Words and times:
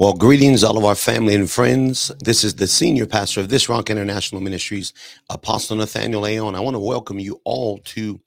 Well, 0.00 0.14
greetings, 0.14 0.64
all 0.64 0.78
of 0.78 0.84
our 0.86 0.94
family 0.94 1.34
and 1.34 1.50
friends. 1.50 2.10
This 2.20 2.42
is 2.42 2.54
the 2.54 2.66
senior 2.66 3.04
pastor 3.04 3.40
of 3.40 3.50
this 3.50 3.68
Rock 3.68 3.90
International 3.90 4.40
Ministries, 4.40 4.94
Apostle 5.28 5.76
Nathaniel 5.76 6.22
Leon. 6.22 6.54
I 6.54 6.60
want 6.60 6.74
to 6.74 6.80
welcome 6.80 7.18
you 7.18 7.38
all 7.44 7.76
to 7.84 8.18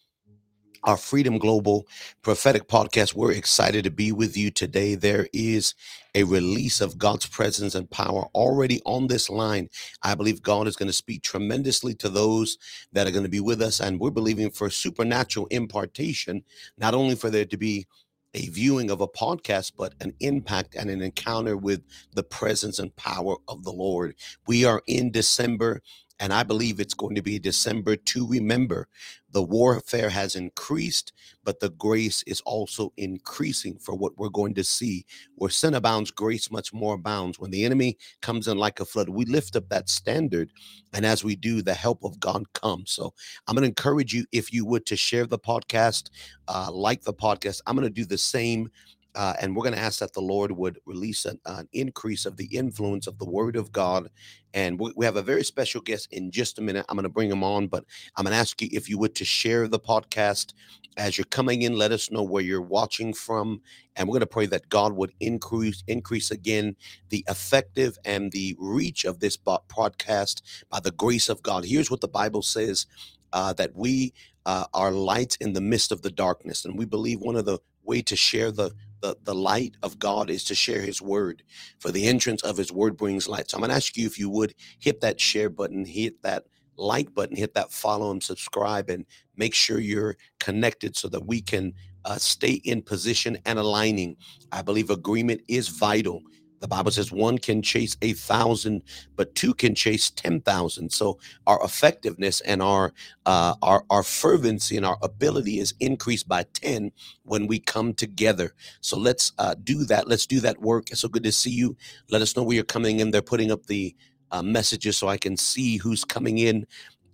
our 0.84 0.98
Freedom 0.98 1.40
Global 1.40 1.88
prophetic 2.22 2.68
podcast. 2.68 3.16
We're 3.16 3.32
excited 3.32 3.86
to 3.86 3.90
be 3.90 4.12
with 4.12 4.38
you 4.38 4.52
today. 4.52 4.94
There 4.94 5.28
is 5.34 5.74
a 6.14 6.26
release 6.26 6.80
of 6.80 7.00
God's 7.00 7.26
presence 7.26 7.74
and 7.74 7.90
power 7.90 8.26
already 8.36 8.80
on 8.86 9.08
this 9.08 9.28
line. 9.28 9.68
I 10.04 10.14
believe 10.14 10.44
God 10.44 10.68
is 10.68 10.76
going 10.76 10.90
to 10.90 10.94
speak 10.94 11.24
tremendously 11.24 11.96
to 11.96 12.10
those 12.10 12.60
that 12.92 13.08
are 13.08 13.12
going 13.12 13.24
to 13.24 13.30
be 13.30 13.40
with 13.40 13.64
us, 13.64 13.80
and 13.80 14.00
we're 14.00 14.12
believing 14.12 14.52
for 14.52 14.70
supernatural 14.70 15.48
impartation, 15.48 16.44
not 16.78 16.94
only 16.94 17.16
for 17.16 17.32
there 17.32 17.46
to 17.46 17.58
be 17.58 17.88
a 18.34 18.48
viewing 18.50 18.90
of 18.90 19.02
a 19.02 19.08
podcast, 19.08 19.74
but 19.78 19.94
an 20.02 20.14
impact 20.20 20.76
and 20.76 20.90
an 20.90 21.02
encounter 21.02 21.58
with 21.58 21.82
the 22.14 22.24
presence 22.24 22.80
and 22.80 22.96
power 22.96 23.36
of 23.48 23.64
the 23.64 23.72
Lord. 23.72 24.16
We 24.48 24.66
are 24.66 24.82
in 24.88 25.12
December, 25.12 25.82
and 26.24 26.32
I 26.32 26.44
believe 26.44 26.80
it's 26.80 26.94
going 26.94 27.16
to 27.16 27.22
be 27.22 27.38
December 27.38 27.98
to 27.98 28.26
remember. 28.26 28.88
The 29.32 29.44
warfare 29.44 30.10
has 30.10 30.38
increased, 30.38 31.12
but 31.44 31.60
the 31.60 31.72
grace 31.72 32.24
is 32.26 32.40
also 32.46 32.94
increasing 32.96 33.78
for 33.78 33.94
what 33.94 34.18
we're 34.18 34.30
going 34.30 34.54
to 34.54 34.64
see. 34.64 35.06
Where 35.36 35.50
sin 35.50 35.74
abounds, 35.74 36.12
grace 36.12 36.50
much 36.50 36.72
more 36.72 36.94
abounds. 36.94 37.40
When 37.40 37.52
the 37.52 37.66
enemy 37.66 37.98
comes 38.22 38.48
in 38.48 38.58
like 38.58 38.80
a 38.80 38.86
flood, 38.86 39.10
we 39.10 39.26
lift 39.26 39.58
up 39.58 39.68
that 39.68 39.90
standard. 39.90 40.50
And 40.94 41.06
as 41.06 41.26
we 41.26 41.36
do, 41.36 41.62
the 41.62 41.74
help 41.74 42.06
of 42.06 42.22
God 42.22 42.54
comes. 42.54 42.94
So 42.94 43.14
I'm 43.46 43.56
going 43.56 43.64
to 43.64 43.68
encourage 43.68 44.14
you, 44.14 44.26
if 44.32 44.54
you 44.54 44.66
would, 44.66 44.86
to 44.86 44.96
share 44.96 45.26
the 45.26 45.40
podcast, 45.40 46.10
uh, 46.48 46.70
like 46.72 47.02
the 47.02 47.14
podcast. 47.14 47.60
I'm 47.68 47.76
going 47.76 47.86
to 47.86 47.94
do 47.94 48.06
the 48.06 48.18
same 48.18 48.70
uh, 49.16 49.34
and 49.40 49.56
we're 49.56 49.64
going 49.64 49.76
to 49.76 49.82
ask 49.82 50.00
that 50.00 50.14
the 50.14 50.22
Lord 50.22 50.52
would 50.52 50.80
release 50.86 51.26
an, 51.26 51.40
an, 51.46 51.68
increase 51.72 52.26
of 52.26 52.38
the 52.38 52.46
influence 52.46 53.06
of 53.06 53.20
the 53.20 53.30
Word 53.30 53.56
of 53.56 53.72
God. 53.72 54.10
And 54.54 54.80
we, 54.80 54.92
we 54.96 55.06
have 55.06 55.18
a 55.18 55.22
very 55.22 55.44
special 55.44 55.82
guest 55.82 56.12
in 56.12 56.32
just 56.32 56.58
a 56.58 56.62
minute. 56.62 56.86
I'm 56.90 56.96
going 56.96 57.04
to 57.04 57.10
bring 57.10 57.30
him 57.30 57.44
on, 57.44 57.68
but 57.68 57.86
I'm 58.16 58.24
going 58.24 58.34
to 58.34 58.40
ask 58.40 58.62
you 58.62 58.70
if 58.72 58.90
you 58.90 58.98
would 58.98 59.16
to 59.16 59.26
share 59.26 59.68
the 59.68 59.80
podcast 59.80 60.54
as 60.98 61.18
you're 61.18 61.26
coming 61.26 61.62
in. 61.62 61.78
Let 61.78 61.92
us 61.92 62.12
know 62.12 62.24
where 62.24 62.42
you're 62.42 62.62
watching 62.62 63.14
from, 63.14 63.62
and 63.96 64.08
we're 64.08 64.14
going 64.14 64.22
to 64.22 64.28
pray 64.28 64.46
that 64.48 64.70
God 64.70 64.94
would 64.94 65.14
increase 65.20 65.84
increase 65.88 66.32
again 66.32 66.76
the 67.10 67.24
effective 67.28 67.98
and 68.06 68.32
the 68.32 68.56
reach 68.60 69.06
of 69.06 69.20
this 69.20 69.38
podcast 69.38 70.42
by 70.70 70.80
the 70.80 70.92
grace 70.92 71.30
of 71.30 71.42
God. 71.44 71.66
Here's 71.66 71.92
what 71.92 72.02
the 72.02 72.08
Bible 72.08 72.42
says: 72.42 72.86
uh, 73.32 73.54
that 73.54 73.76
we 73.76 74.14
uh, 74.46 74.66
are 74.74 74.92
lights 74.92 75.36
in 75.38 75.54
the 75.54 75.62
midst 75.62 75.92
of 75.92 76.02
the 76.02 76.12
darkness, 76.12 76.66
and 76.66 76.78
we 76.78 76.86
believe 76.86 77.20
one 77.20 77.36
of 77.36 77.46
the 77.46 77.60
way 77.84 78.02
to 78.02 78.16
share 78.16 78.52
the 78.52 78.72
the, 79.04 79.18
the 79.26 79.36
light 79.36 79.76
of 79.84 80.00
God 80.00 80.30
is 80.30 80.46
to 80.46 80.56
share 80.56 80.82
his 80.82 81.02
word. 81.02 81.44
For 81.80 81.92
the 81.92 82.08
entrance 82.08 82.42
of 82.42 82.56
his 82.58 82.72
word 82.72 82.96
brings 82.96 83.28
light. 83.28 83.52
So 83.52 83.58
I'm 83.58 83.62
to 83.70 83.76
ask 83.76 83.98
you 83.98 84.08
if 84.08 84.18
you 84.18 84.30
would 84.30 84.56
hit 84.80 85.02
that 85.02 85.20
share 85.20 85.50
button, 85.50 85.84
hit 85.86 86.24
that 86.24 86.46
like 86.78 87.14
button, 87.14 87.36
hit 87.36 87.54
that 87.54 87.74
follow 87.74 88.12
and 88.12 88.24
subscribe, 88.24 88.90
and 88.90 89.06
make 89.36 89.54
sure 89.54 89.80
you're 89.80 90.16
connected 90.40 90.96
so 90.96 91.10
that 91.10 91.28
we 91.28 91.42
can 91.42 91.74
uh, 92.06 92.16
stay 92.18 92.54
in 92.64 92.82
position 92.82 93.38
and 93.46 93.60
aligning. 93.60 94.16
I 94.54 94.62
believe 94.62 94.90
agreement 94.90 95.42
is 95.50 95.68
vital 95.68 96.22
the 96.64 96.70
Bible 96.70 96.92
says 96.92 97.12
one 97.12 97.40
can 97.40 97.62
chase 97.62 97.98
a 98.02 98.14
thousand, 98.14 98.84
but 99.18 99.36
two 99.36 99.54
can 99.54 99.76
chase 99.76 100.10
ten 100.10 100.40
thousand. 100.40 100.94
So 100.94 101.20
our 101.46 101.62
effectiveness 101.62 102.40
and 102.40 102.64
our 102.64 102.94
uh, 103.26 103.56
our 103.62 103.84
our 103.90 104.02
fervency 104.04 104.78
and 104.78 104.86
our 104.86 104.98
ability 105.02 105.60
is 105.60 105.74
increased 105.82 106.30
by 106.30 106.46
ten 106.54 106.94
when 107.26 107.48
we 107.48 107.60
come 107.60 107.94
together. 107.94 108.54
So 108.80 108.98
let's 108.98 109.34
uh, 109.40 109.56
do 109.62 109.84
that. 109.86 110.08
Let's 110.08 110.26
do 110.26 110.40
that 110.40 110.62
work. 110.62 110.90
It's 110.90 111.02
so 111.02 111.10
good 111.10 111.24
to 111.26 111.34
see 111.34 111.52
you. 111.52 111.76
Let 112.10 112.22
us 112.22 112.38
know 112.38 112.44
where 112.44 112.56
you're 112.56 112.64
coming 112.64 113.02
in. 113.02 113.12
They're 113.12 113.22
putting 113.22 113.52
up 113.52 113.66
the 113.66 113.94
uh, 114.32 114.42
messages 114.42 114.98
so 114.98 115.10
I 115.10 115.18
can 115.18 115.36
see 115.36 115.78
who's 115.78 116.06
coming 116.06 116.38
in. 116.38 116.66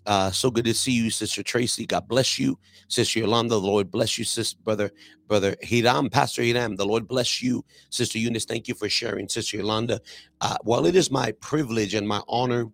Uh, 0.10 0.32
so 0.32 0.50
good 0.50 0.66
to 0.66 0.74
see 0.74 0.92
you, 0.92 1.12
Sister 1.12 1.44
Tracy. 1.44 1.86
God 1.86 2.08
bless 2.08 2.40
you, 2.40 2.58
Sister 2.88 3.20
Yolanda. 3.20 3.52
The 3.52 3.62
Lord 3.62 3.92
bless 3.92 4.18
you, 4.18 4.26
Sister 4.26 4.58
Brother 4.64 4.92
Brother 5.28 5.56
Hiram, 5.64 6.10
Pastor 6.10 6.42
Hiram. 6.42 6.76
The 6.76 6.86
Lord 6.86 7.08
bless 7.08 7.44
you, 7.44 7.64
Sister 7.92 8.18
Eunice. 8.18 8.46
Thank 8.46 8.68
you 8.68 8.74
for 8.74 8.90
sharing, 8.90 9.30
Sister 9.30 9.58
Yolanda. 9.58 10.02
Uh, 10.42 10.58
well, 10.64 10.88
it 10.88 10.96
is 10.96 11.12
my 11.12 11.32
privilege 11.34 11.94
and 11.94 12.08
my 12.08 12.22
honor 12.28 12.66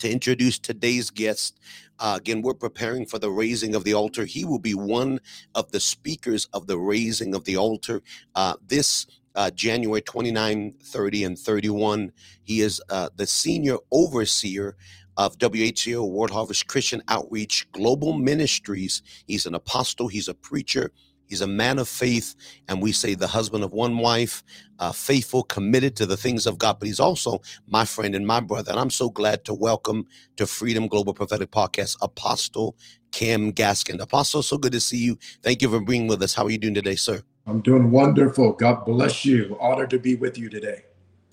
to 0.00 0.12
introduce 0.12 0.58
today's 0.58 1.08
guest. 1.08 1.60
Uh, 1.98 2.18
again, 2.18 2.42
we're 2.42 2.52
preparing 2.52 3.06
for 3.06 3.18
the 3.18 3.30
raising 3.30 3.74
of 3.74 3.84
the 3.84 3.94
altar. 3.94 4.26
He 4.26 4.44
will 4.44 4.58
be 4.58 4.74
one 4.74 5.20
of 5.54 5.72
the 5.72 5.80
speakers 5.80 6.44
of 6.52 6.66
the 6.66 6.78
raising 6.78 7.34
of 7.34 7.44
the 7.44 7.56
altar. 7.56 8.02
Uh, 8.34 8.56
this 8.66 9.06
uh, 9.34 9.50
January 9.50 10.02
29, 10.02 10.74
30, 10.82 11.24
and 11.24 11.38
31. 11.38 12.12
He 12.42 12.60
is 12.60 12.82
uh, 12.90 13.08
the 13.16 13.26
senior 13.26 13.78
overseer 13.90 14.76
of 15.16 15.38
WHCO 15.38 16.08
World 16.10 16.30
Harvest 16.30 16.66
Christian 16.66 17.02
Outreach 17.08 17.70
Global 17.72 18.12
Ministries. 18.12 19.02
He's 19.26 19.46
an 19.46 19.54
apostle, 19.54 20.08
he's 20.08 20.28
a 20.28 20.34
preacher, 20.34 20.90
he's 21.26 21.40
a 21.40 21.46
man 21.46 21.78
of 21.78 21.88
faith, 21.88 22.34
and 22.68 22.82
we 22.82 22.92
say 22.92 23.14
the 23.14 23.26
husband 23.26 23.64
of 23.64 23.72
one 23.72 23.98
wife, 23.98 24.42
uh, 24.78 24.92
faithful, 24.92 25.42
committed 25.42 25.96
to 25.96 26.06
the 26.06 26.16
things 26.16 26.46
of 26.46 26.58
God. 26.58 26.78
But 26.78 26.86
he's 26.86 27.00
also 27.00 27.40
my 27.66 27.84
friend 27.84 28.14
and 28.14 28.26
my 28.26 28.40
brother. 28.40 28.70
And 28.70 28.80
I'm 28.80 28.90
so 28.90 29.10
glad 29.10 29.44
to 29.44 29.54
welcome 29.54 30.06
to 30.36 30.46
Freedom 30.46 30.88
Global 30.88 31.14
Prophetic 31.14 31.50
Podcast, 31.50 31.96
Apostle 32.02 32.76
Kem 33.12 33.52
Gaskin. 33.52 34.00
Apostle, 34.00 34.42
so 34.42 34.58
good 34.58 34.72
to 34.72 34.80
see 34.80 34.98
you. 34.98 35.18
Thank 35.42 35.62
you 35.62 35.70
for 35.70 35.80
being 35.80 36.06
with 36.06 36.22
us. 36.22 36.34
How 36.34 36.44
are 36.44 36.50
you 36.50 36.58
doing 36.58 36.74
today, 36.74 36.96
sir? 36.96 37.22
I'm 37.46 37.60
doing 37.60 37.90
wonderful. 37.90 38.52
God 38.52 38.84
bless 38.86 39.24
you. 39.24 39.56
Honored 39.60 39.90
to 39.90 39.98
be 39.98 40.14
with 40.16 40.38
you 40.38 40.48
today. 40.48 40.84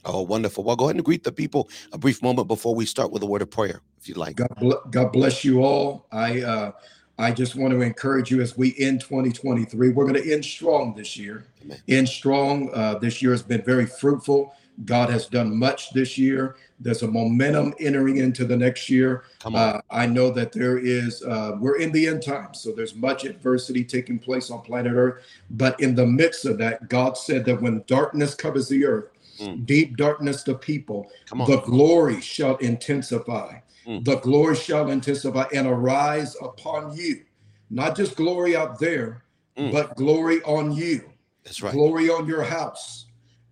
Oh, 0.05 0.21
wonderful. 0.21 0.63
Well, 0.63 0.75
go 0.75 0.85
ahead 0.85 0.95
and 0.95 1.05
greet 1.05 1.23
the 1.23 1.31
people 1.31 1.69
a 1.93 1.97
brief 1.97 2.21
moment 2.21 2.47
before 2.47 2.73
we 2.73 2.85
start 2.85 3.11
with 3.11 3.23
a 3.23 3.25
word 3.25 3.41
of 3.41 3.51
prayer, 3.51 3.81
if 3.99 4.07
you'd 4.07 4.17
like. 4.17 4.35
God, 4.35 4.75
God 4.89 5.11
bless 5.11 5.43
you 5.43 5.63
all. 5.63 6.07
I 6.11 6.41
uh, 6.41 6.71
I 7.19 7.31
just 7.31 7.55
want 7.55 7.71
to 7.71 7.81
encourage 7.81 8.31
you 8.31 8.41
as 8.41 8.57
we 8.57 8.75
end 8.79 9.01
2023. 9.01 9.89
We're 9.89 10.07
going 10.07 10.21
to 10.21 10.33
end 10.33 10.43
strong 10.43 10.95
this 10.95 11.15
year. 11.15 11.45
Amen. 11.63 11.79
End 11.87 12.09
strong. 12.09 12.73
Uh, 12.73 12.97
this 12.97 13.21
year 13.21 13.31
has 13.31 13.43
been 13.43 13.61
very 13.61 13.85
fruitful. 13.85 14.55
God 14.85 15.11
has 15.11 15.27
done 15.27 15.55
much 15.55 15.91
this 15.93 16.17
year. 16.17 16.55
There's 16.79 17.03
a 17.03 17.07
momentum 17.07 17.75
entering 17.79 18.17
into 18.17 18.45
the 18.45 18.57
next 18.57 18.89
year. 18.89 19.25
Uh, 19.45 19.81
I 19.91 20.07
know 20.07 20.31
that 20.31 20.51
there 20.51 20.79
is, 20.79 21.21
uh, 21.21 21.57
we're 21.59 21.77
in 21.77 21.91
the 21.91 22.07
end 22.07 22.23
times, 22.23 22.61
so 22.61 22.71
there's 22.71 22.95
much 22.95 23.23
adversity 23.23 23.83
taking 23.83 24.17
place 24.17 24.49
on 24.49 24.61
planet 24.61 24.93
Earth. 24.93 25.23
But 25.51 25.79
in 25.79 25.93
the 25.93 26.07
midst 26.07 26.45
of 26.45 26.57
that, 26.57 26.89
God 26.89 27.17
said 27.17 27.45
that 27.45 27.61
when 27.61 27.83
darkness 27.85 28.33
covers 28.33 28.67
the 28.67 28.83
earth, 28.85 29.09
mm. 29.41 29.65
deep 29.65 29.97
darkness 29.97 30.43
to 30.43 30.55
people, 30.55 31.09
the 31.47 31.61
glory 31.65 32.21
shall 32.21 32.57
intensify. 32.57 33.59
Mm. 33.85 34.05
The 34.05 34.17
glory 34.17 34.55
shall 34.55 34.89
intensify 34.89 35.45
and 35.53 35.67
arise 35.67 36.35
upon 36.41 36.95
you. 36.95 37.23
Not 37.69 37.95
just 37.95 38.15
glory 38.15 38.55
out 38.55 38.79
there, 38.79 39.23
mm. 39.57 39.71
but 39.71 39.95
glory 39.95 40.41
on 40.43 40.71
you. 40.71 41.09
That's 41.43 41.61
right. 41.61 41.73
Glory 41.73 42.09
on 42.09 42.27
your 42.27 42.43
house, 42.43 43.07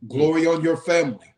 mm. 0.06 0.10
glory 0.10 0.46
on 0.46 0.64
your 0.64 0.78
family. 0.78 1.34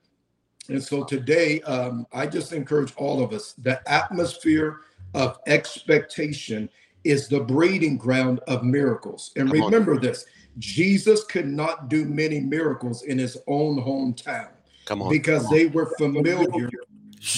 And 0.70 0.82
so 0.82 1.04
today, 1.04 1.62
um, 1.62 2.06
I 2.14 2.28
just 2.28 2.54
encourage 2.54 2.94
all 2.96 3.24
of 3.24 3.34
us 3.34 3.54
the 3.54 3.82
atmosphere 3.92 4.82
of 5.14 5.40
expectation 5.48 6.70
is 7.04 7.28
the 7.28 7.40
breeding 7.40 7.98
ground 7.98 8.40
of 8.48 8.64
miracles. 8.64 9.32
And 9.36 9.50
Come 9.50 9.62
remember 9.62 9.96
on. 9.96 10.02
this 10.02 10.26
Jesus 10.60 11.24
could 11.24 11.48
not 11.48 11.90
do 11.90 12.06
many 12.06 12.40
miracles 12.40 13.04
in 13.04 13.18
his 13.18 13.38
own 13.48 13.78
hometown. 13.78 14.50
Come 14.86 15.02
on. 15.02 15.10
Because 15.10 15.44
Come 15.44 15.54
they 15.54 15.66
were 15.68 15.94
familiar. 15.98 16.70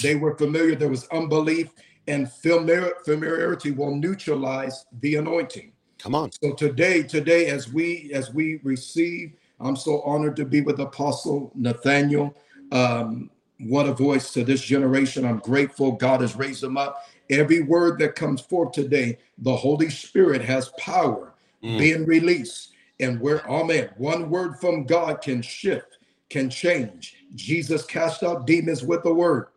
They 0.02 0.14
were 0.14 0.36
familiar. 0.36 0.74
There 0.74 0.88
was 0.88 1.06
unbelief, 1.08 1.68
and 2.08 2.30
familiarity 2.32 3.70
will 3.70 3.94
neutralize 3.94 4.86
the 5.00 5.16
anointing. 5.16 5.72
Come 5.98 6.14
on. 6.14 6.32
So 6.32 6.52
today, 6.52 7.02
today, 7.02 7.46
as 7.46 7.72
we 7.72 8.10
as 8.12 8.32
we 8.32 8.60
receive, 8.62 9.34
I'm 9.60 9.76
so 9.76 10.02
honored 10.02 10.36
to 10.36 10.44
be 10.44 10.60
with 10.60 10.80
Apostle 10.80 11.50
Nathaniel. 11.54 12.34
Um, 12.72 13.30
what 13.60 13.86
a 13.86 13.92
voice 13.92 14.32
to 14.32 14.44
this 14.44 14.60
generation. 14.60 15.24
I'm 15.24 15.38
grateful 15.38 15.92
God 15.92 16.20
has 16.20 16.34
raised 16.34 16.62
him 16.62 16.76
up. 16.76 17.06
Every 17.30 17.62
word 17.62 17.98
that 18.00 18.16
comes 18.16 18.40
forth 18.40 18.72
today, 18.72 19.18
the 19.38 19.54
Holy 19.54 19.88
Spirit 19.88 20.42
has 20.42 20.70
power 20.76 21.32
mm. 21.62 21.78
being 21.78 22.04
released. 22.04 22.73
And 23.04 23.20
where, 23.20 23.46
amen, 23.50 23.90
one 23.98 24.30
word 24.30 24.58
from 24.58 24.84
God 24.84 25.20
can 25.20 25.42
shift, 25.42 25.98
can 26.30 26.48
change. 26.48 27.16
Jesus 27.34 27.84
cast 27.84 28.22
out 28.22 28.46
demons 28.46 28.82
with 28.82 29.04
a 29.04 29.12
word. 29.12 29.48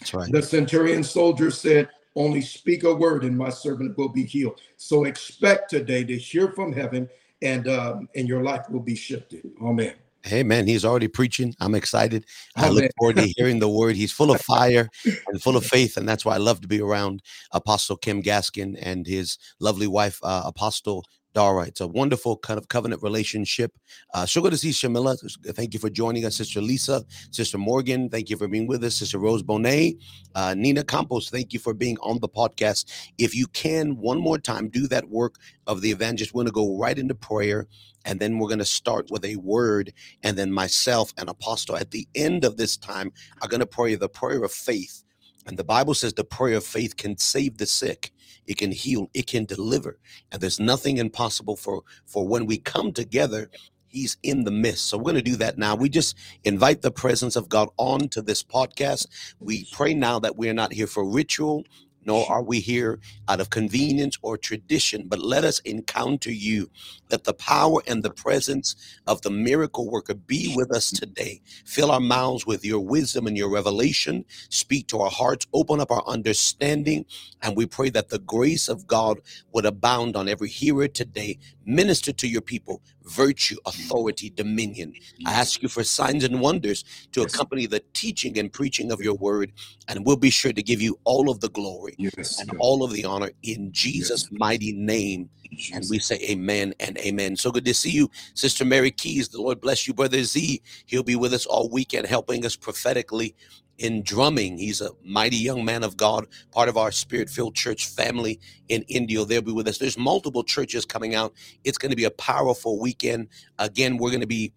That's 0.00 0.12
right. 0.12 0.30
The 0.30 0.42
centurion 0.42 1.02
soldier 1.02 1.50
said, 1.50 1.88
Only 2.14 2.42
speak 2.42 2.84
a 2.84 2.92
word 2.94 3.24
and 3.24 3.38
my 3.38 3.48
servant 3.48 3.96
will 3.96 4.10
be 4.10 4.24
healed. 4.24 4.60
So 4.76 5.04
expect 5.04 5.70
today 5.70 6.04
to 6.04 6.18
hear 6.18 6.52
from 6.52 6.74
heaven 6.74 7.08
and 7.40 7.68
um, 7.68 8.08
and 8.14 8.28
your 8.28 8.42
life 8.42 8.68
will 8.68 8.80
be 8.80 8.94
shifted. 8.94 9.50
Amen. 9.62 9.94
Hey 10.22 10.42
man, 10.42 10.66
he's 10.66 10.84
already 10.84 11.08
preaching. 11.08 11.54
I'm 11.60 11.74
excited. 11.74 12.26
I 12.54 12.68
look 12.68 12.90
forward 12.98 13.16
to 13.16 13.32
hearing 13.36 13.60
the 13.60 13.68
word. 13.68 13.96
He's 13.96 14.12
full 14.12 14.30
of 14.30 14.40
fire 14.42 14.90
and 15.28 15.42
full 15.42 15.56
of 15.56 15.64
faith, 15.64 15.96
and 15.96 16.06
that's 16.06 16.24
why 16.24 16.34
I 16.34 16.38
love 16.38 16.60
to 16.62 16.68
be 16.68 16.82
around 16.82 17.22
Apostle 17.52 17.96
Kem 17.96 18.22
Gaskin 18.22 18.78
and 18.80 19.06
his 19.06 19.38
lovely 19.58 19.86
wife, 19.86 20.20
uh, 20.22 20.42
Apostle 20.44 21.04
All 21.36 21.52
right. 21.54 21.66
It's 21.66 21.80
a 21.80 21.88
wonderful 21.88 22.36
kind 22.36 22.58
of 22.58 22.68
covenant 22.68 23.02
relationship. 23.02 23.72
Uh, 24.12 24.24
so 24.24 24.40
good 24.40 24.52
to 24.52 24.56
see 24.56 24.70
Shamila. 24.70 25.18
Thank 25.56 25.74
you 25.74 25.80
for 25.80 25.90
joining 25.90 26.24
us, 26.24 26.36
Sister 26.36 26.60
Lisa, 26.60 27.04
Sister 27.32 27.58
Morgan. 27.58 28.08
Thank 28.08 28.30
you 28.30 28.36
for 28.36 28.46
being 28.46 28.68
with 28.68 28.84
us, 28.84 28.94
Sister 28.94 29.18
Rose 29.18 29.42
Bonet, 29.42 29.98
uh, 30.36 30.54
Nina 30.56 30.84
Campos. 30.84 31.30
Thank 31.30 31.52
you 31.52 31.58
for 31.58 31.74
being 31.74 31.96
on 32.02 32.20
the 32.20 32.28
podcast. 32.28 32.84
If 33.18 33.34
you 33.34 33.48
can, 33.48 33.96
one 33.96 34.20
more 34.20 34.38
time, 34.38 34.68
do 34.68 34.86
that 34.86 35.08
work 35.10 35.34
of 35.66 35.80
the 35.80 35.90
evangelist. 35.90 36.34
We're 36.34 36.44
going 36.44 36.46
to 36.46 36.52
go 36.52 36.78
right 36.78 36.96
into 36.96 37.16
prayer, 37.16 37.66
and 38.04 38.20
then 38.20 38.38
we're 38.38 38.48
going 38.48 38.60
to 38.60 38.64
start 38.64 39.10
with 39.10 39.24
a 39.24 39.34
word, 39.34 39.92
and 40.22 40.38
then 40.38 40.52
myself 40.52 41.12
and 41.18 41.28
Apostle 41.28 41.76
at 41.76 41.90
the 41.90 42.06
end 42.14 42.44
of 42.44 42.58
this 42.58 42.76
time 42.76 43.12
are 43.42 43.48
going 43.48 43.58
to 43.58 43.66
pray 43.66 43.96
the 43.96 44.08
prayer 44.08 44.44
of 44.44 44.52
faith. 44.52 45.02
And 45.46 45.58
the 45.58 45.64
Bible 45.64 45.94
says 45.94 46.12
the 46.12 46.24
prayer 46.24 46.58
of 46.58 46.64
faith 46.64 46.96
can 46.96 47.18
save 47.18 47.58
the 47.58 47.66
sick 47.66 48.12
it 48.46 48.58
can 48.58 48.72
heal, 48.72 49.10
it 49.14 49.26
can 49.26 49.44
deliver. 49.46 49.98
And 50.32 50.40
there's 50.40 50.60
nothing 50.60 50.98
impossible 50.98 51.56
for 51.56 51.82
for 52.06 52.26
when 52.28 52.46
we 52.46 52.58
come 52.58 52.92
together 52.92 53.50
He's 53.88 54.18
in 54.22 54.44
the 54.44 54.50
midst. 54.50 54.86
So 54.86 54.98
we're 54.98 55.04
going 55.04 55.16
to 55.16 55.22
do 55.22 55.36
that 55.36 55.58
now. 55.58 55.76
We 55.76 55.88
just 55.88 56.16
invite 56.44 56.82
the 56.82 56.90
presence 56.90 57.36
of 57.36 57.48
God 57.48 57.70
on 57.78 58.08
to 58.10 58.22
this 58.22 58.42
podcast. 58.42 59.06
We 59.40 59.66
pray 59.72 59.94
now 59.94 60.18
that 60.20 60.36
we're 60.36 60.54
not 60.54 60.72
here 60.72 60.88
for 60.88 61.08
ritual 61.08 61.64
nor 62.06 62.30
are 62.30 62.42
we 62.42 62.60
here 62.60 63.00
out 63.28 63.40
of 63.40 63.50
convenience 63.50 64.18
or 64.22 64.38
tradition, 64.38 65.04
but 65.08 65.20
let 65.20 65.44
us 65.44 65.60
encounter 65.60 66.32
you. 66.32 66.70
Let 67.10 67.24
the 67.24 67.34
power 67.34 67.82
and 67.86 68.02
the 68.02 68.10
presence 68.10 68.76
of 69.06 69.22
the 69.22 69.30
miracle 69.30 69.90
worker 69.90 70.14
be 70.14 70.54
with 70.56 70.74
us 70.74 70.90
today. 70.90 71.42
Fill 71.66 71.90
our 71.90 72.00
mouths 72.00 72.46
with 72.46 72.64
your 72.64 72.80
wisdom 72.80 73.26
and 73.26 73.36
your 73.36 73.50
revelation. 73.50 74.24
Speak 74.50 74.88
to 74.88 75.00
our 75.00 75.10
hearts, 75.10 75.46
open 75.54 75.80
up 75.80 75.90
our 75.92 76.04
understanding, 76.06 77.06
and 77.42 77.56
we 77.56 77.66
pray 77.66 77.90
that 77.90 78.10
the 78.10 78.20
grace 78.20 78.68
of 78.68 78.86
God 78.86 79.20
would 79.52 79.66
abound 79.66 80.16
on 80.16 80.28
every 80.28 80.48
hearer 80.50 80.88
today. 80.88 81.38
Minister 81.66 82.12
to 82.12 82.28
your 82.28 82.42
people 82.42 82.82
virtue, 83.04 83.56
mm. 83.56 83.60
authority, 83.66 84.30
dominion. 84.30 84.94
I 85.26 85.32
ask 85.32 85.62
you 85.62 85.68
for 85.68 85.84
signs 85.84 86.24
and 86.24 86.40
wonders 86.40 86.84
to 87.12 87.22
accompany 87.22 87.66
the 87.66 87.82
teaching 87.92 88.38
and 88.38 88.52
preaching 88.52 88.90
of 88.90 89.00
your 89.00 89.14
word, 89.14 89.52
and 89.88 90.04
we'll 90.04 90.16
be 90.16 90.30
sure 90.30 90.52
to 90.52 90.62
give 90.62 90.80
you 90.80 90.98
all 91.04 91.30
of 91.30 91.40
the 91.40 91.50
glory 91.50 91.94
yes, 91.98 92.40
and 92.40 92.50
all 92.58 92.82
of 92.82 92.92
the 92.92 93.04
honor 93.04 93.30
in 93.42 93.72
Jesus' 93.72 94.28
yes. 94.30 94.38
mighty 94.38 94.72
name. 94.72 95.28
And 95.72 95.84
we 95.88 96.00
say 96.00 96.18
amen 96.28 96.74
and 96.80 96.98
amen. 96.98 97.36
So 97.36 97.52
good 97.52 97.64
to 97.66 97.74
see 97.74 97.90
you, 97.90 98.10
Sister 98.34 98.64
Mary 98.64 98.90
Keys. 98.90 99.28
The 99.28 99.40
Lord 99.40 99.60
bless 99.60 99.86
you, 99.86 99.94
Brother 99.94 100.22
Z. 100.24 100.60
He'll 100.86 101.04
be 101.04 101.14
with 101.14 101.32
us 101.32 101.46
all 101.46 101.68
weekend, 101.68 102.08
helping 102.08 102.44
us 102.44 102.56
prophetically 102.56 103.36
in 103.78 104.02
drumming. 104.02 104.58
He's 104.58 104.80
a 104.80 104.90
mighty 105.04 105.36
young 105.36 105.64
man 105.64 105.82
of 105.82 105.96
God, 105.96 106.26
part 106.52 106.68
of 106.68 106.76
our 106.76 106.92
spirit 106.92 107.30
filled 107.30 107.54
church 107.54 107.88
family 107.88 108.40
in 108.68 108.82
India. 108.88 109.24
They'll 109.24 109.42
be 109.42 109.52
with 109.52 109.68
us. 109.68 109.78
There's 109.78 109.98
multiple 109.98 110.44
churches 110.44 110.84
coming 110.84 111.14
out. 111.14 111.32
It's 111.64 111.78
going 111.78 111.90
to 111.90 111.96
be 111.96 112.04
a 112.04 112.10
powerful 112.10 112.80
weekend. 112.80 113.28
Again, 113.58 113.96
we're 113.98 114.10
going 114.10 114.20
to 114.20 114.26
be 114.26 114.52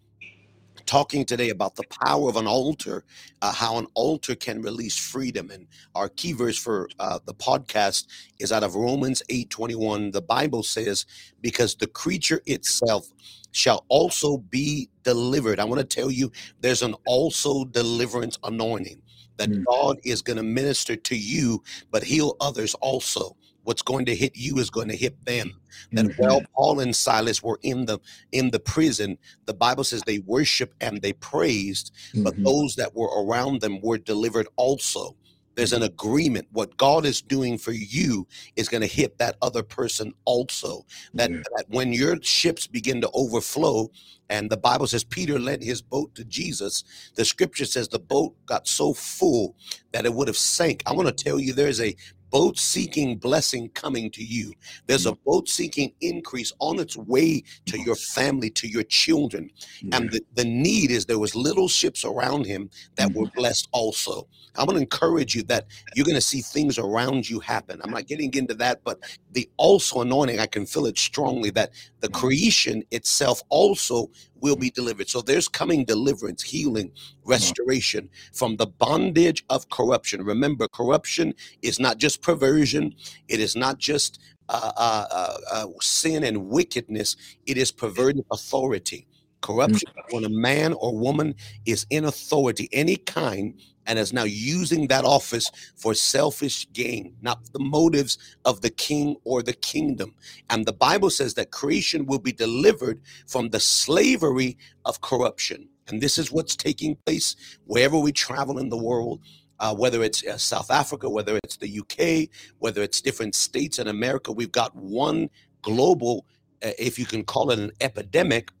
talking 0.86 1.24
today 1.24 1.50
about 1.50 1.76
the 1.76 1.84
power 2.04 2.28
of 2.28 2.36
an 2.36 2.46
altar, 2.46 3.04
uh, 3.42 3.52
how 3.52 3.78
an 3.78 3.86
altar 3.94 4.34
can 4.34 4.62
release 4.62 4.98
freedom. 4.98 5.50
And 5.50 5.66
our 5.94 6.08
key 6.08 6.32
verse 6.32 6.58
for 6.58 6.88
uh, 6.98 7.18
the 7.26 7.34
podcast 7.34 8.06
is 8.40 8.52
out 8.52 8.64
of 8.64 8.74
Romans 8.74 9.22
8 9.28 9.50
21. 9.50 10.12
The 10.12 10.22
Bible 10.22 10.62
says, 10.62 11.06
Because 11.40 11.74
the 11.76 11.86
creature 11.86 12.40
itself 12.46 13.08
shall 13.52 13.84
also 13.88 14.38
be 14.38 14.88
delivered. 15.04 15.60
I 15.60 15.64
want 15.64 15.80
to 15.80 15.86
tell 15.86 16.10
you, 16.10 16.32
there's 16.60 16.82
an 16.82 16.94
also 17.06 17.64
deliverance 17.66 18.38
anointing 18.44 19.02
that 19.38 19.50
mm. 19.50 19.64
God 19.64 19.98
is 20.04 20.22
going 20.22 20.36
to 20.36 20.42
minister 20.42 20.96
to 20.96 21.16
you, 21.16 21.62
but 21.90 22.04
heal 22.04 22.36
others 22.40 22.74
also. 22.74 23.36
What's 23.64 23.82
going 23.82 24.06
to 24.06 24.14
hit 24.14 24.32
you 24.34 24.58
is 24.58 24.70
going 24.70 24.88
to 24.88 24.96
hit 24.96 25.24
them. 25.26 25.52
That 25.92 26.06
mm-hmm. 26.06 26.22
while 26.22 26.42
Paul 26.54 26.80
and 26.80 26.96
Silas 26.96 27.42
were 27.42 27.58
in 27.62 27.84
the 27.84 27.98
in 28.32 28.50
the 28.50 28.60
prison, 28.60 29.18
the 29.44 29.52
Bible 29.54 29.84
says 29.84 30.02
they 30.02 30.20
worshiped 30.20 30.74
and 30.80 31.02
they 31.02 31.12
praised, 31.12 31.92
mm-hmm. 32.12 32.22
but 32.22 32.42
those 32.42 32.76
that 32.76 32.94
were 32.94 33.10
around 33.24 33.60
them 33.60 33.80
were 33.82 33.98
delivered 33.98 34.48
also. 34.56 35.14
There's 35.58 35.72
an 35.72 35.82
agreement. 35.82 36.46
What 36.52 36.76
God 36.76 37.04
is 37.04 37.20
doing 37.20 37.58
for 37.58 37.72
you 37.72 38.28
is 38.54 38.68
going 38.68 38.82
to 38.82 38.86
hit 38.86 39.18
that 39.18 39.34
other 39.42 39.64
person 39.64 40.14
also. 40.24 40.86
That, 41.14 41.32
yeah. 41.32 41.42
that 41.56 41.64
when 41.66 41.92
your 41.92 42.22
ships 42.22 42.68
begin 42.68 43.00
to 43.00 43.10
overflow, 43.12 43.90
and 44.30 44.48
the 44.48 44.56
Bible 44.56 44.86
says 44.86 45.02
Peter 45.02 45.36
lent 45.36 45.64
his 45.64 45.82
boat 45.82 46.14
to 46.14 46.24
Jesus, 46.24 46.84
the 47.16 47.24
scripture 47.24 47.64
says 47.64 47.88
the 47.88 47.98
boat 47.98 48.36
got 48.46 48.68
so 48.68 48.94
full 48.94 49.56
that 49.90 50.06
it 50.06 50.14
would 50.14 50.28
have 50.28 50.36
sank. 50.36 50.84
I 50.86 50.92
want 50.92 51.08
to 51.08 51.24
tell 51.24 51.40
you 51.40 51.52
there's 51.52 51.80
a 51.80 51.96
boat 52.30 52.58
seeking 52.58 53.16
blessing 53.16 53.68
coming 53.70 54.10
to 54.10 54.24
you. 54.24 54.52
There's 54.86 55.06
a 55.06 55.14
boat 55.14 55.48
seeking 55.48 55.92
increase 56.00 56.52
on 56.58 56.78
its 56.78 56.96
way 56.96 57.42
to 57.66 57.80
your 57.80 57.96
family, 57.96 58.50
to 58.50 58.68
your 58.68 58.84
children. 58.84 59.50
And 59.92 60.10
the, 60.10 60.20
the 60.34 60.44
need 60.44 60.90
is 60.90 61.06
there 61.06 61.18
was 61.18 61.34
little 61.34 61.68
ships 61.68 62.04
around 62.04 62.46
him 62.46 62.70
that 62.96 63.12
were 63.12 63.26
mm-hmm. 63.26 63.38
blessed 63.38 63.68
also. 63.72 64.26
I'm 64.56 64.66
going 64.66 64.76
to 64.76 64.82
encourage 64.82 65.34
you 65.34 65.42
that 65.44 65.66
you're 65.94 66.04
going 66.04 66.16
to 66.16 66.20
see 66.20 66.40
things 66.40 66.78
around 66.78 67.28
you 67.28 67.38
happen. 67.40 67.80
I'm 67.82 67.90
not 67.90 68.06
getting 68.06 68.32
into 68.34 68.54
that, 68.54 68.82
but 68.84 68.98
the 69.32 69.48
also 69.56 70.00
anointing, 70.00 70.40
I 70.40 70.46
can 70.46 70.66
feel 70.66 70.86
it 70.86 70.98
strongly 70.98 71.50
that 71.50 71.70
the 72.00 72.08
mm-hmm. 72.08 72.20
creation 72.20 72.82
itself 72.90 73.42
also 73.48 74.10
will 74.40 74.56
be 74.56 74.70
delivered. 74.70 75.08
So 75.08 75.20
there's 75.20 75.48
coming 75.48 75.84
deliverance, 75.84 76.42
healing, 76.42 76.92
restoration 77.24 78.08
from 78.32 78.56
the 78.56 78.66
bondage 78.66 79.44
of 79.50 79.68
corruption. 79.70 80.22
Remember, 80.22 80.68
corruption 80.68 81.34
is 81.62 81.78
not 81.78 81.98
just 81.98 82.22
perversion, 82.22 82.94
it 83.28 83.40
is 83.40 83.56
not 83.56 83.78
just 83.78 84.20
uh, 84.48 84.72
uh, 84.76 85.06
uh, 85.10 85.38
uh 85.52 85.66
sin 85.80 86.24
and 86.24 86.48
wickedness, 86.48 87.16
it 87.46 87.58
is 87.58 87.70
perverted 87.70 88.24
authority. 88.30 89.06
Corruption, 89.40 89.88
when 90.10 90.24
a 90.24 90.28
man 90.28 90.72
or 90.72 90.98
woman 90.98 91.34
is 91.64 91.86
in 91.90 92.04
authority, 92.04 92.68
any 92.72 92.96
kind, 92.96 93.60
and 93.88 93.98
is 93.98 94.12
now 94.12 94.24
using 94.24 94.86
that 94.86 95.04
office 95.04 95.50
for 95.74 95.94
selfish 95.94 96.68
gain, 96.72 97.16
not 97.22 97.40
the 97.52 97.58
motives 97.58 98.18
of 98.44 98.60
the 98.60 98.70
king 98.70 99.16
or 99.24 99.42
the 99.42 99.54
kingdom. 99.54 100.14
And 100.50 100.66
the 100.66 100.74
Bible 100.74 101.10
says 101.10 101.34
that 101.34 101.50
creation 101.50 102.04
will 102.06 102.18
be 102.18 102.32
delivered 102.32 103.00
from 103.26 103.48
the 103.48 103.58
slavery 103.58 104.58
of 104.84 105.00
corruption. 105.00 105.68
And 105.88 106.02
this 106.02 106.18
is 106.18 106.30
what's 106.30 106.54
taking 106.54 106.96
place 107.06 107.34
wherever 107.64 107.98
we 107.98 108.12
travel 108.12 108.58
in 108.58 108.68
the 108.68 108.76
world. 108.76 109.20
Uh, 109.60 109.74
whether 109.74 110.04
it's 110.04 110.24
uh, 110.24 110.36
South 110.36 110.70
Africa, 110.70 111.10
whether 111.10 111.36
it's 111.42 111.56
the 111.56 111.80
UK, 111.80 112.30
whether 112.60 112.80
it's 112.80 113.00
different 113.00 113.34
states 113.34 113.80
in 113.80 113.88
America, 113.88 114.30
we've 114.30 114.52
got 114.52 114.72
one 114.76 115.28
global, 115.62 116.24
uh, 116.64 116.70
if 116.78 116.96
you 116.96 117.04
can 117.04 117.24
call 117.24 117.50
it 117.50 117.58
an 117.58 117.72
epidemic, 117.80 118.52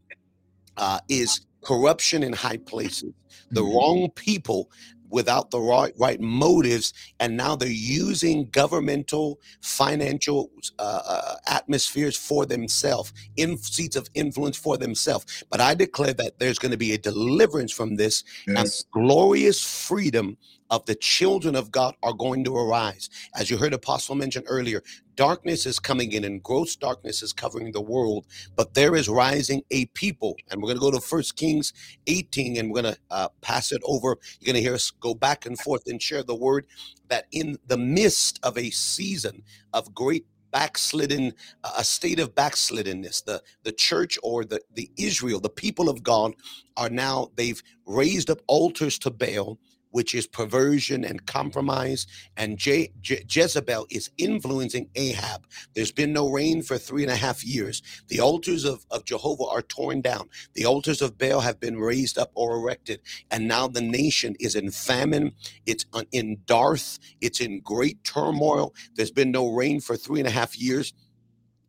uh, 0.76 0.98
is 1.08 1.46
corruption 1.62 2.24
in 2.24 2.32
high 2.32 2.56
places. 2.56 3.12
The 3.50 3.60
mm-hmm. 3.62 3.76
wrong 3.76 4.10
people 4.14 4.70
without 5.10 5.50
the 5.50 5.60
right, 5.60 5.92
right 5.98 6.20
motives 6.20 6.92
and 7.20 7.36
now 7.36 7.56
they're 7.56 7.68
using 7.68 8.48
governmental 8.50 9.40
financial 9.60 10.50
uh, 10.78 11.00
uh, 11.06 11.34
atmospheres 11.46 12.16
for 12.16 12.46
themselves 12.46 13.12
in 13.36 13.56
seats 13.56 13.96
of 13.96 14.08
influence 14.14 14.56
for 14.56 14.76
themselves 14.76 15.44
but 15.50 15.60
i 15.60 15.74
declare 15.74 16.12
that 16.12 16.38
there's 16.38 16.58
going 16.58 16.72
to 16.72 16.78
be 16.78 16.92
a 16.92 16.98
deliverance 16.98 17.72
from 17.72 17.96
this 17.96 18.24
yes. 18.46 18.56
and 18.56 18.92
glorious 18.92 19.60
freedom 19.60 20.36
of 20.70 20.86
the 20.86 20.94
children 20.96 21.56
of 21.56 21.72
God 21.72 21.96
are 22.02 22.12
going 22.12 22.44
to 22.44 22.56
arise. 22.56 23.10
As 23.36 23.50
you 23.50 23.58
heard 23.58 23.74
Apostle 23.74 24.14
mention 24.16 24.44
earlier, 24.46 24.82
darkness 25.16 25.66
is 25.66 25.78
coming 25.80 26.12
in 26.12 26.24
and 26.24 26.42
gross 26.42 26.76
darkness 26.76 27.22
is 27.22 27.32
covering 27.32 27.72
the 27.72 27.80
world, 27.80 28.26
but 28.56 28.74
there 28.74 28.96
is 28.96 29.08
rising 29.08 29.62
a 29.70 29.86
people. 29.86 30.36
And 30.50 30.62
we're 30.62 30.68
going 30.68 30.78
to 30.78 30.82
go 30.82 30.90
to 30.92 31.00
First 31.00 31.36
Kings 31.36 31.72
18 32.06 32.58
and 32.58 32.70
we're 32.70 32.82
going 32.82 32.94
to 32.94 33.00
uh, 33.10 33.28
pass 33.42 33.72
it 33.72 33.82
over. 33.84 34.18
You're 34.40 34.52
going 34.52 34.56
to 34.56 34.62
hear 34.62 34.74
us 34.74 34.90
go 34.90 35.14
back 35.14 35.46
and 35.46 35.58
forth 35.58 35.84
and 35.86 36.02
share 36.02 36.22
the 36.22 36.34
word 36.36 36.66
that 37.08 37.26
in 37.32 37.58
the 37.66 37.78
midst 37.78 38.40
of 38.42 38.58
a 38.58 38.70
season 38.70 39.42
of 39.72 39.94
great 39.94 40.26
backslidden 40.52 41.32
a 41.78 41.84
state 41.84 42.18
of 42.20 42.34
backsliddenness 42.34 43.24
the 43.24 43.42
the 43.64 43.72
church 43.72 44.18
or 44.22 44.44
the 44.44 44.60
the 44.74 44.90
israel 44.98 45.40
the 45.40 45.50
people 45.50 45.88
of 45.90 46.02
god 46.02 46.32
are 46.76 46.90
now 46.90 47.28
they've 47.36 47.62
raised 47.86 48.30
up 48.30 48.40
altars 48.48 48.98
to 48.98 49.10
baal 49.10 49.58
which 49.98 50.14
is 50.14 50.26
perversion 50.28 51.04
and 51.04 51.26
compromise. 51.26 52.06
And 52.38 52.58
Je- 52.58 52.92
Je- 53.02 53.24
Jezebel 53.28 53.86
is 53.90 54.10
influencing 54.18 54.90
Ahab. 54.96 55.46
There's 55.74 55.92
been 55.92 56.14
no 56.14 56.30
rain 56.30 56.62
for 56.62 56.78
three 56.78 57.04
and 57.06 57.12
a 57.12 57.16
half 57.26 57.44
years. 57.44 57.82
The 58.08 58.20
altars 58.20 58.64
of, 58.64 58.86
of 58.92 59.04
Jehovah 59.04 59.46
are 59.46 59.62
torn 59.62 60.02
down. 60.02 60.30
The 60.54 60.66
altars 60.66 61.02
of 61.02 61.18
Baal 61.18 61.40
have 61.42 61.60
been 61.60 61.78
raised 61.78 62.18
up 62.18 62.32
or 62.36 62.56
erected. 62.58 63.00
And 63.32 63.48
now 63.48 63.68
the 63.68 63.82
nation 63.82 64.36
is 64.40 64.56
in 64.56 64.70
famine. 64.72 65.32
It's 65.66 65.86
in 66.12 66.38
Darth. 66.46 66.98
It's 67.20 67.40
in 67.40 67.60
great 67.62 68.04
turmoil. 68.04 68.74
There's 68.96 69.12
been 69.20 69.32
no 69.32 69.48
rain 69.52 69.80
for 69.80 69.96
three 69.96 70.20
and 70.20 70.28
a 70.28 70.32
half 70.32 70.58
years. 70.58 70.94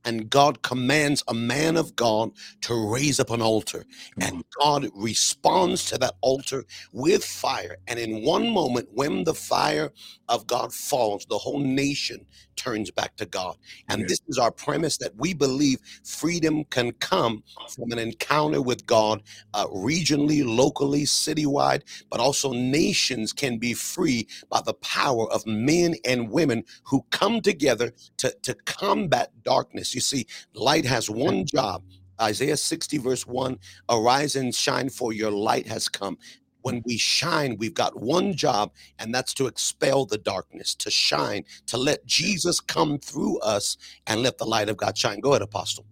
And 0.10 0.28
God 0.28 0.64
commands 0.64 1.24
a 1.28 1.36
man 1.36 1.78
of 1.78 1.96
God 1.96 2.32
to 2.62 2.74
raise 2.92 3.20
up 3.20 3.30
an 3.30 3.44
altar. 3.44 3.86
And 4.20 4.44
God 4.60 4.90
responds 4.96 5.86
to 5.86 6.00
that 6.00 6.16
altar 6.22 6.66
with 6.92 7.24
fire. 7.24 7.78
And 7.88 8.00
in 8.00 8.24
one 8.26 8.50
moment, 8.50 8.90
when 8.92 9.24
the 9.24 9.36
fire 9.36 9.92
of 10.28 10.48
God 10.48 10.74
falls, 10.74 11.28
the 11.28 11.38
whole 11.38 11.60
nation 11.60 12.26
turns 12.56 12.90
back 12.92 13.16
to 13.18 13.26
God. 13.28 13.56
And 13.88 14.08
this 14.08 14.20
is 14.28 14.40
our 14.40 14.52
premise 14.52 14.98
that 14.98 15.16
we 15.16 15.34
believe 15.36 15.80
freedom 16.04 16.64
can 16.66 16.92
come 16.94 17.44
from 17.70 17.92
an 17.92 18.00
encounter 18.00 18.62
with 18.64 18.88
God 18.88 19.22
uh, 19.54 19.68
regionally, 19.68 20.44
locally, 20.44 21.04
citywide, 21.04 21.84
but 22.10 22.20
also 22.20 22.52
nations 22.52 23.32
can 23.32 23.60
be 23.60 23.74
free 23.76 24.28
by 24.50 24.62
the 24.66 24.74
power 24.74 25.32
of 25.32 25.46
men 25.46 25.96
and 26.04 26.32
women 26.32 26.64
who 26.86 27.06
come 27.12 27.42
together 27.42 27.94
to, 28.18 28.36
to 28.42 28.56
combat 28.66 29.39
darkness. 29.50 29.96
You 29.96 30.02
see, 30.02 30.28
light 30.54 30.86
has 30.86 31.10
one 31.10 31.46
job. 31.46 31.84
Isaiah 32.22 32.58
60, 32.58 32.98
verse 32.98 33.26
1 33.26 33.58
Arise 33.90 34.36
and 34.36 34.54
shine, 34.54 34.90
for 34.90 35.14
your 35.14 35.32
light 35.32 35.68
has 35.68 35.88
come 35.88 36.18
when 36.62 36.82
we 36.86 36.98
shine, 36.98 37.56
we've 37.58 37.74
got 37.74 38.00
one 38.00 38.34
job, 38.34 38.72
and 39.00 39.14
that's 39.14 39.34
to 39.36 39.48
expel 39.48 40.06
the 40.06 40.18
darkness, 40.18 40.76
to 40.76 40.92
shine, 40.92 41.44
to 41.68 41.78
let 41.78 42.06
Jesus 42.06 42.60
come 42.60 42.98
through 43.00 43.40
us 43.40 43.78
and 44.08 44.22
let 44.22 44.38
the 44.38 44.46
light 44.46 44.70
of 44.70 44.78
God 44.78 44.98
shine. 44.98 45.20
Go 45.20 45.32
ahead, 45.32 45.42
Apostle. 45.42 45.86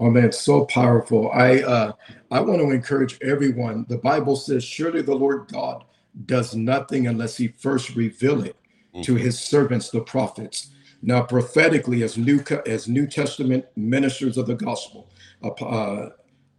Oh 0.00 0.10
man, 0.10 0.32
so 0.32 0.64
powerful. 0.66 1.30
I 1.32 1.62
uh 1.62 1.92
I 2.30 2.40
want 2.40 2.60
to 2.60 2.70
encourage 2.70 3.18
everyone. 3.22 3.86
The 3.88 3.98
Bible 3.98 4.34
says, 4.34 4.64
surely 4.64 5.02
the 5.02 5.14
Lord 5.14 5.48
God 5.52 5.84
does 6.26 6.54
nothing 6.54 7.06
unless 7.06 7.36
he 7.36 7.48
first 7.48 7.94
reveal 7.94 8.42
it 8.42 8.56
mm-hmm. 8.92 9.02
to 9.02 9.14
his 9.14 9.38
servants, 9.38 9.90
the 9.90 10.00
prophets. 10.00 10.73
Now, 11.06 11.22
prophetically, 11.22 12.02
as 12.02 12.16
New 12.16 12.42
as 12.64 12.88
New 12.88 13.06
Testament 13.06 13.66
ministers 13.76 14.38
of 14.38 14.46
the 14.46 14.54
gospel, 14.54 15.10
uh, 15.42 16.08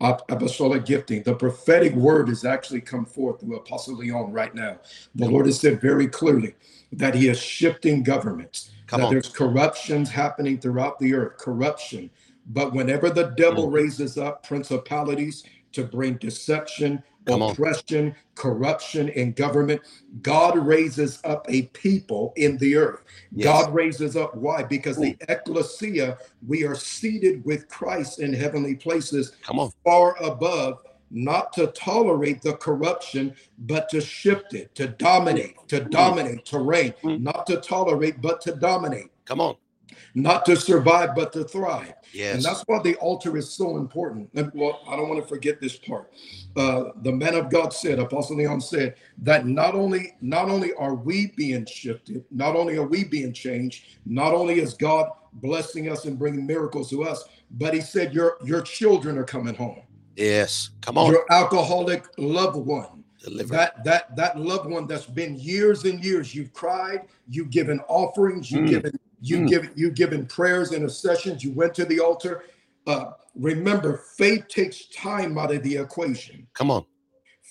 apostolic 0.02 0.86
gifting. 0.86 1.24
The 1.24 1.34
prophetic 1.34 1.96
word 1.96 2.28
has 2.28 2.46
actually 2.46 2.82
come 2.82 3.06
forth 3.06 3.42
through 3.42 3.56
Apostle 3.56 3.96
Leon 3.96 4.32
right 4.32 4.54
now. 4.54 4.78
The 5.16 5.28
Lord 5.28 5.48
has 5.48 5.60
said 5.60 5.82
very 5.82 6.08
clearly 6.08 6.54
that 6.92 7.16
he 7.16 7.28
is 7.28 7.40
shifting 7.40 8.04
governments, 8.04 8.72
come 8.86 9.00
that 9.00 9.08
on. 9.08 9.14
there's 9.14 9.30
corruptions 9.30 10.12
happening 10.12 10.60
throughout 10.60 11.00
the 11.00 11.16
earth, 11.16 11.38
corruption. 11.38 12.12
But 12.48 12.74
whenever 12.74 13.10
the 13.10 13.34
devil 13.38 13.70
mm. 13.70 13.74
raises 13.74 14.18
up 14.18 14.46
principalities 14.46 15.44
to 15.72 15.84
bring 15.84 16.18
deception, 16.18 17.02
oppression, 17.28 18.08
on. 18.08 18.16
corruption 18.36 19.10
in 19.10 19.34
government. 19.34 19.82
God 20.22 20.58
raises 20.58 21.20
up 21.24 21.46
a 21.50 21.64
people 21.68 22.34
in 22.36 22.58
the 22.58 22.76
earth. 22.76 23.04
Yes. 23.32 23.46
God 23.46 23.74
raises 23.74 24.16
up 24.16 24.36
why? 24.36 24.64
Because 24.64 24.98
Ooh. 24.98 25.02
the 25.02 25.18
ecclesia, 25.30 26.18
we 26.48 26.64
are 26.66 26.76
seated 26.76 27.44
with 27.46 27.68
Christ 27.70 28.20
in 28.20 28.34
heavenly 28.34 28.76
places, 28.76 29.34
Come 29.42 29.60
on. 29.60 29.72
far 29.84 30.16
above 30.24 30.80
not 31.12 31.54
to 31.54 31.68
tolerate 31.68 32.42
the 32.42 32.54
corruption, 32.54 33.36
but 33.60 33.88
to 33.90 34.02
shift 34.02 34.54
it, 34.54 34.74
to 34.76 34.88
dominate, 34.88 35.56
to 35.68 35.80
dominate, 35.80 36.44
to 36.46 36.60
reign, 36.60 36.94
mm. 37.04 37.22
not 37.22 37.46
to 37.48 37.58
tolerate, 37.58 38.22
but 38.22 38.42
to 38.42 38.54
dominate. 38.56 39.12
Come 39.26 39.40
on 39.40 39.56
not 40.16 40.46
to 40.46 40.56
survive, 40.56 41.14
but 41.14 41.34
to 41.34 41.44
thrive. 41.44 41.94
Yes. 42.14 42.36
And 42.36 42.44
that's 42.44 42.64
why 42.68 42.82
the 42.82 42.96
altar 42.96 43.36
is 43.36 43.52
so 43.52 43.76
important. 43.76 44.30
And, 44.34 44.50
well, 44.56 44.82
I 44.88 44.96
don't 44.96 45.10
want 45.10 45.22
to 45.22 45.28
forget 45.28 45.60
this 45.60 45.76
part. 45.76 46.12
Uh, 46.56 46.86
the 47.02 47.12
man 47.12 47.36
of 47.36 47.52
God 47.52 47.74
said, 47.74 48.00
Apostle 48.00 48.38
Leon 48.38 48.62
said, 48.62 48.96
that 49.20 49.46
not 49.46 49.76
only 49.76 50.16
not 50.22 50.50
only 50.50 50.74
are 50.76 50.96
we 50.96 51.34
being 51.36 51.66
shifted, 51.66 52.24
not 52.32 52.56
only 52.56 52.78
are 52.78 52.88
we 52.88 53.04
being 53.04 53.34
changed, 53.34 53.86
not 54.06 54.34
only 54.34 54.60
is 54.60 54.74
God 54.74 55.10
blessing 55.34 55.92
us 55.92 56.06
and 56.06 56.18
bringing 56.18 56.48
miracles 56.48 56.90
to 56.92 57.04
us, 57.04 57.26
but 57.52 57.74
he 57.74 57.82
said 57.82 58.14
your 58.14 58.38
your 58.44 58.62
children 58.62 59.18
are 59.18 59.26
coming 59.26 59.54
home. 59.54 59.82
Yes, 60.16 60.70
come 60.80 60.98
on. 60.98 61.12
Your 61.12 61.26
alcoholic 61.30 62.06
loved 62.18 62.56
one. 62.56 63.04
Deliver. 63.22 63.54
That 63.54 63.84
that 63.84 64.16
that 64.16 64.40
loved 64.40 64.70
one 64.70 64.88
that's 64.88 65.06
been 65.06 65.38
years 65.38 65.84
and 65.84 66.04
years. 66.04 66.34
You've 66.34 66.54
cried. 66.54 67.02
You've 67.28 67.50
given 67.50 67.82
offerings. 67.90 68.50
You've 68.50 68.66
mm. 68.66 68.70
given 68.70 69.00
you 69.22 69.40
mm. 69.40 69.50
give 69.50 69.72
you 69.76 69.92
given 69.92 70.26
prayers, 70.26 70.72
intercessions. 70.72 71.44
You 71.44 71.52
went 71.52 71.74
to 71.76 71.86
the 71.86 72.00
altar. 72.00 72.44
Uh, 72.88 73.12
remember, 73.36 74.04
faith 74.18 74.48
takes 74.48 74.88
time 74.88 75.38
out 75.38 75.54
of 75.54 75.64
the 75.64 75.78
equation. 75.78 76.48
Come 76.54 76.72
on. 76.72 76.86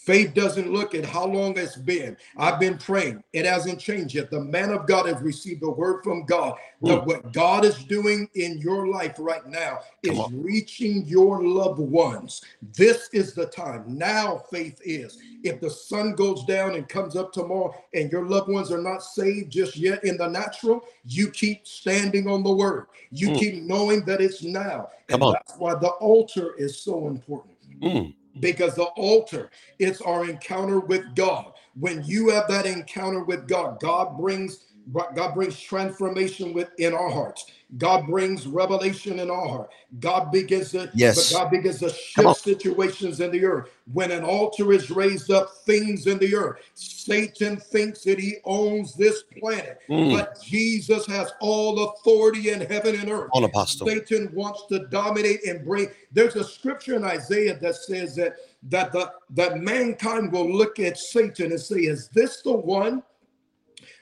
Faith 0.04 0.34
doesn't 0.34 0.70
look 0.70 0.94
at 0.94 1.06
how 1.06 1.25
long 1.25 1.56
it's 1.56 1.76
been. 1.76 2.14
I've 2.37 2.61
been 2.61 2.76
praying. 2.76 3.25
It 3.32 3.46
hasn't 3.46 3.80
changed 3.80 4.14
yet. 4.14 4.30
The 4.30 4.40
man 4.40 4.70
of 4.70 4.87
God 4.87 5.06
has 5.06 5.18
received 5.23 5.62
a 5.62 5.70
word 5.70 6.04
from 6.04 6.26
God 6.26 6.58
that 6.82 7.06
what 7.06 7.32
God 7.32 7.64
is 7.64 7.82
doing 7.84 8.28
in 8.34 8.58
your 8.58 8.87
life 8.88 9.14
right 9.18 9.46
now 9.46 9.78
is 10.02 10.20
reaching 10.30 11.06
your 11.06 11.42
loved 11.42 11.78
ones. 11.78 12.42
This 12.76 13.08
is 13.14 13.32
the 13.32 13.46
time. 13.46 13.84
Now 13.87 14.44
faith 14.50 14.78
is. 14.84 15.18
If 15.42 15.62
the 15.62 15.70
sun 15.70 16.14
goes 16.14 16.44
down 16.44 16.75
and 16.75 16.87
comes 16.87 17.16
up 17.16 17.32
tomorrow 17.32 17.75
and 17.94 18.12
your 18.12 18.26
loved 18.26 18.50
ones 18.50 18.70
are 18.70 18.82
not 18.82 19.02
saved 19.02 19.52
just 19.52 19.75
yet 19.75 20.04
in 20.04 20.18
the 20.18 20.28
natural, 20.28 20.84
you 21.06 21.30
keep 21.30 21.66
standing 21.66 22.28
on 22.28 22.42
the 22.42 22.52
word. 22.52 22.88
You 23.11 23.30
mm. 23.30 23.38
keep 23.38 23.62
knowing 23.62 24.04
that 24.04 24.20
it's 24.20 24.42
now. 24.42 24.90
Come 25.08 25.23
and 25.23 25.23
on. 25.23 25.32
That's 25.32 25.54
why 25.56 25.76
the 25.76 25.88
altar 25.88 26.54
is 26.58 26.78
so 26.78 27.08
important. 27.08 27.54
Mm 27.80 28.14
because 28.41 28.75
the 28.75 28.85
altar 28.97 29.50
it's 29.79 30.00
our 30.00 30.29
encounter 30.29 30.81
with 30.81 31.14
god 31.14 31.53
when 31.79 32.03
you 32.05 32.31
have 32.31 32.49
that 32.49 32.67
encounter 32.67 33.23
with 33.23 33.47
god 33.47 33.79
god 33.81 34.17
brings 34.19 34.64
God 34.93 35.35
brings 35.35 35.59
transformation 35.59 36.53
within 36.53 36.93
our 36.93 37.09
hearts. 37.09 37.47
God 37.78 38.07
brings 38.07 38.47
revelation 38.47 39.19
in 39.19 39.31
our 39.31 39.49
heart. 39.49 39.71
God 39.99 40.31
begins 40.31 40.71
to 40.73 40.90
yes. 40.95 41.33
God 41.33 41.50
begins 41.50 41.81
to 41.81 41.90
shift 41.90 42.40
situations 42.40 43.21
in 43.21 43.31
the 43.31 43.45
earth. 43.45 43.71
When 43.93 44.11
an 44.11 44.23
altar 44.23 44.73
is 44.73 44.90
raised 44.90 45.31
up, 45.31 45.50
things 45.66 46.07
in 46.07 46.19
the 46.19 46.35
earth. 46.35 46.61
Satan 46.75 47.57
thinks 47.57 48.02
that 48.04 48.19
he 48.19 48.37
owns 48.45 48.95
this 48.95 49.25
planet, 49.38 49.81
mm. 49.88 50.16
but 50.16 50.40
Jesus 50.43 51.07
has 51.07 51.33
all 51.40 51.90
authority 51.90 52.50
in 52.50 52.61
heaven 52.61 52.95
and 52.95 53.11
earth. 53.11 53.31
On 53.33 53.45
apostle. 53.45 53.87
Satan 53.87 54.31
wants 54.35 54.66
to 54.69 54.87
dominate 54.87 55.45
and 55.45 55.64
bring. 55.64 55.88
There's 56.12 56.37
a 56.37 56.45
scripture 56.45 56.95
in 56.95 57.04
Isaiah 57.04 57.59
that 57.59 57.76
says 57.76 58.14
that 58.16 58.37
that 58.64 58.93
the 58.93 59.12
that 59.31 59.61
mankind 59.61 60.33
will 60.33 60.50
look 60.50 60.78
at 60.78 60.97
Satan 60.97 61.50
and 61.50 61.61
say, 61.61 61.81
"Is 61.81 62.09
this 62.09 62.43
the 62.43 62.52
one?" 62.52 63.02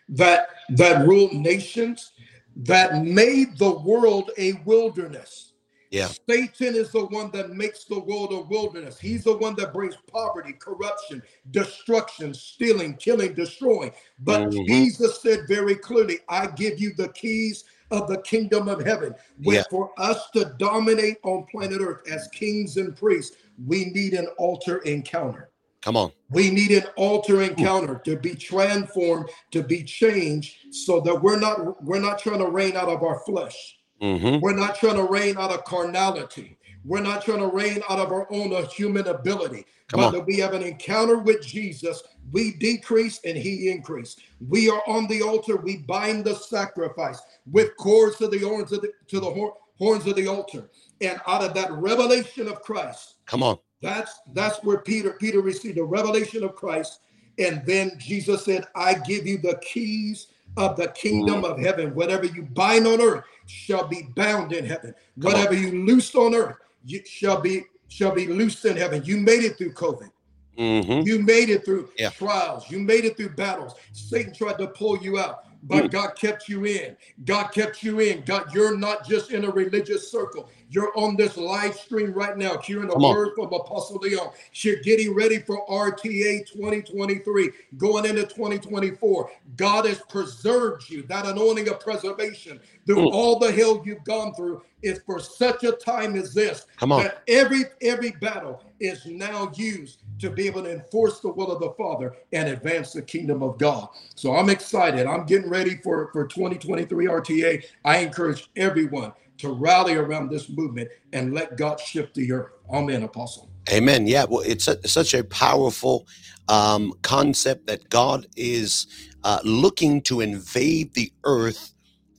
that 0.09 0.49
that 0.71 1.07
ruled 1.07 1.33
nations, 1.33 2.12
that 2.57 3.05
made 3.05 3.59
the 3.59 3.79
world 3.81 4.31
a 4.39 4.55
wilderness. 4.65 5.53
Yeah. 5.91 6.09
Satan 6.27 6.75
is 6.75 6.91
the 6.91 7.05
one 7.05 7.31
that 7.33 7.51
makes 7.51 7.85
the 7.85 8.01
world 8.01 8.33
a 8.33 8.41
wilderness. 8.41 8.99
He's 8.99 9.25
the 9.25 9.37
one 9.37 9.55
that 9.57 9.75
brings 9.75 9.95
poverty, 10.11 10.55
corruption, 10.55 11.23
destruction, 11.51 12.33
stealing, 12.33 12.97
killing, 12.97 13.35
destroying. 13.35 13.93
But 14.21 14.49
mm-hmm. 14.49 14.65
Jesus 14.67 15.21
said 15.21 15.41
very 15.47 15.75
clearly, 15.75 16.21
I 16.31 16.47
give 16.47 16.81
you 16.81 16.95
the 16.97 17.09
keys 17.09 17.65
of 17.91 18.09
the 18.09 18.23
kingdom 18.23 18.69
of 18.69 18.83
heaven. 18.83 19.15
Where 19.43 19.57
yeah. 19.57 19.65
for 19.71 19.91
us 19.99 20.31
to 20.31 20.55
dominate 20.59 21.19
on 21.25 21.45
planet 21.45 21.83
Earth 21.83 22.11
as 22.11 22.27
kings 22.29 22.79
and 22.79 22.97
priests, 22.97 23.37
we 23.67 23.87
need 23.87 24.15
an 24.15 24.29
altar 24.39 24.79
encounter. 24.79 25.52
Come 25.83 25.97
on. 25.97 26.13
We 26.31 26.51
need 26.51 26.71
an 26.71 26.85
altar 26.97 27.43
encounter 27.43 28.01
to 28.05 28.17
be 28.17 28.35
transformed, 28.35 29.29
to 29.51 29.63
be 29.63 29.83
changed, 29.83 30.55
so 30.71 31.01
that 31.01 31.21
we're 31.21 31.39
not 31.39 31.83
we're 31.83 32.01
not 32.01 32.21
trying 32.21 32.39
to 32.39 32.49
reign 32.49 32.77
out 32.77 32.89
of 32.89 33.03
our 33.03 33.19
flesh. 33.27 33.79
Mm-hmm. 34.01 34.41
We're 34.41 34.57
not 34.57 34.77
trying 34.77 34.97
to 34.97 35.05
reign 35.05 35.37
out 35.37 35.51
of 35.51 35.65
carnality. 35.65 36.57
We're 36.85 37.03
not 37.03 37.25
trying 37.25 37.41
to 37.41 37.49
reign 37.49 37.83
out 37.89 37.99
of 37.99 38.11
our 38.11 38.33
own 38.33 38.53
uh, 38.53 38.67
human 38.67 39.07
ability. 39.09 39.67
Come 39.89 40.01
but 40.01 40.07
on. 40.07 40.13
that 40.15 40.27
we 40.27 40.39
have 40.39 40.55
an 40.55 40.63
encounter 40.63 41.19
with 41.19 41.45
Jesus, 41.45 42.03
we 42.33 42.55
decrease 42.55 43.21
and 43.25 43.37
he 43.37 43.71
increase. 43.71 44.17
We 44.49 44.71
are 44.71 44.83
on 44.87 45.07
the 45.09 45.23
altar. 45.23 45.57
We 45.57 45.79
bind 45.79 46.25
the 46.25 46.35
sacrifice 46.35 47.21
with 47.51 47.77
cords 47.77 48.17
to 48.19 48.29
the 48.29 48.39
horns 48.39 48.73
of 48.73 48.83
the 48.83 48.93
to 49.09 49.21
the 49.21 49.53
horns 49.79 50.07
of 50.07 50.15
the 50.15 50.29
altar. 50.29 50.71
And 51.01 51.21
out 51.27 51.43
of 51.43 51.55
that 51.55 51.73
revelation 51.73 52.47
of 52.47 52.63
Christ, 52.63 53.17
come 53.27 53.43
on 53.43 53.59
that's 53.83 54.21
that's 54.33 54.63
where 54.63 54.79
Peter 54.79 55.17
Peter 55.21 55.41
received 55.41 55.77
the 55.77 55.85
revelation 55.85 56.45
of 56.45 56.55
Christ, 56.55 57.01
and 57.39 57.63
then 57.67 57.93
Jesus 57.99 58.45
said, 58.45 58.67
"I 58.75 58.95
give 58.95 59.27
you 59.27 59.39
the 59.39 59.59
keys 59.61 60.29
of 60.57 60.77
the 60.77 60.89
kingdom 60.89 61.45
of 61.45 61.59
heaven. 61.59 61.95
Whatever 61.95 62.27
you 62.27 62.43
bind 62.43 62.87
on 62.87 63.01
earth 63.01 63.25
shall 63.47 63.87
be 63.87 64.09
bound 64.15 64.53
in 64.53 64.65
heaven. 64.65 64.95
Whatever 65.17 65.55
you 65.55 65.85
loose 65.85 66.15
on 66.15 66.35
earth 66.35 66.57
you 66.85 67.05
shall 67.05 67.41
be 67.41 67.65
shall 67.89 68.13
be 68.13 68.27
loosed 68.27 68.65
in 68.65 68.77
heaven." 68.77 69.03
You 69.05 69.19
made 69.19 69.45
it 69.45 69.59
through 69.59 69.73
COVID. 69.73 70.11
Mm-hmm. 70.57 71.07
You 71.07 71.19
made 71.19 71.49
it 71.49 71.65
through 71.65 71.91
yeah. 71.99 72.11
trials. 72.11 72.71
You 72.71 72.79
made 72.79 73.05
it 73.05 73.17
through 73.17 73.31
battles. 73.31 73.75
Satan 73.93 74.35
tried 74.35 74.59
to 74.59 74.69
pull 74.69 74.99
you 74.99 75.19
out 75.19 75.47
but 75.63 75.91
God 75.91 76.17
kept 76.17 76.49
you 76.49 76.65
in. 76.65 76.97
God 77.25 77.49
kept 77.49 77.83
you 77.83 78.01
in. 78.01 78.23
God, 78.23 78.53
you're 78.53 78.77
not 78.77 79.07
just 79.07 79.31
in 79.31 79.45
a 79.45 79.51
religious 79.51 80.11
circle. 80.11 80.49
You're 80.73 80.97
on 80.97 81.17
this 81.17 81.37
live 81.37 81.75
stream 81.75 82.15
right 82.15 82.35
now, 82.35 82.57
hearing 82.57 82.91
a 82.91 82.99
word 82.99 83.35
from 83.35 83.53
Apostle 83.53 83.99
Leon. 83.99 84.31
You're 84.55 84.81
getting 84.81 85.15
ready 85.15 85.39
for 85.39 85.67
RTA 85.67 86.51
2023, 86.51 87.51
going 87.77 88.07
into 88.07 88.23
2024. 88.23 89.31
God 89.59 89.85
has 89.85 90.01
preserved 90.09 90.89
you. 90.89 91.03
That 91.03 91.27
anointing 91.27 91.69
of 91.69 91.79
preservation 91.79 92.59
through 92.87 92.97
mm. 92.97 93.13
all 93.13 93.39
the 93.39 93.53
hell 93.53 93.83
you've 93.85 94.03
gone 94.05 94.33
through 94.33 94.63
is 94.83 95.01
for 95.05 95.21
such 95.21 95.63
a 95.65 95.73
time 95.73 96.17
as 96.17 96.33
this. 96.33 96.65
Come 96.79 96.93
on. 96.93 97.03
That 97.03 97.23
every 97.29 97.65
every 97.83 98.13
battle 98.13 98.65
is 98.81 99.05
now 99.05 99.53
used 99.55 100.03
to 100.21 100.31
be 100.31 100.47
able 100.47 100.63
to 100.63 100.73
enforce 100.73 101.21
the 101.21 101.29
will 101.29 101.53
of 101.53 101.61
the 101.61 101.71
Father 101.73 102.15
and 102.33 102.49
advance 102.49 102.93
the 102.93 103.03
kingdom 103.03 103.43
of 103.43 103.59
God. 103.59 103.89
So 104.15 104.35
I'm 104.35 104.49
excited. 104.49 105.07
I'm 105.07 105.27
getting 105.27 105.51
ready 105.51 105.77
for, 105.77 106.11
for 106.13 106.27
2023 106.27 107.07
RTA. 107.07 107.65
I 107.85 107.99
encourage 107.99 108.49
everyone 108.57 109.13
to 109.39 109.51
rally 109.53 109.95
around 109.95 110.31
this 110.31 110.49
movement 110.49 110.89
and 111.13 111.35
let 111.35 111.57
God 111.57 111.81
shift 111.81 112.15
the 112.15 112.33
earth. 112.33 112.53
Amen, 112.73 113.03
Apostle. 113.03 113.51
Amen. 113.71 114.07
Yeah, 114.07 114.27
well, 114.29 114.43
it's 114.45 114.69
a, 114.69 114.87
such 114.89 115.15
a 115.15 115.25
powerful 115.25 116.07
um, 116.49 116.93
concept 117.03 117.67
that 117.69 117.89
God 117.89 118.27
is 118.37 118.87
uh, 119.25 119.41
looking 119.45 120.03
to 120.03 120.21
invade 120.21 120.95
the 120.95 121.13
earth 121.25 121.73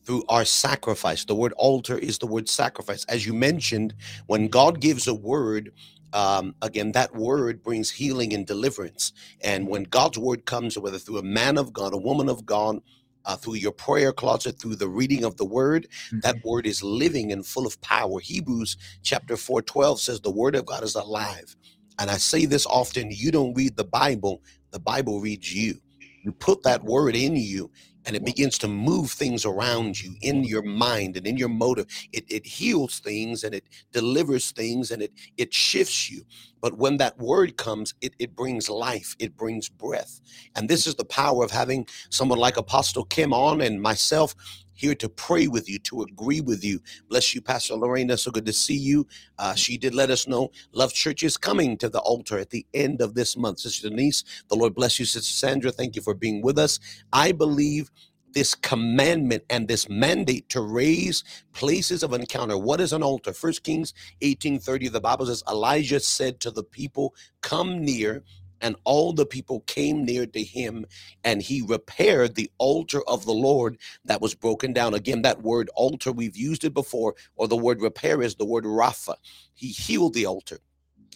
through 0.06 0.24
our 0.30 0.46
sacrifice. 0.46 1.26
The 1.26 1.36
word 1.36 1.54
altar 1.54 1.98
is 1.98 2.18
the 2.18 2.28
word 2.28 2.50
sacrifice. 2.50 3.06
As 3.06 3.26
you 3.26 3.34
mentioned, 3.34 3.94
when 4.28 4.48
God 4.48 4.82
gives 4.82 5.08
a 5.08 5.14
word, 5.14 5.72
um, 6.14 6.56
again, 6.62 6.94
that 6.94 7.16
word 7.16 7.64
brings 7.64 7.92
healing 7.92 8.34
and 8.34 8.46
deliverance. 8.46 9.14
And 9.42 9.68
when 9.68 9.84
God's 9.84 10.18
word 10.18 10.46
comes, 10.46 10.78
whether 10.78 11.00
through 11.00 11.20
a 11.20 11.24
man 11.24 11.58
of 11.58 11.74
God, 11.74 11.94
a 11.94 11.98
woman 11.98 12.30
of 12.30 12.46
God, 12.46 12.80
uh, 13.26 13.36
through 13.36 13.56
your 13.56 13.72
prayer 13.72 14.12
closet, 14.12 14.60
through 14.60 14.76
the 14.76 14.88
reading 14.88 15.24
of 15.24 15.38
the 15.38 15.46
word, 15.46 15.88
mm-hmm. 16.08 16.20
that 16.20 16.36
word 16.44 16.66
is 16.66 16.84
living 16.84 17.32
and 17.32 17.46
full 17.46 17.66
of 17.66 17.80
power. 17.82 18.20
Hebrews 18.20 18.78
chapter 19.04 19.38
4 19.38 19.62
12 19.62 20.00
says, 20.00 20.22
The 20.22 20.32
word 20.32 20.56
of 20.56 20.66
God 20.66 20.84
is 20.84 20.96
alive. 20.96 21.56
And 22.00 22.10
I 22.10 22.18
say 22.18 22.46
this 22.46 22.66
often 22.66 23.12
you 23.12 23.32
don't 23.32 23.54
read 23.54 23.78
the 23.78 23.84
Bible, 23.84 24.42
the 24.72 24.80
Bible 24.80 25.20
reads 25.20 25.54
you. 25.54 25.76
You 26.24 26.32
put 26.32 26.64
that 26.64 26.84
word 26.84 27.16
in 27.16 27.36
you, 27.36 27.70
and 28.06 28.16
it 28.16 28.26
begins 28.26 28.58
to 28.60 28.68
move 28.68 29.12
things 29.12 29.46
around 29.46 30.02
you 30.02 30.16
in 30.22 30.44
your 30.44 30.64
mind 30.64 31.18
and 31.18 31.26
in 31.28 31.38
your 31.38 31.50
motive. 31.50 31.88
It, 32.12 32.26
it 32.30 32.46
heals 32.46 33.00
things 33.00 33.44
and 33.44 33.54
it 33.56 33.66
delivers 33.92 34.52
things 34.52 34.92
and 34.92 35.02
it 35.02 35.14
it 35.38 35.54
shifts 35.54 36.10
you. 36.10 36.24
But 36.62 36.78
when 36.78 36.98
that 36.98 37.18
word 37.18 37.58
comes 37.58 37.94
it, 38.02 38.14
it 38.20 38.36
brings 38.36 38.70
life 38.70 39.16
it 39.20 39.36
brings 39.36 39.70
breath. 39.70 40.22
And 40.56 40.70
this 40.70 40.84
mm. 40.84 40.88
is 40.88 40.96
the 40.96 41.06
power 41.06 41.44
of 41.44 41.52
having 41.52 41.88
someone 42.10 42.40
like 42.40 42.58
apostle 42.58 43.06
kem 43.06 43.34
on 43.34 43.62
and 43.62 43.82
myself 43.82 44.36
here 44.74 44.96
to 44.96 45.10
pray 45.10 45.48
with 45.48 45.70
you, 45.70 45.80
to 45.80 46.04
agree 46.04 46.42
with 46.42 46.64
you. 46.64 46.82
Bless 47.10 47.36
you, 47.36 47.42
Pastor 47.42 47.76
Lorena. 47.76 48.18
So 48.18 48.32
good 48.32 48.46
to 48.48 48.54
see 48.54 48.78
you. 48.78 49.08
Uh, 49.40 49.56
she 49.56 49.78
did 49.78 49.96
let 49.96 50.12
us 50.12 50.28
know 50.28 50.52
Love 50.74 50.94
Church 50.94 51.24
is 51.24 51.38
coming 51.38 51.78
to 51.80 51.90
the 51.90 52.00
altar 52.02 52.38
at 52.40 52.52
the 52.52 52.66
end 52.74 53.02
of 53.02 53.16
this 53.16 53.38
month. 53.38 53.60
Sister 53.62 53.90
Denise, 53.90 54.24
the 54.50 54.56
Lord 54.56 54.76
bless 54.76 55.00
you. 55.00 55.06
Sister 55.06 55.34
Sandra, 55.34 55.72
thank 55.72 55.96
you 55.96 56.02
for 56.02 56.14
being 56.14 56.42
with 56.44 56.60
us. 56.60 56.80
I 57.14 57.32
believe 57.32 57.92
this 58.34 58.56
commandment 58.56 59.44
and 59.50 59.68
this 59.68 59.90
mandate 59.90 60.50
to 60.50 60.62
raise 60.62 61.24
places 61.54 62.04
of 62.04 62.14
encounter. 62.14 62.58
What 62.58 62.82
is 62.82 62.94
an 62.94 63.04
altar? 63.04 63.34
First 63.34 63.64
Kings 63.64 63.94
18:30, 64.22 64.62
the 64.92 65.02
Bible 65.02 65.26
says, 65.26 65.44
Elijah 65.50 66.00
said 66.00 66.40
to 66.42 66.52
the 66.52 66.64
people, 66.64 67.16
Come 67.42 67.84
near. 67.84 68.24
And 68.64 68.78
all 68.86 69.14
the 69.14 69.28
people 69.28 69.62
came 69.62 70.06
near 70.06 70.28
to 70.28 70.44
him, 70.44 70.88
and 71.26 71.44
he 71.44 71.62
repaired 71.62 72.36
the 72.36 72.52
altar 72.60 73.04
of 73.08 73.26
the 73.26 73.34
Lord 73.34 73.78
that 74.06 74.22
was 74.22 74.36
broken 74.36 74.74
down. 74.74 74.96
Again, 74.96 75.24
that 75.24 75.44
word 75.44 75.70
altar, 75.76 76.14
we've 76.14 76.38
used 76.38 76.66
it 76.66 76.74
before, 76.74 77.16
or 77.38 77.48
the 77.50 77.58
word 77.58 77.82
repair 77.82 78.24
is 78.24 78.36
the 78.36 78.46
word 78.46 78.66
Rapha. 78.66 79.16
He 79.56 79.70
healed 79.70 80.16
the 80.16 80.28
altar. 80.28 80.60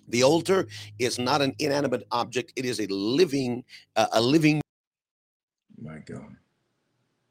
The 0.09 0.23
altar 0.23 0.67
is 0.99 1.19
not 1.19 1.41
an 1.41 1.55
inanimate 1.59 2.05
object; 2.11 2.53
it 2.57 2.65
is 2.65 2.79
a 2.81 2.87
living, 2.87 3.65
uh, 3.95 4.07
a 4.13 4.21
living. 4.21 4.61
My 5.81 5.99
God 5.99 6.37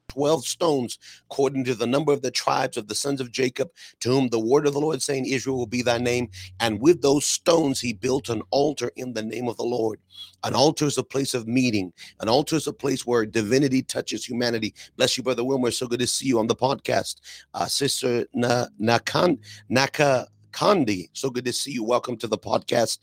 12 0.08 0.46
stones, 0.46 0.98
according 1.30 1.64
to 1.64 1.74
the 1.74 1.86
number 1.86 2.12
of 2.12 2.22
the 2.22 2.30
tribes 2.30 2.76
of 2.76 2.88
the 2.88 2.94
sons 2.94 3.20
of 3.20 3.32
Jacob, 3.32 3.70
to 4.00 4.08
whom 4.10 4.28
the 4.28 4.38
word 4.40 4.66
of 4.66 4.72
the 4.72 4.80
Lord 4.80 5.02
saying, 5.02 5.26
Israel 5.26 5.56
will 5.56 5.66
be 5.66 5.82
thy 5.82 5.98
name. 5.98 6.28
And 6.60 6.80
with 6.80 7.02
those 7.02 7.26
stones, 7.26 7.80
he 7.80 7.92
built 7.92 8.28
an 8.28 8.42
altar 8.50 8.90
in 8.96 9.12
the 9.12 9.22
name 9.22 9.48
of 9.48 9.56
the 9.56 9.64
Lord. 9.64 10.00
An 10.44 10.54
altar 10.54 10.86
is 10.86 10.98
a 10.98 11.02
place 11.02 11.34
of 11.34 11.46
meeting. 11.48 11.92
An 12.20 12.28
altar 12.28 12.56
is 12.56 12.66
a 12.66 12.72
place 12.72 13.06
where 13.06 13.26
divinity 13.26 13.82
touches 13.82 14.24
humanity. 14.24 14.74
Bless 14.96 15.16
you, 15.16 15.22
Brother 15.22 15.44
Wilmer. 15.44 15.70
So 15.70 15.86
good 15.86 16.00
to 16.00 16.06
see 16.06 16.26
you 16.26 16.38
on 16.38 16.46
the 16.46 16.56
podcast. 16.56 17.16
Uh, 17.54 17.66
Sister 17.66 18.26
Na- 18.32 18.66
Nakan- 18.80 19.38
Naka 19.68 20.28
Kandi, 20.52 21.10
so 21.12 21.28
good 21.28 21.44
to 21.44 21.52
see 21.52 21.72
you. 21.72 21.84
Welcome 21.84 22.16
to 22.18 22.26
the 22.26 22.38
podcast. 22.38 22.98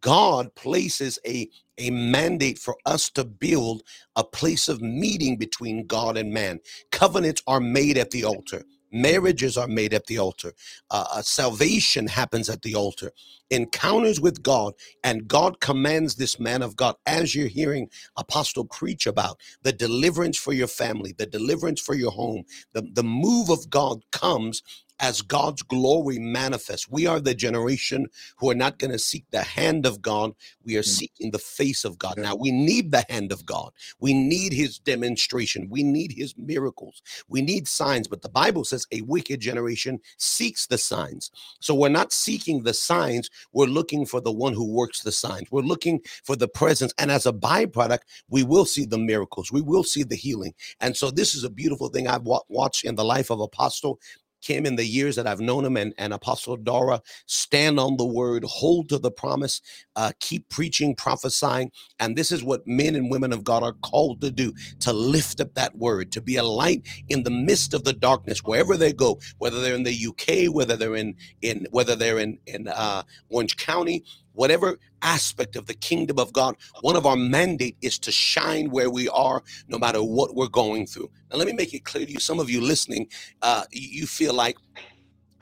God 0.00 0.54
places 0.56 1.18
a, 1.26 1.48
a 1.78 1.90
mandate 1.90 2.58
for 2.58 2.76
us 2.86 3.10
to 3.12 3.24
build 3.24 3.82
a 4.16 4.24
place 4.24 4.68
of 4.68 4.82
meeting 4.82 5.36
between 5.38 5.86
God 5.86 6.16
and 6.18 6.32
man. 6.32 6.60
Covenants 6.92 7.42
are 7.46 7.60
made 7.60 7.98
at 7.98 8.10
the 8.12 8.24
altar. 8.24 8.64
Marriages 8.92 9.58
are 9.58 9.68
made 9.68 9.94
at 9.94 10.06
the 10.06 10.18
altar. 10.18 10.52
Uh, 10.90 11.04
uh, 11.12 11.22
salvation 11.22 12.08
happens 12.08 12.48
at 12.48 12.62
the 12.62 12.74
altar. 12.74 13.12
Encounters 13.50 14.20
with 14.20 14.42
God, 14.42 14.74
and 15.04 15.28
God 15.28 15.60
commands 15.60 16.16
this 16.16 16.40
man 16.40 16.62
of 16.62 16.76
God, 16.76 16.96
as 17.06 17.34
you're 17.34 17.48
hearing 17.48 17.88
Apostle 18.18 18.64
preach 18.66 19.06
about 19.06 19.40
the 19.62 19.72
deliverance 19.72 20.38
for 20.38 20.52
your 20.54 20.68
family, 20.68 21.14
the 21.18 21.26
deliverance 21.26 21.80
for 21.80 21.94
your 21.94 22.12
home, 22.12 22.44
the, 22.74 22.82
the 22.94 23.04
move 23.04 23.50
of 23.50 23.70
God 23.70 24.00
comes 24.12 24.62
as 25.00 25.22
God's 25.22 25.62
glory 25.62 26.18
manifests. 26.18 26.88
We 26.88 27.06
are 27.06 27.20
the 27.20 27.34
generation 27.34 28.06
who 28.38 28.50
are 28.50 28.54
not 28.54 28.78
going 28.78 28.90
to 28.90 28.98
seek 28.98 29.24
the 29.30 29.42
hand 29.42 29.86
of 29.86 30.02
God. 30.02 30.32
We 30.64 30.76
are 30.76 30.82
mm. 30.82 30.86
seeking 30.86 31.30
the 31.30 31.38
face 31.38 31.84
of 31.84 31.98
God. 31.98 32.14
Now, 32.18 32.34
we 32.34 32.50
need 32.50 32.90
the 32.90 33.04
hand 33.08 33.32
of 33.32 33.46
God. 33.46 33.72
We 34.00 34.14
need 34.14 34.52
his 34.52 34.78
demonstration. 34.78 35.68
We 35.70 35.82
need 35.82 36.12
his 36.12 36.34
miracles. 36.36 37.02
We 37.28 37.42
need 37.42 37.68
signs. 37.68 38.08
But 38.08 38.22
the 38.22 38.28
Bible 38.28 38.64
says 38.64 38.86
a 38.92 39.02
wicked 39.02 39.40
generation 39.40 40.00
seeks 40.16 40.66
the 40.66 40.78
signs. 40.78 41.30
So 41.60 41.74
we're 41.74 41.88
not 41.88 42.12
seeking 42.12 42.62
the 42.62 42.74
signs. 42.74 43.30
We're 43.52 43.66
looking 43.66 44.06
for 44.06 44.20
the 44.20 44.32
one 44.32 44.52
who 44.52 44.72
works 44.72 45.02
the 45.02 45.12
signs. 45.12 45.50
We're 45.50 45.62
looking 45.62 46.00
for 46.24 46.36
the 46.36 46.48
presence. 46.48 46.92
And 46.98 47.10
as 47.10 47.26
a 47.26 47.32
byproduct, 47.32 48.00
we 48.28 48.42
will 48.42 48.64
see 48.64 48.84
the 48.84 48.98
miracles. 48.98 49.52
We 49.52 49.62
will 49.62 49.84
see 49.84 50.02
the 50.02 50.16
healing. 50.16 50.54
And 50.80 50.96
so 50.96 51.10
this 51.10 51.34
is 51.34 51.44
a 51.44 51.50
beautiful 51.50 51.88
thing 51.88 52.08
I've 52.08 52.26
watched 52.48 52.84
in 52.84 52.96
the 52.96 53.04
life 53.04 53.30
of 53.30 53.40
Apostle 53.40 54.00
Kem 54.42 54.66
in 54.66 54.76
the 54.76 54.86
years 54.86 55.16
that 55.16 55.26
I've 55.26 55.40
known 55.40 55.64
him 55.64 55.76
and, 55.76 55.94
and 55.98 56.12
Apostle 56.14 56.56
Dora 56.56 57.02
stand 57.26 57.80
on 57.80 57.96
the 57.96 58.06
word, 58.06 58.44
hold 58.44 58.88
to 58.90 58.98
the 58.98 59.10
promise, 59.10 59.60
uh, 59.96 60.12
keep 60.20 60.48
preaching, 60.50 60.94
prophesying. 60.96 61.72
And 62.00 62.16
this 62.16 62.32
is 62.32 62.44
what 62.44 62.66
men 62.66 62.96
and 62.96 63.10
women 63.10 63.32
of 63.32 63.44
God 63.44 63.62
are 63.62 63.74
called 63.82 64.20
to 64.22 64.30
do 64.30 64.52
to 64.80 64.92
lift 64.92 65.40
up 65.40 65.54
that 65.54 65.76
word, 65.76 66.12
to 66.12 66.20
be 66.22 66.36
a 66.36 66.44
light 66.44 66.86
in 67.08 67.24
the 67.24 67.30
midst 67.30 67.74
of 67.74 67.84
the 67.84 67.92
darkness, 67.94 68.40
wherever 68.44 68.76
they 68.76 68.92
go, 68.92 69.20
whether 69.38 69.60
they're 69.60 69.74
in 69.76 69.84
the 69.84 70.06
UK, 70.08 70.54
whether 70.54 70.76
they're 70.76 70.96
in, 70.96 71.16
in 71.42 71.66
whether 71.70 71.96
they're 71.96 72.18
in, 72.18 72.38
in 72.46 72.68
uh, 72.68 73.02
Orange 73.30 73.56
County, 73.56 74.04
whatever 74.38 74.78
aspect 75.02 75.56
of 75.56 75.66
the 75.66 75.74
kingdom 75.74 76.18
of 76.18 76.32
God, 76.32 76.56
one 76.82 76.96
of 76.96 77.06
our 77.06 77.16
mandate 77.16 77.76
is 77.82 77.98
to 78.00 78.12
shine 78.12 78.70
where 78.70 78.90
we 78.90 79.08
are, 79.10 79.42
no 79.68 79.78
matter 79.78 80.02
what 80.02 80.36
we're 80.36 80.48
going 80.48 80.86
through. 80.86 81.10
Now, 81.30 81.38
let 81.38 81.48
me 81.48 81.54
make 81.54 81.74
it 81.74 81.84
clear 81.84 82.06
to 82.06 82.12
you. 82.12 82.20
Some 82.20 82.40
of 82.40 82.50
you 82.50 82.60
listening, 82.62 83.08
uh, 83.42 83.64
you 83.72 84.06
feel 84.08 84.34
like 84.34 84.56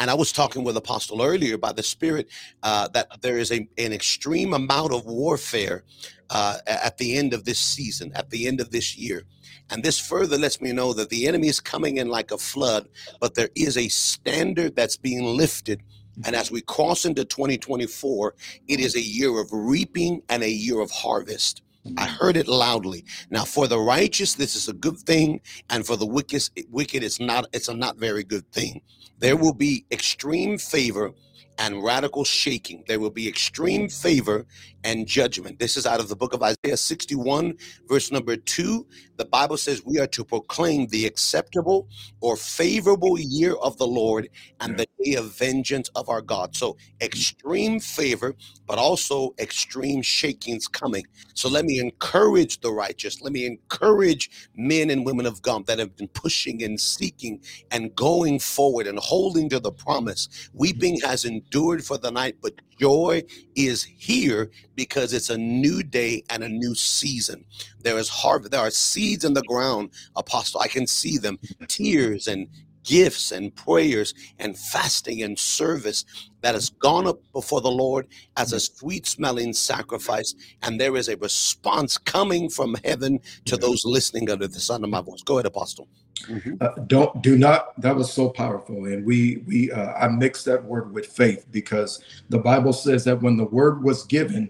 and 0.00 0.10
I 0.10 0.14
was 0.14 0.32
talking 0.32 0.64
with 0.64 0.76
Apostle 0.76 1.22
earlier 1.22 1.58
by 1.58 1.72
the 1.72 1.84
Spirit 1.84 2.28
uh, 2.64 2.88
that 2.90 3.22
there 3.22 3.38
is 3.38 3.52
a, 3.52 3.68
an 3.78 3.94
extreme 3.94 4.54
amount 4.54 4.94
of 4.94 5.06
warfare 5.06 5.84
uh, 6.30 6.58
at 6.66 6.98
the 6.98 7.16
end 7.18 7.34
of 7.34 7.46
this 7.46 7.60
season, 7.60 8.12
at 8.14 8.30
the 8.30 8.48
end 8.48 8.60
of 8.60 8.72
this 8.72 8.98
year. 8.98 9.24
And 9.70 9.82
this 9.84 9.98
further 10.00 10.38
lets 10.38 10.60
me 10.60 10.72
know 10.72 10.94
that 10.94 11.10
the 11.10 11.28
enemy 11.28 11.48
is 11.48 11.60
coming 11.60 11.98
in 11.98 12.08
like 12.10 12.32
a 12.32 12.38
flood, 12.38 12.88
but 13.20 13.36
there 13.36 13.50
is 13.56 13.78
a 13.78 13.88
standard 13.88 14.76
that's 14.76 14.98
being 14.98 15.24
lifted 15.24 15.82
and 16.24 16.36
as 16.36 16.50
we 16.50 16.60
cross 16.62 17.04
into 17.04 17.24
2024, 17.24 18.34
it 18.68 18.80
is 18.80 18.96
a 18.96 19.00
year 19.00 19.40
of 19.40 19.48
reaping 19.52 20.22
and 20.28 20.42
a 20.42 20.50
year 20.50 20.80
of 20.80 20.90
harvest. 20.90 21.62
I 21.96 22.06
heard 22.06 22.36
it 22.36 22.48
loudly. 22.48 23.04
Now, 23.30 23.44
for 23.44 23.68
the 23.68 23.78
righteous, 23.78 24.34
this 24.34 24.56
is 24.56 24.68
a 24.68 24.72
good 24.72 24.98
thing, 24.98 25.40
and 25.70 25.86
for 25.86 25.96
the 25.96 26.06
wicked, 26.06 26.48
wicked, 26.70 27.02
it's 27.04 27.20
not. 27.20 27.46
It's 27.52 27.68
a 27.68 27.74
not 27.74 27.96
very 27.98 28.24
good 28.24 28.50
thing. 28.52 28.82
There 29.18 29.36
will 29.36 29.54
be 29.54 29.86
extreme 29.90 30.58
favor 30.58 31.12
and 31.58 31.82
radical 31.84 32.24
shaking. 32.24 32.84
There 32.88 33.00
will 33.00 33.10
be 33.10 33.28
extreme 33.28 33.88
favor 33.88 34.46
and 34.84 35.06
judgment. 35.06 35.58
This 35.60 35.76
is 35.76 35.86
out 35.86 36.00
of 36.00 36.08
the 36.08 36.16
book 36.16 36.34
of 36.34 36.42
Isaiah 36.42 36.76
61, 36.78 37.56
verse 37.88 38.12
number 38.12 38.36
two. 38.36 38.86
the 39.18 39.26
Bible 39.26 39.58
says 39.58 39.82
we 39.86 40.00
are 40.00 40.08
to 40.08 40.24
proclaim 40.24 40.88
the 40.88 41.06
acceptable 41.06 41.88
or 42.20 42.36
favorable 42.36 43.18
year 43.20 43.54
of 43.56 43.78
the 43.78 43.88
Lord 43.88 44.28
and 44.60 44.78
the 44.78 44.88
day 45.04 45.14
of 45.16 45.36
vengeance 45.38 45.90
of 45.96 46.08
our 46.10 46.22
God. 46.22 46.56
So, 46.56 46.78
extreme 47.02 47.80
favor, 47.80 48.36
but 48.66 48.78
also 48.78 49.34
extreme 49.40 50.02
shakings 50.02 50.68
coming. 50.68 51.04
So, 51.34 51.48
let 51.50 51.66
me 51.66 51.80
encourage 51.80 52.60
the 52.62 52.72
righteous. 52.72 53.22
Let 53.22 53.32
me 53.34 53.46
encourage 53.46 54.30
men 54.56 54.90
and 54.90 55.06
women 55.06 55.26
of 55.26 55.42
God 55.42 55.66
that 55.68 55.80
have 55.80 55.96
been 55.96 56.08
pushing 56.08 56.64
and 56.64 56.80
seeking 56.80 57.42
and 57.72 57.94
going 57.96 58.40
forward 58.40 58.88
and 58.88 58.98
holding 58.98 59.50
to 59.50 59.60
the 59.60 59.72
promise. 59.72 60.50
Weeping 60.54 61.00
has 61.04 61.25
endured 61.26 61.84
for 61.84 61.98
the 61.98 62.10
night, 62.10 62.36
but 62.42 62.54
joy 62.80 63.22
is 63.54 63.82
here 63.84 64.50
because 64.74 65.12
it's 65.12 65.30
a 65.30 65.36
new 65.38 65.82
day 65.82 66.24
and 66.30 66.44
a 66.44 66.48
new 66.48 66.74
season. 66.74 67.44
There 67.82 67.98
is 67.98 68.08
harvest. 68.08 68.52
There 68.52 68.60
are 68.60 68.70
seeds 68.70 69.24
in 69.24 69.34
the 69.34 69.42
ground, 69.42 69.90
Apostle. 70.16 70.60
I 70.60 70.68
can 70.68 70.86
see 70.86 71.18
them. 71.18 71.38
Tears 71.68 72.26
and 72.26 72.48
gifts 72.86 73.32
and 73.32 73.54
prayers 73.54 74.14
and 74.38 74.56
fasting 74.56 75.22
and 75.22 75.38
service 75.38 76.06
that 76.40 76.54
has 76.54 76.70
gone 76.70 77.06
up 77.06 77.18
before 77.32 77.60
the 77.60 77.70
Lord 77.70 78.06
as 78.36 78.52
a 78.52 78.60
sweet 78.60 79.06
smelling 79.06 79.52
sacrifice. 79.52 80.34
And 80.62 80.80
there 80.80 80.96
is 80.96 81.08
a 81.08 81.16
response 81.16 81.98
coming 81.98 82.48
from 82.48 82.76
heaven 82.84 83.20
to 83.46 83.56
those 83.56 83.84
listening 83.84 84.30
under 84.30 84.46
the 84.46 84.60
sound 84.60 84.84
of 84.84 84.90
my 84.90 85.02
voice. 85.02 85.22
Go 85.22 85.34
ahead, 85.34 85.46
Apostle. 85.46 85.88
Mm-hmm. 86.28 86.54
Uh, 86.60 86.68
don't 86.86 87.22
do 87.22 87.36
not. 87.36 87.78
That 87.80 87.94
was 87.94 88.10
so 88.10 88.30
powerful, 88.30 88.86
and 88.86 89.04
we 89.04 89.42
we 89.46 89.70
uh, 89.70 89.92
I 89.92 90.08
mixed 90.08 90.46
that 90.46 90.64
word 90.64 90.92
with 90.92 91.06
faith 91.06 91.46
because 91.50 92.02
the 92.30 92.38
Bible 92.38 92.72
says 92.72 93.04
that 93.04 93.20
when 93.20 93.36
the 93.36 93.44
word 93.44 93.84
was 93.84 94.04
given, 94.06 94.48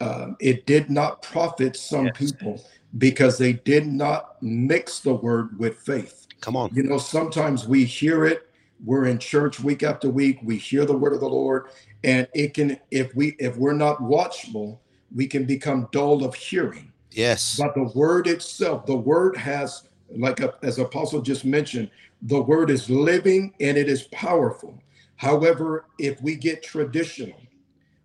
uh, 0.00 0.32
it 0.38 0.66
did 0.66 0.90
not 0.90 1.22
profit 1.22 1.76
some 1.76 2.06
yes. 2.06 2.16
people 2.18 2.62
because 2.98 3.38
they 3.38 3.54
did 3.54 3.86
not 3.86 4.40
mix 4.42 5.00
the 5.00 5.14
word 5.14 5.58
with 5.58 5.78
faith. 5.78 6.27
Come 6.40 6.56
on. 6.56 6.70
You 6.74 6.84
know, 6.84 6.98
sometimes 6.98 7.66
we 7.66 7.84
hear 7.84 8.24
it. 8.24 8.48
We're 8.84 9.06
in 9.06 9.18
church 9.18 9.60
week 9.60 9.82
after 9.82 10.08
week. 10.08 10.38
We 10.42 10.56
hear 10.56 10.84
the 10.84 10.96
word 10.96 11.12
of 11.12 11.20
the 11.20 11.28
Lord, 11.28 11.66
and 12.04 12.28
it 12.32 12.54
can 12.54 12.78
if 12.90 13.14
we 13.14 13.34
if 13.38 13.56
we're 13.56 13.72
not 13.72 14.00
watchful, 14.00 14.80
we 15.14 15.26
can 15.26 15.44
become 15.44 15.88
dull 15.90 16.24
of 16.24 16.34
hearing. 16.34 16.92
Yes. 17.10 17.56
But 17.58 17.74
the 17.74 17.90
word 17.98 18.28
itself, 18.28 18.86
the 18.86 18.96
word 18.96 19.36
has 19.36 19.88
like 20.16 20.40
a, 20.40 20.54
as 20.62 20.78
apostle 20.78 21.20
just 21.20 21.44
mentioned 21.44 21.90
the 22.22 22.40
word 22.40 22.70
is 22.70 22.88
living 22.88 23.52
and 23.60 23.76
it 23.76 23.88
is 23.88 24.04
powerful 24.04 24.80
however 25.16 25.86
if 25.98 26.20
we 26.22 26.34
get 26.34 26.62
traditional 26.62 27.40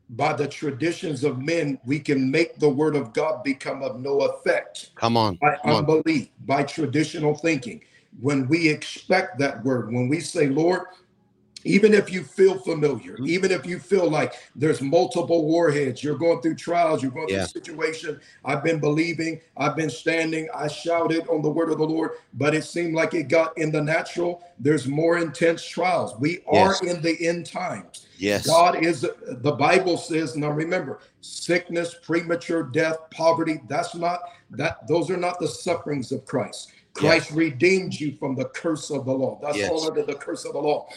by 0.10 0.34
the 0.34 0.48
traditions 0.48 1.24
of 1.24 1.41
men 1.41 1.80
we 1.86 2.00
can 2.00 2.30
make 2.30 2.60
the 2.60 2.69
word 2.69 2.96
of 2.96 3.13
god 3.13 3.43
become 3.43 3.82
of 3.82 4.00
no 4.00 4.22
effect 4.22 4.91
come 4.96 5.15
on 5.15 5.36
by 5.36 5.56
come 5.63 5.78
unbelief 5.78 6.28
on. 6.39 6.46
by 6.46 6.63
traditional 6.63 7.36
thinking 7.36 7.82
when 8.19 8.47
we 8.47 8.69
expect 8.69 9.39
that 9.39 9.63
word 9.63 9.91
when 9.91 10.08
we 10.08 10.19
say 10.19 10.47
lord 10.47 10.84
even 11.65 11.93
if 11.93 12.12
you 12.12 12.23
feel 12.23 12.58
familiar, 12.60 13.13
mm-hmm. 13.13 13.28
even 13.28 13.52
if 13.52 13.65
you 13.65 13.80
feel 13.80 14.10
like 14.10 14.34
there's 14.56 14.82
multiple 14.82 15.45
warheads, 15.45 16.04
you're 16.04 16.17
going 16.17 16.41
through 16.41 16.56
trials, 16.56 17.02
you're 17.02 17.12
going 17.12 17.30
yeah. 17.30 17.45
through 17.45 17.62
a 17.62 17.65
situation. 17.65 18.19
I've 18.43 18.63
been 18.63 18.80
believing, 18.80 19.41
I've 19.58 19.76
been 19.76 19.89
standing, 19.89 20.49
I 20.54 20.67
shouted 20.67 21.28
on 21.28 21.41
the 21.41 21.49
word 21.49 21.71
of 21.71 21.78
the 21.78 21.86
Lord, 21.86 22.12
but 22.34 22.54
it 22.54 22.63
seemed 22.63 22.95
like 22.95 23.13
it 23.13 23.23
got 23.23 23.58
in 23.58 23.71
the 23.71 23.82
natural. 23.82 24.43
There's 24.60 24.88
more 24.88 25.17
intense 25.17 25.65
trials. 25.65 26.19
We 26.19 26.43
are 26.47 26.76
in 26.84 27.02
the 27.02 27.15
end 27.26 27.45
times. 27.45 28.08
Yes. 28.17 28.45
God 28.45 28.84
is, 28.84 29.02
the 29.02 29.52
Bible 29.52 29.97
says, 29.97 30.36
now 30.36 30.52
remember, 30.52 30.99
sickness, 31.21 31.95
premature 32.02 32.63
death, 32.63 32.97
poverty, 33.10 33.62
that's 33.67 33.95
not, 33.95 34.19
that, 34.52 34.88
those 34.88 35.10
are 35.10 35.17
not 35.17 35.39
the 35.39 35.47
sufferings 35.47 36.12
of 36.12 36.26
Christ. 36.26 36.71
Christ 36.94 37.30
yes. 37.30 37.38
redeemed 37.38 37.94
you 38.00 38.16
from 38.18 38.36
the 38.36 38.46
curse 38.46 38.92
of 38.92 39.06
the 39.06 39.14
law. 39.14 39.40
That's 39.42 39.58
yes. 39.58 39.72
all 39.72 39.88
under 39.88 40.04
the 40.04 40.16
curse 40.16 40.46
of 40.46 40.54
the 40.54 40.60
law. 40.60 40.88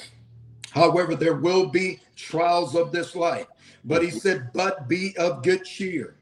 However, 0.71 1.15
there 1.15 1.37
will 1.37 1.67
be 1.67 2.01
trials 2.17 2.75
of 2.75 2.93
this 2.93 3.17
life. 3.17 3.47
But 3.85 4.03
he 4.03 4.11
said, 4.11 4.51
But 4.53 4.89
be 4.89 5.17
of 5.17 5.43
good 5.43 5.65
cheer. 5.65 6.17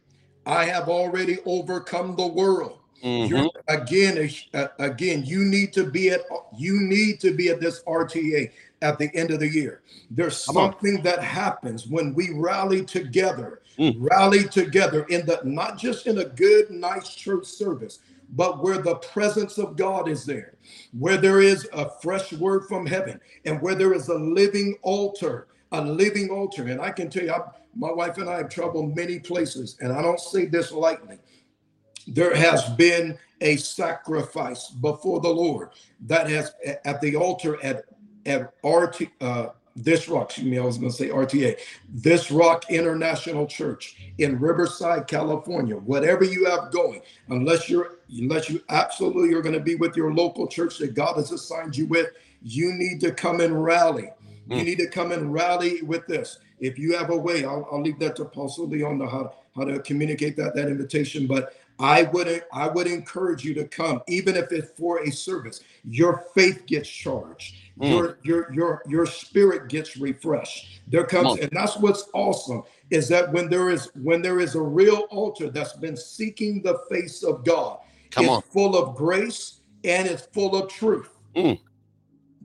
I 0.46 0.64
have 0.66 0.88
already 0.88 1.38
overcome 1.44 2.16
the 2.16 2.26
world. 2.26 2.80
Mm-hmm. 3.02 3.48
again, 3.68 4.30
uh, 4.54 4.68
again, 4.78 5.24
you 5.26 5.40
need 5.40 5.74
to 5.74 5.84
be 5.84 6.08
at 6.08 6.22
you 6.56 6.80
need 6.80 7.20
to 7.20 7.34
be 7.34 7.50
at 7.50 7.60
this 7.60 7.82
RTA 7.82 8.50
at 8.80 8.98
the 8.98 9.14
end 9.14 9.30
of 9.30 9.40
the 9.40 9.48
year. 9.48 9.82
There's 10.10 10.38
something 10.38 11.02
that 11.02 11.22
happens 11.22 11.86
when 11.86 12.14
we 12.14 12.30
rally 12.32 12.82
together, 12.82 13.60
mm. 13.78 13.94
rally 13.98 14.44
together 14.44 15.04
in 15.10 15.26
the 15.26 15.38
not 15.44 15.76
just 15.76 16.06
in 16.06 16.18
a 16.18 16.24
good, 16.24 16.70
nice 16.70 17.14
church 17.14 17.44
service, 17.44 17.98
but 18.36 18.62
where 18.62 18.78
the 18.78 18.96
presence 18.96 19.58
of 19.58 19.76
God 19.76 20.08
is 20.08 20.24
there, 20.24 20.54
where 20.98 21.16
there 21.16 21.40
is 21.40 21.68
a 21.72 21.90
fresh 22.00 22.32
word 22.32 22.66
from 22.66 22.86
heaven, 22.86 23.20
and 23.44 23.60
where 23.60 23.74
there 23.74 23.94
is 23.94 24.08
a 24.08 24.14
living 24.14 24.76
altar, 24.82 25.48
a 25.72 25.80
living 25.80 26.30
altar. 26.30 26.66
And 26.68 26.80
I 26.80 26.90
can 26.90 27.10
tell 27.10 27.24
you, 27.24 27.32
I, 27.32 27.40
my 27.76 27.92
wife 27.92 28.18
and 28.18 28.28
I 28.28 28.38
have 28.38 28.48
traveled 28.48 28.96
many 28.96 29.18
places, 29.18 29.76
and 29.80 29.92
I 29.92 30.02
don't 30.02 30.20
say 30.20 30.46
this 30.46 30.72
lightly. 30.72 31.18
There 32.06 32.34
has 32.34 32.68
been 32.70 33.18
a 33.40 33.56
sacrifice 33.56 34.70
before 34.70 35.20
the 35.20 35.28
Lord 35.28 35.70
that 36.06 36.28
has 36.28 36.52
at 36.84 37.00
the 37.00 37.16
altar 37.16 37.62
at 37.62 37.84
at 38.26 38.54
RT, 38.64 39.08
uh, 39.20 39.48
this 39.76 40.08
rock, 40.08 40.26
excuse 40.26 40.46
me, 40.46 40.58
I 40.58 40.64
was 40.64 40.78
going 40.78 40.90
to 40.90 40.96
say 40.96 41.08
RTA, 41.08 41.58
this 41.88 42.30
rock 42.30 42.70
international 42.70 43.46
church 43.46 43.96
in 44.18 44.38
Riverside, 44.38 45.08
California, 45.08 45.76
whatever 45.76 46.24
you 46.24 46.44
have 46.46 46.70
going, 46.70 47.02
unless 47.28 47.68
you're, 47.68 47.96
unless 48.08 48.48
you 48.48 48.62
absolutely 48.68 49.34
are 49.34 49.42
going 49.42 49.54
to 49.54 49.60
be 49.60 49.74
with 49.74 49.96
your 49.96 50.14
local 50.14 50.46
church 50.46 50.78
that 50.78 50.94
God 50.94 51.16
has 51.16 51.32
assigned 51.32 51.76
you 51.76 51.86
with, 51.86 52.08
you 52.42 52.72
need 52.72 53.00
to 53.00 53.10
come 53.10 53.40
and 53.40 53.64
rally. 53.64 54.10
You 54.48 54.58
mm. 54.58 54.64
need 54.64 54.78
to 54.78 54.88
come 54.88 55.12
and 55.12 55.32
rally 55.32 55.82
with 55.82 56.06
this. 56.06 56.38
If 56.60 56.78
you 56.78 56.96
have 56.96 57.10
a 57.10 57.16
way, 57.16 57.44
I'll, 57.44 57.66
I'll 57.72 57.82
leave 57.82 57.98
that 57.98 58.16
to 58.16 58.22
Apostle 58.22 58.68
Leon 58.68 58.98
to 59.00 59.06
how, 59.06 59.34
how 59.56 59.64
to 59.64 59.80
communicate 59.80 60.36
that, 60.36 60.54
that 60.54 60.68
invitation. 60.68 61.26
But 61.26 61.54
I 61.78 62.04
would 62.04 62.44
I 62.52 62.68
would 62.68 62.86
encourage 62.86 63.44
you 63.44 63.52
to 63.54 63.64
come, 63.64 64.00
even 64.06 64.36
if 64.36 64.52
it's 64.52 64.70
for 64.78 65.02
a 65.02 65.10
service. 65.10 65.60
Your 65.84 66.24
faith 66.34 66.66
gets 66.66 66.88
charged. 66.88 67.56
Mm. 67.80 67.90
Your 67.90 68.18
your 68.22 68.52
your 68.52 68.82
your 68.86 69.06
spirit 69.06 69.68
gets 69.68 69.96
refreshed. 69.96 70.80
There 70.86 71.04
comes, 71.04 71.40
and 71.40 71.50
that's 71.50 71.76
what's 71.76 72.08
awesome 72.14 72.62
is 72.90 73.08
that 73.08 73.32
when 73.32 73.48
there 73.48 73.70
is 73.70 73.90
when 74.00 74.22
there 74.22 74.38
is 74.38 74.54
a 74.54 74.60
real 74.60 75.06
altar 75.10 75.50
that's 75.50 75.72
been 75.72 75.96
seeking 75.96 76.62
the 76.62 76.78
face 76.88 77.24
of 77.24 77.44
God, 77.44 77.78
Come 78.10 78.26
it's 78.26 78.32
on. 78.32 78.42
full 78.42 78.76
of 78.76 78.94
grace 78.94 79.60
and 79.82 80.06
it's 80.06 80.26
full 80.26 80.54
of 80.54 80.70
truth. 80.70 81.10
Mm. 81.34 81.58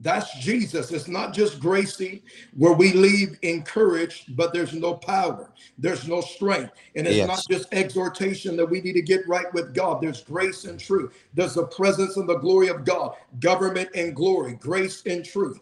That's 0.02 0.38
Jesus. 0.38 0.90
It's 0.92 1.08
not 1.08 1.34
just 1.34 1.60
Gracie 1.60 2.22
where 2.56 2.72
we 2.72 2.92
leave 2.94 3.38
encouraged, 3.42 4.34
but 4.34 4.52
there's 4.52 4.72
no 4.72 4.94
power, 4.94 5.52
there's 5.78 6.08
no 6.08 6.22
strength. 6.22 6.72
And 6.96 7.06
it's 7.06 7.16
yes. 7.16 7.28
not 7.28 7.44
just 7.50 7.72
exhortation 7.72 8.56
that 8.56 8.66
we 8.66 8.80
need 8.80 8.94
to 8.94 9.02
get 9.02 9.28
right 9.28 9.52
with 9.52 9.74
God. 9.74 10.00
There's 10.00 10.22
grace 10.22 10.64
and 10.64 10.80
truth. 10.80 11.12
There's 11.34 11.54
the 11.54 11.66
presence 11.66 12.16
and 12.16 12.28
the 12.28 12.38
glory 12.38 12.68
of 12.68 12.84
God, 12.84 13.14
government 13.40 13.90
and 13.94 14.16
glory, 14.16 14.54
grace 14.54 15.02
and 15.04 15.24
truth. 15.24 15.60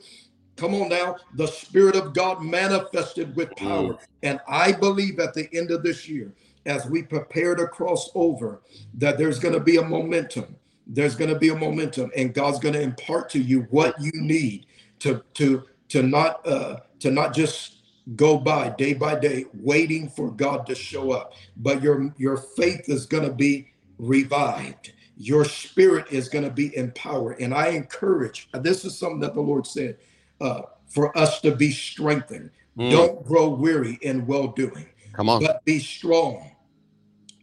Come 0.54 0.74
on 0.74 0.88
now, 0.88 1.16
the 1.34 1.46
Spirit 1.46 1.96
of 1.96 2.14
God 2.14 2.42
manifested 2.42 3.34
with 3.36 3.54
power. 3.56 3.94
Mm. 3.94 3.98
And 4.22 4.40
I 4.48 4.72
believe 4.72 5.18
at 5.20 5.34
the 5.34 5.48
end 5.52 5.70
of 5.70 5.82
this 5.82 6.08
year, 6.08 6.32
as 6.66 6.86
we 6.86 7.02
prepare 7.02 7.54
to 7.54 7.66
cross 7.66 8.10
over, 8.14 8.60
that 8.94 9.18
there's 9.18 9.38
going 9.38 9.54
to 9.54 9.60
be 9.60 9.76
a 9.76 9.82
momentum 9.82 10.56
there's 10.88 11.14
going 11.14 11.32
to 11.32 11.38
be 11.38 11.50
a 11.50 11.54
momentum 11.54 12.10
and 12.16 12.34
god's 12.34 12.58
going 12.58 12.74
to 12.74 12.80
impart 12.80 13.28
to 13.30 13.38
you 13.38 13.62
what 13.70 13.94
you 14.00 14.12
need 14.14 14.66
to 14.98 15.22
to 15.34 15.64
to 15.88 16.02
not 16.02 16.46
uh 16.46 16.76
to 16.98 17.10
not 17.10 17.34
just 17.34 17.76
go 18.16 18.38
by 18.38 18.70
day 18.70 18.94
by 18.94 19.14
day 19.14 19.44
waiting 19.54 20.08
for 20.08 20.30
god 20.30 20.66
to 20.66 20.74
show 20.74 21.12
up 21.12 21.34
but 21.58 21.82
your 21.82 22.12
your 22.16 22.36
faith 22.36 22.88
is 22.88 23.06
going 23.06 23.24
to 23.24 23.32
be 23.32 23.68
revived. 23.98 24.92
Your 25.16 25.44
spirit 25.44 26.06
is 26.10 26.28
going 26.28 26.44
to 26.44 26.50
be 26.50 26.76
empowered. 26.76 27.40
And 27.40 27.52
i 27.52 27.68
encourage 27.68 28.48
this 28.54 28.84
is 28.84 28.96
something 28.96 29.20
that 29.20 29.34
the 29.34 29.40
lord 29.40 29.66
said 29.66 29.96
uh, 30.40 30.62
for 30.86 31.16
us 31.18 31.40
to 31.40 31.54
be 31.54 31.70
strengthened. 31.70 32.50
Mm. 32.78 32.90
don't 32.92 33.26
grow 33.26 33.48
weary 33.48 33.98
in 34.02 34.24
well 34.24 34.46
doing 34.46 34.86
come 35.12 35.28
on. 35.28 35.42
but 35.42 35.64
be 35.64 35.80
strong. 35.80 36.52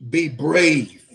Be 0.09 0.29
brave. 0.29 1.05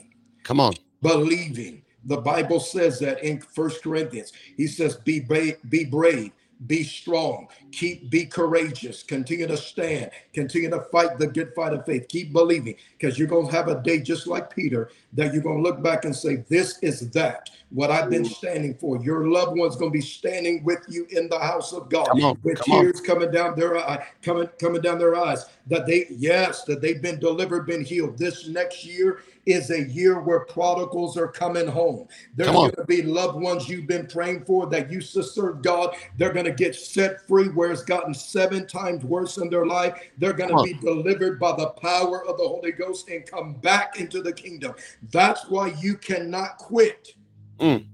Come 0.43 0.61
on. 0.61 0.75
Believing 1.01 1.80
the 2.05 2.19
Bible 2.19 2.61
says 2.61 2.99
that 3.01 3.23
in 3.23 3.41
First 3.41 3.83
Corinthians. 3.83 4.33
He 4.57 4.67
says, 4.67 4.97
"Be 4.97 5.21
brave, 5.21 5.57
be 5.69 5.85
brave, 5.85 6.33
be 6.67 6.85
strong, 6.85 7.49
keep 7.73 8.11
be 8.11 8.27
courageous, 8.27 9.03
continue 9.03 9.47
to 9.47 9.57
stand, 9.57 10.11
continue 10.35 10.69
to 10.71 10.81
fight 10.93 11.19
the 11.19 11.27
good 11.27 11.55
fight 11.55 11.73
of 11.73 11.87
faith, 11.87 12.07
keep 12.09 12.33
believing, 12.33 12.75
because 12.99 13.19
you're 13.19 13.29
gonna 13.29 13.51
have 13.51 13.69
a 13.69 13.83
day 13.83 14.01
just 14.01 14.27
like 14.27 14.55
Peter 14.55 14.91
that 15.15 15.33
you're 15.33 15.43
gonna 15.43 15.63
look 15.63 15.83
back 15.83 16.05
and 16.05 16.15
say, 16.15 16.45
This 16.49 16.79
is 16.83 17.11
that 17.13 17.49
what 17.71 17.91
I've 17.91 18.11
been 18.11 18.25
standing 18.25 18.75
for. 18.75 19.03
Your 19.03 19.29
loved 19.29 19.57
one's 19.59 19.77
gonna 19.77 19.91
be 19.91 20.01
standing 20.03 20.63
with 20.65 20.85
you 20.89 21.07
in 21.11 21.29
the 21.29 21.39
house 21.39 21.73
of 21.73 21.89
God 21.89 22.21
on, 22.23 22.39
with 22.43 22.61
tears 22.63 23.01
on. 23.01 23.07
coming 23.07 23.31
down 23.31 23.59
their 23.59 23.79
eye, 23.79 24.07
coming 24.23 24.49
coming 24.61 24.83
down 24.83 24.99
their 24.99 25.17
eyes. 25.17 25.47
That 25.71 25.87
they, 25.87 26.07
yes, 26.11 26.65
that 26.65 26.83
they've 26.83 27.01
been 27.01 27.19
delivered, 27.19 27.67
been 27.67 27.85
healed. 27.85 28.19
This 28.19 28.49
next 28.49 28.85
year 28.85 29.23
is 29.47 29.71
a 29.71 29.89
year 29.89 30.21
where 30.21 30.41
prodigals 30.41 31.17
are 31.17 31.29
coming 31.29 31.67
home. 31.67 32.07
There's 32.37 32.51
going 32.51 32.73
to 32.73 32.85
be 32.85 33.03
loved 33.03 33.41
ones 33.41 33.69
you've 33.69 33.87
been 33.87 34.07
praying 34.07 34.45
for 34.45 34.67
that 34.67 34.91
used 34.91 35.15
to 35.15 35.23
serve 35.23 35.63
God. 35.63 35.95
They're 36.19 36.33
going 36.33 36.45
to 36.45 36.53
get 36.53 36.75
set 36.75 37.27
free 37.27 37.49
where 37.49 37.71
it's 37.71 37.85
gotten 37.85 38.13
seven 38.13 38.67
times 38.67 39.05
worse 39.05 39.39
in 39.39 39.49
their 39.49 39.65
life. 39.65 39.95
They're 40.19 40.33
going 40.33 40.55
to 40.55 40.63
be 40.63 40.75
delivered 40.75 41.39
by 41.39 41.57
the 41.57 41.69
power 41.69 42.27
of 42.27 42.37
the 42.37 42.47
Holy 42.47 42.73
Ghost 42.73 43.09
and 43.09 43.25
come 43.25 43.55
back 43.55 43.99
into 43.99 44.23
the 44.23 44.33
kingdom. 44.33 44.75
That's 45.13 45.49
why 45.49 45.69
you 45.81 45.97
cannot 45.97 46.59
quit. 46.59 47.15
Mm. 47.61 47.87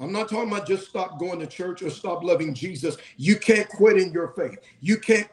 I'm 0.00 0.12
not 0.12 0.28
talking 0.28 0.50
about 0.50 0.66
just 0.66 0.88
stop 0.88 1.18
going 1.18 1.40
to 1.40 1.46
church 1.46 1.82
or 1.82 1.90
stop 1.90 2.22
loving 2.22 2.54
Jesus. 2.54 2.96
You 3.16 3.36
can't 3.36 3.68
quit 3.68 3.98
in 3.98 4.12
your 4.12 4.28
faith. 4.28 4.58
You 4.80 4.98
can't 4.98 5.28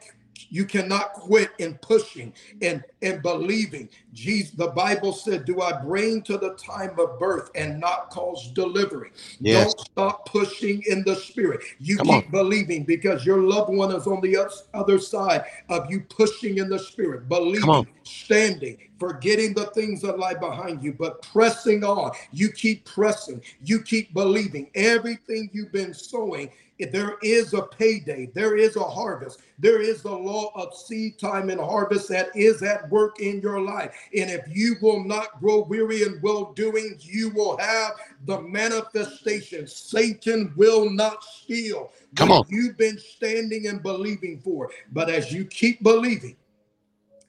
you 0.56 0.64
cannot 0.64 1.12
quit 1.12 1.50
in 1.58 1.74
pushing 1.82 2.32
and 2.62 2.82
and 3.02 3.22
believing. 3.22 3.88
Jesus 4.14 4.52
the 4.52 4.68
bible 4.68 5.12
said 5.12 5.44
do 5.44 5.60
i 5.60 5.72
bring 5.82 6.22
to 6.22 6.38
the 6.38 6.54
time 6.54 6.98
of 6.98 7.18
birth 7.18 7.50
and 7.54 7.78
not 7.78 8.08
cause 8.10 8.50
delivery? 8.54 9.10
Yes. 9.40 9.74
don't 9.74 9.80
stop 9.80 10.26
pushing 10.26 10.82
in 10.86 11.04
the 11.04 11.14
spirit. 11.16 11.60
You 11.78 11.98
Come 11.98 12.08
keep 12.08 12.26
on. 12.26 12.30
believing 12.32 12.84
because 12.84 13.26
your 13.26 13.42
loved 13.42 13.74
one 13.74 13.94
is 13.94 14.06
on 14.06 14.22
the 14.22 14.36
other 14.74 14.98
side 14.98 15.44
of 15.68 15.90
you 15.90 16.00
pushing 16.08 16.58
in 16.58 16.70
the 16.70 16.78
spirit 16.78 17.28
believing 17.28 17.86
standing 18.04 18.78
forgetting 18.98 19.52
the 19.54 19.66
things 19.66 20.00
that 20.02 20.18
lie 20.18 20.34
behind 20.34 20.82
you 20.82 20.92
but 20.94 21.20
pressing 21.22 21.84
on. 21.84 22.12
You 22.32 22.50
keep 22.50 22.84
pressing. 22.84 23.42
You 23.62 23.82
keep 23.82 24.14
believing. 24.14 24.70
Everything 24.74 25.50
you've 25.52 25.72
been 25.72 25.92
sowing 25.94 26.50
there 26.78 27.16
is 27.22 27.54
a 27.54 27.62
payday, 27.62 28.30
there 28.34 28.56
is 28.56 28.76
a 28.76 28.82
harvest, 28.82 29.40
there 29.58 29.80
is 29.80 30.02
the 30.02 30.14
law 30.14 30.52
of 30.54 30.76
seed 30.76 31.18
time 31.18 31.48
and 31.48 31.60
harvest 31.60 32.08
that 32.10 32.28
is 32.34 32.62
at 32.62 32.88
work 32.90 33.20
in 33.20 33.40
your 33.40 33.60
life. 33.60 33.94
And 34.16 34.30
if 34.30 34.42
you 34.48 34.76
will 34.82 35.02
not 35.04 35.40
grow 35.40 35.64
weary 35.64 36.02
in 36.02 36.20
well 36.22 36.52
doing, 36.52 36.96
you 37.00 37.30
will 37.30 37.56
have 37.58 37.92
the 38.26 38.40
manifestation. 38.42 39.66
Satan 39.66 40.52
will 40.56 40.90
not 40.90 41.24
steal. 41.24 41.92
Come 42.14 42.32
on. 42.32 42.44
You've 42.48 42.76
been 42.76 42.98
standing 42.98 43.68
and 43.68 43.82
believing 43.82 44.40
for. 44.40 44.66
it, 44.66 44.76
But 44.92 45.08
as 45.08 45.32
you 45.32 45.44
keep 45.46 45.82
believing, 45.82 46.36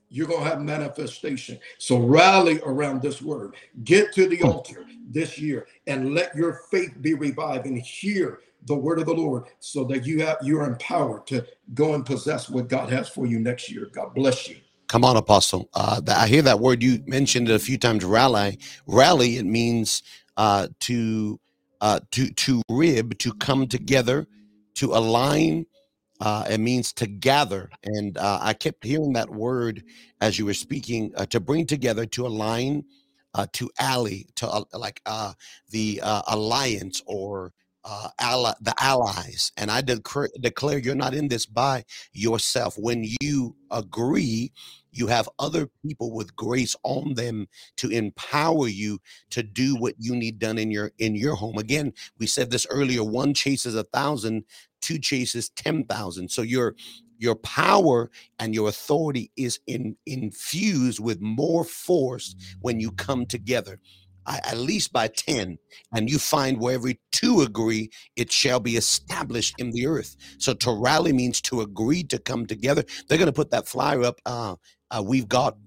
you're 0.09 0.27
going 0.27 0.43
to 0.43 0.49
have 0.49 0.61
manifestation. 0.61 1.59
So 1.77 1.97
rally 1.99 2.61
around 2.65 3.01
this 3.01 3.21
word. 3.21 3.55
Get 3.83 4.13
to 4.13 4.27
the 4.27 4.41
altar 4.41 4.85
this 5.09 5.37
year 5.37 5.67
and 5.85 6.13
let 6.13 6.35
your 6.35 6.61
faith 6.71 6.93
be 7.01 7.13
revived 7.13 7.65
and 7.65 7.77
hear 7.77 8.39
the 8.65 8.75
word 8.75 8.99
of 8.99 9.05
the 9.05 9.13
Lord 9.13 9.45
so 9.59 9.83
that 9.85 10.05
you 10.05 10.21
have 10.23 10.37
you 10.41 10.59
are 10.59 10.67
empowered 10.67 11.27
to 11.27 11.45
go 11.73 11.93
and 11.93 12.05
possess 12.05 12.49
what 12.49 12.67
God 12.69 12.89
has 12.89 13.09
for 13.09 13.25
you 13.25 13.39
next 13.39 13.71
year. 13.71 13.89
God 13.93 14.13
bless 14.13 14.49
you. 14.49 14.57
Come 14.87 15.03
on, 15.03 15.17
Apostle. 15.17 15.69
Uh, 15.73 16.01
I 16.07 16.27
hear 16.27 16.41
that 16.43 16.59
word 16.59 16.81
you 16.83 17.03
mentioned 17.07 17.49
it 17.49 17.55
a 17.55 17.59
few 17.59 17.77
times. 17.77 18.05
Rally, 18.05 18.59
rally. 18.87 19.37
It 19.37 19.45
means 19.45 20.03
uh, 20.37 20.67
to 20.81 21.39
uh, 21.81 21.99
to 22.11 22.29
to 22.31 22.61
rib, 22.69 23.17
to 23.19 23.33
come 23.33 23.67
together, 23.67 24.27
to 24.75 24.93
align. 24.93 25.65
Uh, 26.21 26.45
it 26.49 26.59
means 26.59 26.93
to 26.93 27.07
gather, 27.07 27.69
and 27.83 28.17
uh, 28.17 28.39
I 28.41 28.53
kept 28.53 28.83
hearing 28.85 29.13
that 29.13 29.29
word 29.29 29.83
as 30.21 30.39
you 30.39 30.45
were 30.45 30.53
speaking. 30.55 31.11
Uh, 31.15 31.25
to 31.27 31.39
bring 31.39 31.65
together, 31.67 32.05
to 32.07 32.25
align, 32.25 32.85
uh, 33.35 33.47
to 33.53 33.69
ally, 33.79 34.23
to 34.35 34.47
uh, 34.47 34.63
like 34.73 35.01
uh, 35.05 35.33
the 35.69 35.99
uh, 36.03 36.23
alliance 36.27 37.03
or 37.05 37.53
uh, 37.87 38.09
ally, 38.19 38.51
the 38.59 38.73
allies. 38.79 39.53
And 39.55 39.71
I 39.71 39.81
declare, 39.81 40.29
declare 40.39 40.77
you're 40.77 40.93
not 40.93 41.13
in 41.13 41.29
this 41.29 41.45
by 41.45 41.85
yourself. 42.11 42.75
When 42.77 43.05
you 43.21 43.55
agree, 43.71 44.51
you 44.91 45.07
have 45.07 45.29
other 45.39 45.69
people 45.85 46.13
with 46.13 46.35
grace 46.35 46.75
on 46.83 47.13
them 47.13 47.47
to 47.77 47.89
empower 47.89 48.67
you 48.67 48.99
to 49.29 49.41
do 49.41 49.77
what 49.77 49.93
you 49.97 50.15
need 50.15 50.37
done 50.37 50.57
in 50.57 50.69
your 50.69 50.91
in 50.97 51.15
your 51.15 51.35
home. 51.35 51.57
Again, 51.57 51.93
we 52.19 52.27
said 52.27 52.51
this 52.51 52.67
earlier: 52.69 53.03
one 53.03 53.33
chases 53.33 53.73
a 53.75 53.85
thousand, 53.85 54.43
two 54.81 54.99
chases 54.99 55.49
ten 55.49 55.85
thousand. 55.85 56.29
So 56.29 56.41
your 56.41 56.75
your 57.19 57.35
power 57.35 58.11
and 58.37 58.53
your 58.53 58.69
authority 58.69 59.31
is 59.37 59.59
in, 59.65 59.95
infused 60.05 60.99
with 60.99 61.19
more 61.19 61.63
force 61.63 62.35
when 62.61 62.79
you 62.79 62.91
come 62.91 63.25
together 63.25 63.79
at 64.27 64.57
least 64.57 64.91
by 64.91 65.07
10 65.07 65.57
and 65.93 66.09
you 66.09 66.19
find 66.19 66.59
where 66.59 66.75
every 66.75 66.99
two 67.11 67.41
agree 67.41 67.89
it 68.15 68.31
shall 68.31 68.59
be 68.59 68.75
established 68.75 69.55
in 69.57 69.71
the 69.71 69.87
earth 69.87 70.15
so 70.37 70.53
to 70.53 70.71
rally 70.71 71.13
means 71.13 71.41
to 71.41 71.61
agree 71.61 72.03
to 72.03 72.19
come 72.19 72.45
together 72.45 72.83
they're 73.07 73.17
going 73.17 73.27
to 73.27 73.33
put 73.33 73.51
that 73.51 73.67
flyer 73.67 74.03
up 74.03 74.19
uh, 74.25 74.55
uh, 74.91 75.03
we've 75.05 75.27
got 75.27 75.57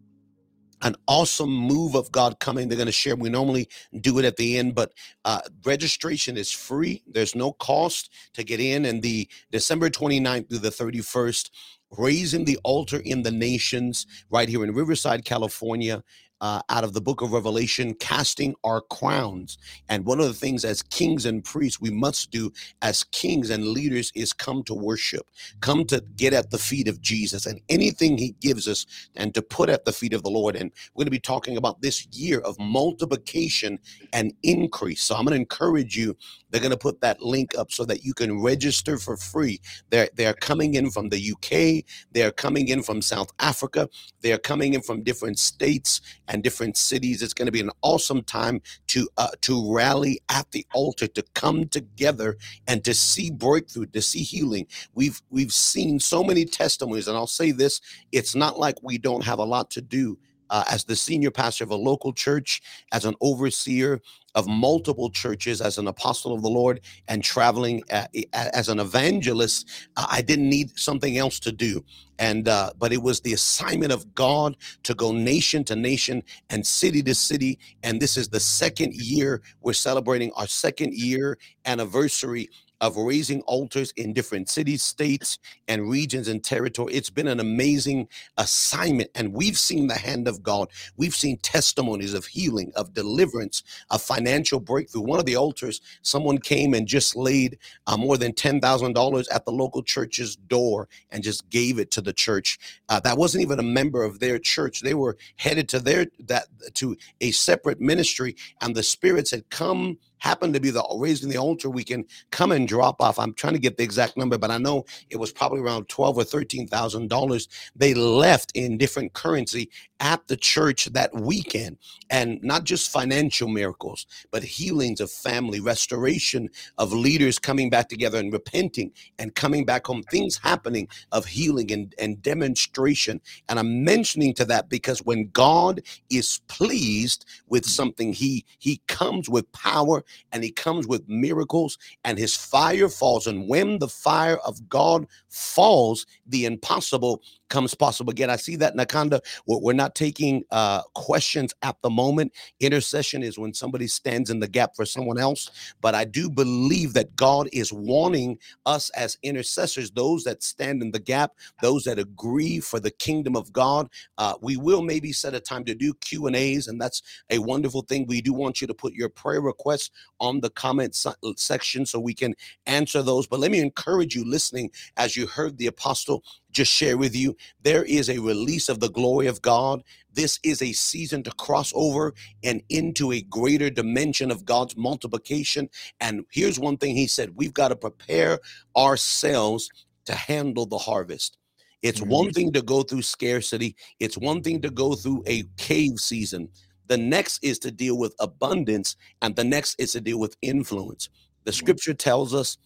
an 0.83 0.96
awesome 1.07 1.51
move 1.51 1.94
of 1.94 2.11
God 2.11 2.40
coming. 2.40 2.68
They're 2.68 2.77
going 2.77 2.87
to 2.87 2.92
share. 2.92 3.16
We 3.16 3.29
normally 3.29 3.68
do 4.01 4.18
it 4.18 4.25
at 4.25 4.37
the 4.37 4.59
end, 4.59 4.75
but 4.75 4.92
uh, 5.25 5.40
registration 5.64 6.37
is 6.37 6.51
free. 6.51 7.03
There's 7.07 7.35
no 7.35 7.53
cost 7.53 8.11
to 8.35 8.44
get 8.44 8.61
in. 8.61 8.87
And 8.87 9.03
the 9.03 9.29
December 9.51 9.90
29th 9.90 10.49
through 10.49 10.59
the 10.59 10.70
31st, 10.70 11.51
raising 11.99 12.44
the 12.44 12.59
altar 12.64 13.03
in 13.05 13.23
the 13.23 13.31
nations 13.31 14.07
right 14.31 14.49
here 14.49 14.64
in 14.64 14.73
Riverside, 14.73 15.25
California 15.25 16.03
uh, 16.40 16.62
out 16.68 16.85
of 16.85 16.92
the 16.92 17.00
book 17.00 17.22
of 17.22 17.33
Revelation, 17.33 17.94
casting 17.94 18.55
our 18.64 18.81
crowns. 18.81 19.59
And 19.88 20.05
one 20.05 20.20
of 20.20 20.26
the 20.26 20.35
things 20.35 20.64
as 20.64 20.83
kings 20.83 21.26
and 21.26 21.44
priests 21.44 21.81
we 21.81 21.90
must 21.90 22.31
do 22.31 22.53
as 22.83 23.05
kings 23.05 23.50
and 23.50 23.68
leaders 23.68 24.12
is 24.14 24.33
come 24.33 24.62
to 24.64 24.74
worship, 24.74 25.26
come 25.61 25.85
to 25.87 26.03
get 26.16 26.33
at 26.33 26.50
the 26.50 26.59
feet 26.59 26.88
of 26.88 27.00
Jesus 27.00 27.46
and 27.46 27.61
anything 27.68 28.18
he 28.18 28.35
gives 28.40 28.68
us 28.68 28.87
and 29.16 29.35
to 29.35 29.42
put 29.42 29.68
at 29.68 29.85
the 29.85 29.92
feet 29.92 30.12
of 30.12 30.22
the 30.22 30.31
Lord. 30.31 30.57
And 30.57 30.72
we're 30.94 31.03
going 31.03 31.07
to 31.07 31.11
be 31.11 31.20
talking 31.20 31.57
about 31.57 31.83
this 31.83 32.07
year 32.12 32.40
of 32.40 32.59
multiplication 32.59 33.79
and 34.12 34.33
increase. 34.42 35.03
So 35.03 35.14
I'm 35.16 35.24
going 35.24 35.37
to 35.37 35.40
encourage 35.40 35.96
you. 35.96 36.16
They're 36.50 36.61
going 36.61 36.72
to 36.72 36.76
put 36.79 37.00
that 37.00 37.22
link 37.22 37.57
up 37.57 37.70
so 37.72 37.85
that 37.85 38.05
you 38.05 38.14
can 38.14 38.42
register 38.42 38.98
for 38.98 39.16
free. 39.16 39.61
They're, 39.90 40.09
they're 40.14 40.35
coming 40.35 40.74
in 40.74 40.90
from 40.90 41.09
the 41.11 41.33
UK, 41.33 41.85
they're 42.12 42.33
coming 42.33 42.68
in 42.68 42.83
from 42.83 43.03
South 43.03 43.31
Africa, 43.38 43.88
they're 44.20 44.38
coming 44.38 44.74
in 44.74 44.83
from 44.83 45.03
different 45.03 45.38
states 45.38 46.00
and 46.30 46.42
different 46.42 46.78
cities. 46.78 47.22
It's 47.22 47.34
going 47.34 47.46
to 47.46 47.52
be 47.52 47.60
an 47.60 47.72
awesome 47.82 48.22
time 48.22 48.62
to 48.88 49.08
uh, 49.18 49.28
to 49.42 49.74
rally 49.74 50.20
at 50.30 50.50
the 50.52 50.66
altar, 50.72 51.08
to 51.08 51.24
come 51.34 51.68
together 51.68 52.38
and 52.66 52.82
to 52.84 52.94
see 52.94 53.30
breakthrough, 53.30 53.86
to 53.86 54.02
see 54.02 54.22
healing. 54.22 54.66
We've 54.94 55.20
we've 55.30 55.52
seen 55.52 56.00
so 56.00 56.24
many 56.24 56.46
testimonies, 56.46 57.08
and 57.08 57.16
I'll 57.16 57.26
say 57.26 57.50
this: 57.50 57.80
it's 58.12 58.34
not 58.34 58.58
like 58.58 58.76
we 58.82 58.98
don't 58.98 59.24
have 59.24 59.40
a 59.40 59.44
lot 59.44 59.70
to 59.72 59.82
do 59.82 60.18
uh, 60.50 60.64
as 60.70 60.84
the 60.84 60.96
senior 60.96 61.30
pastor 61.30 61.64
of 61.64 61.70
a 61.70 61.76
local 61.76 62.12
church, 62.12 62.62
as 62.92 63.04
an 63.04 63.14
overseer 63.20 64.00
of 64.34 64.46
multiple 64.46 65.10
churches, 65.10 65.60
as 65.60 65.78
an 65.78 65.88
apostle 65.88 66.32
of 66.32 66.42
the 66.42 66.48
Lord, 66.48 66.80
and 67.08 67.22
traveling 67.22 67.82
uh, 67.90 68.06
as 68.32 68.68
an 68.68 68.78
evangelist, 68.78 69.68
uh, 69.96 70.06
I 70.10 70.22
didn't 70.22 70.48
need 70.48 70.78
something 70.78 71.18
else 71.18 71.40
to 71.40 71.52
do. 71.52 71.84
And 72.18 72.48
uh, 72.48 72.70
but 72.78 72.92
it 72.92 73.02
was 73.02 73.20
the 73.20 73.32
assignment 73.32 73.92
of 73.92 74.14
God 74.14 74.56
to 74.82 74.94
go 74.94 75.10
nation 75.10 75.64
to 75.64 75.76
nation 75.76 76.22
and 76.50 76.66
city 76.66 77.02
to 77.04 77.14
city. 77.14 77.58
And 77.82 78.00
this 78.00 78.16
is 78.16 78.28
the 78.28 78.40
second 78.40 78.94
year 78.94 79.40
we're 79.62 79.72
celebrating 79.72 80.30
our 80.36 80.46
second 80.46 80.92
year 80.94 81.38
anniversary 81.64 82.50
of 82.80 82.96
raising 82.96 83.42
altars 83.42 83.92
in 83.92 84.12
different 84.12 84.48
cities, 84.48 84.82
states, 84.82 85.38
and 85.68 85.90
regions 85.90 86.28
and 86.28 86.42
territory. 86.42 86.94
It's 86.94 87.10
been 87.10 87.28
an 87.28 87.40
amazing 87.40 88.08
assignment, 88.36 89.10
and 89.14 89.32
we've 89.32 89.58
seen 89.58 89.86
the 89.86 89.94
hand 89.94 90.28
of 90.28 90.42
God. 90.42 90.68
We've 90.96 91.14
seen 91.14 91.38
testimonies 91.38 92.14
of 92.14 92.26
healing, 92.26 92.72
of 92.76 92.94
deliverance, 92.94 93.62
of 93.90 94.02
financial 94.02 94.60
breakthrough. 94.60 95.02
One 95.02 95.18
of 95.18 95.26
the 95.26 95.36
altars, 95.36 95.80
someone 96.02 96.38
came 96.38 96.74
and 96.74 96.86
just 96.86 97.16
laid 97.16 97.58
uh, 97.86 97.96
more 97.96 98.16
than 98.16 98.32
$10,000 98.32 99.26
at 99.32 99.44
the 99.44 99.52
local 99.52 99.82
church's 99.82 100.36
door 100.36 100.88
and 101.10 101.22
just 101.22 101.48
gave 101.50 101.78
it 101.78 101.90
to 101.92 102.00
the 102.00 102.12
church. 102.12 102.58
Uh, 102.88 103.00
that 103.00 103.18
wasn't 103.18 103.42
even 103.42 103.58
a 103.58 103.64
member 103.64 104.04
of 104.04 104.20
their 104.20 104.38
church. 104.38 104.80
They 104.80 104.94
were 104.94 105.16
headed 105.36 105.68
to 105.70 105.80
their 105.80 106.06
that 106.20 106.46
to 106.74 106.96
a 107.20 107.30
separate 107.32 107.80
ministry, 107.80 108.36
and 108.60 108.74
the 108.74 108.82
spirits 108.82 109.30
had 109.30 109.48
come 109.50 109.98
happened 110.20 110.54
to 110.54 110.61
be 110.61 110.70
the 110.70 110.85
raising 110.98 111.30
the 111.30 111.38
altar 111.38 111.70
we 111.70 111.85
can 111.85 112.04
come 112.33 112.52
and 112.52 112.68
drop 112.68 112.96
off. 113.00 113.18
I'm 113.18 113.35
trying 113.35 113.54
to 113.54 113.61
get 113.61 113.78
the 113.78 113.85
exact 113.85 114.16
number, 114.16 114.38
but 114.38 114.52
I 114.52 114.59
know 114.59 114.85
it 115.11 115.18
was 115.18 115.33
probably 115.33 115.61
around 115.61 115.88
twelve 115.88 116.18
or 116.18 116.24
thirteen 116.24 116.68
thousand 116.68 117.11
dollars. 117.11 117.48
They 117.76 117.94
left 117.94 118.52
in 118.54 118.78
different 118.78 119.14
currency 119.14 119.70
at 120.00 120.26
the 120.28 120.37
church 120.37 120.87
that 120.87 121.14
weekend, 121.14 121.78
and 122.11 122.42
not 122.42 122.64
just 122.64 122.92
financial 122.92 123.48
miracles, 123.48 124.06
but 124.30 124.42
healings 124.44 125.00
of 125.00 125.11
family, 125.11 125.61
restoration 125.61 126.48
of 126.78 126.92
leaders 126.92 127.38
coming 127.38 127.70
back 127.70 127.88
together 127.88 128.18
and 128.18 128.33
repenting 128.33 128.92
and 129.18 129.35
coming 129.35 129.64
back 129.66 129.87
home. 129.87 130.02
Things 130.04 130.38
happening 130.38 130.88
of 131.12 131.26
healing 131.26 131.72
and, 131.72 131.94
and 131.98 132.22
demonstration. 132.22 133.20
And 133.48 133.59
I'm 133.59 133.85
mentioning 133.85 134.35
to 134.35 134.44
that 134.46 134.68
because 134.70 135.00
when 135.02 135.30
God 135.33 135.83
is 136.11 136.40
pleased 136.48 137.26
with 137.48 137.66
something, 137.66 138.12
He 138.12 138.44
He 138.59 138.80
comes 138.88 139.28
with 139.28 139.50
power 139.52 140.04
and 140.33 140.44
he 140.44 140.51
comes 140.51 140.87
with 140.87 141.09
miracles 141.09 141.79
and 142.05 142.18
his 142.18 142.37
fire 142.37 142.88
falls. 142.88 143.27
And 143.27 143.49
when 143.49 143.79
the 143.79 143.88
fire 143.88 144.38
of 144.38 144.68
God 144.68 145.07
falls, 145.29 146.07
the 146.27 146.44
impossible 146.44 147.23
comes 147.50 147.74
possible. 147.74 148.10
Again, 148.10 148.30
I 148.30 148.36
see 148.36 148.56
that 148.56 148.76
Nakanda. 148.76 149.20
We're 149.46 149.74
not 149.74 149.94
taking 149.94 150.44
uh, 150.50 150.82
questions 150.94 151.52
at 151.62 151.76
the 151.82 151.90
moment. 151.90 152.32
Intercession 152.60 153.22
is 153.22 153.38
when 153.38 153.52
somebody 153.52 153.86
stands 153.86 154.30
in 154.30 154.40
the 154.40 154.48
gap 154.48 154.74
for 154.74 154.86
someone 154.86 155.18
else. 155.18 155.50
But 155.80 155.94
I 155.94 156.04
do 156.04 156.30
believe 156.30 156.94
that 156.94 157.16
God 157.16 157.48
is 157.52 157.72
wanting 157.72 158.38
us 158.64 158.90
as 158.90 159.18
intercessors, 159.22 159.90
those 159.90 160.24
that 160.24 160.42
stand 160.42 160.82
in 160.82 160.92
the 160.92 161.00
gap, 161.00 161.32
those 161.60 161.84
that 161.84 161.98
agree 161.98 162.60
for 162.60 162.80
the 162.80 162.90
kingdom 162.90 163.36
of 163.36 163.52
God. 163.52 163.88
Uh, 164.16 164.34
we 164.40 164.56
will 164.56 164.82
maybe 164.82 165.12
set 165.12 165.34
a 165.34 165.40
time 165.40 165.64
to 165.64 165.74
do 165.74 165.92
Q 165.94 166.26
and 166.26 166.36
A's, 166.36 166.68
and 166.68 166.80
that's 166.80 167.02
a 167.28 167.38
wonderful 167.38 167.82
thing. 167.82 168.06
We 168.06 168.22
do 168.22 168.32
want 168.32 168.60
you 168.60 168.66
to 168.66 168.74
put 168.74 168.94
your 168.94 169.08
prayer 169.08 169.40
requests 169.40 169.90
on 170.20 170.40
the 170.40 170.50
comment 170.50 170.96
section 171.36 171.86
so 171.86 171.98
we 171.98 172.14
can 172.14 172.34
answer 172.66 173.02
those. 173.02 173.26
But 173.26 173.40
let 173.40 173.50
me 173.50 173.60
encourage 173.60 174.14
you, 174.14 174.24
listening, 174.24 174.70
as 174.96 175.16
you 175.16 175.26
heard 175.26 175.58
the 175.58 175.66
apostle 175.66 176.22
just 176.52 176.72
share 176.72 176.96
with 176.96 177.14
you 177.14 177.36
there 177.62 177.84
is 177.84 178.08
a 178.08 178.18
release 178.18 178.68
of 178.68 178.80
the 178.80 178.90
glory 178.90 179.26
of 179.26 179.42
God. 179.42 179.82
This 180.12 180.38
is 180.42 180.62
a 180.62 180.72
season 180.72 181.22
to 181.24 181.30
cross 181.32 181.72
over 181.74 182.14
and 182.42 182.62
into 182.68 183.12
a 183.12 183.22
greater 183.22 183.70
dimension 183.70 184.30
of 184.30 184.44
God's 184.44 184.76
multiplication. 184.76 185.68
And 186.00 186.24
here's 186.30 186.58
one 186.58 186.76
thing 186.76 186.96
he 186.96 187.06
said 187.06 187.36
we've 187.36 187.54
got 187.54 187.68
to 187.68 187.76
prepare 187.76 188.40
ourselves 188.76 189.68
to 190.06 190.14
handle 190.14 190.66
the 190.66 190.78
harvest. 190.78 191.36
It's 191.82 192.00
mm-hmm. 192.00 192.10
one 192.10 192.32
thing 192.32 192.52
to 192.52 192.62
go 192.62 192.82
through 192.82 193.02
scarcity, 193.02 193.76
it's 193.98 194.18
one 194.18 194.42
thing 194.42 194.60
to 194.62 194.70
go 194.70 194.94
through 194.94 195.22
a 195.26 195.44
cave 195.56 195.98
season. 195.98 196.48
The 196.88 196.98
next 196.98 197.44
is 197.44 197.60
to 197.60 197.70
deal 197.70 197.96
with 197.96 198.16
abundance, 198.18 198.96
and 199.22 199.36
the 199.36 199.44
next 199.44 199.78
is 199.78 199.92
to 199.92 200.00
deal 200.00 200.18
with 200.18 200.36
influence. 200.42 201.08
The 201.44 201.52
scripture 201.52 201.94
tells 201.94 202.34
us 202.34 202.58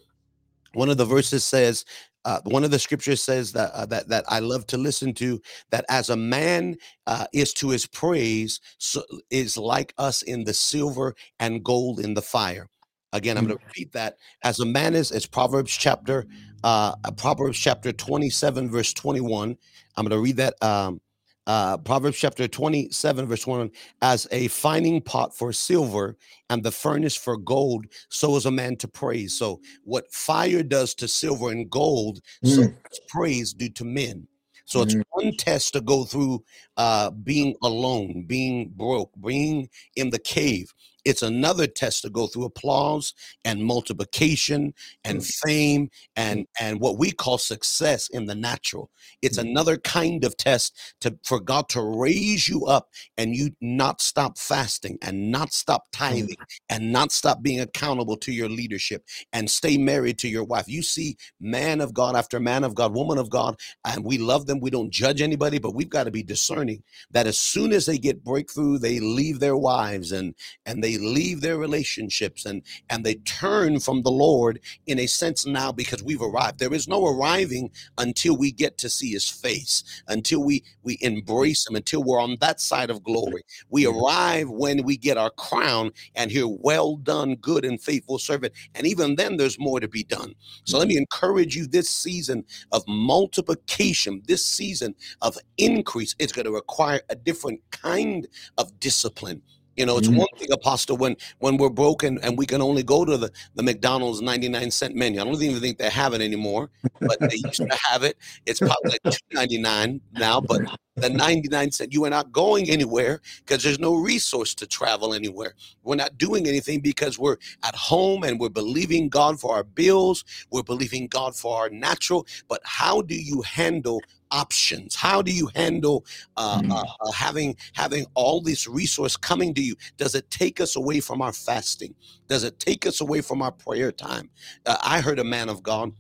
one 0.73 0.89
of 0.89 0.97
the 0.97 1.05
verses 1.05 1.45
says 1.45 1.85
uh, 2.25 2.41
one 2.45 2.65
of 2.65 2.71
the 2.71 2.79
scriptures 2.79 3.23
says 3.23 3.53
that 3.53 3.73
uh, 3.73 3.87
that 3.87 4.09
that 4.09 4.25
I 4.29 4.41
love 4.41 4.67
to 4.69 4.79
listen 4.79 5.13
to 5.15 5.41
that 5.71 5.85
as 5.89 6.11
a 6.11 6.17
man 6.17 6.77
uh, 7.07 7.27
is 7.33 7.53
to 7.55 7.69
his 7.69 7.87
praise 7.87 8.61
so, 8.79 9.03
is 9.31 9.57
like 9.57 9.95
us 9.99 10.23
in 10.23 10.45
the 10.45 10.55
silver 10.55 11.15
and 11.39 11.65
gold 11.65 12.01
in 12.01 12.15
the 12.15 12.23
fire. 12.23 12.69
Again, 13.13 13.39
I'm 13.39 13.47
going 13.47 13.59
to 13.59 13.65
mm. 13.65 13.69
repeat 13.69 13.93
that. 13.93 14.17
As 14.43 14.59
a 14.59 14.67
man 14.67 14.95
is, 14.95 15.13
it's 15.13 15.27
Proverbs 15.27 15.73
chapter 15.73 16.27
uh, 16.65 16.95
Proverbs 17.17 17.59
chapter 17.59 17.93
27 17.93 18.71
verse 18.71 18.93
21. 18.95 19.57
I'm 19.97 20.05
going 20.05 20.11
to 20.11 20.19
read 20.19 20.39
that. 20.39 20.55
Um, 20.63 21.01
uh, 21.47 21.77
Proverbs 21.79 22.17
chapter 22.17 22.49
27, 22.49 23.27
verse 23.27 23.47
1 23.47 23.71
as 24.03 24.27
a 24.31 24.49
fining 24.49 25.01
pot 25.01 25.37
for 25.37 25.53
silver 25.53 26.17
and 26.51 26.63
the 26.63 26.71
furnace 26.71 27.17
for 27.17 27.37
gold, 27.37 27.87
so 28.09 28.37
is 28.37 28.47
a 28.47 28.51
man 28.51 28.77
to 28.77 28.89
praise. 28.89 29.39
So, 29.39 29.61
what 29.85 30.13
fire 30.13 30.63
does 30.63 30.95
to 30.97 31.09
silver 31.09 31.51
and 31.51 31.69
gold, 31.69 32.21
mm. 32.45 32.49
so 32.49 32.73
praise 33.09 33.53
do 33.53 33.69
to 33.71 33.85
men. 33.85 34.27
So 34.67 34.83
it's 34.83 34.95
mm-hmm. 34.95 35.03
one 35.11 35.37
test 35.37 35.75
to 35.75 35.81
go 35.81 36.05
through 36.05 36.43
uh, 36.77 37.11
being 37.11 37.55
alone, 37.63 38.25
being 38.27 38.73
broke, 38.75 39.11
being 39.21 39.69
in 39.95 40.11
the 40.11 40.19
cave. 40.19 40.73
It's 41.05 41.23
another 41.23 41.67
test 41.67 42.03
to 42.03 42.11
go 42.11 42.27
through 42.27 42.45
applause 42.45 43.15
and 43.45 43.65
multiplication 43.65 44.75
and 45.05 45.19
mm-hmm. 45.19 45.49
fame 45.49 45.91
and 46.17 46.47
and 46.61 46.81
what 46.81 46.99
we 46.99 47.11
call 47.11 47.39
success 47.39 48.09
in 48.09 48.27
the 48.27 48.35
natural. 48.35 48.91
It's 49.23 49.39
mm-hmm. 49.39 49.49
another 49.49 49.77
kind 49.79 50.25
of 50.25 50.37
test 50.37 50.95
to 51.01 51.19
for 51.25 51.41
God 51.41 51.69
to 51.71 51.83
raise 51.83 52.49
you 52.49 52.67
up 52.67 52.89
and 53.17 53.35
you 53.35 53.51
not 53.61 54.01
stop 54.01 54.39
fasting 54.39 54.99
and 55.03 55.31
not 55.31 55.53
stop 55.53 55.89
mm-hmm. 55.93 56.05
tithing 56.05 56.37
and 56.69 56.93
not 56.93 57.13
stop 57.13 57.43
being 57.43 57.61
accountable 57.61 58.17
to 58.19 58.33
your 58.33 58.49
leadership 58.49 59.05
and 59.33 59.51
stay 59.51 59.77
married 59.77 60.19
to 60.19 60.29
your 60.29 60.45
wife. 60.45 60.69
You 60.69 60.83
see 60.83 61.17
man 61.41 61.81
of 61.81 61.95
God 61.95 62.17
after 62.17 62.41
man 62.41 62.65
of 62.65 62.75
God, 62.75 62.95
woman 62.95 63.19
of 63.19 63.31
God, 63.31 63.59
and 63.85 64.05
we 64.05 64.19
love 64.19 64.47
them. 64.47 64.61
We 64.61 64.71
don't 64.71 64.91
judge 64.91 65.21
anybody, 65.21 65.59
but 65.59 65.75
we've 65.75 65.89
got 65.89 66.05
to 66.05 66.11
be 66.11 66.23
discerning 66.23 66.83
that 67.11 67.27
as 67.27 67.39
soon 67.39 67.73
as 67.73 67.87
they 67.87 67.99
get 67.99 68.25
breakthrough, 68.25 68.79
they 68.79 69.01
leave 69.01 69.41
their 69.41 69.57
wives 69.57 70.13
and 70.13 70.35
and 70.67 70.83
they 70.83 70.94
leave 70.99 71.41
their 71.41 71.59
relationships 71.59 72.45
and 72.45 72.63
and 72.91 73.05
they 73.05 73.15
turn 73.17 73.81
from 73.81 74.03
the 74.03 74.11
Lord 74.11 74.61
in 74.87 74.99
a 74.99 75.07
sense 75.07 75.47
now 75.47 75.73
because 75.73 76.03
we've 76.03 76.23
arrived. 76.23 76.59
There 76.59 76.75
is 76.75 76.89
no 76.89 77.07
arriving 77.07 77.71
until 77.99 78.37
we 78.37 78.53
get 78.53 78.79
to 78.79 78.89
see 78.89 79.13
his 79.13 79.29
face, 79.29 79.85
until 80.09 80.43
we 80.43 80.65
we 80.83 80.99
embrace 81.01 81.67
him, 81.69 81.77
until 81.77 82.03
we're 82.03 82.21
on 82.21 82.37
that 82.41 82.61
side 82.61 82.91
of 82.91 83.03
glory. 83.03 83.43
We 83.71 83.85
mm-hmm. 83.85 83.99
arrive 83.99 84.51
when 84.51 84.83
we 84.85 84.97
get 84.97 85.17
our 85.17 85.31
crown 85.31 85.93
and 86.15 86.31
hear 86.31 86.47
well 86.49 86.97
done, 86.97 87.37
good 87.37 87.65
and 87.65 87.81
faithful 87.81 88.19
servant. 88.19 88.53
And 88.75 88.87
even 88.87 89.17
then 89.17 89.37
there's 89.37 89.59
more 89.59 89.81
to 89.81 89.89
be 89.89 90.05
done. 90.05 90.35
So 90.65 90.79
let 90.79 90.85
mm-hmm. 90.85 90.95
me 90.95 90.99
encourage 90.99 91.57
you 91.57 91.67
this 91.67 91.89
season 91.89 92.45
of 92.73 92.83
multiplication, 92.87 94.23
this 94.27 94.45
season 94.45 94.95
of 95.23 95.39
increase, 95.59 96.15
it's 96.19 96.33
going 96.33 96.47
to 96.47 96.53
require 96.53 97.01
a 97.09 97.15
different 97.15 97.61
kind 97.71 98.27
of 98.59 98.79
discipline 98.81 99.43
you 99.77 99.87
know, 99.87 99.99
it's 99.99 100.09
mm-hmm. 100.09 100.19
one 100.19 100.29
thing, 100.37 100.53
Apostle, 100.53 100.97
when 100.97 101.17
when 101.39 101.57
we're 101.57 101.71
broken 101.71 102.19
and 102.23 102.39
we 102.39 102.47
can 102.47 102.63
only 102.63 102.83
go 102.83 103.05
to 103.05 103.17
the, 103.17 103.31
the 103.55 103.63
McDonald's 103.63 104.21
99 104.21 104.71
cent 104.71 104.95
menu. 104.95 105.21
I 105.21 105.25
don't 105.25 105.41
even 105.43 105.61
think 105.61 105.79
they 105.79 105.91
have 105.91 106.15
it 106.15 106.21
anymore, 106.21 106.71
but 107.01 107.19
they 107.21 107.37
used 107.37 107.57
to 107.57 107.79
have 107.91 108.03
it. 108.03 108.17
It's 108.47 108.61
probably 108.61 108.93
like 108.93 109.03
2.99 109.33 110.01
now, 110.13 110.41
but 110.41 110.63
the 110.97 111.11
99 111.11 111.73
cent, 111.73 111.93
you 111.93 112.05
are 112.05 112.11
not 112.11 112.31
going 112.31 112.71
anywhere 112.71 113.21
because 113.39 113.63
there's 113.63 113.81
no 113.81 113.95
resource 113.97 114.55
to 114.55 114.67
travel 114.67 115.13
anywhere. 115.13 115.55
We're 115.83 115.97
not 115.97 116.19
doing 116.19 116.47
anything 116.47 116.81
because 116.81 117.19
we're 117.19 117.37
at 117.65 117.75
home 117.75 118.23
and 118.23 118.39
we're 118.39 118.49
believing 118.49 119.09
God 119.09 119.41
for 119.41 119.57
our 119.57 119.65
bills. 119.65 120.25
We're 120.51 120.63
believing 120.63 121.09
God 121.09 121.35
for 121.35 121.57
our 121.57 121.71
natural. 121.71 122.27
But 122.49 122.61
how 122.65 123.03
do 123.03 123.17
you 123.17 123.43
handle 123.43 124.01
options 124.35 124.97
how 124.97 125.23
do 125.23 125.33
you 125.33 125.49
handle 125.55 126.05
uh, 126.37 126.61
mm. 126.61 126.71
uh, 126.71 126.83
uh, 127.01 127.13
having 127.13 127.57
having 127.73 128.05
all 128.15 128.41
this 128.41 128.67
resource 128.67 129.17
coming 129.17 129.55
to 129.55 129.63
you 129.63 129.77
does 129.97 130.15
it 130.17 130.29
take 130.31 130.61
us 130.61 130.75
away 130.75 130.99
from 130.99 131.23
our 131.23 131.33
fasting 131.33 131.95
does 132.27 132.43
it 132.43 132.59
take 132.59 132.85
us 132.85 133.01
away 133.01 133.21
from 133.21 133.41
our 133.41 133.53
prayer 133.53 133.93
time 133.93 134.29
uh, 134.67 134.77
i 134.83 135.01
heard 135.01 135.21
a 135.21 135.25
man 135.25 135.49
of 135.49 135.63
god 135.63 135.93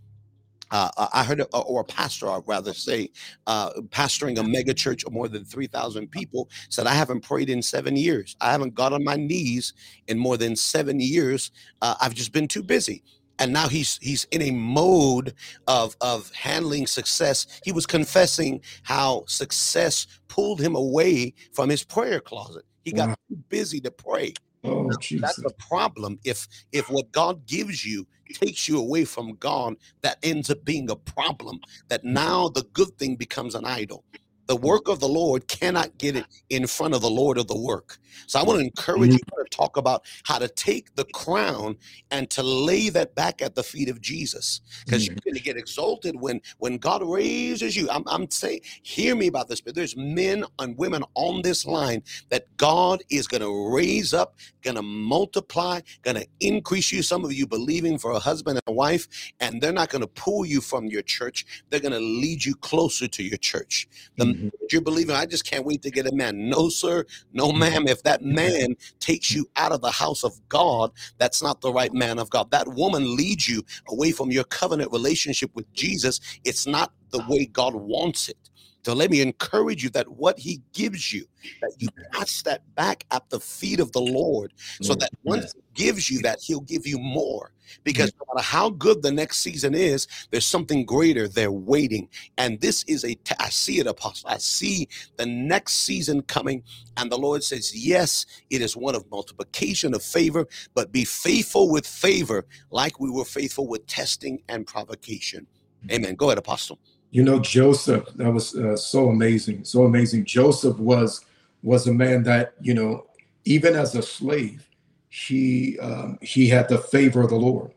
uh, 0.70 0.90
I 1.12 1.22
heard, 1.22 1.38
a, 1.38 1.44
or 1.58 1.82
a 1.82 1.84
pastor, 1.84 2.28
I'd 2.28 2.42
rather 2.46 2.74
say, 2.74 3.10
uh, 3.46 3.70
pastoring 3.90 4.38
a 4.38 4.42
mega 4.42 4.74
church 4.74 5.04
of 5.04 5.12
more 5.12 5.28
than 5.28 5.44
3,000 5.44 6.10
people, 6.10 6.48
said, 6.68 6.88
I 6.88 6.94
haven't 6.94 7.20
prayed 7.20 7.48
in 7.48 7.62
seven 7.62 7.94
years. 7.94 8.34
I 8.40 8.50
haven't 8.50 8.74
got 8.74 8.92
on 8.92 9.04
my 9.04 9.14
knees 9.14 9.72
in 10.08 10.18
more 10.18 10.36
than 10.36 10.56
seven 10.56 10.98
years. 10.98 11.52
Uh, 11.80 11.94
I've 12.00 12.14
just 12.14 12.32
been 12.32 12.48
too 12.48 12.62
busy 12.64 13.04
and 13.38 13.52
now 13.52 13.68
he's 13.68 13.98
he's 14.00 14.24
in 14.30 14.42
a 14.42 14.50
mode 14.50 15.34
of 15.66 15.96
of 16.00 16.32
handling 16.32 16.86
success. 16.86 17.46
He 17.64 17.72
was 17.72 17.86
confessing 17.86 18.60
how 18.82 19.24
success 19.26 20.06
pulled 20.28 20.60
him 20.60 20.74
away 20.74 21.34
from 21.52 21.68
his 21.68 21.84
prayer 21.84 22.20
closet. 22.20 22.64
He 22.84 22.92
got 22.92 23.08
wow. 23.08 23.14
too 23.28 23.36
busy 23.48 23.80
to 23.80 23.90
pray. 23.90 24.34
Oh, 24.66 24.88
that's 24.88 25.36
the 25.36 25.52
problem 25.58 26.18
if 26.24 26.48
if 26.72 26.88
what 26.88 27.12
god 27.12 27.44
gives 27.44 27.84
you 27.84 28.06
takes 28.32 28.66
you 28.66 28.78
away 28.78 29.04
from 29.04 29.34
god 29.34 29.74
that 30.00 30.16
ends 30.22 30.48
up 30.48 30.64
being 30.64 30.90
a 30.90 30.96
problem 30.96 31.60
that 31.88 32.02
now 32.02 32.48
the 32.48 32.64
good 32.72 32.88
thing 32.96 33.14
becomes 33.14 33.54
an 33.54 33.66
idol 33.66 34.04
the 34.46 34.56
work 34.56 34.88
of 34.88 35.00
the 35.00 35.08
Lord 35.08 35.48
cannot 35.48 35.96
get 35.98 36.16
it 36.16 36.26
in 36.50 36.66
front 36.66 36.94
of 36.94 37.00
the 37.00 37.10
Lord 37.10 37.38
of 37.38 37.46
the 37.46 37.58
work. 37.58 37.98
So 38.26 38.38
I 38.38 38.42
want 38.42 38.60
to 38.60 38.64
encourage 38.64 39.12
you 39.12 39.18
mm-hmm. 39.18 39.42
to 39.42 39.48
talk 39.50 39.76
about 39.76 40.04
how 40.24 40.38
to 40.38 40.48
take 40.48 40.94
the 40.94 41.04
crown 41.06 41.76
and 42.10 42.30
to 42.30 42.42
lay 42.42 42.88
that 42.90 43.14
back 43.14 43.42
at 43.42 43.54
the 43.54 43.62
feet 43.62 43.88
of 43.88 44.00
Jesus. 44.00 44.60
Because 44.84 45.06
you're 45.06 45.16
mm-hmm. 45.16 45.28
going 45.30 45.36
to 45.36 45.42
get 45.42 45.56
exalted 45.56 46.20
when 46.20 46.40
when 46.58 46.78
God 46.78 47.02
raises 47.04 47.76
you. 47.76 47.88
I'm, 47.90 48.04
I'm 48.06 48.30
saying, 48.30 48.60
hear 48.82 49.14
me 49.14 49.26
about 49.26 49.48
this, 49.48 49.60
but 49.60 49.74
there's 49.74 49.96
men 49.96 50.44
and 50.58 50.76
women 50.78 51.04
on 51.14 51.42
this 51.42 51.66
line 51.66 52.02
that 52.30 52.46
God 52.56 53.02
is 53.10 53.26
going 53.26 53.42
to 53.42 53.74
raise 53.74 54.14
up, 54.14 54.36
going 54.62 54.76
to 54.76 54.82
multiply, 54.82 55.80
going 56.02 56.16
to 56.16 56.26
increase 56.40 56.92
you. 56.92 57.02
Some 57.02 57.24
of 57.24 57.32
you 57.32 57.46
believing 57.46 57.98
for 57.98 58.12
a 58.12 58.18
husband 58.18 58.58
and 58.58 58.72
a 58.72 58.72
wife, 58.72 59.08
and 59.40 59.60
they're 59.60 59.72
not 59.72 59.88
going 59.90 60.02
to 60.02 60.08
pull 60.08 60.44
you 60.44 60.60
from 60.60 60.86
your 60.86 61.02
church. 61.02 61.64
They're 61.70 61.80
going 61.80 61.92
to 61.92 61.98
lead 61.98 62.44
you 62.44 62.54
closer 62.54 63.08
to 63.08 63.22
your 63.22 63.38
church. 63.38 63.88
The 64.16 64.33
mm-hmm. 64.34 64.48
you're 64.70 64.80
believing, 64.80 65.14
I 65.14 65.26
just 65.26 65.48
can't 65.48 65.64
wait 65.64 65.82
to 65.82 65.90
get 65.90 66.06
a 66.06 66.14
man. 66.14 66.48
No, 66.48 66.68
sir, 66.68 67.04
no, 67.32 67.52
ma'am. 67.52 67.86
If 67.86 68.02
that 68.02 68.22
man 68.24 68.76
takes 69.00 69.32
you 69.32 69.46
out 69.56 69.72
of 69.72 69.80
the 69.80 69.90
house 69.90 70.24
of 70.24 70.32
God, 70.48 70.92
that's 71.18 71.42
not 71.42 71.60
the 71.60 71.72
right 71.72 71.92
man 71.92 72.18
of 72.18 72.30
God. 72.30 72.50
That 72.50 72.68
woman 72.68 73.16
leads 73.16 73.48
you 73.48 73.62
away 73.88 74.12
from 74.12 74.30
your 74.30 74.44
covenant 74.44 74.92
relationship 74.92 75.50
with 75.54 75.72
Jesus. 75.72 76.20
It's 76.44 76.66
not 76.66 76.92
the 77.10 77.24
way 77.28 77.46
God 77.46 77.74
wants 77.74 78.28
it. 78.28 78.50
So 78.84 78.92
let 78.92 79.10
me 79.10 79.22
encourage 79.22 79.82
you 79.82 79.90
that 79.90 80.08
what 80.08 80.38
he 80.38 80.60
gives 80.74 81.12
you, 81.12 81.24
that 81.62 81.72
you 81.78 81.88
cast 82.12 82.44
that 82.44 82.62
back 82.74 83.06
at 83.10 83.28
the 83.30 83.40
feet 83.40 83.80
of 83.80 83.92
the 83.92 84.00
Lord, 84.00 84.52
so 84.82 84.94
mm, 84.94 85.00
that 85.00 85.10
mm. 85.12 85.18
once 85.22 85.54
he 85.54 85.84
gives 85.84 86.10
you 86.10 86.20
that, 86.22 86.40
he'll 86.40 86.60
give 86.60 86.86
you 86.86 86.98
more. 86.98 87.52
Because 87.82 88.10
mm. 88.10 88.18
no 88.20 88.34
matter 88.34 88.44
how 88.44 88.68
good 88.68 89.02
the 89.02 89.10
next 89.10 89.38
season 89.38 89.74
is, 89.74 90.06
there's 90.30 90.44
something 90.44 90.84
greater 90.84 91.28
there 91.28 91.50
waiting. 91.50 92.10
And 92.36 92.60
this 92.60 92.84
is 92.84 93.04
a, 93.04 93.14
t- 93.14 93.34
I 93.40 93.48
see 93.48 93.78
it, 93.78 93.86
Apostle. 93.86 94.28
I 94.28 94.36
see 94.36 94.86
the 95.16 95.24
next 95.24 95.76
season 95.76 96.20
coming. 96.22 96.62
And 96.98 97.10
the 97.10 97.18
Lord 97.18 97.42
says, 97.42 97.74
Yes, 97.74 98.26
it 98.50 98.60
is 98.60 98.76
one 98.76 98.94
of 98.94 99.10
multiplication 99.10 99.94
of 99.94 100.02
favor, 100.02 100.46
but 100.74 100.92
be 100.92 101.06
faithful 101.06 101.70
with 101.70 101.86
favor 101.86 102.44
like 102.70 103.00
we 103.00 103.10
were 103.10 103.24
faithful 103.24 103.66
with 103.66 103.86
testing 103.86 104.42
and 104.50 104.66
provocation. 104.66 105.46
Amen. 105.90 106.14
Go 106.14 106.26
ahead, 106.26 106.38
Apostle. 106.38 106.78
You 107.14 107.22
know, 107.22 107.38
Joseph, 107.38 108.08
that 108.16 108.32
was 108.32 108.56
uh, 108.56 108.76
so 108.76 109.08
amazing, 109.08 109.62
so 109.62 109.84
amazing. 109.84 110.24
Joseph 110.24 110.76
was 110.80 111.24
was 111.62 111.86
a 111.86 111.94
man 111.94 112.24
that 112.24 112.54
you 112.60 112.74
know, 112.74 113.06
even 113.44 113.76
as 113.76 113.94
a 113.94 114.02
slave, 114.02 114.68
he 115.10 115.78
um, 115.78 116.18
he 116.22 116.48
had 116.48 116.68
the 116.68 116.78
favor 116.78 117.22
of 117.22 117.30
the 117.30 117.36
Lord, 117.36 117.70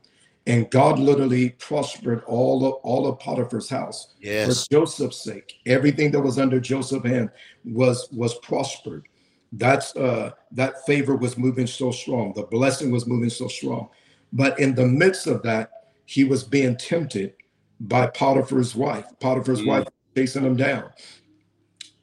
and 0.48 0.68
God 0.72 0.98
literally 0.98 1.52
prospered 1.52 2.24
all 2.24 2.66
of 2.66 2.74
all 2.82 3.06
of 3.06 3.20
Potiphar's 3.20 3.70
house 3.70 4.16
yes. 4.20 4.66
for 4.66 4.72
Joseph's 4.72 5.24
sake. 5.24 5.60
Everything 5.68 6.10
that 6.14 6.22
was 6.22 6.40
under 6.40 6.60
Joseph's 6.60 7.06
hand 7.06 7.30
was 7.64 8.10
was 8.12 8.34
prospered. 8.40 9.08
That's 9.52 9.96
uh, 9.96 10.32
that 10.54 10.84
favor 10.88 11.16
was 11.16 11.38
moving 11.38 11.68
so 11.68 11.92
strong. 11.92 12.34
The 12.34 12.42
blessing 12.42 12.90
was 12.90 13.06
moving 13.06 13.30
so 13.30 13.48
strong, 13.48 13.90
but 14.34 14.60
in 14.60 14.74
the 14.74 14.88
midst 14.88 15.28
of 15.28 15.44
that, 15.44 15.70
he 16.06 16.24
was 16.24 16.44
being 16.44 16.76
tempted 16.76 17.36
by 17.80 18.08
Potiphar's 18.08 18.76
wife. 18.76 19.06
Potiphar's 19.20 19.62
mm. 19.62 19.68
wife 19.68 19.88
chasing 20.16 20.44
him 20.44 20.56
down. 20.56 20.90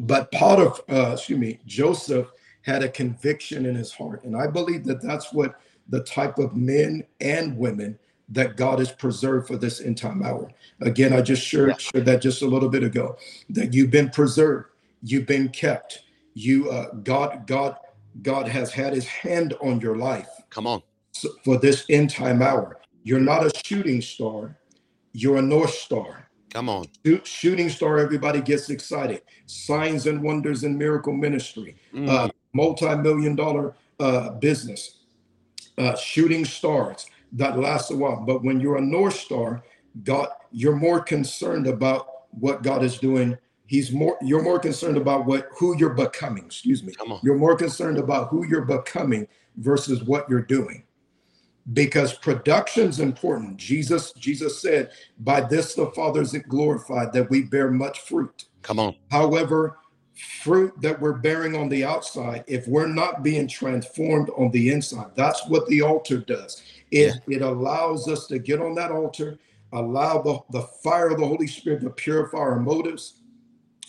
But 0.00 0.30
Potiphar, 0.32 0.84
uh, 0.88 1.12
excuse 1.12 1.38
me, 1.38 1.60
Joseph 1.66 2.30
had 2.62 2.82
a 2.82 2.88
conviction 2.88 3.66
in 3.66 3.74
his 3.74 3.92
heart. 3.92 4.24
And 4.24 4.36
I 4.36 4.46
believe 4.46 4.84
that 4.84 5.02
that's 5.02 5.32
what 5.32 5.60
the 5.88 6.02
type 6.02 6.38
of 6.38 6.56
men 6.56 7.04
and 7.20 7.56
women 7.56 7.98
that 8.30 8.56
God 8.56 8.78
has 8.78 8.90
preserved 8.90 9.48
for 9.48 9.56
this 9.56 9.80
end 9.80 9.98
time 9.98 10.22
hour. 10.22 10.50
Again, 10.80 11.12
I 11.12 11.20
just 11.20 11.42
shared, 11.42 11.80
shared 11.80 12.06
that 12.06 12.22
just 12.22 12.42
a 12.42 12.46
little 12.46 12.70
bit 12.70 12.82
ago, 12.82 13.16
that 13.50 13.74
you've 13.74 13.90
been 13.90 14.08
preserved, 14.08 14.70
you've 15.02 15.26
been 15.26 15.50
kept. 15.50 16.02
You, 16.32 16.70
uh, 16.70 16.92
God, 17.02 17.46
God, 17.46 17.76
God 18.22 18.48
has 18.48 18.72
had 18.72 18.94
His 18.94 19.06
hand 19.06 19.54
on 19.60 19.80
your 19.80 19.96
life. 19.96 20.28
Come 20.50 20.66
on, 20.66 20.82
for 21.44 21.58
this 21.58 21.84
end 21.90 22.10
time 22.10 22.40
hour. 22.40 22.80
You're 23.02 23.20
not 23.20 23.44
a 23.44 23.52
shooting 23.64 24.00
star 24.00 24.56
you're 25.14 25.38
a 25.38 25.42
North 25.42 25.72
Star. 25.72 26.28
Come 26.52 26.68
on. 26.68 26.86
shooting 27.24 27.68
star, 27.68 27.98
everybody 27.98 28.40
gets 28.40 28.70
excited. 28.70 29.22
Signs 29.46 30.06
and 30.06 30.22
wonders 30.22 30.62
and 30.62 30.78
miracle 30.78 31.12
ministry, 31.12 31.76
mm. 31.92 32.08
uh, 32.08 32.28
multi 32.52 32.94
million 32.94 33.34
dollar 33.34 33.74
uh, 33.98 34.30
business, 34.30 34.98
uh, 35.78 35.96
shooting 35.96 36.44
stars 36.44 37.06
that 37.32 37.58
lasts 37.58 37.90
a 37.90 37.96
while. 37.96 38.22
But 38.24 38.44
when 38.44 38.60
you're 38.60 38.76
a 38.76 38.80
North 38.80 39.16
Star, 39.16 39.64
God, 40.04 40.28
you're 40.52 40.76
more 40.76 41.00
concerned 41.00 41.66
about 41.66 42.06
what 42.30 42.62
God 42.62 42.84
is 42.84 42.98
doing. 42.98 43.36
He's 43.66 43.90
more, 43.90 44.16
you're 44.22 44.42
more 44.42 44.60
concerned 44.60 44.96
about 44.96 45.26
what 45.26 45.48
who 45.58 45.76
you're 45.76 45.94
becoming. 45.94 46.44
Excuse 46.44 46.84
me. 46.84 46.94
Come 46.94 47.10
on. 47.10 47.20
You're 47.24 47.38
more 47.38 47.56
concerned 47.56 47.98
about 47.98 48.28
who 48.28 48.46
you're 48.46 48.64
becoming 48.64 49.26
versus 49.56 50.04
what 50.04 50.28
you're 50.28 50.42
doing 50.42 50.84
because 51.72 52.12
production's 52.12 53.00
important. 53.00 53.56
Jesus 53.56 54.12
Jesus 54.12 54.60
said, 54.60 54.90
"By 55.18 55.40
this 55.40 55.74
the 55.74 55.86
Father 55.92 56.22
is 56.22 56.32
glorified 56.48 57.12
that 57.12 57.30
we 57.30 57.42
bear 57.42 57.70
much 57.70 58.00
fruit." 58.00 58.46
Come 58.62 58.78
on. 58.78 58.94
However, 59.10 59.78
fruit 60.42 60.72
that 60.80 61.00
we're 61.00 61.14
bearing 61.14 61.56
on 61.56 61.68
the 61.68 61.84
outside, 61.84 62.44
if 62.46 62.66
we're 62.68 62.86
not 62.86 63.22
being 63.22 63.48
transformed 63.48 64.30
on 64.36 64.50
the 64.50 64.70
inside, 64.70 65.10
that's 65.14 65.46
what 65.48 65.66
the 65.68 65.82
altar 65.82 66.18
does. 66.18 66.62
It 66.90 67.14
yeah. 67.26 67.36
it 67.36 67.42
allows 67.42 68.08
us 68.08 68.26
to 68.28 68.38
get 68.38 68.60
on 68.60 68.74
that 68.74 68.90
altar, 68.90 69.38
allow 69.72 70.22
the, 70.22 70.38
the 70.50 70.62
fire 70.82 71.08
of 71.08 71.18
the 71.18 71.26
Holy 71.26 71.46
Spirit 71.46 71.82
to 71.82 71.90
purify 71.90 72.38
our 72.38 72.60
motives, 72.60 73.20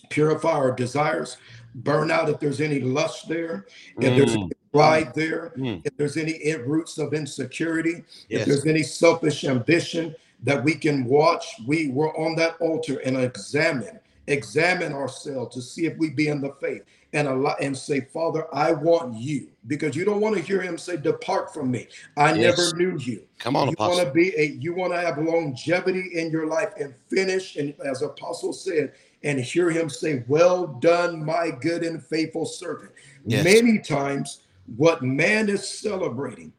purify 0.09 0.53
our 0.53 0.71
desires, 0.71 1.37
burn 1.75 2.09
out 2.09 2.29
if 2.29 2.39
there's 2.39 2.61
any 2.61 2.79
lust 2.79 3.27
there, 3.27 3.67
if 3.99 4.13
mm. 4.13 4.17
there's 4.17 4.35
pride 4.75 5.13
there, 5.13 5.53
mm. 5.57 5.81
if 5.85 5.95
there's 5.97 6.17
any 6.17 6.53
roots 6.57 6.97
of 6.97 7.13
insecurity, 7.13 8.03
yes. 8.29 8.41
if 8.41 8.45
there's 8.45 8.65
any 8.65 8.83
selfish 8.83 9.43
ambition 9.43 10.15
that 10.43 10.63
we 10.63 10.75
can 10.75 11.05
watch, 11.05 11.45
we 11.65 11.89
were 11.89 12.15
on 12.17 12.35
that 12.35 12.55
altar 12.59 12.99
and 13.05 13.17
examine, 13.17 13.99
examine 14.27 14.93
ourselves 14.93 15.55
to 15.55 15.61
see 15.61 15.85
if 15.85 15.97
we 15.97 16.09
be 16.09 16.27
in 16.27 16.41
the 16.41 16.53
faith 16.61 16.83
and 17.13 17.27
allow, 17.27 17.55
and 17.61 17.75
say, 17.75 18.01
Father, 18.01 18.45
I 18.53 18.73
want 18.73 19.15
you, 19.15 19.47
because 19.67 19.95
you 19.95 20.03
don't 20.03 20.19
want 20.19 20.35
to 20.35 20.41
hear 20.41 20.61
him 20.61 20.77
say, 20.77 20.97
Depart 20.97 21.53
from 21.53 21.71
me. 21.71 21.87
I 22.17 22.33
yes. 22.33 22.57
never 22.57 22.77
knew 22.77 22.99
you. 22.99 23.23
Come 23.39 23.55
on, 23.55 23.69
you 23.69 23.75
want 23.79 24.05
to 24.05 24.13
be 24.13 24.33
a 24.37 24.57
you 24.59 24.75
want 24.75 24.93
to 24.93 24.99
have 24.99 25.17
longevity 25.17 26.09
in 26.13 26.29
your 26.29 26.47
life 26.47 26.73
and 26.79 26.93
finish, 27.09 27.55
and 27.55 27.73
as 27.85 28.01
Apostle 28.01 28.51
said, 28.51 28.93
and 29.23 29.39
hear 29.39 29.69
him 29.69 29.89
say, 29.89 30.23
Well 30.27 30.67
done, 30.67 31.23
my 31.25 31.51
good 31.51 31.83
and 31.83 32.03
faithful 32.03 32.45
servant. 32.45 32.91
Yes. 33.25 33.43
Many 33.43 33.79
times 33.79 34.41
what 34.75 35.01
man 35.01 35.49
is 35.49 35.67
celebrating. 35.67 36.53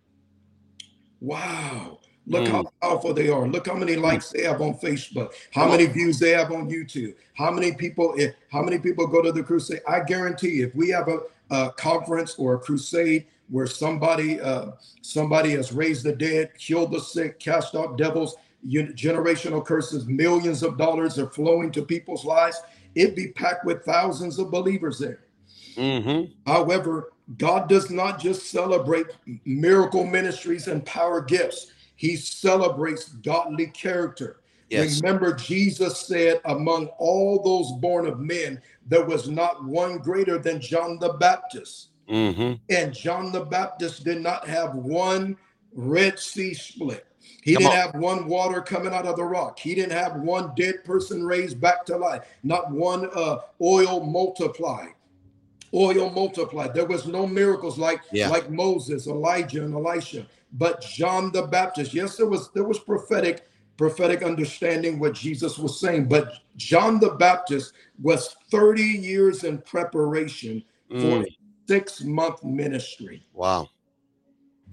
Wow. 1.21 2.01
Look 2.27 2.45
mm. 2.45 2.51
how 2.51 2.73
powerful 2.83 3.15
they 3.15 3.29
are. 3.29 3.47
Look 3.47 3.67
how 3.69 3.75
many 3.75 3.97
likes 3.97 4.31
they 4.31 4.43
have 4.43 4.61
on 4.61 4.75
Facebook. 4.75 5.33
How 5.53 5.69
many 5.69 5.87
views 5.87 6.19
they 6.19 6.31
have 6.31 6.51
on 6.51 6.69
YouTube. 6.69 7.15
How 7.35 7.51
many 7.51 7.73
people, 7.73 8.15
if, 8.17 8.35
how 8.51 8.63
many 8.63 8.79
people 8.79 9.07
go 9.07 9.23
to 9.23 9.31
the 9.31 9.43
crusade? 9.43 9.81
I 9.89 10.01
guarantee 10.01 10.63
if 10.63 10.75
we 10.75 10.89
have 10.91 11.09
a, 11.09 11.21
a 11.51 11.71
conference 11.73 12.35
or 12.37 12.55
a 12.55 12.59
crusade 12.59 13.27
where 13.49 13.69
somebody 13.69 14.41
uh, 14.41 14.73
somebody 15.03 15.53
has 15.53 15.73
raised 15.73 16.05
the 16.05 16.13
dead, 16.13 16.51
killed 16.59 16.93
the 16.93 17.01
sick, 17.01 17.39
cast 17.39 17.77
out 17.77 17.97
devils, 17.97 18.37
generational 18.67 19.65
curses, 19.65 20.07
millions 20.07 20.65
of 20.65 20.77
dollars 20.77 21.19
are 21.19 21.29
flowing 21.29 21.71
to 21.71 21.83
people's 21.83 22.25
lives, 22.25 22.61
it'd 22.97 23.15
be 23.15 23.29
packed 23.29 23.65
with 23.65 23.85
thousands 23.85 24.39
of 24.41 24.51
believers 24.51 24.99
there. 24.99 25.21
Mm-hmm. 25.77 26.33
However, 26.51 27.13
God 27.39 27.69
does 27.69 27.91
not 27.91 28.21
just 28.21 28.51
celebrate 28.51 29.07
miracle 29.45 30.05
ministries 30.05 30.69
and 30.69 30.85
power 30.87 31.21
gifts, 31.21 31.73
He 31.97 32.17
celebrates 32.17 33.09
godly 33.09 33.67
character. 33.69 34.41
Yes. 34.71 35.01
Remember, 35.01 35.33
Jesus 35.33 35.99
said, 35.99 36.41
Among 36.45 36.87
all 36.99 37.43
those 37.43 37.73
born 37.81 38.07
of 38.07 38.21
men, 38.21 38.61
there 38.87 39.05
was 39.05 39.29
not 39.29 39.65
one 39.65 39.99
greater 39.99 40.39
than 40.39 40.61
John 40.61 40.99
the 40.99 41.15
Baptist. 41.15 41.89
Mm-hmm. 42.09 42.55
And 42.71 42.95
John 42.95 43.33
the 43.33 43.45
Baptist 43.45 44.05
did 44.05 44.21
not 44.21 44.47
have 44.49 44.75
one 44.75 45.37
Red 45.73 46.19
Sea 46.19 46.55
split. 46.55 47.07
He 47.43 47.55
Come 47.55 47.63
didn't 47.63 47.79
on. 47.79 47.93
have 47.93 47.95
one 47.95 48.27
water 48.27 48.61
coming 48.61 48.93
out 48.93 49.07
of 49.07 49.17
the 49.17 49.25
rock. 49.25 49.59
He 49.59 49.75
didn't 49.75 49.93
have 49.93 50.17
one 50.17 50.53
dead 50.57 50.85
person 50.85 51.25
raised 51.25 51.61
back 51.61 51.85
to 51.87 51.97
life. 51.97 52.23
Not 52.43 52.71
one 52.71 53.09
uh, 53.15 53.39
oil 53.61 54.05
multiplied 54.05 54.95
oil 55.77 56.11
multiplied. 56.11 56.75
There 56.75 56.87
was 56.87 57.07
no 57.07 57.27
miracles 57.27 57.79
like 57.79 58.01
yeah. 58.11 58.29
like 58.29 58.51
Moses, 58.51 59.07
Elijah, 59.07 59.65
and 59.65 59.75
Elisha. 59.75 60.27
But 60.53 60.81
John 60.81 61.31
the 61.33 61.43
Baptist, 61.43 61.93
yes, 61.93 62.17
there 62.17 62.27
was 62.27 62.51
there 62.53 62.65
was 62.65 62.79
prophetic 62.79 63.47
prophetic 63.77 64.23
understanding 64.23 64.99
what 64.99 65.13
Jesus 65.13 65.59
was 65.59 65.79
saying. 65.79 66.09
But 66.09 66.33
John 66.57 66.99
the 66.99 67.11
Baptist 67.11 67.75
was 68.01 68.37
30 68.51 68.83
years 68.83 69.45
in 69.45 69.59
preparation 69.59 70.65
mm. 70.91 71.01
for 71.01 71.23
a 71.23 71.37
six 71.69 72.03
month 72.03 72.43
ministry. 72.43 73.27
Wow. 73.33 73.69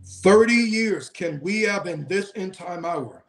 30 0.06 0.54
years 0.54 1.10
can 1.10 1.40
we 1.42 1.62
have 1.62 1.88
in 1.88 2.08
this 2.08 2.32
end 2.36 2.54
time 2.54 2.86
hour? 2.86 3.24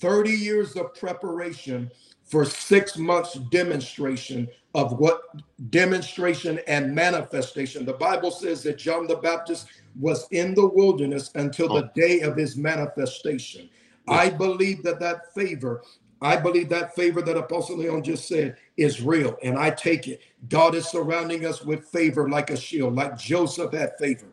30 0.00 0.30
years 0.30 0.76
of 0.76 0.94
preparation 0.94 1.90
for 2.24 2.44
six 2.44 2.98
months 2.98 3.34
demonstration 3.50 4.48
of 4.76 4.92
what 4.98 5.22
demonstration 5.70 6.60
and 6.68 6.94
manifestation. 6.94 7.86
The 7.86 7.94
Bible 7.94 8.30
says 8.30 8.62
that 8.64 8.76
John 8.76 9.06
the 9.06 9.16
Baptist 9.16 9.68
was 9.98 10.28
in 10.32 10.54
the 10.54 10.66
wilderness 10.66 11.30
until 11.34 11.68
the 11.68 11.90
day 11.94 12.20
of 12.20 12.36
his 12.36 12.58
manifestation. 12.58 13.70
I 14.06 14.28
believe 14.28 14.82
that 14.82 15.00
that 15.00 15.32
favor, 15.34 15.82
I 16.20 16.36
believe 16.36 16.68
that 16.68 16.94
favor 16.94 17.22
that 17.22 17.38
Apostle 17.38 17.78
Leon 17.78 18.04
just 18.04 18.28
said 18.28 18.58
is 18.76 19.00
real, 19.00 19.38
and 19.42 19.58
I 19.58 19.70
take 19.70 20.08
it. 20.08 20.20
God 20.50 20.74
is 20.74 20.86
surrounding 20.86 21.46
us 21.46 21.62
with 21.62 21.88
favor 21.88 22.28
like 22.28 22.50
a 22.50 22.56
shield, 22.56 22.94
like 22.94 23.16
Joseph 23.16 23.72
had 23.72 23.96
favor. 23.98 24.26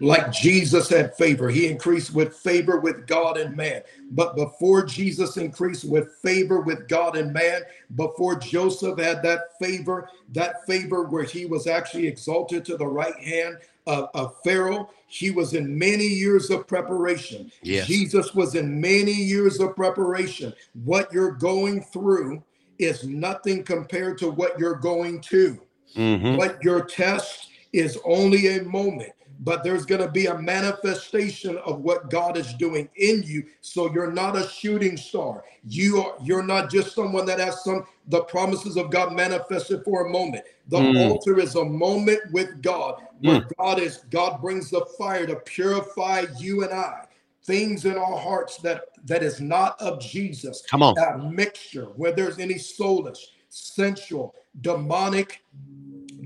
Like 0.00 0.32
Jesus 0.32 0.88
had 0.88 1.14
favor, 1.16 1.48
he 1.48 1.66
increased 1.66 2.14
with 2.14 2.36
favor 2.36 2.78
with 2.80 3.06
God 3.06 3.36
and 3.36 3.56
man. 3.56 3.82
But 4.10 4.36
before 4.36 4.84
Jesus 4.84 5.36
increased 5.36 5.84
with 5.84 6.14
favor 6.22 6.60
with 6.60 6.88
God 6.88 7.16
and 7.16 7.32
man, 7.32 7.62
before 7.96 8.36
Joseph 8.36 8.98
had 8.98 9.22
that 9.22 9.58
favor, 9.60 10.08
that 10.32 10.66
favor 10.66 11.04
where 11.04 11.24
he 11.24 11.46
was 11.46 11.66
actually 11.66 12.06
exalted 12.06 12.64
to 12.66 12.76
the 12.76 12.86
right 12.86 13.18
hand 13.18 13.58
of, 13.86 14.08
of 14.14 14.36
Pharaoh, 14.44 14.90
he 15.08 15.30
was 15.30 15.54
in 15.54 15.78
many 15.78 16.06
years 16.06 16.50
of 16.50 16.66
preparation. 16.66 17.50
Yes. 17.62 17.86
Jesus 17.86 18.34
was 18.34 18.54
in 18.54 18.80
many 18.80 19.12
years 19.12 19.58
of 19.58 19.74
preparation. 19.74 20.52
What 20.84 21.12
you're 21.12 21.32
going 21.32 21.82
through 21.82 22.42
is 22.78 23.04
nothing 23.04 23.64
compared 23.64 24.18
to 24.18 24.30
what 24.30 24.58
you're 24.58 24.76
going 24.76 25.20
to. 25.22 25.58
Mm-hmm. 25.96 26.36
But 26.36 26.62
your 26.62 26.84
test 26.84 27.48
is 27.72 27.98
only 28.04 28.58
a 28.58 28.62
moment 28.62 29.12
but 29.40 29.62
there's 29.62 29.86
going 29.86 30.00
to 30.00 30.08
be 30.08 30.26
a 30.26 30.36
manifestation 30.36 31.56
of 31.58 31.80
what 31.80 32.10
God 32.10 32.36
is 32.36 32.54
doing 32.54 32.88
in 32.96 33.22
you. 33.24 33.44
So 33.60 33.92
you're 33.92 34.10
not 34.10 34.36
a 34.36 34.48
shooting 34.48 34.96
star. 34.96 35.44
You 35.64 36.02
are 36.02 36.16
you're 36.22 36.42
not 36.42 36.70
just 36.70 36.94
someone 36.94 37.26
that 37.26 37.38
has 37.38 37.62
some 37.62 37.84
the 38.08 38.22
promises 38.22 38.76
of 38.76 38.90
God 38.90 39.12
manifested 39.12 39.84
for 39.84 40.06
a 40.06 40.10
moment. 40.10 40.44
The 40.68 40.78
mm. 40.78 41.10
altar 41.10 41.38
is 41.38 41.54
a 41.54 41.64
moment 41.64 42.20
with 42.32 42.62
God 42.62 43.02
where 43.20 43.42
mm. 43.42 43.52
God 43.58 43.78
is 43.78 43.98
God 44.10 44.40
brings 44.40 44.70
the 44.70 44.84
fire 44.98 45.26
to 45.26 45.36
purify 45.36 46.24
you 46.38 46.64
and 46.64 46.72
I. 46.72 47.04
Things 47.44 47.84
in 47.86 47.96
our 47.96 48.18
hearts 48.18 48.58
that 48.58 48.86
that 49.04 49.22
is 49.22 49.40
not 49.40 49.80
of 49.80 50.00
Jesus. 50.00 50.62
Come 50.68 50.82
on. 50.82 50.94
That 50.94 51.22
mixture 51.30 51.86
where 51.96 52.12
there's 52.12 52.38
any 52.38 52.54
soulish, 52.54 53.18
sensual, 53.48 54.34
demonic 54.60 55.42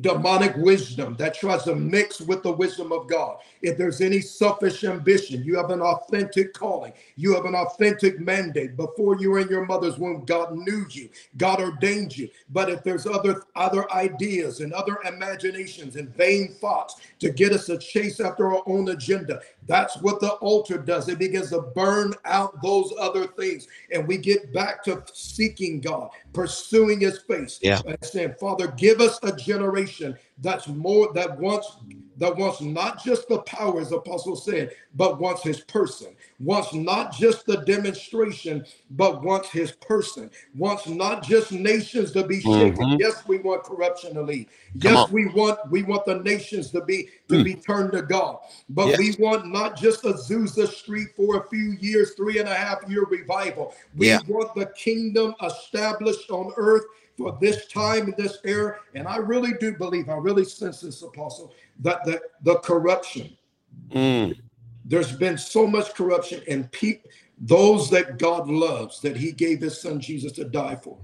demonic 0.02 0.56
wisdom 0.58 1.16
that 1.18 1.34
tries 1.34 1.64
to 1.64 1.76
mix 1.76 2.20
with 2.20 2.44
the 2.44 2.52
wisdom 2.52 2.92
of 2.92 3.08
God. 3.08 3.38
If 3.62 3.78
there's 3.78 4.00
any 4.00 4.20
selfish 4.20 4.84
ambition, 4.84 5.44
you 5.44 5.56
have 5.56 5.70
an 5.70 5.80
authentic 5.80 6.52
calling, 6.52 6.92
you 7.16 7.34
have 7.34 7.44
an 7.44 7.54
authentic 7.54 8.20
mandate. 8.20 8.76
Before 8.76 9.16
you 9.18 9.30
were 9.30 9.38
in 9.38 9.48
your 9.48 9.64
mother's 9.64 9.98
womb, 9.98 10.24
God 10.24 10.56
knew 10.56 10.84
you, 10.90 11.08
God 11.36 11.60
ordained 11.60 12.16
you. 12.16 12.28
But 12.50 12.70
if 12.70 12.82
there's 12.82 13.06
other 13.06 13.42
other 13.54 13.90
ideas 13.92 14.60
and 14.60 14.72
other 14.72 14.98
imaginations 15.06 15.96
and 15.96 16.14
vain 16.14 16.54
thoughts 16.60 16.96
to 17.20 17.30
get 17.30 17.52
us 17.52 17.66
to 17.66 17.78
chase 17.78 18.20
after 18.20 18.52
our 18.52 18.62
own 18.66 18.88
agenda, 18.88 19.40
that's 19.66 19.96
what 19.98 20.20
the 20.20 20.32
altar 20.34 20.78
does. 20.78 21.08
It 21.08 21.18
begins 21.18 21.50
to 21.50 21.60
burn 21.60 22.14
out 22.24 22.60
those 22.62 22.92
other 22.98 23.26
things. 23.26 23.68
And 23.92 24.06
we 24.06 24.16
get 24.16 24.52
back 24.52 24.82
to 24.84 25.02
seeking 25.12 25.80
God, 25.80 26.10
pursuing 26.32 27.00
his 27.00 27.18
face. 27.18 27.58
Yeah. 27.62 27.80
And 27.86 27.96
saying, 28.02 28.34
Father, 28.40 28.68
give 28.76 29.00
us 29.00 29.18
a 29.22 29.34
generation 29.34 30.16
that's 30.38 30.68
more 30.68 31.12
that 31.12 31.38
wants 31.38 31.76
that 32.18 32.36
wants 32.36 32.60
not 32.60 33.02
just 33.02 33.26
the 33.28 33.40
power, 33.40 33.80
as 33.80 33.90
Apostle 33.90 34.36
said, 34.36 34.70
but 34.94 35.18
wants 35.18 35.42
his 35.42 35.60
person, 35.62 36.14
wants 36.38 36.72
not 36.72 37.12
just 37.12 37.46
the 37.46 37.58
demonstration, 37.58 38.64
but 38.90 39.22
wants 39.22 39.50
his 39.50 39.72
person, 39.72 40.30
wants 40.54 40.86
not 40.86 41.24
just 41.24 41.50
nations 41.50 42.12
to 42.12 42.24
be 42.24 42.40
shaken. 42.40 42.76
Mm-hmm. 42.76 43.00
Yes, 43.00 43.26
we 43.26 43.38
want 43.38 43.64
corruption 43.64 44.14
to 44.14 44.22
leave. 44.22 44.46
Yes, 44.74 45.10
we 45.10 45.26
want 45.26 45.58
we 45.70 45.82
want 45.82 46.04
the 46.04 46.20
nations 46.20 46.70
to 46.70 46.84
be 46.84 47.08
to 47.28 47.36
mm. 47.36 47.44
be 47.44 47.54
turned 47.54 47.92
to 47.92 48.02
God, 48.02 48.38
but 48.68 48.88
yes. 48.88 48.98
we 48.98 49.14
want 49.18 49.46
not 49.46 49.76
just 49.76 50.04
a 50.04 50.12
Azusa 50.12 50.68
Street 50.68 51.08
for 51.16 51.38
a 51.38 51.48
few 51.48 51.72
years, 51.80 52.12
three 52.12 52.38
and 52.38 52.48
a 52.48 52.54
half 52.54 52.78
year 52.88 53.04
revival. 53.04 53.74
We 53.96 54.08
yeah. 54.08 54.20
want 54.28 54.54
the 54.54 54.66
kingdom 54.76 55.34
established 55.42 56.30
on 56.30 56.52
earth 56.56 56.84
for 57.22 57.38
this 57.40 57.66
time 57.68 58.06
and 58.06 58.16
this 58.16 58.38
era. 58.44 58.76
And 58.94 59.06
I 59.06 59.16
really 59.16 59.52
do 59.60 59.76
believe, 59.76 60.08
I 60.08 60.16
really 60.16 60.44
sense 60.44 60.80
this, 60.80 61.02
Apostle, 61.02 61.54
that 61.80 62.04
the, 62.04 62.20
the 62.42 62.56
corruption, 62.58 63.36
mm. 63.90 64.36
there's 64.84 65.12
been 65.12 65.38
so 65.38 65.66
much 65.66 65.94
corruption 65.94 66.42
in 66.48 66.64
people, 66.68 67.10
those 67.38 67.88
that 67.90 68.18
God 68.18 68.48
loves, 68.48 69.00
that 69.00 69.16
He 69.16 69.30
gave 69.30 69.60
His 69.60 69.80
Son 69.80 70.00
Jesus 70.00 70.32
to 70.32 70.44
die 70.44 70.76
for. 70.76 70.98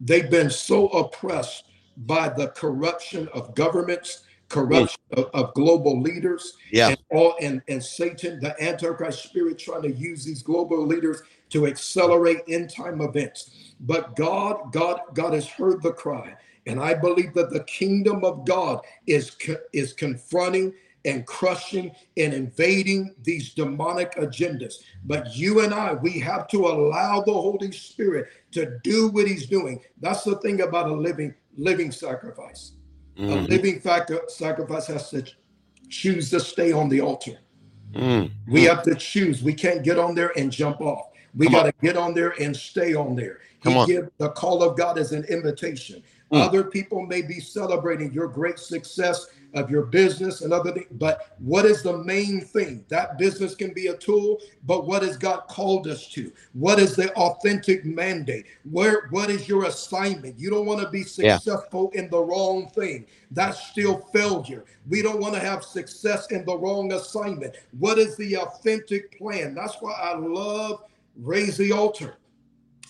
They've 0.00 0.30
been 0.30 0.50
so 0.50 0.88
oppressed 0.88 1.66
by 1.98 2.28
the 2.28 2.48
corruption 2.48 3.28
of 3.32 3.54
governments, 3.54 4.23
corruption 4.54 5.00
of, 5.16 5.26
of, 5.34 5.54
global 5.54 6.00
leaders, 6.00 6.56
yeah. 6.70 6.88
and 6.88 6.98
all 7.10 7.34
and, 7.40 7.62
and 7.68 7.82
Satan, 7.82 8.40
the 8.40 8.54
Antichrist 8.62 9.24
spirit, 9.24 9.58
trying 9.58 9.82
to 9.82 9.92
use 9.92 10.24
these 10.24 10.42
global 10.42 10.86
leaders 10.86 11.22
to 11.50 11.66
accelerate 11.66 12.38
end 12.48 12.70
time 12.70 13.00
events. 13.00 13.74
But 13.80 14.16
God, 14.16 14.72
God, 14.72 15.00
God 15.14 15.32
has 15.32 15.46
heard 15.46 15.82
the 15.82 15.92
cry. 15.92 16.34
And 16.66 16.80
I 16.80 16.94
believe 16.94 17.34
that 17.34 17.50
the 17.50 17.64
kingdom 17.64 18.24
of 18.24 18.46
God 18.46 18.80
is, 19.06 19.36
is 19.72 19.92
confronting 19.92 20.72
and 21.04 21.26
crushing 21.26 21.92
and 22.16 22.32
invading 22.32 23.14
these 23.22 23.52
demonic 23.52 24.14
agendas. 24.16 24.74
But 25.04 25.36
you 25.36 25.60
and 25.60 25.74
I, 25.74 25.94
we 25.94 26.18
have 26.20 26.48
to 26.48 26.66
allow 26.66 27.20
the 27.20 27.32
Holy 27.32 27.72
Spirit 27.72 28.28
to 28.52 28.78
do 28.82 29.08
what 29.08 29.28
he's 29.28 29.46
doing. 29.46 29.80
That's 30.00 30.24
the 30.24 30.36
thing 30.36 30.62
about 30.62 30.88
a 30.88 30.94
living, 30.94 31.34
living 31.56 31.92
sacrifice. 31.92 32.72
Mm-hmm. 33.16 33.32
A 33.32 33.36
living 33.42 33.80
sacrifice 34.28 34.86
has 34.86 35.10
to 35.10 35.24
choose 35.88 36.30
to 36.30 36.40
stay 36.40 36.72
on 36.72 36.88
the 36.88 37.00
altar. 37.00 37.38
Mm-hmm. 37.92 38.52
We 38.52 38.64
have 38.64 38.82
to 38.84 38.94
choose. 38.94 39.42
We 39.42 39.54
can't 39.54 39.84
get 39.84 39.98
on 39.98 40.14
there 40.14 40.32
and 40.36 40.50
jump 40.50 40.80
off. 40.80 41.10
We 41.34 41.48
got 41.48 41.64
to 41.64 41.72
get 41.82 41.96
on 41.96 42.14
there 42.14 42.34
and 42.40 42.56
stay 42.56 42.94
on 42.94 43.14
there. 43.16 43.40
Come 43.62 43.72
he 43.72 43.78
on. 43.78 43.86
give 43.86 44.10
the 44.18 44.30
call 44.30 44.62
of 44.62 44.76
God 44.76 44.98
as 44.98 45.12
an 45.12 45.24
invitation. 45.24 46.02
Mm. 46.34 46.40
Other 46.40 46.64
people 46.64 47.06
may 47.06 47.22
be 47.22 47.38
celebrating 47.38 48.12
your 48.12 48.26
great 48.26 48.58
success 48.58 49.28
of 49.54 49.70
your 49.70 49.82
business 49.82 50.40
and 50.40 50.52
other 50.52 50.72
things, 50.72 50.88
but 50.90 51.36
what 51.38 51.64
is 51.64 51.80
the 51.80 51.98
main 51.98 52.40
thing? 52.40 52.84
That 52.88 53.18
business 53.18 53.54
can 53.54 53.72
be 53.72 53.86
a 53.86 53.96
tool, 53.96 54.40
but 54.64 54.84
what 54.84 55.04
has 55.04 55.16
God 55.16 55.42
called 55.46 55.86
us 55.86 56.08
to? 56.08 56.32
What 56.52 56.80
is 56.80 56.96
the 56.96 57.12
authentic 57.12 57.84
mandate? 57.84 58.46
Where 58.68 59.06
what 59.10 59.30
is 59.30 59.48
your 59.48 59.66
assignment? 59.66 60.40
You 60.40 60.50
don't 60.50 60.66
want 60.66 60.80
to 60.80 60.90
be 60.90 61.04
successful 61.04 61.92
yeah. 61.94 62.00
in 62.00 62.10
the 62.10 62.20
wrong 62.20 62.68
thing. 62.70 63.06
That's 63.30 63.68
still 63.68 63.98
failure. 64.12 64.64
We 64.88 65.02
don't 65.02 65.20
want 65.20 65.34
to 65.34 65.40
have 65.40 65.62
success 65.62 66.32
in 66.32 66.44
the 66.44 66.58
wrong 66.58 66.92
assignment. 66.94 67.54
What 67.78 67.98
is 67.98 68.16
the 68.16 68.38
authentic 68.38 69.16
plan? 69.16 69.54
That's 69.54 69.76
why 69.80 69.92
I 69.92 70.16
love 70.16 70.82
raise 71.16 71.56
the 71.56 71.70
altar. 71.70 72.16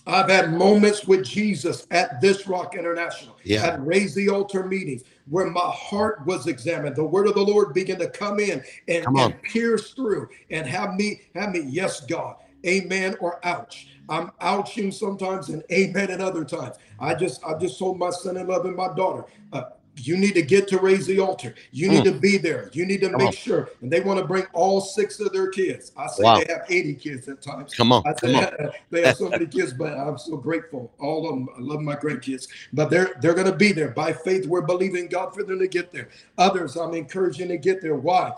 I've 0.07 0.29
had 0.29 0.53
moments 0.53 1.07
with 1.07 1.25
Jesus 1.25 1.87
at 1.91 2.21
this 2.21 2.47
Rock 2.47 2.75
International, 2.77 3.37
yeah. 3.43 3.65
at 3.65 3.85
Raise 3.87 4.15
the 4.15 4.29
Altar 4.29 4.65
meetings, 4.65 5.03
where 5.31 5.47
my 5.47 5.61
heart 5.61 6.25
was 6.27 6.47
examined. 6.47 6.95
The 6.95 7.05
word 7.05 7.27
of 7.27 7.35
the 7.35 7.43
Lord 7.43 7.73
began 7.73 7.99
to 8.01 8.11
come 8.11 8.39
in 8.39 8.63
and, 8.89 9.05
come 9.05 9.17
and 9.17 9.43
pierce 9.43 9.93
through 9.93 10.29
and 10.51 10.67
have 10.67 10.95
me, 10.95 11.23
have 11.35 11.51
me, 11.51 11.61
yes, 11.61 12.01
God, 12.03 12.37
amen, 12.67 13.17
or 13.21 13.41
ouch. 13.47 13.89
I'm 14.09 14.31
ouching 14.41 14.93
sometimes 14.93 15.49
and 15.49 15.63
amen 15.73 16.11
at 16.11 16.21
other 16.21 16.45
times. 16.45 16.77
I 17.01 17.15
just 17.15 17.43
I 17.45 17.57
just 17.59 17.79
told 17.79 17.99
my 17.99 18.11
son 18.11 18.37
in 18.37 18.47
love 18.47 18.67
and 18.67 18.77
my 18.77 18.95
daughter, 18.95 19.25
uh, 19.53 19.63
you 19.97 20.17
need 20.17 20.35
to 20.35 20.43
get 20.43 20.67
to 20.69 20.79
raise 20.79 21.07
the 21.07 21.21
altar. 21.21 21.55
You 21.71 21.89
need 21.89 22.03
mm. 22.03 22.13
to 22.13 22.19
be 22.19 22.37
there. 22.37 22.71
You 22.73 22.85
need 22.85 23.01
to 23.03 23.11
Come 23.11 23.19
make 23.19 23.29
on. 23.29 23.33
sure. 23.33 23.71
And 23.81 23.93
they 23.93 24.01
want 24.01 24.19
to 24.19 24.27
bring 24.27 24.45
all 24.53 24.81
six 24.81 25.21
of 25.21 25.33
their 25.33 25.51
kids. 25.51 25.93
I 25.97 26.07
say 26.09 26.23
wow. 26.23 26.39
they 26.39 26.53
have 26.53 26.63
80 26.69 26.95
kids 26.95 27.29
at 27.29 27.41
times. 27.41 27.75
Come 27.75 27.93
on. 27.93 28.03
I 28.07 28.15
say 28.15 28.33
Come 28.33 28.37
on. 28.37 28.73
they 28.91 29.03
have 29.03 29.17
so 29.17 29.29
many 29.29 29.47
kids, 29.47 29.73
but 29.73 29.97
I'm 29.97 30.19
so 30.19 30.37
grateful. 30.37 30.93
All 30.99 31.29
of 31.29 31.35
them. 31.35 31.49
I 31.57 31.61
love 31.61 31.81
my 31.81 31.97
grandkids. 31.97 32.49
But 32.73 32.91
they're 32.91 33.15
they're 33.21 33.35
gonna 33.35 33.55
be 33.55 33.73
there. 33.73 33.91
By 33.91 34.13
faith, 34.13 34.47
we're 34.47 34.63
believing 34.63 35.09
God 35.09 35.35
for 35.35 35.45
them 35.45 35.59
to 35.59 35.69
get 35.69 35.93
there. 35.93 36.09
Others, 36.39 36.77
I'm 36.77 36.95
encouraging 36.95 37.49
to 37.49 37.59
get 37.59 37.81
there. 37.81 37.97
Why? 37.97 38.33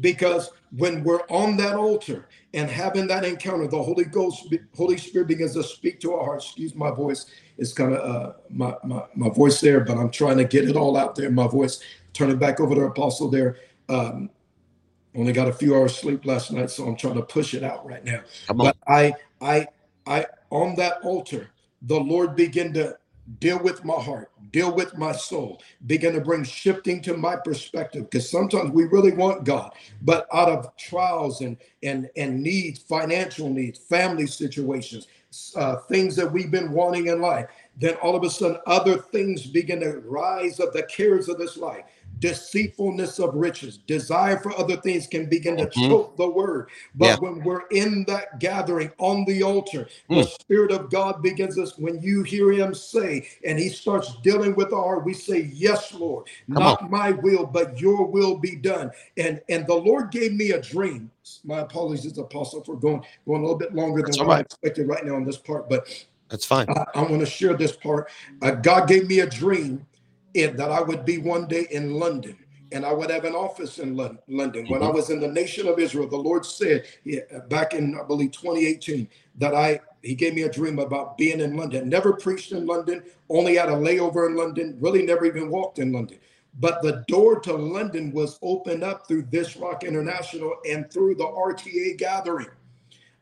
Because 0.00 0.50
when 0.76 1.02
we're 1.02 1.22
on 1.30 1.56
that 1.56 1.74
altar 1.74 2.28
and 2.52 2.68
having 2.68 3.06
that 3.06 3.24
encounter, 3.24 3.66
the 3.66 3.82
Holy 3.82 4.04
Ghost, 4.04 4.54
Holy 4.76 4.98
Spirit 4.98 5.28
begins 5.28 5.54
to 5.54 5.62
speak 5.62 5.98
to 6.00 6.12
our 6.12 6.24
hearts. 6.24 6.44
Excuse 6.46 6.74
my 6.74 6.90
voice 6.90 7.26
it's 7.58 7.72
kind 7.72 7.92
of 7.92 8.00
uh, 8.08 8.32
my, 8.48 8.74
my, 8.84 9.02
my 9.14 9.28
voice 9.28 9.60
there, 9.60 9.80
but 9.80 9.98
I'm 9.98 10.10
trying 10.10 10.38
to 10.38 10.44
get 10.44 10.68
it 10.68 10.76
all 10.76 10.96
out 10.96 11.14
there. 11.14 11.30
My 11.30 11.46
voice. 11.46 11.80
Turn 12.14 12.30
it 12.30 12.38
back 12.38 12.58
over 12.58 12.74
to 12.74 12.80
Apostle 12.82 13.28
there. 13.28 13.58
Um, 13.88 14.30
only 15.14 15.32
got 15.32 15.48
a 15.48 15.52
few 15.52 15.74
hours 15.76 15.96
sleep 15.96 16.24
last 16.24 16.50
night, 16.52 16.70
so 16.70 16.86
I'm 16.86 16.96
trying 16.96 17.14
to 17.14 17.22
push 17.22 17.54
it 17.54 17.62
out 17.62 17.84
right 17.86 18.04
now. 18.04 18.22
But 18.54 18.76
I, 18.86 19.14
I, 19.40 19.66
I, 20.06 20.26
on 20.50 20.74
that 20.76 20.98
altar, 21.02 21.50
the 21.82 21.98
Lord 21.98 22.34
began 22.34 22.72
to 22.74 22.96
deal 23.40 23.58
with 23.62 23.84
my 23.84 23.94
heart, 24.00 24.30
deal 24.52 24.74
with 24.74 24.96
my 24.96 25.12
soul, 25.12 25.60
begin 25.86 26.14
to 26.14 26.20
bring 26.20 26.44
shifting 26.44 27.02
to 27.02 27.16
my 27.16 27.36
perspective. 27.36 28.08
Because 28.10 28.30
sometimes 28.30 28.70
we 28.70 28.84
really 28.84 29.12
want 29.12 29.44
God, 29.44 29.72
but 30.02 30.26
out 30.32 30.48
of 30.48 30.74
trials 30.76 31.40
and 31.40 31.56
and 31.82 32.08
and 32.16 32.42
needs, 32.42 32.78
financial 32.78 33.50
needs, 33.50 33.78
family 33.78 34.26
situations, 34.26 35.08
uh, 35.56 35.76
things 35.76 36.16
that 36.16 36.30
we've 36.30 36.50
been 36.50 36.72
wanting 36.72 37.08
in 37.08 37.20
life, 37.20 37.46
then 37.76 37.94
all 37.96 38.16
of 38.16 38.22
a 38.24 38.30
sudden 38.30 38.58
other 38.66 38.96
things 38.96 39.46
begin 39.46 39.80
to 39.80 40.00
rise 40.00 40.58
of 40.60 40.72
the 40.72 40.82
cares 40.84 41.28
of 41.28 41.38
this 41.38 41.56
life 41.56 41.84
deceitfulness 42.18 43.18
of 43.18 43.34
riches, 43.34 43.78
desire 43.78 44.38
for 44.38 44.56
other 44.58 44.76
things 44.76 45.06
can 45.06 45.28
begin 45.28 45.56
to 45.56 45.66
mm-hmm. 45.66 45.88
choke 45.88 46.16
the 46.16 46.28
word. 46.28 46.68
But 46.94 47.06
yeah. 47.06 47.16
when 47.16 47.42
we're 47.44 47.66
in 47.68 48.04
that 48.06 48.38
gathering 48.38 48.90
on 48.98 49.24
the 49.24 49.42
altar, 49.42 49.88
mm. 50.10 50.22
the 50.22 50.24
Spirit 50.24 50.72
of 50.72 50.90
God 50.90 51.22
begins 51.22 51.58
us 51.58 51.78
when 51.78 52.00
you 52.00 52.22
hear 52.22 52.52
Him 52.52 52.74
say, 52.74 53.28
and 53.44 53.58
He 53.58 53.68
starts 53.68 54.16
dealing 54.22 54.54
with 54.54 54.72
our, 54.72 55.00
we 55.00 55.14
say, 55.14 55.50
Yes, 55.52 55.92
Lord, 55.94 56.26
Come 56.52 56.62
not 56.62 56.82
on. 56.82 56.90
my 56.90 57.12
will, 57.12 57.46
but 57.46 57.80
your 57.80 58.06
will 58.06 58.38
be 58.38 58.56
done. 58.56 58.90
And 59.16 59.40
and 59.48 59.66
the 59.66 59.74
Lord 59.74 60.10
gave 60.10 60.32
me 60.32 60.52
a 60.52 60.60
dream. 60.60 61.10
My 61.44 61.60
apologies, 61.60 62.16
Apostle, 62.16 62.64
for 62.64 62.76
going 62.76 63.04
going 63.26 63.40
a 63.40 63.44
little 63.44 63.58
bit 63.58 63.74
longer 63.74 64.02
than 64.02 64.12
what 64.18 64.28
right. 64.28 64.38
I 64.38 64.40
expected 64.40 64.88
right 64.88 65.04
now 65.04 65.16
on 65.16 65.24
this 65.24 65.36
part, 65.36 65.68
but 65.68 65.86
that's 66.28 66.44
fine. 66.44 66.66
I, 66.70 66.84
I 66.94 67.02
want 67.02 67.20
to 67.20 67.26
share 67.26 67.54
this 67.54 67.72
part. 67.72 68.10
Uh, 68.42 68.52
God 68.52 68.88
gave 68.88 69.08
me 69.08 69.20
a 69.20 69.26
dream 69.26 69.86
that 70.46 70.70
I 70.70 70.80
would 70.80 71.04
be 71.04 71.18
one 71.18 71.46
day 71.46 71.66
in 71.70 71.94
London 71.94 72.38
and 72.72 72.84
I 72.84 72.92
would 72.92 73.10
have 73.10 73.24
an 73.24 73.34
office 73.34 73.78
in 73.78 73.96
London. 73.96 74.18
Mm-hmm. 74.28 74.72
When 74.72 74.82
I 74.82 74.86
mm-hmm. 74.86 74.96
was 74.96 75.10
in 75.10 75.20
the 75.20 75.28
nation 75.28 75.66
of 75.68 75.78
Israel, 75.78 76.08
the 76.08 76.16
Lord 76.16 76.44
said 76.44 76.84
back 77.48 77.74
in, 77.74 77.98
I 77.98 78.04
believe, 78.04 78.32
2018, 78.32 79.08
that 79.36 79.54
I 79.54 79.80
he 80.02 80.14
gave 80.14 80.34
me 80.34 80.42
a 80.42 80.52
dream 80.52 80.78
about 80.78 81.18
being 81.18 81.40
in 81.40 81.56
London. 81.56 81.88
Never 81.88 82.12
preached 82.12 82.52
in 82.52 82.66
London, 82.66 83.02
only 83.28 83.56
had 83.56 83.68
a 83.68 83.72
layover 83.72 84.28
in 84.28 84.36
London, 84.36 84.76
really 84.80 85.04
never 85.04 85.26
even 85.26 85.50
walked 85.50 85.78
in 85.78 85.92
London. 85.92 86.18
But 86.60 86.82
the 86.82 87.04
door 87.08 87.40
to 87.40 87.52
London 87.52 88.12
was 88.12 88.38
opened 88.42 88.82
up 88.82 89.06
through 89.06 89.22
This 89.30 89.56
Rock 89.56 89.84
International 89.84 90.54
and 90.68 90.90
through 90.90 91.16
the 91.16 91.24
RTA 91.24 91.98
gathering. 91.98 92.48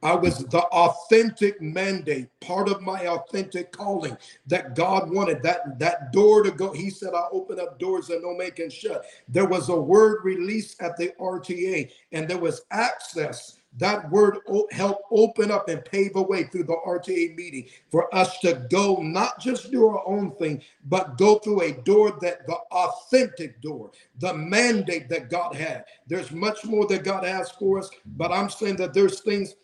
I 0.07 0.15
was 0.15 0.39
the 0.39 0.63
authentic 0.63 1.61
mandate, 1.61 2.29
part 2.41 2.69
of 2.69 2.81
my 2.81 3.09
authentic 3.09 3.73
calling 3.73 4.17
that 4.47 4.77
God 4.77 5.13
wanted 5.13 5.43
that 5.43 5.81
that 5.81 6.13
door 6.13 6.45
to 6.45 6.53
go. 6.53 6.73
He 6.73 6.91
said, 6.91 7.13
"I 7.13 7.25
open 7.33 7.59
up 7.59 7.81
doors 7.81 8.07
that 8.07 8.23
no 8.23 8.33
man 8.33 8.53
can 8.53 8.71
shut." 8.71 9.05
There 9.27 9.47
was 9.47 9.69
a 9.69 9.75
word 9.75 10.25
released 10.25 10.81
at 10.81 10.97
the 10.97 11.13
RTA, 11.19 11.91
and 12.13 12.29
there 12.29 12.39
was 12.39 12.63
access 12.71 13.59
that 13.79 14.11
word 14.11 14.39
helped 14.71 15.03
open 15.11 15.51
up 15.51 15.69
and 15.69 15.85
pave 15.85 16.17
a 16.17 16.23
way 16.23 16.45
through 16.45 16.65
the 16.65 16.77
RTA 16.87 17.35
meeting 17.37 17.67
for 17.91 18.13
us 18.15 18.39
to 18.39 18.67
go, 18.71 19.03
not 19.03 19.39
just 19.39 19.71
do 19.71 19.87
our 19.87 20.07
own 20.07 20.31
thing, 20.37 20.63
but 20.87 21.19
go 21.19 21.35
through 21.41 21.63
a 21.63 21.73
door 21.73 22.17
that 22.23 22.47
the 22.47 22.57
authentic 22.71 23.61
door, 23.61 23.91
the 24.19 24.33
mandate 24.33 25.09
that 25.11 25.29
God 25.29 25.55
had. 25.55 25.85
There's 26.07 26.33
much 26.33 26.65
more 26.65 26.87
that 26.87 27.05
God 27.05 27.25
has 27.25 27.51
for 27.51 27.79
us, 27.79 27.91
but 28.17 28.33
I'm 28.33 28.49
saying 28.49 28.77
that 28.77 28.95
there's 28.95 29.21
things 29.21 29.55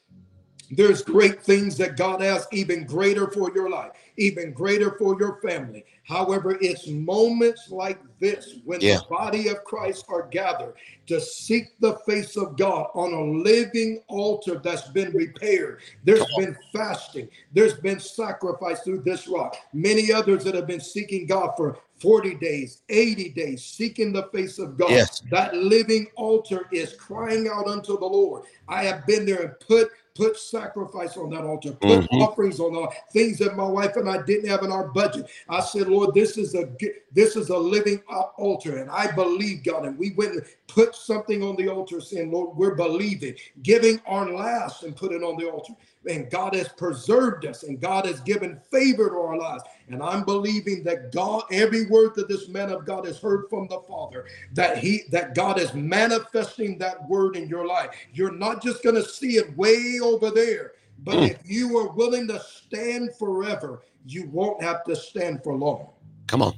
there's 0.74 1.02
great 1.02 1.42
things 1.42 1.76
that 1.76 1.98
God 1.98 2.22
has, 2.22 2.46
even 2.50 2.84
greater 2.84 3.30
for 3.30 3.52
your 3.54 3.68
life, 3.68 3.92
even 4.16 4.52
greater 4.52 4.96
for 4.98 5.18
your 5.20 5.38
family. 5.42 5.84
However, 6.04 6.56
it's 6.62 6.88
moments 6.88 7.70
like 7.70 8.00
this 8.20 8.56
when 8.64 8.80
yeah. 8.80 8.98
the 8.98 9.04
body 9.10 9.48
of 9.48 9.64
Christ 9.64 10.06
are 10.08 10.28
gathered 10.28 10.74
to 11.08 11.20
seek 11.20 11.78
the 11.80 11.98
face 12.06 12.38
of 12.38 12.56
God 12.56 12.86
on 12.94 13.12
a 13.12 13.42
living 13.42 14.02
altar 14.08 14.60
that's 14.64 14.88
been 14.88 15.12
repaired. 15.12 15.80
There's 16.04 16.24
been 16.38 16.56
fasting, 16.72 17.28
there's 17.52 17.74
been 17.74 18.00
sacrifice 18.00 18.80
through 18.80 19.02
this 19.02 19.28
rock. 19.28 19.56
Many 19.74 20.10
others 20.10 20.42
that 20.44 20.54
have 20.54 20.66
been 20.66 20.80
seeking 20.80 21.26
God 21.26 21.52
for 21.56 21.78
40 22.00 22.34
days, 22.36 22.82
80 22.88 23.28
days, 23.30 23.64
seeking 23.64 24.12
the 24.12 24.24
face 24.32 24.58
of 24.58 24.76
God. 24.76 24.90
Yes. 24.90 25.22
That 25.30 25.54
living 25.54 26.08
altar 26.16 26.66
is 26.72 26.94
crying 26.94 27.48
out 27.48 27.68
unto 27.68 27.98
the 27.98 28.06
Lord. 28.06 28.42
I 28.68 28.82
have 28.84 29.06
been 29.06 29.24
there 29.24 29.42
and 29.42 29.60
put 29.60 29.90
put 30.14 30.36
sacrifice 30.36 31.16
on 31.16 31.30
that 31.30 31.44
altar, 31.44 31.72
put 31.72 32.00
mm-hmm. 32.00 32.16
offerings 32.16 32.60
on 32.60 32.72
the 32.72 32.88
things 33.12 33.38
that 33.38 33.56
my 33.56 33.66
wife 33.66 33.96
and 33.96 34.08
I 34.08 34.22
didn't 34.22 34.48
have 34.48 34.62
in 34.62 34.72
our 34.72 34.88
budget. 34.88 35.30
I 35.48 35.60
said, 35.60 35.88
Lord, 35.88 36.14
this 36.14 36.36
is 36.36 36.54
a 36.54 36.68
this 37.12 37.36
is 37.36 37.50
a 37.50 37.56
living 37.56 38.02
altar, 38.38 38.78
and 38.78 38.90
I 38.90 39.10
believe 39.12 39.64
God. 39.64 39.84
And 39.84 39.98
we 39.98 40.12
went 40.12 40.32
and 40.32 40.44
put 40.66 40.94
something 40.94 41.42
on 41.42 41.56
the 41.56 41.68
altar, 41.68 42.00
saying, 42.00 42.30
Lord, 42.30 42.56
we're 42.56 42.74
believing, 42.74 43.34
giving 43.62 44.00
our 44.06 44.30
last 44.30 44.82
and 44.82 44.96
put 44.96 45.12
it 45.12 45.22
on 45.22 45.36
the 45.36 45.50
altar 45.50 45.74
and 46.06 46.30
God 46.30 46.54
has 46.54 46.68
preserved 46.68 47.46
us 47.46 47.62
and 47.62 47.80
God 47.80 48.06
has 48.06 48.20
given 48.20 48.60
favor 48.70 49.08
to 49.08 49.16
our 49.16 49.36
lives. 49.36 49.62
And 49.88 50.02
I'm 50.02 50.24
believing 50.24 50.82
that 50.84 51.12
God, 51.12 51.44
every 51.50 51.86
word 51.86 52.14
that 52.14 52.28
this 52.28 52.48
man 52.48 52.70
of 52.70 52.86
God 52.86 53.06
has 53.06 53.18
heard 53.18 53.44
from 53.50 53.66
the 53.68 53.80
Father, 53.80 54.26
that 54.54 54.78
he 54.78 55.02
that 55.10 55.34
God 55.34 55.60
is 55.60 55.74
manifesting 55.74 56.78
that 56.78 57.06
word 57.08 57.36
in 57.36 57.48
your 57.48 57.66
life. 57.66 57.90
You're 58.12 58.32
not 58.32 58.62
just 58.62 58.82
going 58.82 58.96
to 58.96 59.04
see 59.04 59.36
it 59.36 59.56
way 59.56 59.98
over 60.02 60.30
there, 60.30 60.72
but 60.98 61.14
mm. 61.14 61.30
if 61.30 61.38
you 61.44 61.78
are 61.78 61.90
willing 61.92 62.26
to 62.28 62.40
stand 62.40 63.10
forever, 63.18 63.82
you 64.06 64.28
won't 64.28 64.62
have 64.62 64.84
to 64.84 64.96
stand 64.96 65.42
for 65.42 65.54
long. 65.54 65.88
Come 66.26 66.42
on. 66.42 66.54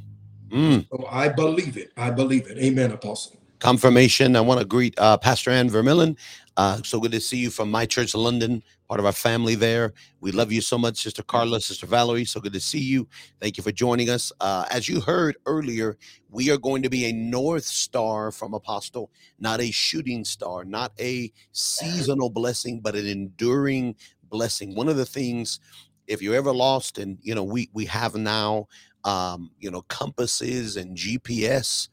Mm. 0.48 0.86
So 0.90 1.06
I 1.10 1.28
believe 1.28 1.76
it. 1.76 1.92
I 1.96 2.10
believe 2.10 2.48
it. 2.48 2.58
Amen, 2.58 2.92
Apostle 2.92 3.38
confirmation. 3.64 4.36
I 4.36 4.42
want 4.42 4.60
to 4.60 4.66
greet 4.66 4.94
uh, 4.98 5.16
Pastor 5.16 5.50
Ann 5.50 5.70
Vermillion. 5.70 6.18
Uh, 6.58 6.80
so 6.84 7.00
good 7.00 7.12
to 7.12 7.20
see 7.20 7.38
you 7.38 7.48
from 7.48 7.70
my 7.70 7.86
church, 7.86 8.14
London, 8.14 8.62
part 8.94 9.00
of 9.00 9.06
our 9.06 9.12
family 9.12 9.56
there. 9.56 9.92
We 10.20 10.30
love 10.30 10.52
you 10.52 10.60
so 10.60 10.78
much, 10.78 11.02
Sister 11.02 11.24
Carla, 11.24 11.60
Sister 11.60 11.84
Valerie. 11.84 12.24
So 12.24 12.38
good 12.38 12.52
to 12.52 12.60
see 12.60 12.78
you. 12.78 13.08
Thank 13.40 13.56
you 13.56 13.64
for 13.64 13.72
joining 13.72 14.08
us. 14.08 14.30
Uh, 14.40 14.66
as 14.70 14.88
you 14.88 15.00
heard 15.00 15.36
earlier, 15.46 15.98
we 16.30 16.48
are 16.52 16.58
going 16.58 16.80
to 16.84 16.88
be 16.88 17.06
a 17.06 17.12
North 17.12 17.64
Star 17.64 18.30
from 18.30 18.54
Apostle, 18.54 19.10
not 19.40 19.60
a 19.60 19.72
shooting 19.72 20.24
star, 20.24 20.64
not 20.64 20.92
a 21.00 21.32
seasonal 21.50 22.30
blessing, 22.30 22.78
but 22.78 22.94
an 22.94 23.08
enduring 23.08 23.96
blessing. 24.30 24.76
One 24.76 24.88
of 24.88 24.96
the 24.96 25.06
things, 25.06 25.58
if 26.06 26.22
you're 26.22 26.36
ever 26.36 26.54
lost, 26.54 26.98
and 26.98 27.18
you 27.20 27.34
know, 27.34 27.42
we 27.42 27.70
we 27.72 27.86
have 27.86 28.14
now, 28.14 28.68
um, 29.02 29.50
you 29.58 29.72
know, 29.72 29.82
compasses 29.88 30.76
and 30.76 30.96
GPS 30.96 31.88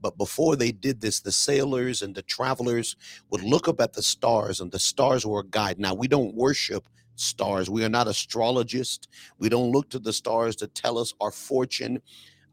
but 0.00 0.18
before 0.18 0.56
they 0.56 0.72
did 0.72 1.00
this, 1.00 1.20
the 1.20 1.32
sailors 1.32 2.02
and 2.02 2.14
the 2.14 2.22
travelers 2.22 2.96
would 3.30 3.42
look 3.42 3.68
up 3.68 3.80
at 3.80 3.94
the 3.94 4.02
stars, 4.02 4.60
and 4.60 4.72
the 4.72 4.78
stars 4.78 5.26
were 5.26 5.40
a 5.40 5.46
guide. 5.46 5.78
Now, 5.78 5.94
we 5.94 6.08
don't 6.08 6.34
worship 6.34 6.88
stars. 7.16 7.70
We 7.70 7.84
are 7.84 7.88
not 7.90 8.08
astrologists. 8.08 9.08
We 9.38 9.48
don't 9.48 9.72
look 9.72 9.90
to 9.90 9.98
the 9.98 10.12
stars 10.12 10.56
to 10.56 10.66
tell 10.68 10.98
us 10.98 11.14
our 11.20 11.32
fortune. 11.32 12.02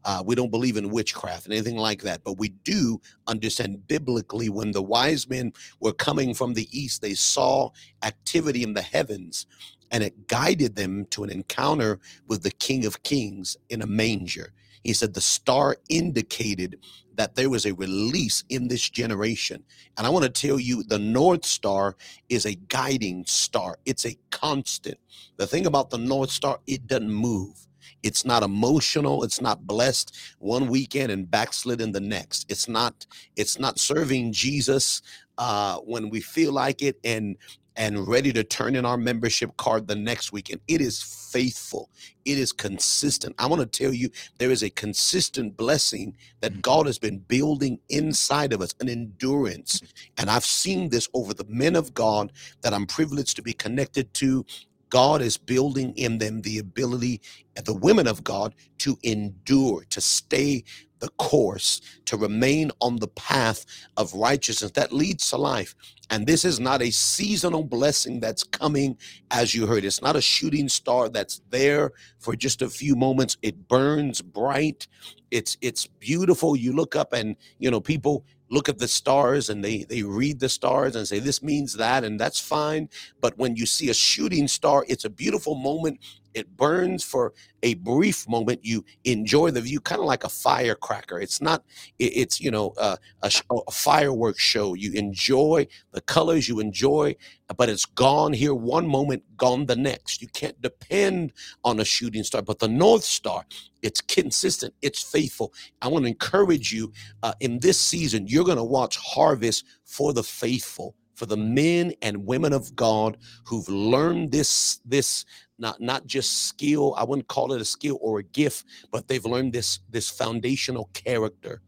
Uh, 0.04 0.22
we 0.24 0.34
don't 0.34 0.50
believe 0.50 0.76
in 0.76 0.90
witchcraft 0.90 1.46
and 1.46 1.54
anything 1.54 1.76
like 1.76 2.02
that, 2.02 2.24
but 2.24 2.38
we 2.38 2.50
do 2.50 3.00
understand 3.26 3.86
biblically 3.88 4.48
when 4.48 4.72
the 4.72 4.82
wise 4.82 5.28
men 5.28 5.52
were 5.80 5.92
coming 5.92 6.34
from 6.34 6.54
the 6.54 6.68
east, 6.78 7.02
they 7.02 7.14
saw 7.14 7.70
activity 8.02 8.62
in 8.62 8.74
the 8.74 8.82
heavens 8.82 9.46
and 9.90 10.02
it 10.04 10.28
guided 10.28 10.76
them 10.76 11.06
to 11.10 11.24
an 11.24 11.30
encounter 11.30 12.00
with 12.28 12.42
the 12.42 12.50
King 12.50 12.86
of 12.86 13.02
Kings 13.04 13.56
in 13.70 13.82
a 13.82 13.86
manger. 13.86 14.52
He 14.84 14.94
said 14.94 15.14
the 15.14 15.22
star 15.22 15.78
indicated 15.90 16.78
that 17.16 17.36
there 17.36 17.50
was 17.50 17.66
a 17.66 17.74
release 17.74 18.44
in 18.50 18.68
this 18.68 18.90
generation. 18.90 19.64
And 19.98 20.06
I 20.06 20.10
want 20.10 20.24
to 20.24 20.30
tell 20.30 20.60
you 20.60 20.84
the 20.84 20.98
North 21.00 21.44
Star 21.44 21.96
is 22.28 22.46
a 22.46 22.54
guiding 22.54 23.24
star, 23.26 23.78
it's 23.86 24.06
a 24.06 24.18
constant. 24.30 24.98
The 25.38 25.48
thing 25.48 25.66
about 25.66 25.90
the 25.90 25.98
North 25.98 26.30
Star, 26.30 26.60
it 26.66 26.86
doesn't 26.86 27.12
move. 27.12 27.66
It's 28.02 28.24
not 28.24 28.42
emotional. 28.42 29.24
It's 29.24 29.40
not 29.40 29.66
blessed 29.66 30.16
one 30.38 30.68
weekend 30.68 31.12
and 31.12 31.30
backslid 31.30 31.80
in 31.80 31.92
the 31.92 32.00
next. 32.00 32.50
It's 32.50 32.68
not. 32.68 33.06
It's 33.36 33.58
not 33.58 33.78
serving 33.80 34.32
Jesus 34.32 35.02
uh, 35.38 35.78
when 35.78 36.10
we 36.10 36.20
feel 36.20 36.52
like 36.52 36.82
it 36.82 36.98
and 37.04 37.36
and 37.76 38.06
ready 38.06 38.32
to 38.32 38.44
turn 38.44 38.76
in 38.76 38.84
our 38.84 38.96
membership 38.96 39.56
card 39.56 39.88
the 39.88 39.96
next 39.96 40.32
weekend. 40.32 40.60
It 40.68 40.80
is 40.80 41.02
faithful. 41.02 41.90
It 42.24 42.38
is 42.38 42.52
consistent. 42.52 43.34
I 43.38 43.46
want 43.46 43.60
to 43.60 43.84
tell 43.84 43.92
you 43.92 44.10
there 44.38 44.50
is 44.50 44.62
a 44.62 44.70
consistent 44.70 45.56
blessing 45.56 46.16
that 46.40 46.52
mm-hmm. 46.52 46.60
God 46.60 46.86
has 46.86 46.98
been 46.98 47.18
building 47.18 47.80
inside 47.88 48.52
of 48.52 48.60
us, 48.60 48.74
an 48.80 48.88
endurance. 48.88 49.82
And 50.16 50.30
I've 50.30 50.44
seen 50.44 50.90
this 50.90 51.08
over 51.14 51.34
the 51.34 51.46
men 51.48 51.74
of 51.74 51.94
God 51.94 52.32
that 52.62 52.72
I'm 52.72 52.86
privileged 52.86 53.36
to 53.36 53.42
be 53.42 53.52
connected 53.52 54.14
to. 54.14 54.46
God 54.94 55.22
is 55.22 55.38
building 55.38 55.94
in 55.96 56.18
them 56.18 56.42
the 56.42 56.58
ability, 56.58 57.22
the 57.64 57.74
women 57.74 58.08
of 58.08 58.24
God, 58.24 58.54
to 58.80 58.98
endure, 59.04 59.84
to 59.90 60.00
stay 60.02 60.64
the 61.00 61.10
course, 61.18 61.82
to 62.06 62.16
remain 62.16 62.72
on 62.80 62.98
the 62.98 63.08
path 63.08 63.66
of 63.98 64.14
righteousness 64.14 64.72
that 64.72 64.92
leads 64.92 65.30
to 65.30 65.38
life. 65.38 65.76
And 66.10 66.26
this 66.26 66.44
is 66.46 66.60
not 66.60 66.82
a 66.82 66.92
seasonal 66.92 67.64
blessing 67.64 68.20
that's 68.20 68.44
coming, 68.44 68.98
as 69.32 69.54
you 69.54 69.66
heard. 69.68 69.84
It's 69.84 70.02
not 70.02 70.16
a 70.16 70.22
shooting 70.22 70.70
star 70.70 71.10
that's 71.10 71.42
there 71.50 71.92
for 72.20 72.36
just 72.36 72.62
a 72.62 72.70
few 72.70 72.96
moments. 72.96 73.38
It 73.42 73.68
burns 73.68 74.22
bright. 74.22 74.88
It's 75.32 75.58
it's 75.62 75.86
beautiful. 75.88 76.56
You 76.56 76.74
look 76.74 76.96
up 76.96 77.12
and 77.14 77.36
you 77.60 77.70
know 77.70 77.82
people 77.82 78.24
look 78.50 78.68
at 78.68 78.78
the 78.78 78.88
stars 78.88 79.48
and 79.48 79.64
they 79.64 79.84
they 79.84 80.02
read 80.02 80.40
the 80.40 80.48
stars 80.48 80.96
and 80.96 81.08
say 81.08 81.18
this 81.18 81.42
means 81.42 81.74
that 81.74 82.04
and 82.04 82.20
that's 82.20 82.40
fine. 82.40 82.88
But 83.20 83.38
when 83.38 83.56
you 83.56 83.66
see 83.66 83.90
a 83.90 83.94
shooting 83.94 84.48
star 84.48 84.84
it's 84.88 85.04
a 85.04 85.10
beautiful 85.10 85.54
moment 85.54 85.98
it 86.34 86.56
burns 86.56 87.04
for 87.04 87.32
a 87.62 87.74
brief 87.74 88.28
moment 88.28 88.60
you 88.62 88.84
enjoy 89.04 89.50
the 89.50 89.60
view 89.60 89.80
kind 89.80 90.00
of 90.00 90.06
like 90.06 90.24
a 90.24 90.28
firecracker. 90.28 91.18
It's 91.18 91.40
not 91.40 91.64
it's 91.98 92.40
you 92.40 92.50
know 92.50 92.74
uh, 92.78 92.96
a, 93.22 93.30
a 93.50 93.70
fireworks 93.70 94.40
show. 94.40 94.74
You 94.74 94.92
enjoy 94.92 95.66
the 95.92 96.00
colors 96.02 96.48
you 96.48 96.60
enjoy 96.60 97.16
but 97.56 97.68
it's 97.68 97.84
gone 97.84 98.32
here 98.32 98.54
one 98.54 98.86
moment 98.86 99.22
gone 99.36 99.66
the 99.66 99.76
next. 99.76 100.20
You 100.22 100.28
can't 100.28 100.60
depend 100.60 101.32
on 101.64 101.80
a 101.80 101.84
shooting 101.84 102.24
star 102.24 102.42
but 102.42 102.58
the 102.58 102.68
north 102.68 103.04
star 103.04 103.44
it's 103.82 104.00
consistent 104.00 104.74
it's 104.82 105.02
faithful. 105.02 105.52
I 105.82 105.88
want 105.88 106.04
to 106.04 106.08
encourage 106.08 106.72
you 106.72 106.92
uh, 107.22 107.34
in 107.40 107.58
this 107.60 107.80
season 107.80 108.26
you're 108.26 108.44
going 108.44 108.58
to 108.58 108.64
watch 108.64 108.96
harvest 108.96 109.64
for 109.84 110.12
the 110.12 110.22
faithful 110.22 110.94
for 111.14 111.26
the 111.26 111.36
men 111.36 111.92
and 112.02 112.26
women 112.26 112.52
of 112.52 112.74
God 112.74 113.16
who've 113.44 113.68
learned 113.68 114.32
this 114.32 114.80
this 114.84 115.24
not 115.58 115.80
not 115.80 116.06
just 116.06 116.48
skill 116.48 116.94
i 116.98 117.04
wouldn't 117.04 117.28
call 117.28 117.52
it 117.52 117.60
a 117.62 117.64
skill 117.66 117.98
or 118.02 118.20
a 118.20 118.24
gift 118.24 118.64
but 118.92 119.08
they've 119.08 119.26
learned 119.26 119.52
this 119.52 119.80
this 119.90 120.10
foundational 120.10 120.90
character 120.94 121.62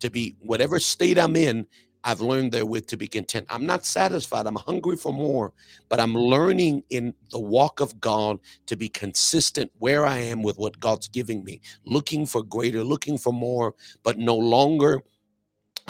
to 0.00 0.10
be 0.10 0.36
whatever 0.40 0.80
state 0.80 1.18
i'm 1.18 1.36
in 1.36 1.66
i've 2.04 2.20
learned 2.20 2.52
therewith 2.52 2.86
to 2.86 2.96
be 2.96 3.08
content. 3.08 3.46
I'm 3.50 3.66
not 3.66 3.84
satisfied. 3.86 4.46
I'm 4.46 4.56
hungry 4.56 4.96
for 4.96 5.12
more 5.12 5.52
but 5.88 6.00
i'm 6.00 6.14
learning 6.14 6.84
in 6.90 7.14
the 7.30 7.40
walk 7.40 7.80
of 7.80 8.00
god 8.00 8.38
to 8.66 8.76
be 8.76 8.88
consistent 8.88 9.70
where 9.78 10.06
i 10.06 10.18
am 10.18 10.42
with 10.42 10.58
what 10.58 10.80
god's 10.80 11.08
giving 11.08 11.44
me 11.44 11.60
looking 11.86 12.26
for 12.26 12.42
greater 12.42 12.84
looking 12.84 13.18
for 13.18 13.32
more 13.32 13.74
but 14.04 14.18
no 14.18 14.36
longer 14.36 15.02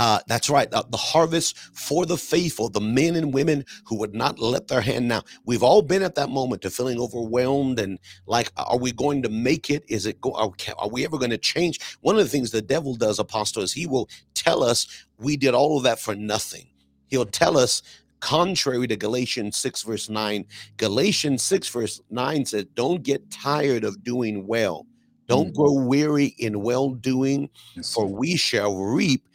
Uh, 0.00 0.18
that's 0.28 0.48
right. 0.48 0.72
Uh, 0.72 0.82
the 0.88 0.96
harvest 0.96 1.58
for 1.74 2.06
the 2.06 2.16
faithful, 2.16 2.70
the 2.70 2.80
men 2.80 3.16
and 3.16 3.34
women 3.34 3.62
who 3.84 3.94
would 3.98 4.14
not 4.14 4.38
let 4.38 4.66
their 4.66 4.80
hand 4.80 5.10
down. 5.10 5.22
We've 5.44 5.62
all 5.62 5.82
been 5.82 6.02
at 6.02 6.14
that 6.14 6.30
moment 6.30 6.64
of 6.64 6.72
feeling 6.72 6.98
overwhelmed 6.98 7.78
and 7.78 7.98
like, 8.26 8.50
are 8.56 8.78
we 8.78 8.92
going 8.92 9.22
to 9.24 9.28
make 9.28 9.68
it? 9.68 9.84
Is 9.88 10.06
it 10.06 10.18
go? 10.22 10.32
Are, 10.32 10.52
are 10.78 10.88
we 10.88 11.04
ever 11.04 11.18
going 11.18 11.32
to 11.32 11.36
change? 11.36 11.80
One 12.00 12.16
of 12.16 12.22
the 12.22 12.30
things 12.30 12.50
the 12.50 12.62
devil 12.62 12.94
does, 12.94 13.18
apostle, 13.18 13.62
is 13.62 13.74
he 13.74 13.86
will 13.86 14.08
tell 14.32 14.62
us 14.62 14.86
we 15.18 15.36
did 15.36 15.52
all 15.52 15.76
of 15.76 15.82
that 15.82 16.00
for 16.00 16.14
nothing. 16.14 16.66
He'll 17.08 17.26
tell 17.26 17.58
us 17.58 17.82
contrary 18.20 18.86
to 18.86 18.96
Galatians 18.96 19.58
6, 19.58 19.82
verse 19.82 20.08
9. 20.08 20.46
Galatians 20.78 21.42
6, 21.42 21.68
verse 21.68 22.00
9 22.08 22.46
says, 22.46 22.64
Don't 22.72 23.02
get 23.02 23.30
tired 23.30 23.84
of 23.84 24.02
doing 24.02 24.46
well. 24.46 24.86
Don't 25.28 25.48
mm-hmm. 25.48 25.56
grow 25.56 25.72
weary 25.74 26.34
in 26.38 26.62
well 26.62 26.88
doing, 26.88 27.50
yes. 27.76 27.92
for 27.92 28.06
we 28.06 28.36
shall 28.36 28.78
reap 28.78 29.26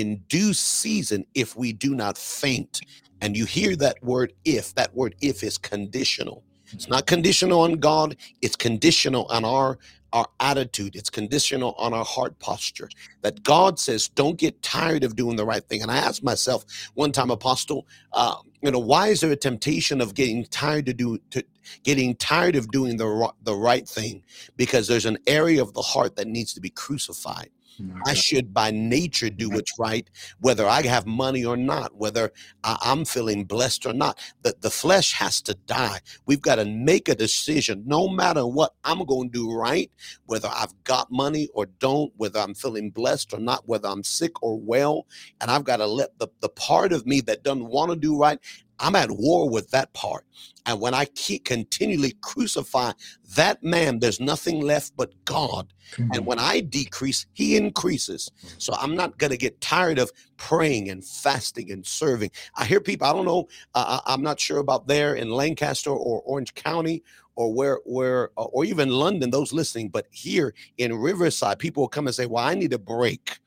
in 0.00 0.18
due 0.28 0.54
season 0.54 1.26
if 1.34 1.56
we 1.56 1.72
do 1.72 1.94
not 1.94 2.18
faint. 2.18 2.82
And 3.22 3.36
you 3.36 3.46
hear 3.46 3.76
that 3.78 4.02
word 4.04 4.34
if, 4.46 4.74
that 4.76 4.94
word 4.96 5.16
if 5.22 5.44
is 5.44 5.58
conditional. 5.58 6.44
It's 6.72 6.88
not 6.88 7.06
conditional 7.06 7.62
on 7.62 7.74
God, 7.74 8.16
it's 8.42 8.56
conditional 8.56 9.26
on 9.30 9.44
our 9.46 9.78
our 10.14 10.28
attitude. 10.40 10.96
It's 10.96 11.10
conditional 11.10 11.74
on 11.78 11.94
our 11.94 12.04
heart 12.04 12.38
posture. 12.40 12.90
That 13.22 13.44
God 13.44 13.78
says, 13.80 14.08
don't 14.08 14.38
get 14.38 14.62
tired 14.62 15.04
of 15.04 15.16
doing 15.16 15.36
the 15.36 15.46
right 15.46 15.64
thing. 15.64 15.82
And 15.82 15.90
I 15.92 15.98
asked 15.98 16.24
myself 16.24 16.64
one 16.94 17.12
time, 17.12 17.30
Apostle, 17.30 17.86
uh, 18.12 18.36
you 18.62 18.72
know, 18.72 18.80
why 18.80 19.08
is 19.08 19.22
there 19.22 19.32
a 19.32 19.36
temptation 19.36 20.00
of 20.02 20.14
getting 20.14 20.46
tired 20.46 20.86
to 20.86 20.94
do 20.94 21.18
to 21.32 21.44
getting 21.84 22.16
tired 22.16 22.56
of 22.56 22.70
doing 22.72 22.98
the 22.98 23.06
the 23.44 23.56
right 23.56 23.88
thing? 23.88 24.24
Because 24.56 24.88
there's 24.88 25.06
an 25.06 25.18
area 25.28 25.62
of 25.62 25.74
the 25.74 25.82
heart 25.82 26.16
that 26.16 26.28
needs 26.28 26.54
to 26.54 26.62
be 26.62 26.70
crucified. 26.70 27.50
Mm, 27.80 28.00
I 28.06 28.14
should 28.14 28.54
by 28.54 28.70
nature 28.70 29.30
do 29.30 29.50
what's 29.50 29.78
right, 29.78 30.08
whether 30.40 30.66
I 30.66 30.82
have 30.82 31.06
money 31.06 31.44
or 31.44 31.56
not, 31.56 31.96
whether 31.96 32.32
I, 32.62 32.76
am 32.84 33.04
feeling 33.04 33.44
blessed 33.44 33.86
or 33.86 33.92
not. 33.92 34.18
The, 34.42 34.54
the 34.60 34.70
flesh 34.70 35.12
has 35.14 35.40
to 35.42 35.54
die. 35.66 36.00
We've 36.26 36.40
got 36.40 36.56
to 36.56 36.64
make 36.64 37.08
a 37.08 37.14
decision 37.14 37.82
no 37.86 38.08
matter 38.08 38.46
what 38.46 38.74
I'm 38.84 39.04
going 39.04 39.30
to 39.30 39.38
do 39.38 39.52
right, 39.52 39.90
whether 40.26 40.48
I've 40.48 40.74
got 40.84 41.10
money 41.10 41.48
or 41.54 41.66
don't, 41.66 42.12
whether 42.16 42.40
I'm 42.40 42.54
feeling 42.54 42.90
blessed 42.90 43.32
or 43.32 43.40
not, 43.40 43.66
whether 43.66 43.88
I'm 43.88 44.04
sick 44.04 44.42
or 44.42 44.58
well. 44.58 45.06
And 45.40 45.50
I've 45.50 45.64
got 45.64 45.78
to 45.78 45.86
let 45.86 46.18
the, 46.18 46.28
the 46.40 46.48
part 46.48 46.92
of 46.92 47.06
me 47.06 47.20
that 47.22 47.42
doesn't 47.42 47.66
want 47.66 47.90
to 47.90 47.96
do 47.96 48.18
right, 48.18 48.38
I'm 48.78 48.96
at 48.96 49.10
war 49.10 49.48
with 49.48 49.70
that 49.70 49.92
part. 49.92 50.24
And 50.66 50.80
when 50.80 50.94
I 50.94 51.04
keep 51.04 51.44
continually 51.44 52.14
crucify 52.22 52.92
that 53.36 53.62
man, 53.62 53.98
there's 53.98 54.20
nothing 54.20 54.60
left 54.60 54.96
but 54.96 55.12
God. 55.24 55.72
And 56.12 56.26
when 56.26 56.38
I 56.38 56.60
decrease, 56.60 57.26
he 57.34 57.56
increases. 57.56 58.30
So 58.58 58.72
I'm 58.74 58.96
not 58.96 59.18
going 59.18 59.30
to 59.30 59.36
get 59.36 59.60
tired 59.60 59.98
of 59.98 60.10
praying 60.38 60.88
and 60.88 61.04
fasting 61.04 61.70
and 61.70 61.86
serving. 61.86 62.30
I 62.56 62.64
hear 62.64 62.80
people, 62.80 63.06
I 63.06 63.12
don't 63.12 63.26
know, 63.26 63.48
uh, 63.74 64.00
I'm 64.06 64.22
not 64.22 64.40
sure 64.40 64.58
about 64.58 64.88
there 64.88 65.14
in 65.14 65.30
Lancaster 65.30 65.90
or 65.90 66.22
Orange 66.22 66.54
County 66.54 67.02
or 67.36 67.52
where 67.52 67.80
where 67.84 68.30
or 68.36 68.64
even 68.64 68.88
London 68.88 69.30
those 69.30 69.52
listening 69.52 69.88
but 69.88 70.06
here 70.10 70.54
in 70.78 70.94
Riverside 70.94 71.58
people 71.58 71.82
will 71.82 71.88
come 71.88 72.06
and 72.06 72.14
say 72.14 72.26
well 72.26 72.44
I 72.44 72.54
need 72.54 72.72
a 72.72 72.78
break 72.78 73.40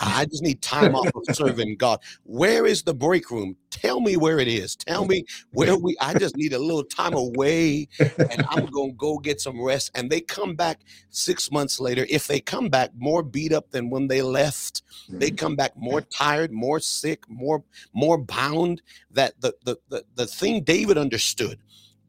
I 0.00 0.24
just 0.24 0.42
need 0.42 0.60
time 0.62 0.94
off 0.94 1.10
of 1.14 1.36
serving 1.36 1.76
God. 1.76 2.00
Where 2.24 2.66
is 2.66 2.82
the 2.82 2.94
break 2.94 3.30
room? 3.30 3.56
Tell 3.70 4.00
me 4.00 4.16
where 4.16 4.38
it 4.38 4.48
is. 4.48 4.76
Tell 4.76 5.06
me 5.06 5.24
where 5.52 5.76
we. 5.76 5.96
I 6.00 6.14
just 6.14 6.36
need 6.36 6.52
a 6.52 6.58
little 6.58 6.84
time 6.84 7.14
away, 7.14 7.88
and 7.98 8.44
I'm 8.48 8.66
gonna 8.66 8.92
go 8.92 9.18
get 9.18 9.40
some 9.40 9.62
rest. 9.62 9.90
And 9.94 10.10
they 10.10 10.20
come 10.20 10.54
back 10.54 10.80
six 11.10 11.50
months 11.50 11.80
later. 11.80 12.06
If 12.10 12.26
they 12.26 12.40
come 12.40 12.68
back 12.68 12.90
more 12.96 13.22
beat 13.22 13.52
up 13.52 13.70
than 13.70 13.90
when 13.90 14.08
they 14.08 14.22
left, 14.22 14.82
they 15.08 15.28
mm-hmm. 15.28 15.36
come 15.36 15.56
back 15.56 15.76
more 15.76 16.00
tired, 16.00 16.52
more 16.52 16.80
sick, 16.80 17.28
more 17.28 17.62
more 17.92 18.18
bound. 18.18 18.82
That 19.10 19.40
the 19.40 19.54
the 19.64 19.76
the, 19.88 20.04
the 20.16 20.26
thing 20.26 20.62
David 20.62 20.98
understood. 20.98 21.58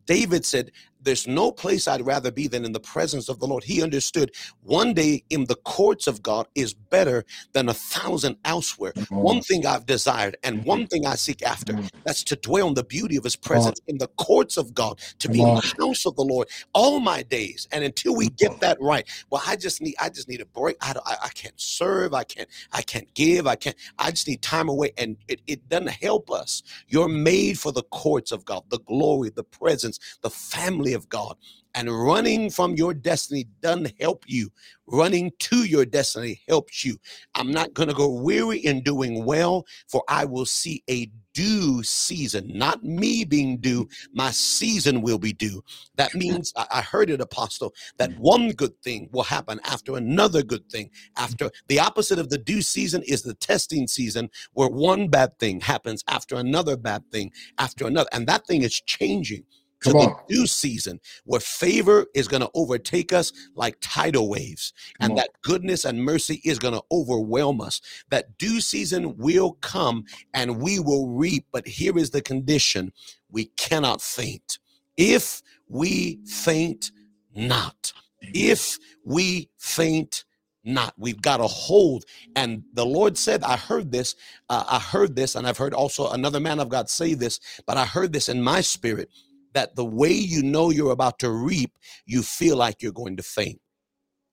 David 0.05 0.45
said, 0.45 0.71
there's 1.03 1.27
no 1.27 1.51
place 1.51 1.87
I'd 1.87 2.05
rather 2.05 2.31
be 2.31 2.47
than 2.47 2.65
in 2.65 2.73
the 2.73 2.79
presence 2.79 3.29
of 3.29 3.39
the 3.39 3.47
Lord. 3.47 3.63
He 3.63 3.83
understood 3.83 4.33
one 4.61 4.93
day 4.93 5.23
in 5.29 5.45
the 5.45 5.55
courts 5.55 6.07
of 6.07 6.23
God 6.23 6.47
is 6.55 6.73
better 6.73 7.25
than 7.53 7.69
a 7.69 7.73
thousand 7.73 8.37
elsewhere. 8.45 8.93
One 9.19 9.41
thing 9.41 9.65
I've 9.65 9.85
desired 9.85 10.37
and 10.43 10.65
one 10.65 10.87
thing 10.87 11.05
I 11.05 11.15
seek 11.15 11.43
after 11.43 11.79
that's 12.05 12.23
to 12.25 12.35
dwell 12.35 12.67
in 12.69 12.73
the 12.75 12.83
beauty 12.83 13.17
of 13.17 13.23
his 13.23 13.35
presence 13.35 13.79
in 13.87 13.97
the 13.97 14.07
courts 14.07 14.57
of 14.57 14.73
God, 14.73 14.99
to 15.19 15.29
be 15.29 15.43
in 15.43 15.53
the 15.53 15.63
house 15.79 16.05
of 16.05 16.15
the 16.15 16.23
Lord 16.23 16.47
all 16.73 16.99
my 16.99 17.23
days. 17.23 17.67
And 17.71 17.83
until 17.83 18.15
we 18.15 18.29
get 18.29 18.59
that 18.61 18.77
right, 18.81 19.07
well, 19.29 19.43
I 19.45 19.55
just 19.55 19.81
need 19.81 19.95
I 19.99 20.09
just 20.09 20.29
need 20.29 20.41
a 20.41 20.45
break. 20.45 20.77
I, 20.81 20.95
I, 21.05 21.15
I 21.25 21.29
can't 21.29 21.59
serve, 21.59 22.13
I 22.13 22.23
can't 22.23 22.49
I 22.71 22.81
can't 22.81 23.13
give, 23.13 23.47
I 23.47 23.55
can't 23.55 23.75
I 23.99 24.11
just 24.11 24.27
need 24.27 24.41
time 24.41 24.69
away. 24.69 24.91
And 24.97 25.17
it, 25.27 25.41
it 25.47 25.69
doesn't 25.69 25.89
help 25.89 26.31
us. 26.31 26.63
You're 26.87 27.09
made 27.09 27.59
for 27.59 27.71
the 27.71 27.83
courts 27.83 28.31
of 28.31 28.45
God, 28.45 28.63
the 28.69 28.79
glory, 28.79 29.29
the 29.29 29.43
presence, 29.43 29.99
the 30.21 30.29
family 30.29 30.92
of 30.93 31.09
God. 31.09 31.35
And 31.75 31.89
running 31.89 32.49
from 32.49 32.75
your 32.75 32.93
destiny 32.93 33.45
doesn't 33.61 33.93
help 33.99 34.25
you. 34.27 34.51
Running 34.85 35.31
to 35.39 35.65
your 35.65 35.85
destiny 35.85 36.41
helps 36.47 36.85
you. 36.85 36.97
I'm 37.35 37.51
not 37.51 37.73
going 37.73 37.89
to 37.89 37.95
go 37.95 38.09
weary 38.09 38.59
in 38.59 38.81
doing 38.81 39.25
well, 39.25 39.65
for 39.87 40.03
I 40.07 40.25
will 40.25 40.45
see 40.45 40.83
a 40.89 41.09
due 41.33 41.81
season, 41.83 42.51
not 42.53 42.83
me 42.83 43.23
being 43.25 43.57
due, 43.57 43.87
my 44.13 44.31
season 44.31 45.01
will 45.01 45.17
be 45.17 45.33
due. 45.33 45.63
That 45.95 46.13
means 46.15 46.53
I 46.55 46.81
heard 46.81 47.09
it, 47.09 47.21
Apostle, 47.21 47.73
that 47.97 48.17
one 48.19 48.51
good 48.51 48.79
thing 48.83 49.09
will 49.11 49.23
happen 49.23 49.59
after 49.65 49.97
another 49.97 50.43
good 50.43 50.69
thing. 50.69 50.89
After 51.17 51.49
the 51.67 51.79
opposite 51.79 52.19
of 52.19 52.29
the 52.29 52.37
due 52.37 52.61
season 52.61 53.03
is 53.07 53.23
the 53.23 53.33
testing 53.35 53.87
season, 53.87 54.29
where 54.53 54.69
one 54.69 55.07
bad 55.07 55.37
thing 55.39 55.59
happens 55.61 56.03
after 56.07 56.35
another 56.35 56.77
bad 56.77 57.03
thing, 57.11 57.31
after 57.57 57.87
another. 57.87 58.09
And 58.13 58.27
that 58.27 58.45
thing 58.47 58.61
is 58.61 58.79
changing 58.81 59.43
to 59.83 59.93
the 59.93 60.09
due 60.29 60.47
season 60.47 60.99
where 61.25 61.41
favor 61.41 62.07
is 62.15 62.27
going 62.27 62.41
to 62.41 62.51
overtake 62.55 63.13
us 63.13 63.33
like 63.55 63.77
tidal 63.81 64.29
waves 64.29 64.73
Come 64.99 65.05
and 65.05 65.11
on. 65.11 65.17
that 65.17 65.31
goodness 65.43 65.85
and 65.85 66.03
mercy 66.03 66.41
is 66.45 66.59
going 66.59 66.75
to 66.75 66.83
overwhelm 66.91 67.61
us. 67.61 67.81
That 68.09 68.37
due 68.39 68.61
season 68.61 69.17
will 69.17 69.53
come 69.61 70.05
and 70.33 70.61
we 70.61 70.79
will 70.79 71.09
reap 71.09 71.47
but 71.53 71.67
here 71.67 71.97
is 71.97 72.11
the 72.11 72.21
condition. 72.23 72.93
We 73.31 73.47
cannot 73.57 74.01
faint. 74.01 74.59
If 74.97 75.41
we 75.69 76.19
faint 76.27 76.91
not 77.35 77.93
if 78.33 78.77
we 79.05 79.49
faint 79.59 80.25
not 80.65 80.93
we've 80.97 81.21
got 81.21 81.37
to 81.37 81.47
hold. 81.47 82.05
And 82.35 82.63
the 82.73 82.85
lord 82.85 83.17
said 83.17 83.43
i 83.43 83.57
heard 83.57 83.91
this 83.91 84.15
uh, 84.49 84.63
i 84.69 84.79
heard 84.79 85.15
this 85.15 85.35
and 85.35 85.47
i've 85.47 85.57
heard 85.57 85.73
also 85.73 86.09
another 86.11 86.39
man 86.39 86.59
of 86.59 86.69
god 86.69 86.89
say 86.89 87.13
this 87.15 87.39
but 87.67 87.77
i 87.77 87.85
heard 87.85 88.13
this 88.13 88.29
in 88.29 88.41
my 88.43 88.61
spirit 88.61 89.09
that 89.53 89.75
the 89.75 89.85
way 89.85 90.11
you 90.11 90.43
know 90.43 90.69
you're 90.69 90.91
about 90.91 91.19
to 91.19 91.31
reap, 91.31 91.77
you 92.05 92.21
feel 92.21 92.57
like 92.57 92.81
you're 92.81 92.91
going 92.91 93.17
to 93.17 93.23
faint. 93.23 93.59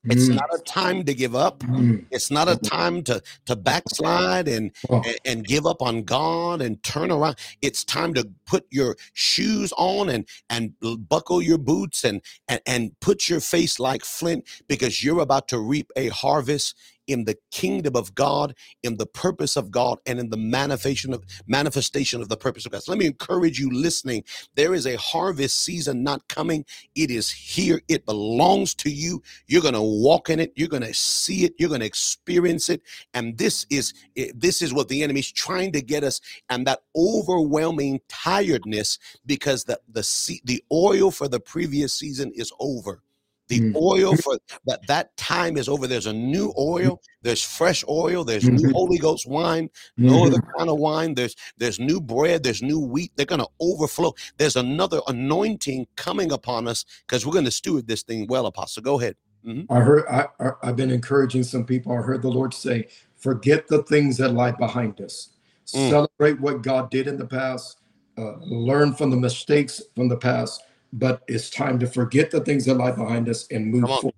It's 0.04 0.28
mm. 0.28 0.36
not 0.36 0.48
a 0.54 0.58
time 0.62 1.04
to 1.04 1.12
give 1.12 1.36
up. 1.36 1.58
Mm. 1.58 2.06
It's 2.10 2.30
not 2.30 2.48
a 2.48 2.56
time 2.56 3.02
to 3.02 3.22
to 3.44 3.54
backslide 3.54 4.48
and, 4.48 4.72
oh. 4.88 5.02
and, 5.04 5.16
and 5.26 5.46
give 5.46 5.66
up 5.66 5.82
on 5.82 6.04
God 6.04 6.62
and 6.62 6.82
turn 6.82 7.10
around. 7.10 7.36
It's 7.60 7.84
time 7.84 8.14
to 8.14 8.26
put 8.46 8.64
your 8.70 8.96
shoes 9.12 9.74
on 9.76 10.08
and 10.08 10.26
and 10.48 10.72
buckle 11.06 11.42
your 11.42 11.58
boots 11.58 12.02
and 12.02 12.22
and, 12.48 12.62
and 12.66 12.98
put 13.00 13.28
your 13.28 13.40
face 13.40 13.78
like 13.78 14.02
flint 14.02 14.48
because 14.68 15.04
you're 15.04 15.20
about 15.20 15.48
to 15.48 15.58
reap 15.58 15.90
a 15.96 16.08
harvest 16.08 16.74
in 17.06 17.24
the 17.24 17.36
kingdom 17.50 17.96
of 17.96 18.14
God, 18.14 18.54
in 18.82 18.96
the 18.96 19.06
purpose 19.06 19.56
of 19.56 19.70
God, 19.70 19.98
and 20.06 20.18
in 20.18 20.30
the 20.30 20.36
manifestation 20.36 21.12
of 21.12 21.24
manifestation 21.46 22.20
of 22.20 22.28
the 22.28 22.36
purpose 22.36 22.66
of 22.66 22.72
God. 22.72 22.82
So 22.82 22.92
let 22.92 22.98
me 22.98 23.06
encourage 23.06 23.58
you 23.58 23.70
listening. 23.70 24.24
There 24.54 24.74
is 24.74 24.86
a 24.86 24.96
harvest 24.96 25.62
season 25.62 26.02
not 26.02 26.26
coming. 26.28 26.64
It 26.94 27.10
is 27.10 27.30
here. 27.30 27.80
It 27.88 28.06
belongs 28.06 28.74
to 28.76 28.90
you. 28.90 29.22
You're 29.46 29.62
going 29.62 29.74
to 29.74 29.82
walk 29.82 30.30
in 30.30 30.40
it. 30.40 30.52
You're 30.56 30.68
going 30.68 30.82
to 30.82 30.94
see 30.94 31.44
it. 31.44 31.54
You're 31.58 31.68
going 31.68 31.80
to 31.80 31.86
experience 31.86 32.68
it. 32.68 32.82
And 33.14 33.36
this 33.38 33.66
is 33.70 33.94
eh, 34.16 34.30
this 34.34 34.62
is 34.62 34.72
what 34.72 34.88
the 34.88 35.02
enemy 35.02 35.20
is 35.20 35.32
trying 35.32 35.72
to 35.72 35.82
get 35.82 36.04
us. 36.04 36.20
And 36.48 36.66
that 36.66 36.80
overwhelming 36.96 38.00
tiredness 38.08 38.98
because 39.26 39.64
the 39.64 39.80
the 39.88 40.40
the 40.44 40.62
oil 40.72 41.10
for 41.10 41.28
the 41.28 41.40
previous 41.40 41.94
season 41.94 42.32
is 42.34 42.52
over. 42.60 43.02
The 43.50 43.60
mm. 43.60 43.74
oil 43.74 44.14
for 44.14 44.38
that 44.66 44.86
that 44.86 45.16
time 45.16 45.56
is 45.56 45.68
over. 45.68 45.88
There's 45.88 46.06
a 46.06 46.12
new 46.12 46.54
oil. 46.56 47.00
There's 47.22 47.42
fresh 47.42 47.82
oil. 47.88 48.22
There's 48.22 48.44
mm-hmm. 48.44 48.54
new 48.54 48.72
Holy 48.72 48.96
Ghost 48.96 49.26
wine. 49.26 49.68
No 49.96 50.12
mm-hmm. 50.12 50.26
other 50.34 50.42
kind 50.56 50.70
of 50.70 50.78
wine. 50.78 51.14
There's 51.14 51.34
there's 51.58 51.80
new 51.80 52.00
bread. 52.00 52.44
There's 52.44 52.62
new 52.62 52.78
wheat. 52.78 53.10
They're 53.16 53.26
gonna 53.26 53.48
overflow. 53.60 54.14
There's 54.36 54.54
another 54.54 55.00
anointing 55.08 55.88
coming 55.96 56.30
upon 56.30 56.68
us 56.68 56.84
because 57.04 57.26
we're 57.26 57.32
gonna 57.32 57.50
steward 57.50 57.88
this 57.88 58.04
thing 58.04 58.28
well. 58.28 58.46
Apostle, 58.46 58.84
go 58.84 59.00
ahead. 59.00 59.16
Mm-hmm. 59.44 59.72
I 59.72 59.80
heard. 59.80 60.06
I, 60.06 60.52
I've 60.62 60.76
been 60.76 60.92
encouraging 60.92 61.42
some 61.42 61.64
people. 61.64 61.90
I 61.90 61.96
heard 61.96 62.22
the 62.22 62.30
Lord 62.30 62.54
say, 62.54 62.86
"Forget 63.16 63.66
the 63.66 63.82
things 63.82 64.16
that 64.18 64.28
lie 64.28 64.52
behind 64.52 65.00
us. 65.00 65.30
Mm. 65.74 65.90
Celebrate 65.90 66.40
what 66.40 66.62
God 66.62 66.88
did 66.92 67.08
in 67.08 67.18
the 67.18 67.26
past. 67.26 67.80
Uh, 68.16 68.34
learn 68.42 68.94
from 68.94 69.10
the 69.10 69.16
mistakes 69.16 69.82
from 69.96 70.08
the 70.08 70.16
past." 70.16 70.62
But 70.92 71.22
it's 71.28 71.50
time 71.50 71.78
to 71.78 71.86
forget 71.86 72.30
the 72.30 72.40
things 72.40 72.64
that 72.66 72.74
lie 72.74 72.90
behind 72.90 73.28
us 73.28 73.46
and 73.50 73.70
move 73.70 73.88
forward. 73.88 74.14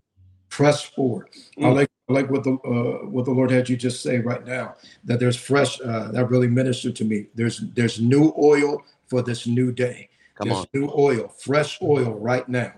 press 0.48 0.82
forward. 0.82 1.28
Mm. 1.58 1.66
I 1.66 1.68
like 1.70 1.90
I 2.08 2.12
like 2.12 2.30
what 2.30 2.44
the 2.44 2.52
uh, 2.52 3.06
what 3.06 3.24
the 3.24 3.30
Lord 3.30 3.50
had 3.50 3.68
you 3.68 3.76
just 3.76 4.02
say 4.02 4.18
right 4.18 4.44
now. 4.44 4.74
That 5.04 5.20
there's 5.20 5.36
fresh. 5.36 5.80
Uh, 5.80 6.10
that 6.12 6.30
really 6.30 6.48
ministered 6.48 6.96
to 6.96 7.04
me. 7.04 7.26
There's 7.34 7.60
there's 7.74 8.00
new 8.00 8.32
oil 8.38 8.82
for 9.06 9.22
this 9.22 9.46
new 9.46 9.72
day. 9.72 10.08
Come 10.34 10.48
there's 10.48 10.60
on. 10.60 10.66
new 10.74 10.92
oil, 10.96 11.28
fresh 11.28 11.78
oil 11.82 12.12
right 12.18 12.48
now, 12.48 12.72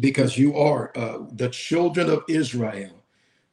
because 0.00 0.36
you 0.36 0.56
are 0.56 0.92
uh, 0.96 1.18
the 1.32 1.48
children 1.48 2.10
of 2.10 2.24
Israel. 2.28 3.04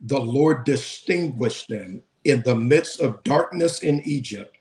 The 0.02 0.20
Lord 0.20 0.66
distinguished 0.66 1.70
them 1.70 2.04
in 2.26 2.42
the 2.42 2.56
midst 2.56 3.00
of 3.00 3.24
darkness 3.24 3.80
in 3.80 4.02
Egypt. 4.06 4.58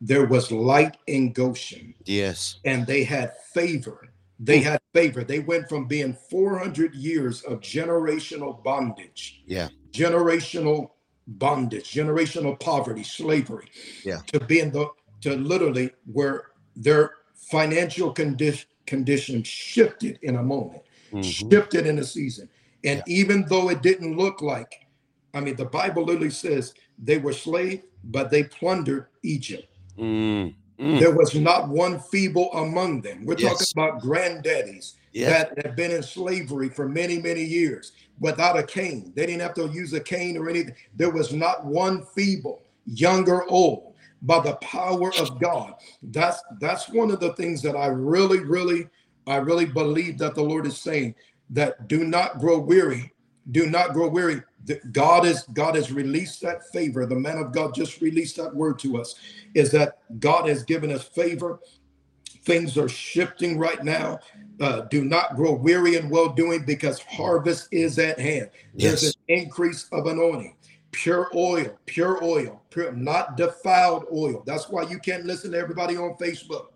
There 0.00 0.26
was 0.26 0.50
light 0.50 0.96
in 1.06 1.32
Goshen. 1.32 1.94
Yes. 2.04 2.58
And 2.64 2.86
they 2.86 3.04
had 3.04 3.36
favor 3.54 4.11
they 4.44 4.60
had 4.60 4.80
favor. 4.92 5.22
They 5.22 5.38
went 5.38 5.68
from 5.68 5.86
being 5.86 6.16
400 6.28 6.94
years 6.94 7.42
of 7.42 7.60
generational 7.60 8.62
bondage, 8.62 9.42
yeah, 9.46 9.68
generational 9.92 10.90
bondage, 11.26 11.92
generational 11.92 12.58
poverty, 12.58 13.04
slavery, 13.04 13.68
yeah, 14.04 14.18
to 14.28 14.40
being 14.40 14.70
the 14.70 14.88
to 15.20 15.36
literally 15.36 15.92
where 16.12 16.48
their 16.74 17.12
financial 17.34 18.12
condition 18.12 18.68
condition 18.86 19.42
shifted 19.44 20.18
in 20.22 20.36
a 20.36 20.42
moment, 20.42 20.82
mm-hmm. 21.12 21.22
shifted 21.22 21.86
in 21.86 21.98
a 22.00 22.04
season. 22.04 22.48
And 22.84 23.02
yeah. 23.06 23.14
even 23.14 23.46
though 23.48 23.70
it 23.70 23.80
didn't 23.80 24.16
look 24.16 24.42
like, 24.42 24.86
I 25.34 25.40
mean, 25.40 25.54
the 25.54 25.66
Bible 25.66 26.04
literally 26.04 26.30
says 26.30 26.74
they 26.98 27.18
were 27.18 27.32
slaves, 27.32 27.84
but 28.02 28.30
they 28.30 28.42
plundered 28.42 29.06
Egypt. 29.22 29.68
Mm. 29.96 30.54
Mm. 30.82 30.98
There 30.98 31.14
was 31.14 31.34
not 31.36 31.68
one 31.68 32.00
feeble 32.00 32.52
among 32.54 33.02
them. 33.02 33.24
We're 33.24 33.38
yes. 33.38 33.70
talking 33.72 33.90
about 33.92 34.02
granddaddies 34.02 34.94
that 35.14 35.56
had 35.64 35.76
been 35.76 35.92
in 35.92 36.02
slavery 36.02 36.68
for 36.68 36.88
many, 36.88 37.20
many 37.20 37.44
years 37.44 37.92
without 38.18 38.58
a 38.58 38.64
cane. 38.64 39.12
They 39.14 39.26
didn't 39.26 39.42
have 39.42 39.54
to 39.54 39.68
use 39.68 39.92
a 39.92 40.00
cane 40.00 40.36
or 40.36 40.50
anything. 40.50 40.74
There 40.96 41.10
was 41.10 41.32
not 41.32 41.64
one 41.64 42.04
feeble, 42.16 42.62
young 42.84 43.30
or 43.30 43.48
old, 43.48 43.94
by 44.22 44.40
the 44.40 44.56
power 44.56 45.12
of 45.20 45.40
God. 45.40 45.74
That's 46.02 46.42
that's 46.58 46.88
one 46.88 47.12
of 47.12 47.20
the 47.20 47.32
things 47.34 47.62
that 47.62 47.76
I 47.76 47.86
really, 47.86 48.40
really, 48.40 48.88
I 49.28 49.36
really 49.36 49.66
believe 49.66 50.18
that 50.18 50.34
the 50.34 50.42
Lord 50.42 50.66
is 50.66 50.78
saying 50.78 51.14
that 51.50 51.86
do 51.86 52.04
not 52.04 52.40
grow 52.40 52.58
weary. 52.58 53.12
Do 53.52 53.66
not 53.66 53.92
grow 53.92 54.08
weary. 54.08 54.42
God 54.92 55.26
is 55.26 55.42
God 55.52 55.74
has 55.74 55.92
released 55.92 56.40
that 56.42 56.68
favor. 56.70 57.06
The 57.06 57.16
man 57.16 57.38
of 57.38 57.52
God 57.52 57.74
just 57.74 58.00
released 58.00 58.36
that 58.36 58.54
word 58.54 58.78
to 58.80 59.00
us. 59.00 59.14
Is 59.54 59.70
that 59.72 59.98
God 60.20 60.48
has 60.48 60.62
given 60.62 60.90
us 60.92 61.04
favor. 61.04 61.60
Things 62.44 62.76
are 62.76 62.88
shifting 62.88 63.58
right 63.58 63.82
now. 63.84 64.18
Uh, 64.60 64.82
do 64.82 65.04
not 65.04 65.36
grow 65.36 65.52
weary 65.52 65.96
in 65.96 66.08
well 66.08 66.28
doing 66.28 66.64
because 66.64 67.00
harvest 67.02 67.68
is 67.72 67.98
at 67.98 68.18
hand. 68.18 68.50
There's 68.74 69.02
yes. 69.02 69.14
an 69.28 69.40
increase 69.40 69.88
of 69.92 70.06
anointing, 70.06 70.56
pure 70.90 71.30
oil, 71.34 71.78
pure 71.86 72.22
oil, 72.22 72.62
pure, 72.70 72.92
not 72.92 73.36
defiled 73.36 74.06
oil. 74.12 74.42
That's 74.46 74.68
why 74.68 74.82
you 74.82 74.98
can't 74.98 75.24
listen 75.24 75.52
to 75.52 75.58
everybody 75.58 75.96
on 75.96 76.14
Facebook. 76.14 76.71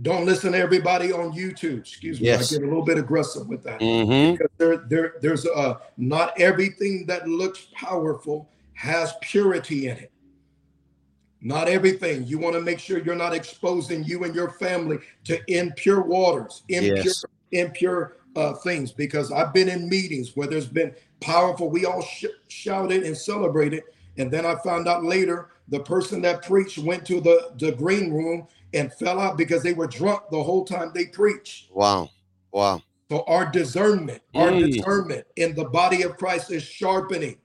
Don't 0.00 0.24
listen 0.24 0.52
to 0.52 0.58
everybody 0.58 1.12
on 1.12 1.32
YouTube. 1.32 1.80
Excuse 1.80 2.18
me. 2.18 2.28
Yes. 2.28 2.50
I 2.50 2.56
get 2.56 2.64
a 2.64 2.66
little 2.66 2.84
bit 2.84 2.96
aggressive 2.96 3.46
with 3.46 3.62
that. 3.64 3.80
Mm-hmm. 3.80 4.32
Because 4.32 4.50
there, 4.56 4.76
there, 4.88 5.14
there's 5.20 5.44
a 5.44 5.80
not 5.98 6.38
everything 6.40 7.04
that 7.06 7.28
looks 7.28 7.66
powerful 7.74 8.48
has 8.72 9.12
purity 9.20 9.88
in 9.88 9.98
it. 9.98 10.10
Not 11.42 11.68
everything. 11.68 12.24
You 12.26 12.38
want 12.38 12.54
to 12.54 12.62
make 12.62 12.78
sure 12.78 12.98
you're 12.98 13.14
not 13.14 13.34
exposing 13.34 14.04
you 14.04 14.24
and 14.24 14.34
your 14.34 14.50
family 14.50 14.98
to 15.24 15.38
impure 15.48 16.00
waters, 16.00 16.62
impure, 16.68 16.96
yes. 16.96 17.24
impure 17.50 18.16
uh, 18.34 18.54
things. 18.54 18.92
Because 18.92 19.30
I've 19.30 19.52
been 19.52 19.68
in 19.68 19.88
meetings 19.88 20.36
where 20.36 20.46
there's 20.46 20.68
been 20.68 20.94
powerful. 21.20 21.68
We 21.68 21.84
all 21.84 22.00
sh- 22.00 22.26
shouted 22.48 23.02
and 23.02 23.16
celebrated, 23.16 23.82
and 24.16 24.30
then 24.30 24.46
I 24.46 24.54
found 24.64 24.88
out 24.88 25.04
later 25.04 25.50
the 25.68 25.80
person 25.80 26.22
that 26.22 26.46
preached 26.46 26.78
went 26.78 27.04
to 27.06 27.20
the 27.20 27.52
the 27.58 27.72
green 27.72 28.12
room 28.12 28.46
and 28.74 28.92
fell 28.94 29.20
out 29.20 29.36
because 29.36 29.62
they 29.62 29.72
were 29.72 29.86
drunk 29.86 30.22
the 30.30 30.42
whole 30.42 30.64
time 30.64 30.90
they 30.94 31.06
preached. 31.06 31.70
Wow. 31.72 32.10
Wow. 32.52 32.82
So 33.10 33.24
our 33.26 33.50
discernment, 33.50 34.22
mm. 34.34 34.40
our 34.40 34.50
discernment 34.50 35.26
in 35.36 35.54
the 35.54 35.66
body 35.66 36.02
of 36.02 36.16
Christ 36.16 36.50
is 36.50 36.62
sharpening. 36.62 37.36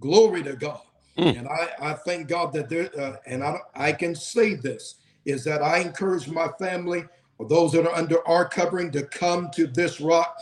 Glory 0.00 0.42
to 0.42 0.54
God. 0.54 0.82
Mm. 1.16 1.38
And 1.38 1.48
I, 1.48 1.70
I 1.80 1.92
thank 1.94 2.28
God 2.28 2.52
that 2.52 2.68
there, 2.68 2.90
uh, 2.98 3.16
and 3.26 3.42
I, 3.42 3.58
I 3.74 3.92
can 3.92 4.14
say 4.14 4.54
this 4.54 4.96
is 5.24 5.44
that 5.44 5.62
I 5.62 5.78
encourage 5.78 6.28
my 6.28 6.48
family 6.58 7.04
or 7.38 7.48
those 7.48 7.72
that 7.72 7.86
are 7.86 7.94
under 7.94 8.26
our 8.28 8.48
covering 8.48 8.90
to 8.92 9.02
come 9.04 9.50
to 9.54 9.66
this 9.66 10.00
rock. 10.00 10.38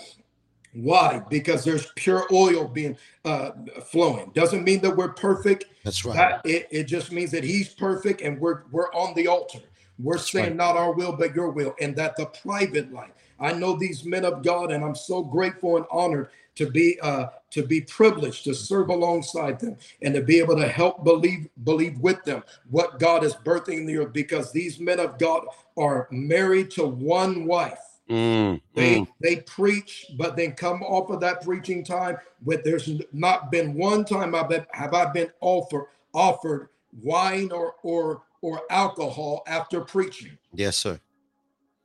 Why? 0.73 1.23
Because 1.31 1.63
there's 1.63 1.93
pure 1.95 2.27
oil 2.33 2.67
being 2.67 2.97
uh, 3.25 3.53
flowing. 3.85 4.33
Doesn't 4.35 4.65
mean 4.65 4.81
that 4.81 4.97
we're 4.97 5.13
perfect. 5.13 5.67
That's 5.85 6.05
right. 6.05 6.17
That, 6.17 6.41
it, 6.45 6.67
it 6.73 6.85
just 6.85 7.13
means 7.13 7.31
that 7.31 7.45
He's 7.45 7.69
perfect 7.69 8.21
and 8.21 8.41
we're 8.41 8.65
we're 8.73 8.93
on 8.93 9.15
the 9.15 9.29
altar. 9.29 9.61
We're 9.99 10.19
saying 10.19 10.47
right. 10.47 10.57
not 10.57 10.77
our 10.77 10.93
will, 10.93 11.13
but 11.13 11.35
your 11.35 11.51
will, 11.51 11.75
and 11.81 11.95
that 11.97 12.17
the 12.17 12.27
private 12.27 12.93
life. 12.93 13.13
I 13.39 13.53
know 13.53 13.77
these 13.77 14.05
men 14.05 14.25
of 14.25 14.43
God, 14.43 14.73
and 14.73 14.85
I'm 14.85 14.95
so 14.95 15.23
grateful 15.23 15.77
and 15.77 15.87
honored 15.91 16.29
to 16.57 16.71
be 16.71 16.99
uh, 17.01 17.27
to 17.51 17.65
be 17.65 17.81
privileged 17.81 18.45
to 18.45 18.55
serve 18.55 18.89
alongside 18.89 19.59
them 19.61 19.77
and 20.03 20.15
to 20.15 20.23
be 20.23 20.39
able 20.39 20.57
to 20.57 20.69
help 20.69 21.05
believe 21.05 21.49
believe 21.65 21.99
with 21.99 22.23
them 22.25 22.43
what 22.71 22.99
God 22.99 23.25
is 23.25 23.35
birthing 23.35 23.79
in 23.79 23.87
the 23.87 23.99
earth. 23.99 24.13
Because 24.13 24.53
these 24.53 24.79
men 24.79 25.01
of 25.01 25.19
God 25.19 25.45
are 25.77 26.09
married 26.11 26.71
to 26.73 26.87
one 26.87 27.47
wife. 27.47 27.79
Mm, 28.09 28.61
they 28.75 28.97
mm. 29.01 29.09
they 29.21 29.37
preach, 29.37 30.07
but 30.17 30.37
then 30.37 30.53
come 30.53 30.83
off 30.83 31.11
of 31.11 31.21
that 31.21 31.43
preaching 31.43 31.85
time. 31.85 32.19
But 32.43 32.63
there's 32.63 32.91
not 33.13 33.51
been 33.51 33.75
one 33.75 34.05
time 34.05 34.35
I've 34.35 34.49
been 34.49 34.67
have 34.73 34.95
I 34.95 35.07
been 35.07 35.31
offered 35.41 35.87
offered 36.13 36.69
wine 37.03 37.51
or 37.51 37.75
or 37.83 38.23
or 38.45 38.61
alcohol 38.69 39.43
after 39.47 39.81
preaching. 39.81 40.37
Yes, 40.53 40.77
sir. 40.77 41.01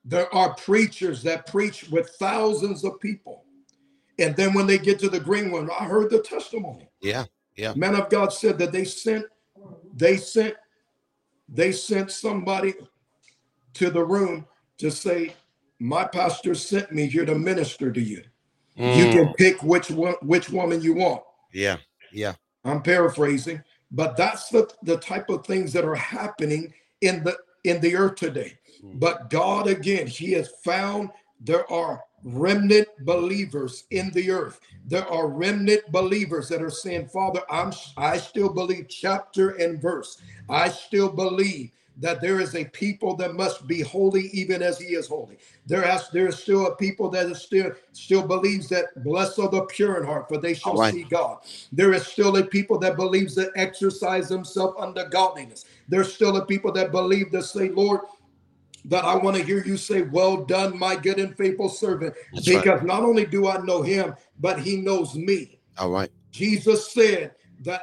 There 0.03 0.33
are 0.35 0.53
preachers 0.55 1.23
that 1.23 1.47
preach 1.47 1.89
with 1.89 2.09
thousands 2.19 2.83
of 2.83 2.99
people. 2.99 3.45
And 4.19 4.35
then 4.35 4.53
when 4.53 4.67
they 4.67 4.77
get 4.77 4.99
to 4.99 5.09
the 5.09 5.21
green 5.21 5.51
one, 5.51 5.69
I 5.71 5.85
heard 5.85 6.11
the 6.11 6.21
testimony. 6.21 6.89
Yeah, 6.99 7.23
yeah. 7.55 7.73
Man 7.75 7.95
of 7.95 8.09
God 8.09 8.33
said 8.33 8.57
that 8.57 8.73
they 8.73 8.83
sent, 8.83 9.25
they 9.95 10.17
sent, 10.17 10.55
they 11.47 11.71
sent 11.71 12.11
somebody 12.11 12.73
to 13.75 13.89
the 13.89 14.03
room 14.03 14.45
to 14.79 14.91
say, 14.91 15.35
My 15.79 16.03
pastor 16.03 16.55
sent 16.55 16.91
me 16.91 17.07
here 17.07 17.25
to 17.25 17.35
minister 17.35 17.89
to 17.89 18.01
you. 18.01 18.21
Mm. 18.77 18.95
You 18.97 19.05
can 19.13 19.33
pick 19.35 19.63
which 19.63 19.89
one, 19.91 20.15
which 20.23 20.49
woman 20.49 20.81
you 20.81 20.93
want. 20.93 21.23
Yeah, 21.53 21.77
yeah. 22.11 22.33
I'm 22.65 22.81
paraphrasing. 22.81 23.63
But 23.91 24.17
that's 24.17 24.49
the, 24.49 24.69
the 24.83 24.97
type 24.97 25.29
of 25.29 25.45
things 25.45 25.73
that 25.73 25.85
are 25.85 25.95
happening 25.95 26.73
in 27.01 27.23
the 27.23 27.37
in 27.63 27.81
the 27.81 27.95
earth 27.95 28.15
today. 28.15 28.57
Hmm. 28.81 28.99
But 28.99 29.29
God 29.29 29.67
again, 29.67 30.07
He 30.07 30.31
has 30.33 30.49
found 30.63 31.09
there 31.41 31.69
are 31.71 32.03
remnant 32.23 32.87
believers 33.05 33.85
in 33.91 34.11
the 34.11 34.29
earth. 34.31 34.59
There 34.85 35.07
are 35.07 35.27
remnant 35.27 35.91
believers 35.91 36.49
that 36.49 36.61
are 36.61 36.69
saying, 36.69 37.07
Father, 37.07 37.41
I'm 37.49 37.73
I 37.97 38.17
still 38.17 38.49
believe 38.49 38.87
chapter 38.89 39.51
and 39.51 39.81
verse. 39.81 40.21
I 40.49 40.69
still 40.69 41.09
believe 41.09 41.71
that 41.99 42.21
there 42.21 42.39
is 42.39 42.55
a 42.55 42.65
people 42.65 43.15
that 43.17 43.35
must 43.35 43.67
be 43.67 43.81
holy 43.81 44.27
even 44.27 44.63
as 44.63 44.79
he 44.79 44.95
is 44.95 45.07
holy. 45.07 45.37
There 45.65 45.81
has 45.81 46.09
there 46.09 46.27
is 46.27 46.39
still 46.39 46.67
a 46.67 46.75
people 46.75 47.09
that 47.09 47.27
is 47.27 47.41
still 47.41 47.71
still 47.91 48.25
believes 48.25 48.69
that 48.69 49.03
blessed 49.03 49.39
are 49.39 49.49
the 49.49 49.63
pure 49.65 49.97
in 49.97 50.05
heart, 50.05 50.27
for 50.29 50.37
they 50.37 50.53
shall 50.53 50.75
right. 50.75 50.93
see 50.93 51.03
God. 51.03 51.39
There 51.71 51.93
is 51.93 52.07
still 52.07 52.37
a 52.37 52.45
people 52.45 52.79
that 52.79 52.95
believes 52.95 53.35
that 53.35 53.51
exercise 53.55 54.29
themselves 54.29 54.75
under 54.79 55.07
godliness. 55.09 55.65
There's 55.87 56.13
still 56.13 56.37
a 56.37 56.45
people 56.45 56.71
that 56.73 56.91
believe 56.91 57.31
that 57.31 57.43
say, 57.43 57.69
Lord, 57.69 58.01
that 58.85 59.03
I 59.03 59.15
want 59.15 59.35
to 59.37 59.43
hear 59.43 59.63
you 59.63 59.75
say, 59.75 60.03
Well 60.03 60.45
done, 60.45 60.79
my 60.79 60.95
good 60.95 61.19
and 61.19 61.35
faithful 61.35 61.69
servant. 61.69 62.15
That's 62.33 62.45
because 62.45 62.79
right. 62.79 62.85
not 62.85 63.03
only 63.03 63.25
do 63.25 63.47
I 63.47 63.57
know 63.57 63.81
him, 63.81 64.15
but 64.39 64.59
he 64.59 64.77
knows 64.77 65.15
me. 65.15 65.59
All 65.77 65.89
right. 65.89 66.11
Jesus 66.31 66.91
said 66.93 67.31
that 67.61 67.81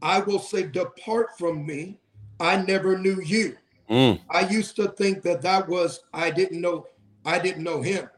I 0.00 0.20
will 0.20 0.38
say, 0.38 0.64
Depart 0.64 1.36
from 1.38 1.66
me 1.66 1.98
I 2.40 2.62
never 2.62 2.98
knew 2.98 3.20
you. 3.20 3.56
Mm. 3.90 4.20
I 4.30 4.48
used 4.48 4.76
to 4.76 4.88
think 4.88 5.22
that 5.22 5.42
that 5.42 5.68
was 5.68 6.00
I 6.12 6.30
didn't 6.30 6.60
know 6.60 6.86
I 7.24 7.38
didn't 7.38 7.64
know 7.64 7.80
him, 7.80 8.08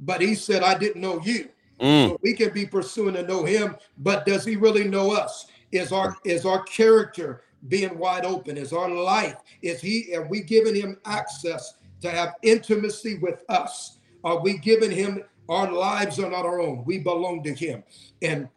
but 0.00 0.20
he 0.20 0.34
said 0.34 0.62
I 0.62 0.76
didn't 0.76 1.00
know 1.00 1.20
you. 1.22 1.48
Mm. 1.80 2.08
So 2.10 2.20
we 2.22 2.34
can 2.34 2.52
be 2.52 2.66
pursuing 2.66 3.14
to 3.14 3.22
know 3.22 3.44
him, 3.44 3.76
but 3.98 4.26
does 4.26 4.44
he 4.44 4.56
really 4.56 4.84
know 4.84 5.12
us? 5.12 5.46
Is 5.72 5.92
our 5.92 6.16
is 6.24 6.44
our 6.44 6.62
character 6.64 7.42
being 7.68 7.98
wide 7.98 8.24
open? 8.24 8.56
Is 8.56 8.72
our 8.72 8.90
life 8.90 9.36
is 9.62 9.80
he 9.80 10.14
are 10.14 10.26
we 10.28 10.42
giving 10.42 10.74
him 10.74 10.98
access 11.06 11.74
to 12.02 12.10
have 12.10 12.34
intimacy 12.42 13.18
with 13.18 13.42
us? 13.48 13.98
Are 14.22 14.40
we 14.40 14.58
giving 14.58 14.90
him 14.90 15.22
our 15.48 15.70
lives 15.70 16.18
are 16.18 16.30
not 16.30 16.44
our 16.44 16.60
own? 16.60 16.84
We 16.84 16.98
belong 16.98 17.42
to 17.44 17.54
him. 17.54 17.84
And 18.22 18.48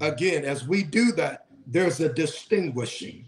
again, 0.00 0.44
as 0.44 0.66
we 0.66 0.82
do 0.82 1.12
that, 1.12 1.46
there's 1.66 2.00
a 2.00 2.12
distinguishing 2.12 3.27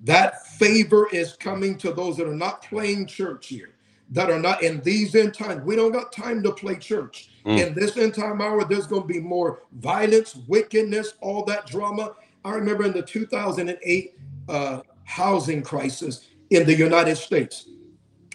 that 0.00 0.46
favor 0.46 1.08
is 1.12 1.34
coming 1.34 1.78
to 1.78 1.92
those 1.92 2.16
that 2.16 2.26
are 2.26 2.34
not 2.34 2.62
playing 2.62 3.06
church 3.06 3.48
here, 3.48 3.74
that 4.10 4.30
are 4.30 4.38
not 4.38 4.62
in 4.62 4.80
these 4.82 5.14
end 5.14 5.34
times. 5.34 5.62
We 5.64 5.76
don't 5.76 5.92
got 5.92 6.12
time 6.12 6.42
to 6.42 6.52
play 6.52 6.76
church. 6.76 7.30
Mm. 7.44 7.68
In 7.68 7.74
this 7.74 7.96
end 7.96 8.14
time 8.14 8.40
hour, 8.40 8.64
there's 8.64 8.86
going 8.86 9.02
to 9.02 9.08
be 9.08 9.20
more 9.20 9.62
violence, 9.72 10.36
wickedness, 10.46 11.14
all 11.20 11.44
that 11.44 11.66
drama. 11.66 12.14
I 12.44 12.52
remember 12.52 12.84
in 12.84 12.92
the 12.92 13.02
2008 13.02 14.14
uh, 14.48 14.80
housing 15.04 15.62
crisis 15.62 16.28
in 16.50 16.66
the 16.66 16.74
United 16.74 17.16
States, 17.16 17.68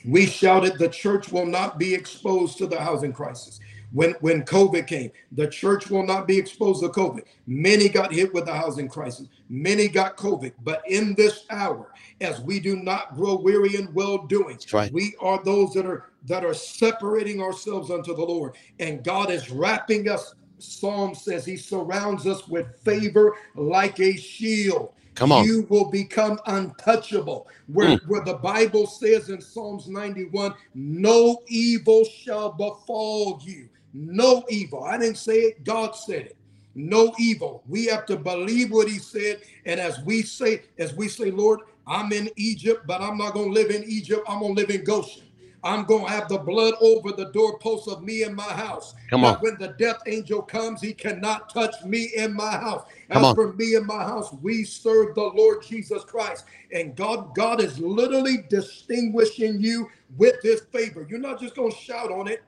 we 0.04 0.26
shouted, 0.26 0.78
The 0.78 0.90
church 0.90 1.32
will 1.32 1.46
not 1.46 1.78
be 1.78 1.94
exposed 1.94 2.58
to 2.58 2.68
the 2.68 2.80
housing 2.80 3.14
crisis. 3.14 3.60
When, 3.94 4.12
when 4.22 4.44
COVID 4.44 4.88
came, 4.88 5.12
the 5.34 5.48
church 5.48 5.90
will 5.90 6.06
not 6.06 6.28
be 6.28 6.38
exposed 6.38 6.82
to 6.82 6.90
COVID. 6.90 7.24
Many 7.46 7.90
got 7.90 8.14
hit 8.14 8.34
with 8.34 8.46
the 8.46 8.54
housing 8.54 8.88
crisis. 8.88 9.28
Many 9.50 9.90
got 9.90 10.16
COVID. 10.16 10.54
But 10.64 10.82
in 10.88 11.14
this 11.16 11.46
hour, 11.50 11.92
as 12.22 12.40
we 12.42 12.60
do 12.60 12.78
not 12.78 13.16
grow 13.16 13.36
weary 13.36 13.76
in 13.76 13.94
well 13.94 14.20
doing, 14.20 14.60
right. 14.72 14.92
we 14.94 15.16
are 15.20 15.44
those 15.44 15.74
that 15.74 15.86
are 15.86 16.06
that 16.28 16.46
are 16.46 16.54
separating 16.54 17.42
ourselves 17.42 17.90
unto 17.90 18.16
the 18.16 18.24
Lord. 18.24 18.56
And 18.80 19.04
God 19.04 19.30
is 19.32 19.50
wrapping 19.50 20.08
us. 20.08 20.36
Psalm 20.60 21.16
says 21.16 21.44
he 21.44 21.58
surrounds 21.58 22.28
us 22.28 22.48
with 22.48 22.68
favor 22.84 23.36
like 23.56 24.00
a 24.00 24.16
shield. 24.16 24.94
Come 25.16 25.32
on. 25.32 25.46
You 25.46 25.66
will 25.70 25.90
become 25.90 26.40
untouchable. 26.46 27.48
Where, 27.68 27.98
mm. 27.98 28.08
where 28.08 28.24
the 28.24 28.36
Bible 28.36 28.86
says 28.86 29.30
in 29.30 29.42
Psalms 29.42 29.88
91, 29.88 30.54
no 30.76 31.42
evil 31.48 32.06
shall 32.06 32.52
befall 32.52 33.42
you 33.44 33.68
no 33.94 34.44
evil. 34.50 34.84
I 34.84 34.98
didn't 34.98 35.18
say 35.18 35.40
it, 35.40 35.64
God 35.64 35.96
said 35.96 36.28
it. 36.28 36.38
No 36.74 37.14
evil. 37.20 37.64
We 37.68 37.86
have 37.88 38.06
to 38.06 38.16
believe 38.16 38.72
what 38.72 38.88
he 38.88 38.98
said. 38.98 39.42
And 39.66 39.80
as 39.80 40.00
we 40.06 40.22
say, 40.22 40.64
as 40.78 40.94
we 40.94 41.10
say, 41.10 41.30
Lord, 41.30 41.60
I'm 41.86 42.14
in 42.14 42.30
Egypt, 42.38 42.88
but 42.88 43.02
I'm 43.02 43.18
not 43.18 43.34
going 43.34 43.54
to 43.54 43.54
live 43.54 43.72
in 43.72 43.84
Egypt. 43.84 44.22
I'm 44.28 44.40
going 44.40 44.56
to 44.56 44.62
live 44.62 44.70
in 44.70 44.84
Goshen. 44.84 45.24
I'm 45.64 45.84
going 45.86 46.06
to 46.06 46.12
have 46.12 46.28
the 46.28 46.40
blood 46.40 46.74
over 46.82 47.12
the 47.12 47.30
doorposts 47.32 47.88
of 47.88 48.02
me 48.02 48.24
and 48.24 48.36
my 48.36 48.44
house. 48.44 48.96
Come 49.10 49.24
on. 49.24 49.36
when 49.40 49.58
the 49.60 49.76
death 49.78 49.98
angel 50.08 50.42
comes, 50.42 50.82
he 50.82 50.94
cannot 50.94 51.54
touch 51.54 51.76
me 51.86 52.10
in 52.16 52.34
my 52.34 52.52
house. 52.52 52.84
Come 53.12 53.24
As 53.24 53.30
on. 53.30 53.36
for 53.36 53.54
me 53.54 53.76
and 53.76 53.86
my 53.86 54.04
house, 54.04 54.34
we 54.42 54.64
serve 54.64 55.14
the 55.14 55.22
Lord 55.22 55.64
Jesus 55.64 56.04
Christ. 56.04 56.46
And 56.74 56.96
God, 56.96 57.36
God 57.36 57.62
is 57.62 57.78
literally 57.78 58.46
distinguishing 58.50 59.62
you 59.62 59.88
with 60.18 60.42
his 60.42 60.62
favor. 60.72 61.06
You're 61.08 61.20
not 61.20 61.40
just 61.40 61.56
going 61.56 61.72
to 61.72 61.78
shout 61.78 62.12
on 62.12 62.28
it. 62.28 62.42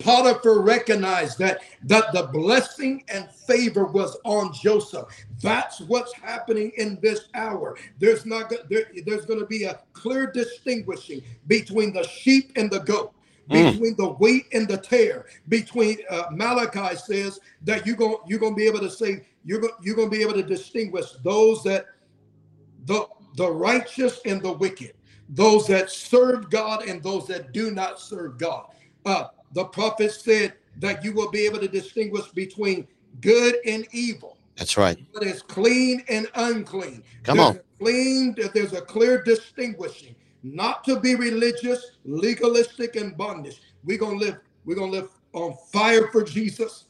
Potiphar 0.00 0.60
recognized 0.62 1.38
that, 1.38 1.60
that 1.84 2.12
the 2.12 2.24
blessing 2.24 3.04
and 3.12 3.30
favor 3.30 3.84
was 3.84 4.16
on 4.24 4.52
Joseph. 4.52 5.06
That's 5.42 5.80
what's 5.80 6.12
happening 6.14 6.72
in 6.76 6.98
this 7.00 7.28
hour. 7.34 7.76
There's 7.98 8.26
not 8.26 8.52
there, 8.68 8.90
there's 9.06 9.26
going 9.26 9.40
to 9.40 9.46
be 9.46 9.64
a 9.64 9.80
clear 9.92 10.26
distinguishing 10.26 11.22
between 11.46 11.92
the 11.92 12.06
sheep 12.06 12.52
and 12.56 12.70
the 12.70 12.80
goat. 12.80 13.14
Mm. 13.50 13.72
Between 13.72 13.96
the 13.96 14.10
wheat 14.10 14.46
and 14.52 14.68
the 14.68 14.76
tare, 14.76 15.26
between 15.48 15.98
uh, 16.08 16.24
Malachi 16.30 16.94
says 16.94 17.40
that 17.62 17.84
you're 17.84 17.96
going 17.96 18.18
you're 18.26 18.38
going 18.38 18.52
to 18.52 18.56
be 18.56 18.66
able 18.66 18.78
to 18.78 18.90
say 18.90 19.26
you're 19.44 19.60
going 19.60 19.72
you're 19.82 19.96
going 19.96 20.08
to 20.08 20.16
be 20.16 20.22
able 20.22 20.34
to 20.34 20.42
distinguish 20.42 21.06
those 21.24 21.64
that 21.64 21.86
the 22.84 23.08
the 23.36 23.50
righteous 23.50 24.20
and 24.24 24.40
the 24.40 24.52
wicked, 24.52 24.94
those 25.28 25.66
that 25.66 25.90
serve 25.90 26.48
God 26.48 26.86
and 26.86 27.02
those 27.02 27.26
that 27.26 27.52
do 27.52 27.72
not 27.72 28.00
serve 28.00 28.38
God. 28.38 28.66
Uh, 29.04 29.28
the 29.52 29.64
prophet 29.64 30.12
said 30.12 30.54
that 30.78 31.04
you 31.04 31.12
will 31.12 31.30
be 31.30 31.44
able 31.46 31.58
to 31.58 31.68
distinguish 31.68 32.26
between 32.28 32.86
good 33.20 33.56
and 33.66 33.86
evil. 33.92 34.38
That's 34.56 34.76
right. 34.76 34.98
But 35.12 35.24
it's 35.24 35.42
clean 35.42 36.04
and 36.08 36.28
unclean. 36.34 37.02
Come 37.22 37.38
there's 37.38 37.50
on. 37.50 37.60
Clean, 37.78 38.34
that 38.36 38.52
there's 38.52 38.74
a 38.74 38.82
clear 38.82 39.22
distinguishing. 39.22 40.14
Not 40.42 40.84
to 40.84 41.00
be 41.00 41.14
religious, 41.14 41.92
legalistic, 42.04 42.96
and 42.96 43.16
bondage. 43.16 43.60
We're 43.84 43.98
gonna 43.98 44.18
live, 44.18 44.38
we're 44.64 44.76
gonna 44.76 44.92
live 44.92 45.08
on 45.32 45.54
fire 45.72 46.08
for 46.08 46.22
Jesus, 46.22 46.86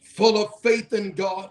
full 0.00 0.42
of 0.42 0.60
faith 0.60 0.92
in 0.92 1.12
God, 1.12 1.50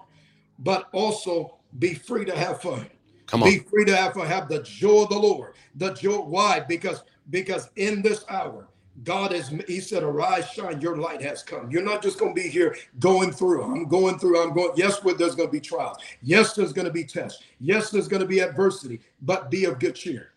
but 0.60 0.90
also 0.92 1.58
be 1.80 1.94
free 1.94 2.26
to 2.26 2.36
have 2.36 2.62
fun. 2.62 2.88
Come 3.26 3.44
on. 3.44 3.50
Be 3.50 3.60
free 3.60 3.86
to 3.86 3.96
have 3.96 4.14
fun. 4.14 4.28
Have 4.28 4.48
the 4.48 4.64
joy 4.64 5.04
of 5.04 5.10
the 5.10 5.18
Lord. 5.18 5.54
The 5.76 5.94
joy. 5.94 6.18
Why? 6.18 6.62
Because 6.62 7.04
because 7.30 7.70
in 7.76 8.02
this 8.02 8.24
hour, 8.30 8.70
God 9.04 9.32
is, 9.32 9.50
he 9.68 9.80
said, 9.80 10.04
arise, 10.04 10.50
shine, 10.50 10.82
your 10.82 10.98
light 10.98 11.22
has 11.22 11.44
come. 11.44 11.70
You're 11.70 11.84
not 11.84 12.02
just 12.02 12.18
going 12.18 12.36
to 12.36 12.42
be 12.42 12.50
here 12.50 12.76
going 13.00 13.32
through. 13.32 13.64
I'm 13.64 13.88
going 13.88 14.18
through, 14.18 14.42
I'm 14.42 14.54
going, 14.54 14.72
yes, 14.76 15.00
there's 15.00 15.36
going 15.36 15.48
to 15.48 15.52
be 15.52 15.60
trials. 15.60 15.98
Yes, 16.24 16.54
there's 16.54 16.74
going 16.74 16.88
to 16.88 16.94
be 16.94 17.04
tests. 17.04 17.44
Yes, 17.60 17.92
there's 17.92 18.08
going 18.08 18.22
to 18.22 18.28
be 18.28 18.40
adversity, 18.40 19.02
but 19.22 19.52
be 19.52 19.66
of 19.66 19.80
good 19.80 19.96
cheer. 19.96 20.32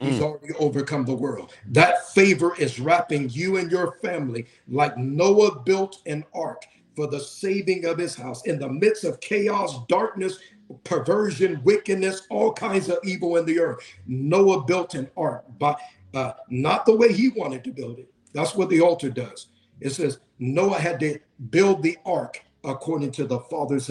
He's 0.00 0.18
mm. 0.18 0.22
already 0.22 0.52
overcome 0.54 1.04
the 1.04 1.14
world. 1.14 1.52
That 1.68 2.08
favor 2.10 2.54
is 2.56 2.80
wrapping 2.80 3.30
you 3.30 3.56
and 3.56 3.70
your 3.70 3.92
family 4.02 4.46
like 4.68 4.98
Noah 4.98 5.60
built 5.60 6.02
an 6.06 6.24
ark 6.34 6.64
for 6.96 7.06
the 7.06 7.20
saving 7.20 7.86
of 7.86 7.98
his 7.98 8.14
house 8.14 8.44
in 8.44 8.58
the 8.58 8.68
midst 8.68 9.04
of 9.04 9.20
chaos, 9.20 9.78
darkness, 9.86 10.38
perversion, 10.84 11.62
wickedness, 11.64 12.26
all 12.30 12.52
kinds 12.52 12.88
of 12.88 12.98
evil 13.04 13.36
in 13.36 13.46
the 13.46 13.60
earth. 13.60 13.78
Noah 14.06 14.64
built 14.64 14.94
an 14.94 15.08
ark, 15.16 15.44
but 15.58 15.78
uh, 16.14 16.32
not 16.48 16.86
the 16.86 16.96
way 16.96 17.12
he 17.12 17.30
wanted 17.30 17.64
to 17.64 17.70
build 17.70 17.98
it. 17.98 18.12
That's 18.32 18.54
what 18.54 18.68
the 18.70 18.80
altar 18.80 19.10
does. 19.10 19.48
It 19.80 19.90
says 19.90 20.18
Noah 20.38 20.78
had 20.78 21.00
to 21.00 21.18
build 21.50 21.82
the 21.82 21.96
ark 22.06 22.42
according 22.64 23.12
to 23.12 23.24
the 23.24 23.40
father's 23.40 23.90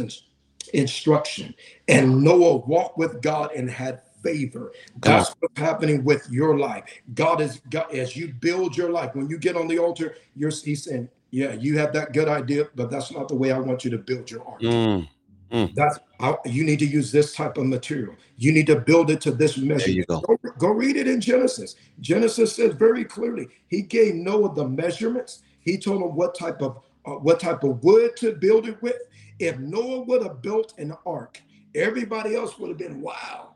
instruction. 0.74 1.54
And 1.88 2.24
Noah 2.24 2.58
walked 2.58 2.98
with 2.98 3.22
God 3.22 3.52
and 3.54 3.70
had 3.70 4.02
favor. 4.24 4.72
That's 5.00 5.34
what's 5.40 5.60
happening 5.60 6.04
with 6.04 6.30
your 6.30 6.58
life. 6.58 6.84
God 7.14 7.42
is 7.42 7.62
God 7.70 7.94
as 7.94 8.16
you 8.16 8.34
build 8.34 8.78
your 8.78 8.92
life. 8.92 9.16
When 9.16 9.30
you 9.30 9.38
get 9.38 9.56
on 9.56 9.68
the 9.68 9.80
altar, 9.80 10.16
you're 10.36 10.52
he's 10.52 10.84
saying, 10.84 11.10
Yeah, 11.32 11.54
you 11.54 11.78
have 11.78 11.94
that 11.94 12.14
good 12.14 12.28
idea, 12.28 12.68
but 12.76 12.90
that's 12.90 13.12
not 13.12 13.28
the 13.28 13.36
way 13.36 13.52
I 13.52 13.60
want 13.60 13.84
you 13.84 13.92
to 13.92 13.98
build 13.98 14.30
your 14.30 14.48
ark. 14.48 14.62
Mm. 14.62 15.08
Mm. 15.52 15.76
That's 15.76 16.00
you 16.46 16.64
need 16.64 16.80
to 16.80 16.86
use 16.86 17.12
this 17.12 17.34
type 17.34 17.58
of 17.58 17.66
material. 17.66 18.16
You 18.38 18.52
need 18.52 18.68
to 18.68 18.76
build 18.76 19.10
it 19.10 19.22
to 19.22 19.32
this 19.32 19.58
measure. 19.58 20.04
Go. 20.08 20.22
go. 20.22 20.38
Go 20.58 20.68
read 20.70 20.96
it 20.96 21.08
in 21.08 21.22
Genesis. 21.22 21.76
Genesis 22.00 22.56
says 22.56 22.74
very 22.74 23.04
clearly. 23.04 23.48
He 23.68 23.82
gave 23.82 24.16
Noah 24.16 24.54
the 24.54 24.68
measurements. 24.68 25.44
He 25.60 25.78
told 25.78 26.02
him 26.02 26.16
what 26.16 26.38
type 26.38 26.62
of 26.62 26.82
uh, 27.06 27.12
what 27.12 27.40
type 27.40 27.64
of 27.64 27.84
wood 27.84 28.16
to 28.18 28.34
build 28.34 28.68
it 28.68 28.82
with. 28.82 28.98
If 29.40 29.58
Noah 29.58 30.02
would 30.02 30.24
have 30.24 30.42
built 30.42 30.74
an 30.78 30.96
ark, 31.06 31.42
everybody 31.74 32.36
else 32.36 32.60
would 32.60 32.70
have 32.70 32.78
been 32.78 33.02
wow. 33.02 33.54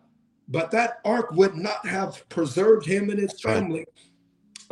But 0.48 0.72
that 0.72 1.00
ark 1.06 1.32
would 1.32 1.56
not 1.56 1.86
have 1.86 2.28
preserved 2.30 2.86
him 2.86 3.10
and 3.10 3.20
his 3.20 3.40
family 3.40 3.86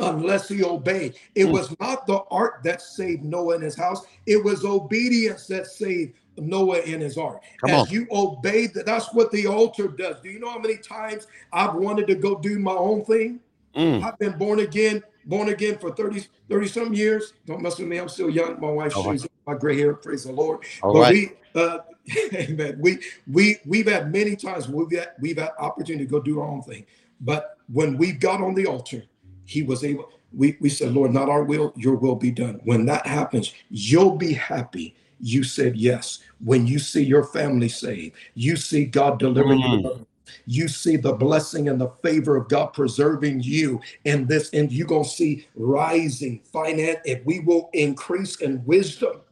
unless 0.00 0.48
he 0.48 0.64
obeyed. 0.64 1.14
It 1.34 1.46
mm. 1.46 1.52
was 1.52 1.74
not 1.80 2.06
the 2.06 2.20
ark 2.30 2.62
that 2.64 2.82
saved 2.82 3.24
Noah 3.24 3.54
and 3.54 3.64
his 3.64 3.76
house. 3.76 4.04
It 4.26 4.42
was 4.42 4.64
obedience 4.64 5.46
that 5.48 5.66
saved 5.66 6.14
Noah 6.36 6.80
in 6.80 7.00
his 7.00 7.16
ark. 7.16 7.42
Come 7.60 7.70
As 7.70 7.82
on. 7.82 7.88
you 7.90 8.06
obey 8.10 8.66
that, 8.68 8.86
that's 8.86 9.12
what 9.12 9.30
the 9.30 9.46
altar 9.46 9.88
does. 9.88 10.16
Do 10.22 10.30
you 10.30 10.38
know 10.38 10.50
how 10.50 10.58
many 10.58 10.76
times 10.76 11.26
I've 11.52 11.74
wanted 11.74 12.06
to 12.08 12.14
go 12.14 12.36
do 12.36 12.58
my 12.58 12.72
own 12.72 13.04
thing? 13.04 13.40
Mm. 13.76 14.02
I've 14.02 14.18
been 14.18 14.36
born 14.38 14.60
again, 14.60 15.02
born 15.26 15.48
again 15.48 15.78
for 15.78 15.94
30, 15.94 16.26
30 16.48 16.68
some 16.68 16.94
years. 16.94 17.32
Don't 17.46 17.60
mess 17.62 17.78
with 17.78 17.88
me. 17.88 17.98
I'm 17.98 18.08
still 18.08 18.30
young. 18.30 18.60
My 18.60 18.70
wife, 18.70 18.92
oh, 18.96 19.12
she's 19.12 19.26
my 19.46 19.54
gray 19.54 19.78
hair. 19.78 19.94
Praise 19.94 20.24
the 20.24 20.32
Lord. 20.32 20.60
All 20.82 20.92
but 20.92 21.00
right. 21.00 21.12
we 21.12 21.60
uh 21.60 21.78
amen. 22.34 22.76
We 22.80 22.98
we 23.26 23.56
we've 23.64 23.88
had 23.88 24.12
many 24.12 24.36
times 24.36 24.68
we've 24.68 24.90
had 24.92 25.12
we've 25.20 25.38
had 25.38 25.50
opportunity 25.58 26.04
to 26.04 26.10
go 26.10 26.20
do 26.20 26.40
our 26.40 26.46
own 26.46 26.62
thing. 26.62 26.84
But 27.20 27.58
when 27.72 27.96
we 27.96 28.12
got 28.12 28.40
on 28.40 28.54
the 28.54 28.66
altar, 28.66 29.02
he 29.44 29.62
was 29.62 29.84
able, 29.84 30.10
we, 30.32 30.56
we 30.60 30.68
said, 30.68 30.92
Lord, 30.92 31.12
not 31.12 31.28
our 31.28 31.44
will, 31.44 31.72
your 31.76 31.94
will 31.94 32.16
be 32.16 32.30
done. 32.30 32.60
When 32.64 32.84
that 32.86 33.06
happens, 33.06 33.54
you'll 33.70 34.16
be 34.16 34.32
happy 34.32 34.94
you 35.24 35.42
said 35.42 35.76
yes. 35.76 36.18
When 36.44 36.66
you 36.66 36.78
see 36.78 37.02
your 37.02 37.24
family 37.24 37.70
saved, 37.70 38.14
you 38.34 38.56
see 38.56 38.84
God 38.84 39.18
delivering 39.18 39.60
mm. 39.60 39.82
you. 39.82 40.06
You 40.46 40.68
see 40.68 40.96
the 40.96 41.12
blessing 41.14 41.68
and 41.68 41.80
the 41.80 41.90
favor 42.02 42.36
of 42.36 42.48
God 42.48 42.66
preserving 42.74 43.42
you 43.42 43.80
in 44.04 44.26
this, 44.26 44.50
and 44.50 44.70
you're 44.70 44.86
gonna 44.86 45.04
see 45.04 45.46
rising 45.54 46.40
finance. 46.52 46.98
If 47.06 47.24
we 47.24 47.40
will 47.40 47.70
increase 47.72 48.36
in 48.36 48.62
wisdom, 48.66 49.22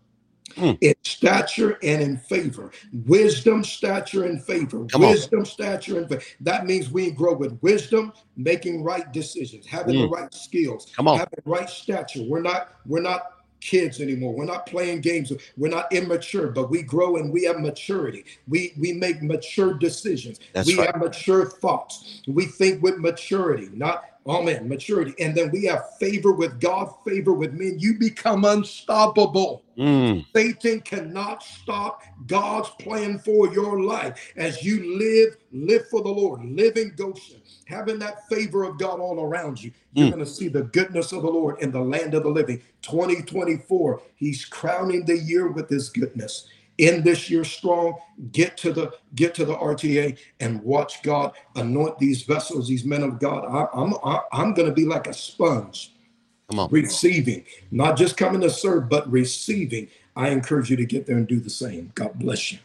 Mm. 0.57 0.77
in 0.83 0.95
stature 1.03 1.79
and 1.83 2.03
in 2.03 2.19
favor. 2.19 2.73
Wisdom, 3.07 3.65
stature, 3.65 4.25
and 4.25 4.45
favor. 4.45 4.85
Come 4.85 5.01
wisdom, 5.01 5.41
on. 5.41 5.45
stature, 5.47 5.97
and 5.97 6.07
favor. 6.07 6.23
That 6.43 6.67
means 6.67 6.91
we 6.91 7.11
grow 7.11 7.35
with 7.35 7.59
wisdom, 7.63 8.13
making 8.37 8.83
right 8.83 9.11
decisions, 9.15 9.67
having 9.67 9.95
mm. 9.95 10.03
the 10.03 10.09
right 10.09 10.33
skills, 10.35 10.93
Come 10.95 11.09
on. 11.09 11.17
having 11.17 11.39
right 11.47 11.71
stature. 11.71 12.23
We're 12.25 12.43
not, 12.43 12.73
we're 12.85 13.01
not 13.01 13.32
kids 13.63 14.01
anymore. 14.01 14.35
We're 14.35 14.45
not 14.45 14.67
playing 14.67 15.01
games. 15.01 15.33
We're 15.57 15.69
not 15.69 15.93
immature, 15.93 16.49
but 16.49 16.71
we 16.71 16.83
grow 16.83 17.17
and 17.17 17.33
we 17.33 17.45
have 17.45 17.61
maturity. 17.61 18.25
We 18.49 18.75
we 18.79 18.93
make 18.93 19.23
mature 19.23 19.75
decisions. 19.75 20.41
That's 20.53 20.67
we 20.67 20.77
right. 20.77 20.89
have 20.93 21.01
mature 21.01 21.47
thoughts. 21.47 22.23
We 22.27 22.47
think 22.47 22.83
with 22.83 22.99
maturity, 22.99 23.71
not 23.73 24.05
Amen. 24.27 24.69
Maturity. 24.69 25.15
And 25.19 25.35
then 25.35 25.51
we 25.51 25.65
have 25.65 25.97
favor 25.99 26.33
with 26.33 26.61
God, 26.61 26.95
favor 27.05 27.33
with 27.33 27.55
men. 27.55 27.77
You 27.79 27.99
become 27.99 28.45
unstoppable. 28.45 29.65
Mm. 29.77 30.25
Satan 30.35 30.81
cannot 30.81 31.43
stop 31.43 32.03
God's 32.27 32.69
plan 32.79 33.19
for 33.19 33.53
your 33.53 33.83
life 33.83 34.33
as 34.37 34.63
you 34.63 34.97
live, 34.99 35.37
live 35.51 35.89
for 35.89 36.03
the 36.03 36.11
Lord, 36.11 36.45
live 36.45 36.77
in 36.77 36.95
Goshen, 36.95 37.41
having 37.65 37.99
that 37.99 38.29
favor 38.29 38.63
of 38.63 38.79
God 38.79 39.01
all 39.01 39.21
around 39.21 39.63
you. 39.63 39.73
You're 39.93 40.09
mm. 40.09 40.13
going 40.13 40.25
to 40.25 40.31
see 40.31 40.49
the 40.49 40.65
goodness 40.65 41.13
of 41.13 41.23
the 41.23 41.31
Lord 41.31 41.61
in 41.61 41.73
the 41.73 41.81
land 41.81 42.15
of 42.15 42.23
the 42.23 42.29
living. 42.29 42.63
2024, 42.83 44.03
He's 44.15 44.45
crowning 44.45 45.05
the 45.05 45.19
year 45.19 45.51
with 45.51 45.69
His 45.69 45.89
goodness 45.89 46.47
in 46.79 47.03
this 47.03 47.29
year 47.29 47.45
strong 47.45 47.95
get 48.33 48.57
to 48.57 48.73
the 48.73 48.93
get 49.15 49.35
to 49.35 49.45
the 49.45 49.55
rta 49.57 50.17
and 50.41 50.63
watch 50.63 51.03
god 51.03 51.33
anoint 51.57 51.99
these 51.99 52.23
vessels 52.23 52.69
these 52.69 52.85
men 52.85 53.03
of 53.03 53.19
god 53.19 53.45
I, 53.45 53.67
i'm 53.79 53.95
I, 54.05 54.15
am 54.15 54.21
i 54.33 54.43
am 54.43 54.55
going 54.55 54.69
to 54.69 54.75
be 54.75 54.87
like 54.87 55.07
a 55.07 55.15
sponge 55.15 55.93
Come 56.51 56.61
on. 56.61 56.71
receiving 56.71 57.45
not 57.71 57.97
just 57.97 58.17
coming 58.17 58.41
to 58.41 58.51
serve 58.51 58.89
but 58.89 59.11
receiving 59.11 59.89
i 60.17 60.29
encourage 60.29 60.71
you 60.71 60.77
to 60.77 60.87
get 60.87 61.07
there 61.07 61.17
and 61.17 61.27
do 61.27 61.41
the 61.41 61.51
same 61.51 61.93
god 61.95 62.19
bless 62.19 62.53
you 62.53 62.59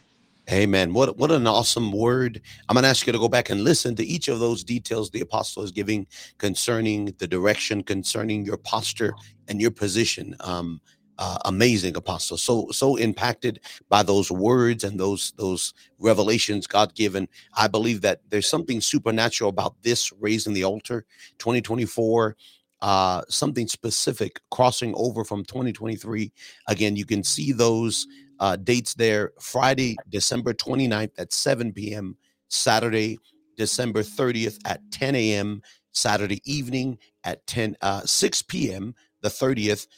Amen. 0.50 0.94
What 0.94 1.18
what 1.18 1.30
an 1.30 1.46
awesome 1.46 1.92
word. 1.92 2.40
I'm 2.68 2.74
going 2.74 2.82
to 2.82 2.88
ask 2.88 3.06
you 3.06 3.12
to 3.12 3.18
go 3.18 3.28
back 3.28 3.50
and 3.50 3.64
listen 3.64 3.94
to 3.96 4.04
each 4.04 4.28
of 4.28 4.40
those 4.40 4.64
details 4.64 5.10
the 5.10 5.20
apostle 5.20 5.62
is 5.62 5.70
giving 5.70 6.06
concerning 6.38 7.14
the 7.18 7.26
direction, 7.26 7.82
concerning 7.82 8.46
your 8.46 8.56
posture 8.56 9.12
and 9.48 9.60
your 9.60 9.70
position. 9.70 10.34
Um, 10.40 10.80
uh, 11.18 11.38
amazing 11.44 11.96
apostle. 11.96 12.36
So 12.36 12.68
so 12.70 12.96
impacted 12.96 13.60
by 13.88 14.02
those 14.02 14.30
words 14.30 14.84
and 14.84 14.98
those 14.98 15.32
those 15.36 15.74
revelations 15.98 16.66
god 16.66 16.94
given. 16.94 17.28
I 17.56 17.68
believe 17.68 18.00
that 18.02 18.20
there's 18.30 18.48
something 18.48 18.80
supernatural 18.80 19.50
about 19.50 19.74
this 19.82 20.12
raising 20.20 20.54
the 20.54 20.64
altar 20.64 21.04
2024 21.38 22.36
uh 22.80 23.22
something 23.28 23.66
specific 23.66 24.40
crossing 24.52 24.94
over 24.96 25.24
from 25.24 25.44
2023 25.44 26.32
again 26.68 26.94
you 26.94 27.04
can 27.04 27.24
see 27.24 27.50
those 27.50 28.06
uh 28.38 28.54
dates 28.54 28.94
there. 28.94 29.32
Friday 29.40 29.96
december 30.08 30.54
29th 30.54 31.10
at 31.18 31.32
7 31.32 31.72
p.m 31.72 32.16
saturday 32.48 33.20
december 33.56 34.04
30th 34.04 34.58
at 34.64 34.80
10 34.92 35.16
a.m 35.16 35.60
saturday 35.92 36.40
evening 36.44 36.98
at 37.24 37.44
10 37.48 37.76
uh 37.82 38.02
6 38.02 38.42
p.m 38.42 38.94
the 39.22 39.28
30th 39.28 39.88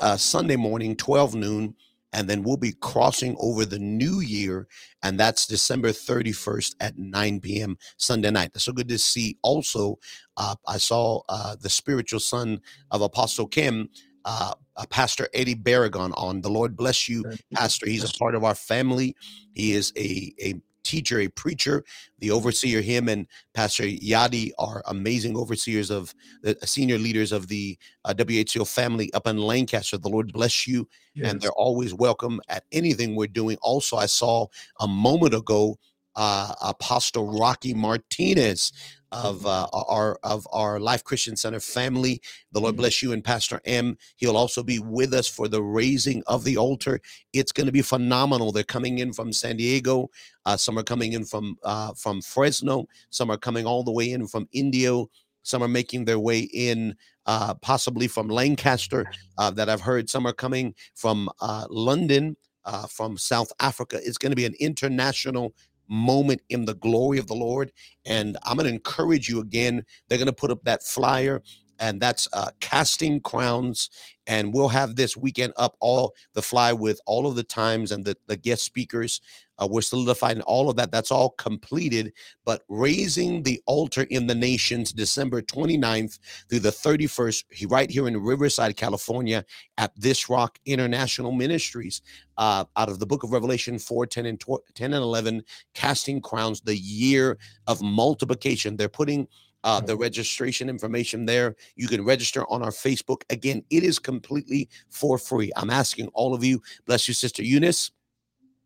uh, 0.00 0.16
Sunday 0.16 0.56
morning, 0.56 0.96
12 0.96 1.34
noon, 1.34 1.74
and 2.12 2.28
then 2.28 2.42
we'll 2.44 2.56
be 2.56 2.72
crossing 2.80 3.36
over 3.40 3.64
the 3.64 3.78
new 3.78 4.20
year, 4.20 4.68
and 5.02 5.18
that's 5.18 5.46
December 5.46 5.88
31st 5.88 6.76
at 6.80 6.96
9 6.96 7.40
p.m. 7.40 7.76
Sunday 7.96 8.30
night. 8.30 8.52
That's 8.52 8.64
so 8.64 8.72
good 8.72 8.88
to 8.88 8.98
see. 8.98 9.36
Also, 9.42 9.98
uh, 10.36 10.54
I 10.66 10.78
saw 10.78 11.22
uh, 11.28 11.56
the 11.60 11.68
spiritual 11.68 12.20
son 12.20 12.60
of 12.90 13.02
Apostle 13.02 13.48
Kem. 13.48 13.88
Uh, 14.24 14.54
uh, 14.76 14.86
Pastor 14.88 15.28
Eddie 15.34 15.54
Barragon 15.54 16.12
on. 16.14 16.40
The 16.40 16.48
Lord 16.48 16.76
bless 16.76 17.10
you, 17.10 17.24
Pastor. 17.52 17.86
He's 17.86 18.08
a 18.08 18.18
part 18.18 18.34
of 18.34 18.42
our 18.42 18.54
family. 18.54 19.14
He 19.52 19.72
is 19.72 19.92
a, 19.98 20.34
a 20.40 20.54
teacher, 20.84 21.18
a 21.20 21.28
preacher, 21.28 21.84
the 22.18 22.30
overseer, 22.30 22.80
him 22.80 23.08
and 23.08 23.26
Pastor 23.54 23.84
Yadi 23.84 24.50
are 24.58 24.82
amazing 24.86 25.36
overseers 25.36 25.90
of 25.90 26.14
the 26.42 26.56
uh, 26.60 26.66
senior 26.66 26.98
leaders 26.98 27.32
of 27.32 27.48
the 27.48 27.76
uh, 28.04 28.14
WHCO 28.14 28.68
family 28.68 29.12
up 29.14 29.26
in 29.26 29.38
Lancaster. 29.38 29.98
The 29.98 30.08
Lord 30.08 30.32
bless 30.32 30.66
you. 30.66 30.88
Yes. 31.14 31.30
And 31.30 31.40
they're 31.40 31.52
always 31.52 31.94
welcome 31.94 32.40
at 32.48 32.64
anything 32.72 33.14
we're 33.16 33.26
doing. 33.26 33.56
Also, 33.62 33.96
I 33.96 34.06
saw 34.06 34.46
a 34.80 34.88
moment 34.88 35.34
ago 35.34 35.78
uh, 36.16 36.54
Apostle 36.62 37.36
Rocky 37.38 37.74
Martinez 37.74 38.72
of 39.14 39.46
uh, 39.46 39.66
our 39.72 40.18
of 40.22 40.46
our 40.52 40.80
Life 40.80 41.04
Christian 41.04 41.36
Center 41.36 41.60
family. 41.60 42.20
The 42.52 42.60
Lord 42.60 42.72
mm-hmm. 42.74 42.80
bless 42.80 43.02
you 43.02 43.12
and 43.12 43.22
Pastor 43.22 43.60
M. 43.64 43.96
He'll 44.16 44.36
also 44.36 44.62
be 44.62 44.78
with 44.78 45.14
us 45.14 45.28
for 45.28 45.48
the 45.48 45.62
raising 45.62 46.22
of 46.26 46.44
the 46.44 46.56
altar. 46.56 47.00
It's 47.32 47.52
going 47.52 47.66
to 47.66 47.72
be 47.72 47.82
phenomenal. 47.82 48.52
They're 48.52 48.64
coming 48.64 48.98
in 48.98 49.12
from 49.12 49.32
San 49.32 49.56
Diego. 49.56 50.10
Uh, 50.44 50.56
some 50.56 50.78
are 50.78 50.82
coming 50.82 51.12
in 51.12 51.24
from 51.24 51.56
uh, 51.62 51.94
from 51.94 52.20
Fresno. 52.22 52.86
Some 53.10 53.30
are 53.30 53.38
coming 53.38 53.66
all 53.66 53.84
the 53.84 53.92
way 53.92 54.10
in 54.10 54.26
from 54.26 54.48
Indio. 54.52 55.08
Some 55.42 55.62
are 55.62 55.68
making 55.68 56.06
their 56.06 56.18
way 56.18 56.40
in, 56.40 56.96
uh, 57.26 57.54
possibly 57.54 58.08
from 58.08 58.28
Lancaster. 58.28 59.04
Uh, 59.36 59.50
that 59.50 59.68
I've 59.68 59.82
heard. 59.82 60.08
Some 60.08 60.26
are 60.26 60.32
coming 60.32 60.74
from 60.94 61.28
uh, 61.40 61.66
London. 61.70 62.36
Uh, 62.66 62.86
from 62.86 63.18
South 63.18 63.52
Africa. 63.60 64.00
It's 64.02 64.16
going 64.16 64.32
to 64.32 64.36
be 64.36 64.46
an 64.46 64.54
international 64.58 65.52
moment 65.88 66.40
in 66.48 66.64
the 66.64 66.74
glory 66.74 67.18
of 67.18 67.26
the 67.26 67.34
Lord. 67.34 67.72
And 68.04 68.36
I'm 68.44 68.56
going 68.56 68.68
to 68.68 68.74
encourage 68.74 69.28
you 69.28 69.40
again. 69.40 69.84
They're 70.08 70.18
going 70.18 70.26
to 70.26 70.32
put 70.32 70.50
up 70.50 70.64
that 70.64 70.82
flyer, 70.82 71.42
and 71.78 72.00
that's 72.00 72.28
uh, 72.32 72.50
casting 72.60 73.20
crowns. 73.20 73.90
And 74.26 74.54
we'll 74.54 74.68
have 74.68 74.96
this 74.96 75.16
weekend 75.16 75.52
up 75.56 75.76
all 75.80 76.14
the 76.32 76.42
fly 76.42 76.72
with 76.72 77.00
all 77.06 77.26
of 77.26 77.36
the 77.36 77.44
times 77.44 77.92
and 77.92 78.04
the, 78.04 78.16
the 78.26 78.36
guest 78.36 78.64
speakers 78.64 79.20
uh, 79.58 79.68
we're 79.70 79.82
solidifying 79.82 80.40
all 80.42 80.68
of 80.68 80.76
that. 80.76 80.90
That's 80.90 81.10
all 81.10 81.30
completed. 81.30 82.12
But 82.44 82.62
raising 82.68 83.42
the 83.42 83.60
altar 83.66 84.02
in 84.10 84.26
the 84.26 84.34
nations, 84.34 84.92
December 84.92 85.42
29th 85.42 86.18
through 86.48 86.60
the 86.60 86.70
31st, 86.70 87.70
right 87.70 87.90
here 87.90 88.08
in 88.08 88.16
Riverside, 88.16 88.76
California, 88.76 89.44
at 89.78 89.92
This 89.96 90.28
Rock 90.28 90.58
International 90.66 91.32
Ministries, 91.32 92.02
uh, 92.36 92.64
out 92.76 92.88
of 92.88 92.98
the 92.98 93.06
book 93.06 93.22
of 93.22 93.32
Revelation 93.32 93.78
4, 93.78 94.06
10 94.06 94.26
and, 94.26 94.44
10 94.74 94.92
and 94.92 95.02
11, 95.02 95.42
casting 95.74 96.20
crowns, 96.20 96.60
the 96.60 96.76
year 96.76 97.38
of 97.66 97.80
multiplication. 97.80 98.76
They're 98.76 98.88
putting 98.88 99.28
uh, 99.62 99.80
the 99.80 99.96
registration 99.96 100.68
information 100.68 101.24
there. 101.24 101.56
You 101.76 101.88
can 101.88 102.04
register 102.04 102.44
on 102.50 102.62
our 102.62 102.70
Facebook. 102.70 103.22
Again, 103.30 103.64
it 103.70 103.82
is 103.82 103.98
completely 103.98 104.68
for 104.90 105.16
free. 105.16 105.50
I'm 105.56 105.70
asking 105.70 106.08
all 106.08 106.34
of 106.34 106.44
you, 106.44 106.60
bless 106.86 107.08
you, 107.08 107.14
Sister 107.14 107.42
Eunice 107.42 107.90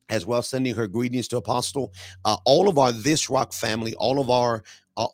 as 0.08 0.26
well, 0.26 0.42
sending 0.42 0.74
her 0.74 0.86
greetings 0.86 1.28
to 1.28 1.36
Apostle. 1.36 1.92
Uh, 2.24 2.36
all 2.44 2.68
of 2.68 2.78
our 2.78 2.92
This 2.92 3.28
Rock 3.30 3.52
family, 3.52 3.94
all 3.96 4.20
of 4.20 4.30
our 4.30 4.62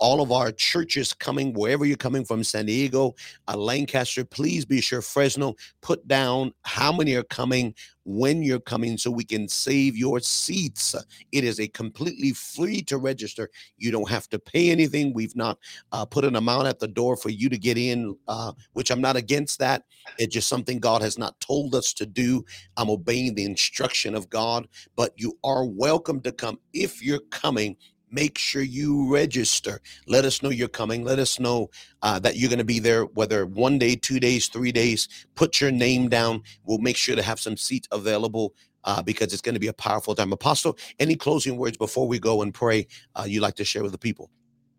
all 0.00 0.20
of 0.20 0.32
our 0.32 0.50
churches 0.52 1.12
coming 1.12 1.52
wherever 1.52 1.84
you're 1.84 1.96
coming 1.96 2.24
from 2.24 2.42
san 2.42 2.66
diego 2.66 3.14
uh, 3.48 3.56
lancaster 3.56 4.24
please 4.24 4.64
be 4.64 4.80
sure 4.80 5.02
fresno 5.02 5.54
put 5.80 6.06
down 6.08 6.52
how 6.62 6.92
many 6.92 7.14
are 7.14 7.24
coming 7.24 7.74
when 8.04 8.42
you're 8.42 8.60
coming 8.60 8.96
so 8.96 9.10
we 9.10 9.24
can 9.24 9.48
save 9.48 9.96
your 9.96 10.20
seats. 10.20 10.94
It 11.32 11.44
is 11.44 11.58
a 11.58 11.68
completely 11.68 12.32
free 12.32 12.82
to 12.82 12.98
register. 12.98 13.50
You 13.78 13.90
don't 13.90 14.08
have 14.08 14.28
to 14.28 14.38
pay 14.38 14.70
anything. 14.70 15.12
We've 15.12 15.34
not 15.34 15.58
uh, 15.92 16.04
put 16.04 16.24
an 16.24 16.36
amount 16.36 16.68
at 16.68 16.78
the 16.78 16.88
door 16.88 17.16
for 17.16 17.30
you 17.30 17.48
to 17.48 17.58
get 17.58 17.78
in 17.78 18.16
uh, 18.28 18.52
which 18.72 18.90
i'm 18.90 19.00
not 19.00 19.16
against 19.16 19.58
that. 19.58 19.84
It's 20.18 20.34
just 20.34 20.48
something 20.48 20.78
god 20.78 21.02
has 21.02 21.18
not 21.18 21.38
told 21.40 21.74
us 21.74 21.92
to 21.94 22.06
do. 22.06 22.44
I'm 22.76 22.90
obeying 22.90 23.34
the 23.34 23.44
instruction 23.44 24.14
of 24.14 24.28
god 24.28 24.68
but 24.96 25.12
you 25.16 25.38
are 25.42 25.64
welcome 25.64 26.20
to 26.20 26.32
come 26.32 26.58
if 26.72 27.02
you're 27.02 27.20
coming 27.30 27.76
make 28.14 28.38
sure 28.38 28.62
you 28.62 29.12
register. 29.12 29.80
Let 30.06 30.24
us 30.24 30.42
know 30.42 30.50
you're 30.50 30.68
coming. 30.68 31.04
Let 31.04 31.18
us 31.18 31.38
know 31.38 31.70
uh, 32.02 32.18
that 32.20 32.36
you're 32.36 32.48
going 32.48 32.58
to 32.58 32.64
be 32.64 32.78
there, 32.78 33.04
whether 33.04 33.44
one 33.46 33.78
day, 33.78 33.96
two 33.96 34.20
days, 34.20 34.48
three 34.48 34.72
days. 34.72 35.08
Put 35.34 35.60
your 35.60 35.72
name 35.72 36.08
down. 36.08 36.42
We'll 36.64 36.78
make 36.78 36.96
sure 36.96 37.16
to 37.16 37.22
have 37.22 37.40
some 37.40 37.56
seats 37.56 37.88
available. 37.90 38.54
Uh, 38.86 39.02
because 39.02 39.32
it's 39.32 39.40
going 39.40 39.54
to 39.54 39.60
be 39.60 39.68
a 39.68 39.72
powerful 39.72 40.14
time. 40.14 40.30
Apostle, 40.30 40.76
any 40.98 41.16
closing 41.16 41.56
words 41.56 41.78
before 41.78 42.06
we 42.06 42.18
go 42.18 42.42
and 42.42 42.52
pray 42.52 42.86
uh, 43.16 43.24
you'd 43.26 43.40
like 43.40 43.54
to 43.54 43.64
share 43.64 43.82
with 43.82 43.92
the 43.92 43.96
people? 43.98 44.28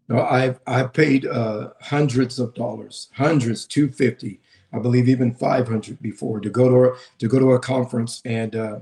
No, 0.08 0.22
I've 0.22 0.60
I 0.68 0.84
paid 0.84 1.26
uh, 1.26 1.70
hundreds 1.82 2.38
of 2.38 2.54
dollars, 2.54 3.10
hundreds, 3.16 3.66
two 3.66 3.90
fifty, 3.90 4.42
I 4.72 4.78
believe 4.78 5.10
even 5.10 5.34
five 5.34 5.68
hundred 5.68 6.00
before 6.04 6.40
to 6.40 6.52
go 6.52 6.70
to 6.70 6.94
a, 6.94 6.98
to 7.18 7.28
go 7.28 7.40
to 7.40 7.54
a 7.54 7.60
conference, 7.60 8.22
and 8.26 8.56
uh, 8.56 8.80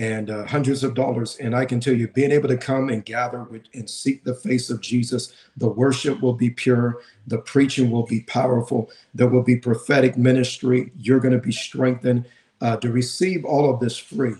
and 0.00 0.30
uh, 0.30 0.46
hundreds 0.46 0.82
of 0.82 0.94
dollars. 0.94 1.36
And 1.36 1.54
I 1.54 1.66
can 1.66 1.78
tell 1.78 1.92
you, 1.92 2.08
being 2.08 2.32
able 2.32 2.48
to 2.48 2.56
come 2.56 2.88
and 2.88 3.04
gather 3.04 3.42
with, 3.44 3.64
and 3.74 3.88
seek 3.88 4.24
the 4.24 4.34
face 4.34 4.70
of 4.70 4.80
Jesus, 4.80 5.34
the 5.58 5.68
worship 5.68 6.22
will 6.22 6.32
be 6.32 6.48
pure, 6.48 7.02
the 7.26 7.36
preaching 7.36 7.90
will 7.90 8.06
be 8.06 8.22
powerful, 8.22 8.90
there 9.14 9.28
will 9.28 9.42
be 9.42 9.56
prophetic 9.56 10.16
ministry. 10.16 10.90
You're 10.98 11.20
going 11.20 11.34
to 11.34 11.40
be 11.40 11.52
strengthened. 11.52 12.24
Uh, 12.62 12.76
to 12.78 12.90
receive 12.90 13.44
all 13.44 13.72
of 13.72 13.80
this 13.80 13.96
free 13.96 14.34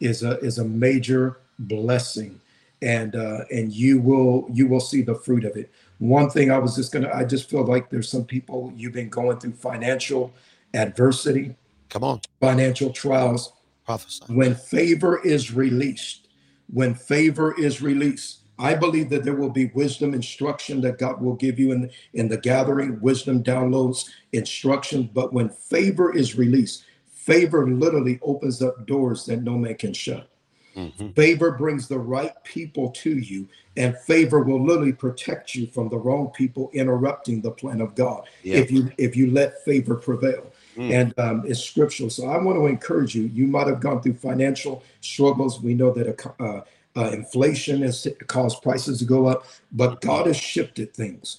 is 0.00 0.22
a 0.22 0.38
is 0.40 0.58
a 0.58 0.64
major 0.64 1.38
blessing, 1.58 2.40
and 2.80 3.14
uh, 3.16 3.40
and 3.50 3.72
you 3.72 4.00
will 4.00 4.46
you 4.50 4.66
will 4.66 4.80
see 4.80 5.02
the 5.02 5.14
fruit 5.14 5.44
of 5.44 5.56
it. 5.56 5.70
One 5.98 6.30
thing 6.30 6.50
I 6.50 6.58
was 6.58 6.76
just 6.76 6.90
gonna, 6.92 7.10
I 7.12 7.24
just 7.24 7.50
feel 7.50 7.64
like 7.64 7.90
there's 7.90 8.08
some 8.08 8.24
people 8.24 8.72
you've 8.74 8.94
been 8.94 9.10
going 9.10 9.38
through 9.38 9.52
financial 9.52 10.32
adversity. 10.72 11.54
Come 11.90 12.04
on, 12.04 12.20
financial 12.40 12.90
trials 12.90 13.52
Prophesy. 13.86 14.24
When 14.26 14.54
favor 14.54 15.24
is 15.24 15.52
released, 15.52 16.26
when 16.72 16.94
favor 16.94 17.54
is 17.58 17.80
released, 17.80 18.40
I 18.58 18.74
believe 18.74 19.10
that 19.10 19.24
there 19.24 19.36
will 19.36 19.50
be 19.50 19.66
wisdom 19.74 20.12
instruction 20.12 20.80
that 20.80 20.98
God 20.98 21.20
will 21.20 21.34
give 21.34 21.58
you 21.58 21.72
in, 21.72 21.90
in 22.14 22.28
the 22.28 22.38
gathering, 22.38 23.00
wisdom 23.00 23.44
downloads, 23.44 24.08
instruction. 24.32 25.10
But 25.12 25.32
when 25.32 25.50
favor 25.50 26.14
is 26.14 26.36
released, 26.36 26.84
favor 27.12 27.70
literally 27.70 28.18
opens 28.22 28.62
up 28.62 28.86
doors 28.86 29.24
that 29.26 29.42
no 29.42 29.56
man 29.56 29.76
can 29.76 29.92
shut. 29.92 30.28
Mm-hmm. 30.74 31.10
Favor 31.10 31.52
brings 31.52 31.88
the 31.88 31.98
right 31.98 32.32
people 32.44 32.90
to 32.90 33.18
you, 33.18 33.48
and 33.76 33.96
favor 33.98 34.42
will 34.42 34.62
literally 34.62 34.92
protect 34.92 35.54
you 35.54 35.66
from 35.68 35.88
the 35.88 35.96
wrong 35.96 36.30
people 36.34 36.70
interrupting 36.74 37.40
the 37.40 37.50
plan 37.50 37.80
of 37.80 37.94
God. 37.94 38.24
Yeah. 38.42 38.58
If 38.58 38.70
you 38.70 38.90
if 38.98 39.16
you 39.16 39.30
let 39.30 39.64
favor 39.64 39.94
prevail. 39.94 40.52
Mm. 40.76 40.92
And 40.92 41.18
um, 41.18 41.42
it's 41.46 41.60
scriptural. 41.60 42.10
So 42.10 42.28
I 42.28 42.36
want 42.42 42.58
to 42.58 42.66
encourage 42.66 43.14
you. 43.14 43.24
You 43.24 43.46
might 43.46 43.66
have 43.66 43.80
gone 43.80 44.02
through 44.02 44.14
financial 44.14 44.82
struggles. 45.00 45.60
We 45.60 45.74
know 45.74 45.90
that 45.92 46.34
uh, 46.38 46.60
uh, 46.98 47.10
inflation 47.10 47.82
has 47.82 48.06
caused 48.26 48.62
prices 48.62 48.98
to 48.98 49.04
go 49.04 49.26
up, 49.26 49.46
but 49.72 50.00
God 50.00 50.26
has 50.26 50.36
shifted 50.36 50.94
things. 50.94 51.38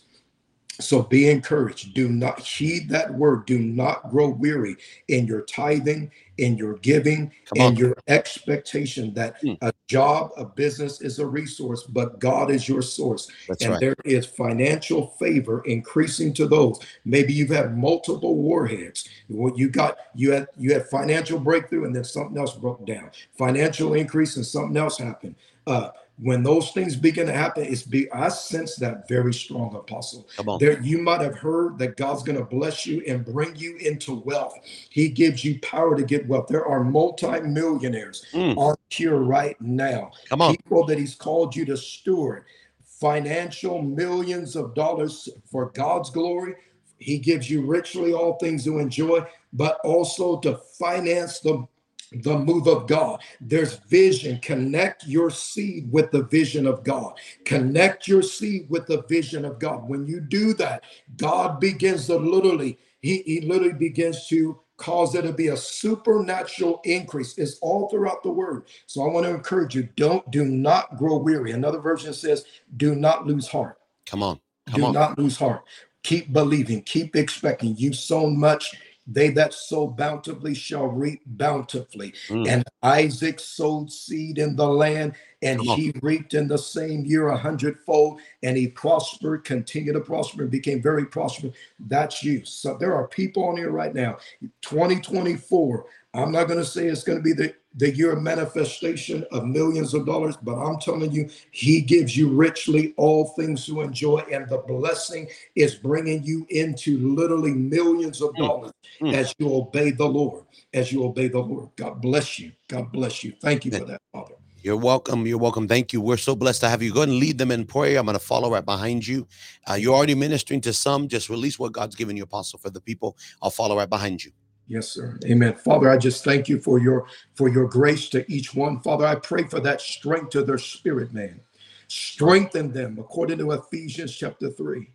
So 0.80 1.02
be 1.02 1.30
encouraged. 1.30 1.96
Do 1.96 2.08
not 2.08 2.40
heed 2.40 2.90
that 2.90 3.12
word. 3.14 3.46
Do 3.46 3.58
not 3.58 4.10
grow 4.12 4.30
weary 4.30 4.78
in 5.08 5.26
your 5.26 5.42
tithing, 5.42 6.12
in 6.38 6.56
your 6.56 6.76
giving, 6.76 7.32
in 7.56 7.76
your 7.76 7.96
expectation 8.08 9.14
that 9.16 9.42
mm. 9.42 9.74
Job, 9.88 10.32
a 10.38 10.46
business 10.46 11.02
is 11.02 11.20
a 11.20 11.26
resource, 11.26 11.84
but 11.84 12.20
God 12.20 12.52
is 12.52 12.68
your 12.68 12.82
source. 12.82 13.30
That's 13.48 13.64
and 13.64 13.72
right. 13.72 13.80
there 13.80 13.96
is 14.04 14.26
financial 14.26 15.08
favor 15.20 15.62
increasing 15.66 16.34
to 16.34 16.47
those. 16.47 16.80
Maybe 17.05 17.34
you've 17.34 17.50
had 17.50 17.78
multiple 17.78 18.36
warheads. 18.36 19.08
What 19.28 19.58
You 19.58 19.70
got 19.70 19.97
you 20.14 20.32
had 20.34 20.47
you 20.58 20.74
had 20.74 20.88
financial 20.88 21.39
breakthrough 21.39 21.86
and 21.86 21.96
then 21.96 22.04
something 22.04 22.38
else 22.38 22.55
broke 22.55 22.86
down. 22.86 23.12
Financial 23.38 23.93
increase 23.93 24.36
and 24.36 24.46
something 24.46 24.78
else 24.78 24.97
happened. 24.97 25.36
Uh, 25.66 25.89
when 26.20 26.42
those 26.42 26.72
things 26.72 26.96
begin 26.96 27.28
to 27.28 27.34
happen, 27.34 27.64
it's 27.64 27.84
be 27.84 28.12
I 28.12 28.30
sense 28.30 28.76
that 28.78 29.08
very 29.08 29.34
strong 29.34 29.76
apostle. 29.76 30.28
Come 30.36 30.50
on. 30.50 30.60
There 30.60 30.82
you 30.82 30.98
might 30.98 31.22
have 31.22 31.38
heard 31.38 31.78
that 31.78 31.96
God's 31.96 32.24
going 32.24 32.39
to 32.39 32.46
bless 32.46 32.86
you 32.86 33.04
and 33.08 33.24
bring 33.24 33.56
you 33.56 33.78
into 33.78 34.16
wealth. 34.16 34.56
He 34.89 35.10
gives 35.10 35.46
you 35.46 35.60
power 35.60 35.96
to 35.96 36.04
get 36.04 36.28
wealth. 36.28 36.48
There 36.48 36.66
are 36.66 36.84
multi-millionaires 36.84 38.26
mm. 38.34 38.58
on 38.58 38.76
here 38.89 39.18
right 39.18 39.60
now. 39.62 40.12
Come 40.30 40.42
on. 40.42 40.56
People 40.56 40.86
that 40.88 40.98
he's 40.98 41.14
called 41.14 41.56
you 41.56 41.66
to 41.66 41.78
steward 41.78 42.46
financial 42.84 43.82
millions 43.82 44.56
of 44.56 44.74
dollars 44.74 45.30
for 45.46 45.70
God's 45.76 46.10
glory. 46.10 46.56
He 46.98 47.20
gives 47.20 47.48
you 47.48 47.64
richly 47.64 48.12
all 48.12 48.39
things 48.39 48.64
to 48.64 48.80
enjoy, 48.80 49.24
but 49.54 49.80
also 49.84 50.39
to 50.39 50.60
finance 50.80 51.39
the 51.39 51.68
the 52.12 52.38
move 52.38 52.67
of 52.67 52.88
God. 52.88 53.21
There's 53.42 53.75
vision. 53.89 54.39
Connect 54.39 55.05
your 55.05 55.29
seed 55.29 55.92
with 55.92 56.12
the 56.12 56.24
vision 56.24 56.66
of 56.66 56.84
God. 56.84 57.13
Connect 57.46 58.08
your 58.08 58.21
seed 58.21 58.70
with 58.70 58.88
the 58.88 59.04
vision 59.04 59.46
of 59.46 59.59
God. 59.59 59.88
When 59.88 60.05
you 60.05 60.21
do 60.21 60.54
that, 60.55 60.84
God 61.17 61.59
begins 61.59 62.08
to 62.08 62.17
literally, 62.17 62.78
he, 63.01 63.21
he 63.24 63.42
literally 63.42 63.74
begins 63.74 64.28
to 64.28 64.59
cause 64.78 65.12
there 65.12 65.24
to 65.24 65.34
be 65.34 65.47
a 65.47 65.58
supernatural 65.58 66.82
increase. 66.84 67.38
It's 67.38 67.58
all 67.59 67.89
throughout 67.89 68.24
the 68.24 68.32
word. 68.32 68.67
So 68.86 69.01
I 69.04 69.12
want 69.12 69.25
to 69.25 69.32
encourage 69.34 69.75
you, 69.75 69.89
don't 69.96 70.29
do 70.32 70.46
not 70.46 70.97
grow 70.97 71.17
weary. 71.17 71.51
Another 71.51 71.79
version 71.79 72.13
says, 72.13 72.46
do 72.78 72.96
not 72.96 73.25
lose 73.25 73.47
heart. 73.47 73.79
Come 74.05 74.24
on. 74.24 74.39
Come 74.67 74.82
do 74.82 74.86
on. 74.88 74.93
not 74.93 75.17
lose 75.17 75.38
heart. 75.38 75.63
Keep 76.04 76.32
believing, 76.32 76.84
keep 76.84 77.16
expecting. 77.16 77.75
You've 77.75 77.96
sown 77.96 78.39
much 78.39 78.75
they 79.08 79.29
that 79.29 79.54
sow 79.54 79.88
bountifully 79.88 80.54
shall 80.54 80.88
reap 80.88 81.21
bountifully. 81.25 82.13
Mm. 82.28 82.47
And 82.47 82.63
Isaac 82.84 83.39
sowed 83.39 83.92
seed 83.92 84.38
in 84.38 84.55
the 84.55 84.67
land, 84.67 85.13
and 85.42 85.62
he 85.62 85.93
reaped 86.01 86.34
in 86.34 86.47
the 86.47 86.58
same 86.58 87.05
year 87.05 87.29
a 87.29 87.38
hundredfold, 87.38 88.20
and 88.43 88.58
he 88.58 88.67
prospered, 88.67 89.46
continued 89.46 89.93
to 89.93 90.01
prosper, 90.01 90.43
and 90.43 90.51
became 90.51 90.82
very 90.82 91.05
prosperous. 91.05 91.55
That's 91.79 92.24
you. 92.24 92.43
So 92.43 92.75
there 92.78 92.96
are 92.96 93.08
people 93.08 93.46
on 93.46 93.58
here 93.58 93.71
right 93.71 93.96
now. 93.96 94.17
2024. 94.62 95.86
I'm 96.13 96.32
not 96.32 96.47
going 96.47 96.59
to 96.59 96.66
say 96.66 96.88
it's 96.88 97.04
going 97.04 97.20
to 97.20 97.24
be 97.24 97.34
the 97.34 97.54
the 97.76 97.96
year 97.96 98.12
of 98.14 98.22
manifestation 98.22 99.26
of 99.32 99.46
millions 99.46 99.94
of 99.94 100.06
dollars, 100.06 100.36
but 100.38 100.56
I'm 100.56 100.80
telling 100.80 101.12
you, 101.12 101.30
He 101.52 101.82
gives 101.82 102.18
you 102.18 102.30
richly 102.30 102.94
all 102.98 103.26
things 103.38 103.66
to 103.68 103.82
enjoy, 103.82 104.20
and 104.32 104.50
the 104.50 104.60
blessing 104.60 105.28
is 105.56 105.76
bringing 105.76 106.24
you 106.24 106.46
into 106.50 106.98
literally 107.16 107.54
millions 107.54 108.22
of 108.22 108.32
mm. 108.32 108.48
dollars 108.48 108.72
mm. 109.02 109.14
as 109.14 109.34
you 109.39 109.54
obey 109.54 109.92
the 109.92 110.06
Lord. 110.06 110.44
As 110.74 110.92
you 110.92 111.06
obey 111.06 111.28
the 111.28 111.39
Lord, 111.39 111.70
God 111.76 112.02
bless 112.02 112.39
you. 112.39 112.52
God 112.68 112.92
bless 112.92 113.24
you. 113.24 113.34
Thank 113.42 113.66
you 113.66 113.72
for 113.72 113.86
that, 113.86 114.02
Father. 114.12 114.34
You're 114.68 114.76
welcome. 114.76 115.26
You're 115.26 115.38
welcome. 115.38 115.68
Thank 115.68 115.94
you. 115.94 116.02
We're 116.02 116.18
so 116.18 116.36
blessed 116.36 116.62
to 116.62 116.70
have 116.70 116.82
you. 116.82 116.94
Go 116.94 117.04
and 117.04 117.14
lead 117.14 117.38
them 117.38 117.52
in 117.52 117.66
prayer. 117.66 118.00
I'm 118.00 118.06
going 118.06 118.18
to 118.18 118.24
follow 118.24 118.52
right 118.52 118.66
behind 118.66 119.08
you. 119.08 119.28
Uh, 119.70 119.76
you're 119.76 119.96
already 119.96 120.16
ministering 120.16 120.62
to 120.62 120.74
some. 120.74 121.08
Just 121.08 121.30
release 121.30 121.58
what 121.58 121.72
God's 121.72 121.96
given 121.96 122.18
you, 122.18 122.24
Apostle, 122.24 122.60
for 122.60 122.70
the 122.70 122.82
people. 122.82 123.18
I'll 123.42 123.52
follow 123.52 123.78
right 123.78 123.89
behind 123.89 124.26
you. 124.26 124.32
Yes, 124.68 124.89
sir. 124.89 125.18
Amen. 125.26 125.56
Father, 125.56 125.89
I 125.89 125.98
just 125.98 126.24
thank 126.24 126.50
you 126.50 126.60
for 126.60 126.80
your 126.80 127.08
for 127.36 127.48
your 127.48 127.68
grace 127.68 128.10
to 128.10 128.30
each 128.32 128.54
one. 128.54 128.82
Father, 128.82 129.06
I 129.06 129.16
pray 129.16 129.44
for 129.44 129.62
that 129.62 129.80
strength 129.80 130.32
to 130.32 130.44
their 130.44 130.58
spirit, 130.58 131.14
man. 131.14 131.39
Strengthen 131.88 132.74
them 132.74 132.98
according 133.00 133.38
to 133.38 133.52
Ephesians 133.52 134.14
chapter 134.14 134.50
3, 134.50 134.89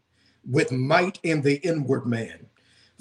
with 0.51 0.70
might 0.73 1.19
in 1.23 1.40
the 1.40 1.57
inward 1.66 2.07
man. 2.07 2.47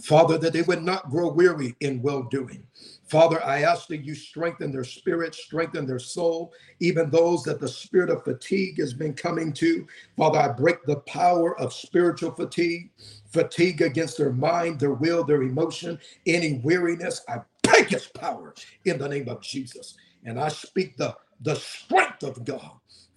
Father, 0.01 0.37
that 0.37 0.53
they 0.53 0.61
would 0.61 0.81
not 0.81 1.09
grow 1.09 1.29
weary 1.29 1.75
in 1.81 2.01
well 2.01 2.23
doing. 2.23 2.65
Father, 3.11 3.43
I 3.43 3.63
ask 3.63 3.89
that 3.89 4.05
you 4.05 4.15
strengthen 4.15 4.71
their 4.71 4.85
spirit, 4.85 5.35
strengthen 5.35 5.85
their 5.85 5.99
soul, 5.99 6.53
even 6.79 7.09
those 7.09 7.43
that 7.43 7.59
the 7.59 7.67
spirit 7.67 8.09
of 8.09 8.23
fatigue 8.23 8.79
has 8.79 8.93
been 8.93 9.13
coming 9.13 9.51
to. 9.51 9.85
Father, 10.15 10.39
I 10.39 10.47
break 10.47 10.85
the 10.85 11.01
power 11.01 11.59
of 11.59 11.73
spiritual 11.73 12.31
fatigue 12.31 12.89
fatigue 13.29 13.81
against 13.81 14.17
their 14.17 14.31
mind, 14.31 14.79
their 14.79 14.93
will, 14.93 15.25
their 15.25 15.43
emotion, 15.43 15.99
any 16.25 16.61
weariness. 16.63 17.21
I 17.27 17.39
break 17.63 17.91
its 17.91 18.07
power 18.07 18.53
in 18.85 18.97
the 18.97 19.09
name 19.09 19.27
of 19.27 19.41
Jesus. 19.41 19.95
And 20.23 20.39
I 20.39 20.47
speak 20.47 20.95
the, 20.95 21.13
the 21.41 21.55
strength 21.55 22.23
of 22.23 22.45
God. 22.45 22.71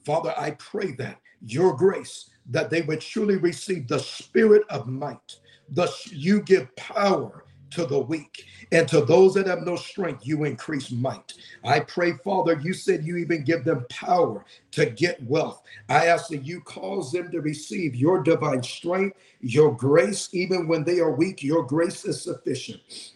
Father, 0.05 0.35
I 0.37 0.53
pray 0.53 0.93
that 0.99 1.21
your 1.41 1.77
grace, 1.77 2.31
that 2.51 2.69
they 2.69 2.83
would 2.83 3.01
truly 3.01 3.37
receive 3.37 3.87
the 3.87 4.01
spirit 4.01 4.63
of 4.71 4.89
might. 4.89 5.39
Thus, 5.69 6.11
you 6.11 6.43
give 6.43 6.75
power 6.75 7.44
to 7.75 7.87
the 7.87 7.99
weak. 7.99 8.45
And 8.73 8.89
to 8.89 9.05
those 9.05 9.35
that 9.35 9.47
have 9.47 9.63
no 9.63 9.77
strength, 9.77 10.27
you 10.27 10.45
increase 10.45 10.91
might. 10.91 11.35
I 11.65 11.81
pray, 11.81 12.13
Father, 12.25 12.61
you 12.63 12.73
said 12.73 13.05
you 13.05 13.17
even 13.17 13.45
give 13.45 13.65
them 13.65 13.87
power 13.91 14.45
to 14.73 14.87
get 14.87 15.23
wealth. 15.25 15.63
I 15.89 16.07
ask 16.07 16.29
that 16.29 16.45
you 16.45 16.61
cause 16.61 17.13
them 17.13 17.31
to 17.31 17.41
receive 17.41 17.95
your 17.95 18.23
divine 18.23 18.63
strength, 18.63 19.19
your 19.41 19.75
grace, 19.75 20.29
even 20.33 20.67
when 20.67 20.85
they 20.85 21.01
are 21.01 21.13
weak, 21.13 21.43
your 21.43 21.63
grace 21.65 22.05
is 22.05 22.23
sufficient 22.23 23.14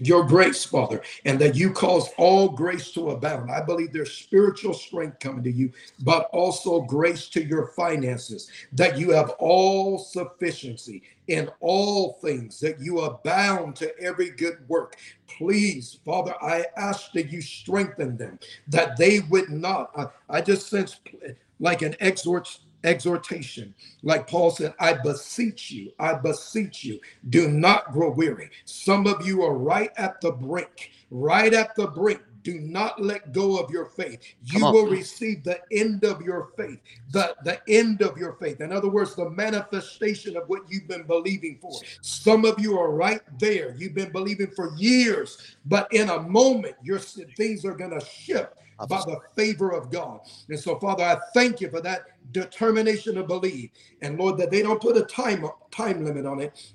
your 0.00 0.24
grace, 0.24 0.64
Father, 0.64 1.02
and 1.24 1.38
that 1.38 1.56
you 1.56 1.72
cause 1.72 2.10
all 2.18 2.48
grace 2.48 2.90
to 2.92 3.10
abound. 3.10 3.50
I 3.50 3.62
believe 3.62 3.92
there's 3.92 4.12
spiritual 4.12 4.74
strength 4.74 5.18
coming 5.20 5.44
to 5.44 5.52
you, 5.52 5.72
but 6.00 6.28
also 6.32 6.82
grace 6.82 7.28
to 7.28 7.44
your 7.44 7.68
finances, 7.68 8.50
that 8.72 8.98
you 8.98 9.10
have 9.10 9.30
all 9.38 9.98
sufficiency 9.98 11.02
in 11.28 11.50
all 11.60 12.14
things, 12.14 12.58
that 12.60 12.80
you 12.80 13.00
abound 13.00 13.76
to 13.76 13.98
every 14.00 14.30
good 14.30 14.58
work. 14.68 14.96
Please, 15.26 16.00
Father, 16.04 16.34
I 16.42 16.64
ask 16.76 17.12
that 17.12 17.30
you 17.30 17.42
strengthen 17.42 18.16
them, 18.16 18.38
that 18.68 18.96
they 18.96 19.20
would 19.20 19.50
not. 19.50 19.90
I, 19.96 20.38
I 20.38 20.40
just 20.40 20.68
sense 20.68 21.00
like 21.60 21.82
an 21.82 21.96
exhort 22.00 22.58
exhortation. 22.84 23.74
Like 24.02 24.28
Paul 24.28 24.50
said, 24.50 24.74
I 24.78 24.94
beseech 24.94 25.70
you, 25.70 25.92
I 25.98 26.14
beseech 26.14 26.84
you, 26.84 27.00
do 27.28 27.48
not 27.48 27.92
grow 27.92 28.10
weary. 28.10 28.50
Some 28.64 29.06
of 29.06 29.26
you 29.26 29.42
are 29.42 29.54
right 29.54 29.90
at 29.96 30.20
the 30.20 30.32
brink, 30.32 30.92
right 31.10 31.52
at 31.52 31.74
the 31.74 31.86
brink. 31.86 32.20
Do 32.44 32.60
not 32.60 33.02
let 33.02 33.32
go 33.32 33.58
of 33.58 33.70
your 33.70 33.86
faith. 33.86 34.20
You 34.44 34.64
will 34.64 34.86
receive 34.86 35.42
the 35.44 35.60
end 35.72 36.04
of 36.04 36.22
your 36.22 36.50
faith, 36.56 36.78
the, 37.10 37.34
the 37.44 37.60
end 37.68 38.00
of 38.00 38.16
your 38.16 38.34
faith. 38.34 38.60
In 38.60 38.72
other 38.72 38.88
words, 38.88 39.14
the 39.14 39.28
manifestation 39.28 40.36
of 40.36 40.48
what 40.48 40.62
you've 40.68 40.88
been 40.88 41.02
believing 41.02 41.58
for. 41.60 41.72
Some 42.00 42.44
of 42.44 42.58
you 42.58 42.78
are 42.78 42.92
right 42.92 43.20
there. 43.38 43.74
You've 43.76 43.94
been 43.94 44.12
believing 44.12 44.50
for 44.52 44.72
years, 44.76 45.56
but 45.66 45.92
in 45.92 46.08
a 46.08 46.22
moment, 46.22 46.76
your 46.82 47.00
things 47.00 47.64
are 47.66 47.74
going 47.74 47.98
to 47.98 48.06
shift 48.06 48.54
by 48.86 48.98
the 49.06 49.18
favor 49.34 49.72
of 49.72 49.90
God. 49.90 50.20
And 50.48 50.58
so, 50.58 50.78
Father, 50.78 51.04
I 51.04 51.18
thank 51.34 51.60
you 51.60 51.68
for 51.70 51.80
that 51.80 52.02
determination 52.32 53.16
to 53.16 53.24
believe. 53.24 53.70
And 54.02 54.18
Lord, 54.18 54.38
that 54.38 54.50
they 54.50 54.62
don't 54.62 54.80
put 54.80 54.96
a 54.96 55.02
time 55.02 55.46
time 55.70 56.04
limit 56.04 56.26
on 56.26 56.40
it, 56.40 56.72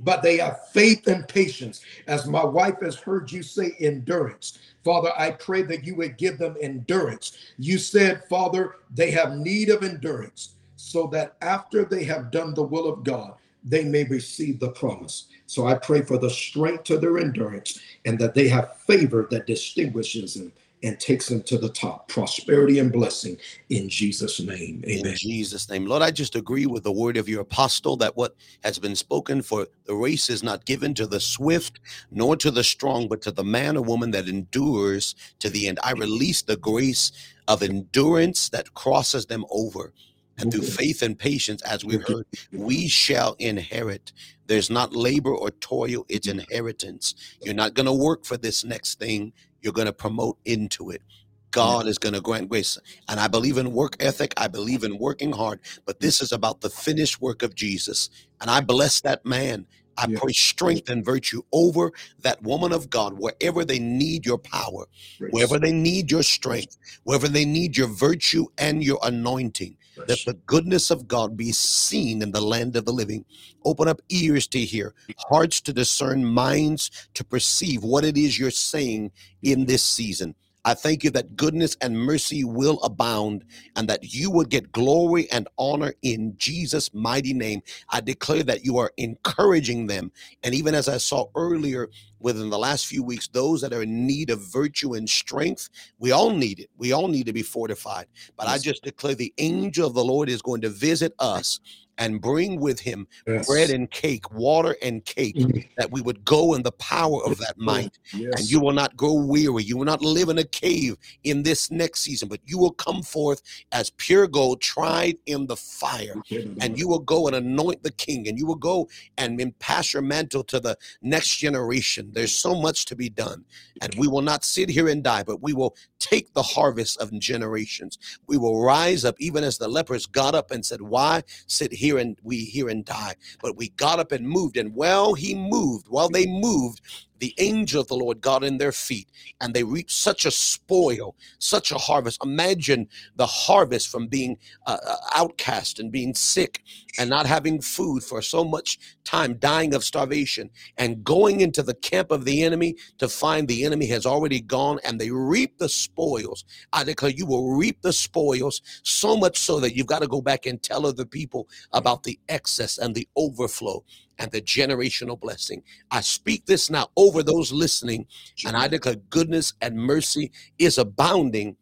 but 0.00 0.22
they 0.22 0.36
have 0.38 0.68
faith 0.68 1.06
and 1.08 1.26
patience. 1.26 1.80
As 2.06 2.26
my 2.26 2.44
wife 2.44 2.80
has 2.82 2.96
heard 2.96 3.30
you 3.30 3.42
say, 3.42 3.74
endurance. 3.80 4.58
Father, 4.84 5.12
I 5.16 5.32
pray 5.32 5.62
that 5.62 5.84
you 5.84 5.94
would 5.96 6.18
give 6.18 6.38
them 6.38 6.56
endurance. 6.60 7.36
You 7.58 7.78
said, 7.78 8.24
Father, 8.28 8.76
they 8.94 9.10
have 9.10 9.36
need 9.36 9.68
of 9.68 9.82
endurance 9.82 10.54
so 10.76 11.06
that 11.08 11.36
after 11.40 11.84
they 11.84 12.04
have 12.04 12.30
done 12.30 12.54
the 12.54 12.62
will 12.62 12.88
of 12.88 13.04
God, 13.04 13.34
they 13.64 13.84
may 13.84 14.04
receive 14.04 14.58
the 14.58 14.70
promise. 14.70 15.26
So 15.46 15.66
I 15.66 15.74
pray 15.74 16.02
for 16.02 16.18
the 16.18 16.30
strength 16.30 16.84
to 16.84 16.98
their 16.98 17.18
endurance 17.18 17.80
and 18.04 18.18
that 18.18 18.34
they 18.34 18.48
have 18.48 18.76
favor 18.78 19.28
that 19.30 19.46
distinguishes 19.46 20.34
them 20.34 20.52
and 20.82 20.98
takes 20.98 21.28
them 21.28 21.42
to 21.44 21.58
the 21.58 21.68
top. 21.68 22.08
Prosperity 22.08 22.78
and 22.78 22.92
blessing 22.92 23.36
in 23.70 23.88
Jesus' 23.88 24.40
name. 24.40 24.82
Amen. 24.86 25.06
In 25.06 25.16
Jesus' 25.16 25.68
name. 25.68 25.86
Lord, 25.86 26.02
I 26.02 26.10
just 26.10 26.34
agree 26.34 26.66
with 26.66 26.82
the 26.82 26.92
word 26.92 27.16
of 27.16 27.28
your 27.28 27.42
apostle 27.42 27.96
that 27.98 28.16
what 28.16 28.34
has 28.64 28.78
been 28.78 28.96
spoken 28.96 29.42
for 29.42 29.66
the 29.84 29.94
race 29.94 30.28
is 30.28 30.42
not 30.42 30.64
given 30.64 30.94
to 30.94 31.06
the 31.06 31.20
swift 31.20 31.80
nor 32.10 32.36
to 32.36 32.50
the 32.50 32.64
strong, 32.64 33.08
but 33.08 33.22
to 33.22 33.30
the 33.30 33.44
man 33.44 33.76
or 33.76 33.82
woman 33.82 34.10
that 34.12 34.28
endures 34.28 35.14
to 35.38 35.48
the 35.48 35.68
end. 35.68 35.78
I 35.82 35.92
release 35.92 36.42
the 36.42 36.56
grace 36.56 37.12
of 37.48 37.62
endurance 37.62 38.48
that 38.50 38.74
crosses 38.74 39.26
them 39.26 39.44
over. 39.50 39.92
And 40.38 40.50
through 40.50 40.62
faith 40.62 41.02
and 41.02 41.16
patience, 41.16 41.62
as 41.62 41.84
we 41.84 41.98
heard, 41.98 42.24
we 42.52 42.88
shall 42.88 43.36
inherit. 43.38 44.12
There's 44.46 44.70
not 44.70 44.96
labor 44.96 45.32
or 45.32 45.50
toil, 45.50 46.04
it's 46.08 46.26
mm. 46.26 46.40
inheritance. 46.40 47.14
You're 47.42 47.54
not 47.54 47.74
going 47.74 47.86
to 47.86 47.92
work 47.92 48.24
for 48.24 48.36
this 48.36 48.64
next 48.64 48.98
thing 48.98 49.32
you're 49.62 49.72
going 49.72 49.86
to 49.86 49.92
promote 49.92 50.38
into 50.44 50.90
it. 50.90 51.02
God 51.50 51.86
is 51.86 51.98
going 51.98 52.14
to 52.14 52.20
grant 52.20 52.48
grace. 52.48 52.78
And 53.08 53.20
I 53.20 53.28
believe 53.28 53.58
in 53.58 53.72
work 53.72 53.96
ethic. 54.00 54.34
I 54.36 54.48
believe 54.48 54.84
in 54.84 54.98
working 54.98 55.32
hard. 55.32 55.60
But 55.84 56.00
this 56.00 56.20
is 56.20 56.32
about 56.32 56.62
the 56.62 56.70
finished 56.70 57.20
work 57.20 57.42
of 57.42 57.54
Jesus. 57.54 58.10
And 58.40 58.50
I 58.50 58.60
bless 58.60 59.00
that 59.02 59.24
man. 59.24 59.66
I 59.96 60.06
yeah. 60.08 60.18
pray 60.18 60.32
strength 60.32 60.88
and 60.88 61.04
virtue 61.04 61.42
over 61.52 61.92
that 62.20 62.42
woman 62.42 62.72
of 62.72 62.90
God, 62.90 63.18
wherever 63.18 63.64
they 63.64 63.78
need 63.78 64.26
your 64.26 64.38
power, 64.38 64.86
wherever 65.30 65.58
they 65.58 65.72
need 65.72 66.10
your 66.10 66.22
strength, 66.22 66.76
wherever 67.04 67.28
they 67.28 67.44
need 67.44 67.76
your 67.76 67.88
virtue 67.88 68.46
and 68.58 68.82
your 68.82 68.98
anointing, 69.02 69.76
that 70.06 70.18
the 70.26 70.34
goodness 70.46 70.90
of 70.90 71.06
God 71.06 71.36
be 71.36 71.52
seen 71.52 72.22
in 72.22 72.32
the 72.32 72.40
land 72.40 72.76
of 72.76 72.84
the 72.84 72.92
living. 72.92 73.24
Open 73.64 73.88
up 73.88 74.00
ears 74.08 74.46
to 74.48 74.58
hear, 74.58 74.94
hearts 75.28 75.60
to 75.62 75.72
discern, 75.72 76.24
minds 76.24 76.90
to 77.14 77.24
perceive 77.24 77.84
what 77.84 78.04
it 78.04 78.16
is 78.16 78.38
you're 78.38 78.50
saying 78.50 79.12
in 79.42 79.66
this 79.66 79.82
season. 79.82 80.34
I 80.64 80.74
thank 80.74 81.02
you 81.04 81.10
that 81.10 81.36
goodness 81.36 81.76
and 81.80 81.98
mercy 81.98 82.44
will 82.44 82.80
abound 82.82 83.44
and 83.76 83.88
that 83.88 84.14
you 84.14 84.30
will 84.30 84.44
get 84.44 84.72
glory 84.72 85.30
and 85.32 85.48
honor 85.58 85.94
in 86.02 86.34
Jesus' 86.36 86.92
mighty 86.94 87.34
name. 87.34 87.62
I 87.90 88.00
declare 88.00 88.44
that 88.44 88.64
you 88.64 88.78
are 88.78 88.92
encouraging 88.96 89.88
them. 89.88 90.12
And 90.42 90.54
even 90.54 90.74
as 90.74 90.88
I 90.88 90.98
saw 90.98 91.26
earlier 91.36 91.88
within 92.20 92.50
the 92.50 92.58
last 92.58 92.86
few 92.86 93.02
weeks, 93.02 93.28
those 93.28 93.60
that 93.62 93.72
are 93.72 93.82
in 93.82 94.06
need 94.06 94.30
of 94.30 94.40
virtue 94.40 94.94
and 94.94 95.08
strength, 95.08 95.68
we 95.98 96.12
all 96.12 96.30
need 96.30 96.60
it. 96.60 96.70
We 96.76 96.92
all 96.92 97.08
need 97.08 97.26
to 97.26 97.32
be 97.32 97.42
fortified. 97.42 98.06
But 98.36 98.46
yes. 98.46 98.54
I 98.54 98.58
just 98.58 98.84
declare 98.84 99.14
the 99.16 99.34
angel 99.38 99.86
of 99.86 99.94
the 99.94 100.04
Lord 100.04 100.28
is 100.28 100.42
going 100.42 100.60
to 100.62 100.70
visit 100.70 101.12
us 101.18 101.58
and 102.02 102.20
bring 102.20 102.58
with 102.58 102.80
him 102.80 103.06
yes. 103.26 103.46
bread 103.46 103.70
and 103.70 103.88
cake, 103.90 104.32
water 104.32 104.76
and 104.82 105.04
cake, 105.04 105.36
mm. 105.36 105.68
that 105.76 105.92
we 105.92 106.00
would 106.00 106.24
go 106.24 106.54
in 106.54 106.62
the 106.62 106.72
power 106.72 107.24
of 107.24 107.38
that 107.38 107.56
might. 107.56 107.96
Yes. 108.12 108.32
And 108.36 108.50
you 108.50 108.58
will 108.60 108.72
not 108.72 108.96
grow 108.96 109.14
weary. 109.14 109.62
You 109.62 109.76
will 109.76 109.84
not 109.84 110.02
live 110.02 110.28
in 110.28 110.38
a 110.38 110.44
cave 110.44 110.96
in 111.22 111.44
this 111.44 111.70
next 111.70 112.00
season, 112.00 112.28
but 112.28 112.40
you 112.44 112.58
will 112.58 112.72
come 112.72 113.02
forth 113.02 113.40
as 113.70 113.90
pure 113.90 114.26
gold 114.26 114.60
tried 114.60 115.16
in 115.26 115.46
the 115.46 115.56
fire. 115.56 116.16
And 116.60 116.76
you 116.76 116.88
will 116.88 116.98
go 116.98 117.28
and 117.28 117.36
anoint 117.36 117.84
the 117.84 117.92
king, 117.92 118.26
and 118.26 118.36
you 118.36 118.46
will 118.46 118.56
go 118.56 118.88
and 119.16 119.56
pass 119.60 119.92
your 119.92 120.02
mantle 120.02 120.42
to 120.44 120.58
the 120.58 120.76
next 121.02 121.36
generation. 121.36 122.10
There's 122.12 122.34
so 122.34 122.60
much 122.60 122.84
to 122.86 122.96
be 122.96 123.08
done. 123.08 123.44
And 123.80 123.94
we 123.94 124.08
will 124.08 124.22
not 124.22 124.44
sit 124.44 124.68
here 124.68 124.88
and 124.88 125.04
die, 125.04 125.22
but 125.22 125.40
we 125.40 125.52
will 125.52 125.76
take 126.02 126.34
the 126.34 126.42
harvest 126.42 127.00
of 127.00 127.16
generations. 127.18 127.98
We 128.26 128.36
will 128.36 128.62
rise 128.62 129.04
up, 129.04 129.16
even 129.20 129.44
as 129.44 129.58
the 129.58 129.68
lepers 129.68 130.06
got 130.06 130.34
up 130.34 130.50
and 130.50 130.66
said, 130.66 130.82
Why 130.82 131.22
sit 131.46 131.72
here 131.72 131.98
and 131.98 132.18
we 132.22 132.44
here 132.44 132.68
and 132.68 132.84
die? 132.84 133.14
But 133.42 133.56
we 133.56 133.70
got 133.70 134.00
up 134.00 134.12
and 134.12 134.28
moved. 134.28 134.56
And 134.56 134.74
while 134.74 135.14
he 135.14 135.34
moved, 135.34 135.88
while 135.88 136.08
they 136.08 136.26
moved, 136.26 136.80
the 137.18 137.34
angel 137.38 137.80
of 137.80 137.88
the 137.88 137.96
Lord 137.96 138.20
got 138.20 138.42
in 138.42 138.58
their 138.58 138.72
feet 138.72 139.08
and 139.40 139.54
they 139.54 139.62
reaped 139.62 139.90
such 139.90 140.24
a 140.24 140.30
spoil, 140.30 141.14
such 141.38 141.70
a 141.70 141.78
harvest. 141.78 142.24
Imagine 142.24 142.88
the 143.16 143.26
harvest 143.26 143.88
from 143.88 144.08
being 144.08 144.38
uh, 144.66 144.78
uh, 144.84 144.96
outcast 145.14 145.78
and 145.78 145.92
being 145.92 146.14
sick 146.14 146.62
and 146.98 147.08
not 147.08 147.26
having 147.26 147.60
food 147.60 148.02
for 148.02 148.22
so 148.22 148.44
much 148.44 148.78
time, 149.04 149.34
dying 149.34 149.74
of 149.74 149.84
starvation, 149.84 150.50
and 150.76 151.04
going 151.04 151.40
into 151.40 151.62
the 151.62 151.74
camp 151.74 152.10
of 152.10 152.24
the 152.24 152.42
enemy 152.42 152.76
to 152.98 153.08
find 153.08 153.46
the 153.46 153.64
enemy 153.64 153.86
has 153.86 154.06
already 154.06 154.40
gone 154.40 154.78
and 154.84 155.00
they 155.00 155.10
reap 155.10 155.58
the 155.58 155.68
spoils. 155.68 156.44
I 156.72 156.84
declare 156.84 157.12
you 157.12 157.26
will 157.26 157.54
reap 157.54 157.82
the 157.82 157.92
spoils 157.92 158.62
so 158.82 159.16
much 159.16 159.38
so 159.38 159.60
that 159.60 159.76
you've 159.76 159.86
got 159.86 160.02
to 160.02 160.08
go 160.08 160.20
back 160.20 160.46
and 160.46 160.62
tell 160.62 160.86
other 160.86 161.04
people 161.04 161.48
about 161.72 162.02
the 162.02 162.18
excess 162.28 162.78
and 162.78 162.94
the 162.94 163.08
overflow 163.16 163.84
and 164.22 164.30
the 164.30 164.40
generational 164.40 165.18
blessing. 165.18 165.62
I 165.90 166.00
speak 166.00 166.46
this 166.46 166.70
now 166.70 166.86
over 166.96 167.24
those 167.24 167.52
listening, 167.52 168.06
and 168.46 168.56
I 168.56 168.68
declare 168.68 168.94
goodness 169.10 169.52
and 169.60 169.76
mercy 169.76 170.30
is 170.58 170.78
abounding. 170.78 171.56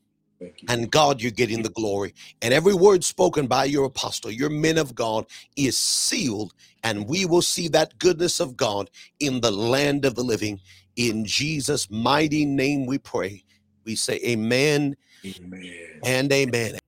And 0.68 0.90
God, 0.90 1.20
you're 1.20 1.32
getting 1.32 1.62
the 1.62 1.70
glory. 1.70 2.14
And 2.40 2.54
every 2.54 2.72
word 2.72 3.04
spoken 3.04 3.46
by 3.46 3.64
your 3.64 3.84
apostle, 3.84 4.30
your 4.30 4.48
men 4.48 4.78
of 4.78 4.94
God, 4.94 5.26
is 5.56 5.76
sealed. 5.76 6.54
And 6.82 7.06
we 7.06 7.26
will 7.26 7.42
see 7.42 7.68
that 7.68 7.98
goodness 7.98 8.40
of 8.40 8.56
God 8.56 8.88
in 9.20 9.40
the 9.42 9.50
land 9.50 10.06
of 10.06 10.14
the 10.14 10.22
living. 10.22 10.60
In 10.96 11.26
Jesus' 11.26 11.90
mighty 11.90 12.46
name 12.46 12.86
we 12.86 12.96
pray. 12.98 13.44
We 13.84 13.96
say 13.96 14.18
amen, 14.24 14.96
amen. 15.26 16.00
and 16.04 16.32
amen. 16.32 16.78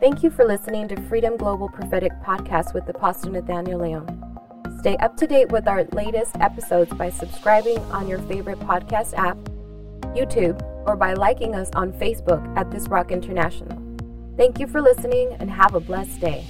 Thank 0.00 0.22
you 0.22 0.30
for 0.30 0.46
listening 0.46 0.88
to 0.88 1.00
Freedom 1.08 1.36
Global 1.36 1.68
Prophetic 1.68 2.12
Podcast 2.22 2.72
with 2.74 2.88
Apostle 2.88 3.32
Nathaniel 3.32 3.80
Leon. 3.80 4.29
Stay 4.80 4.96
up 4.96 5.14
to 5.18 5.26
date 5.26 5.52
with 5.52 5.68
our 5.68 5.84
latest 5.92 6.36
episodes 6.40 6.90
by 6.94 7.10
subscribing 7.10 7.76
on 7.92 8.08
your 8.08 8.18
favorite 8.20 8.58
podcast 8.60 9.12
app, 9.12 9.36
YouTube, 10.16 10.58
or 10.88 10.96
by 10.96 11.12
liking 11.12 11.54
us 11.54 11.68
on 11.74 11.92
Facebook 11.92 12.42
at 12.56 12.70
This 12.70 12.88
Rock 12.88 13.12
International. 13.12 13.78
Thank 14.38 14.58
you 14.58 14.66
for 14.66 14.80
listening 14.80 15.36
and 15.38 15.50
have 15.50 15.74
a 15.74 15.80
blessed 15.80 16.22
day. 16.22 16.46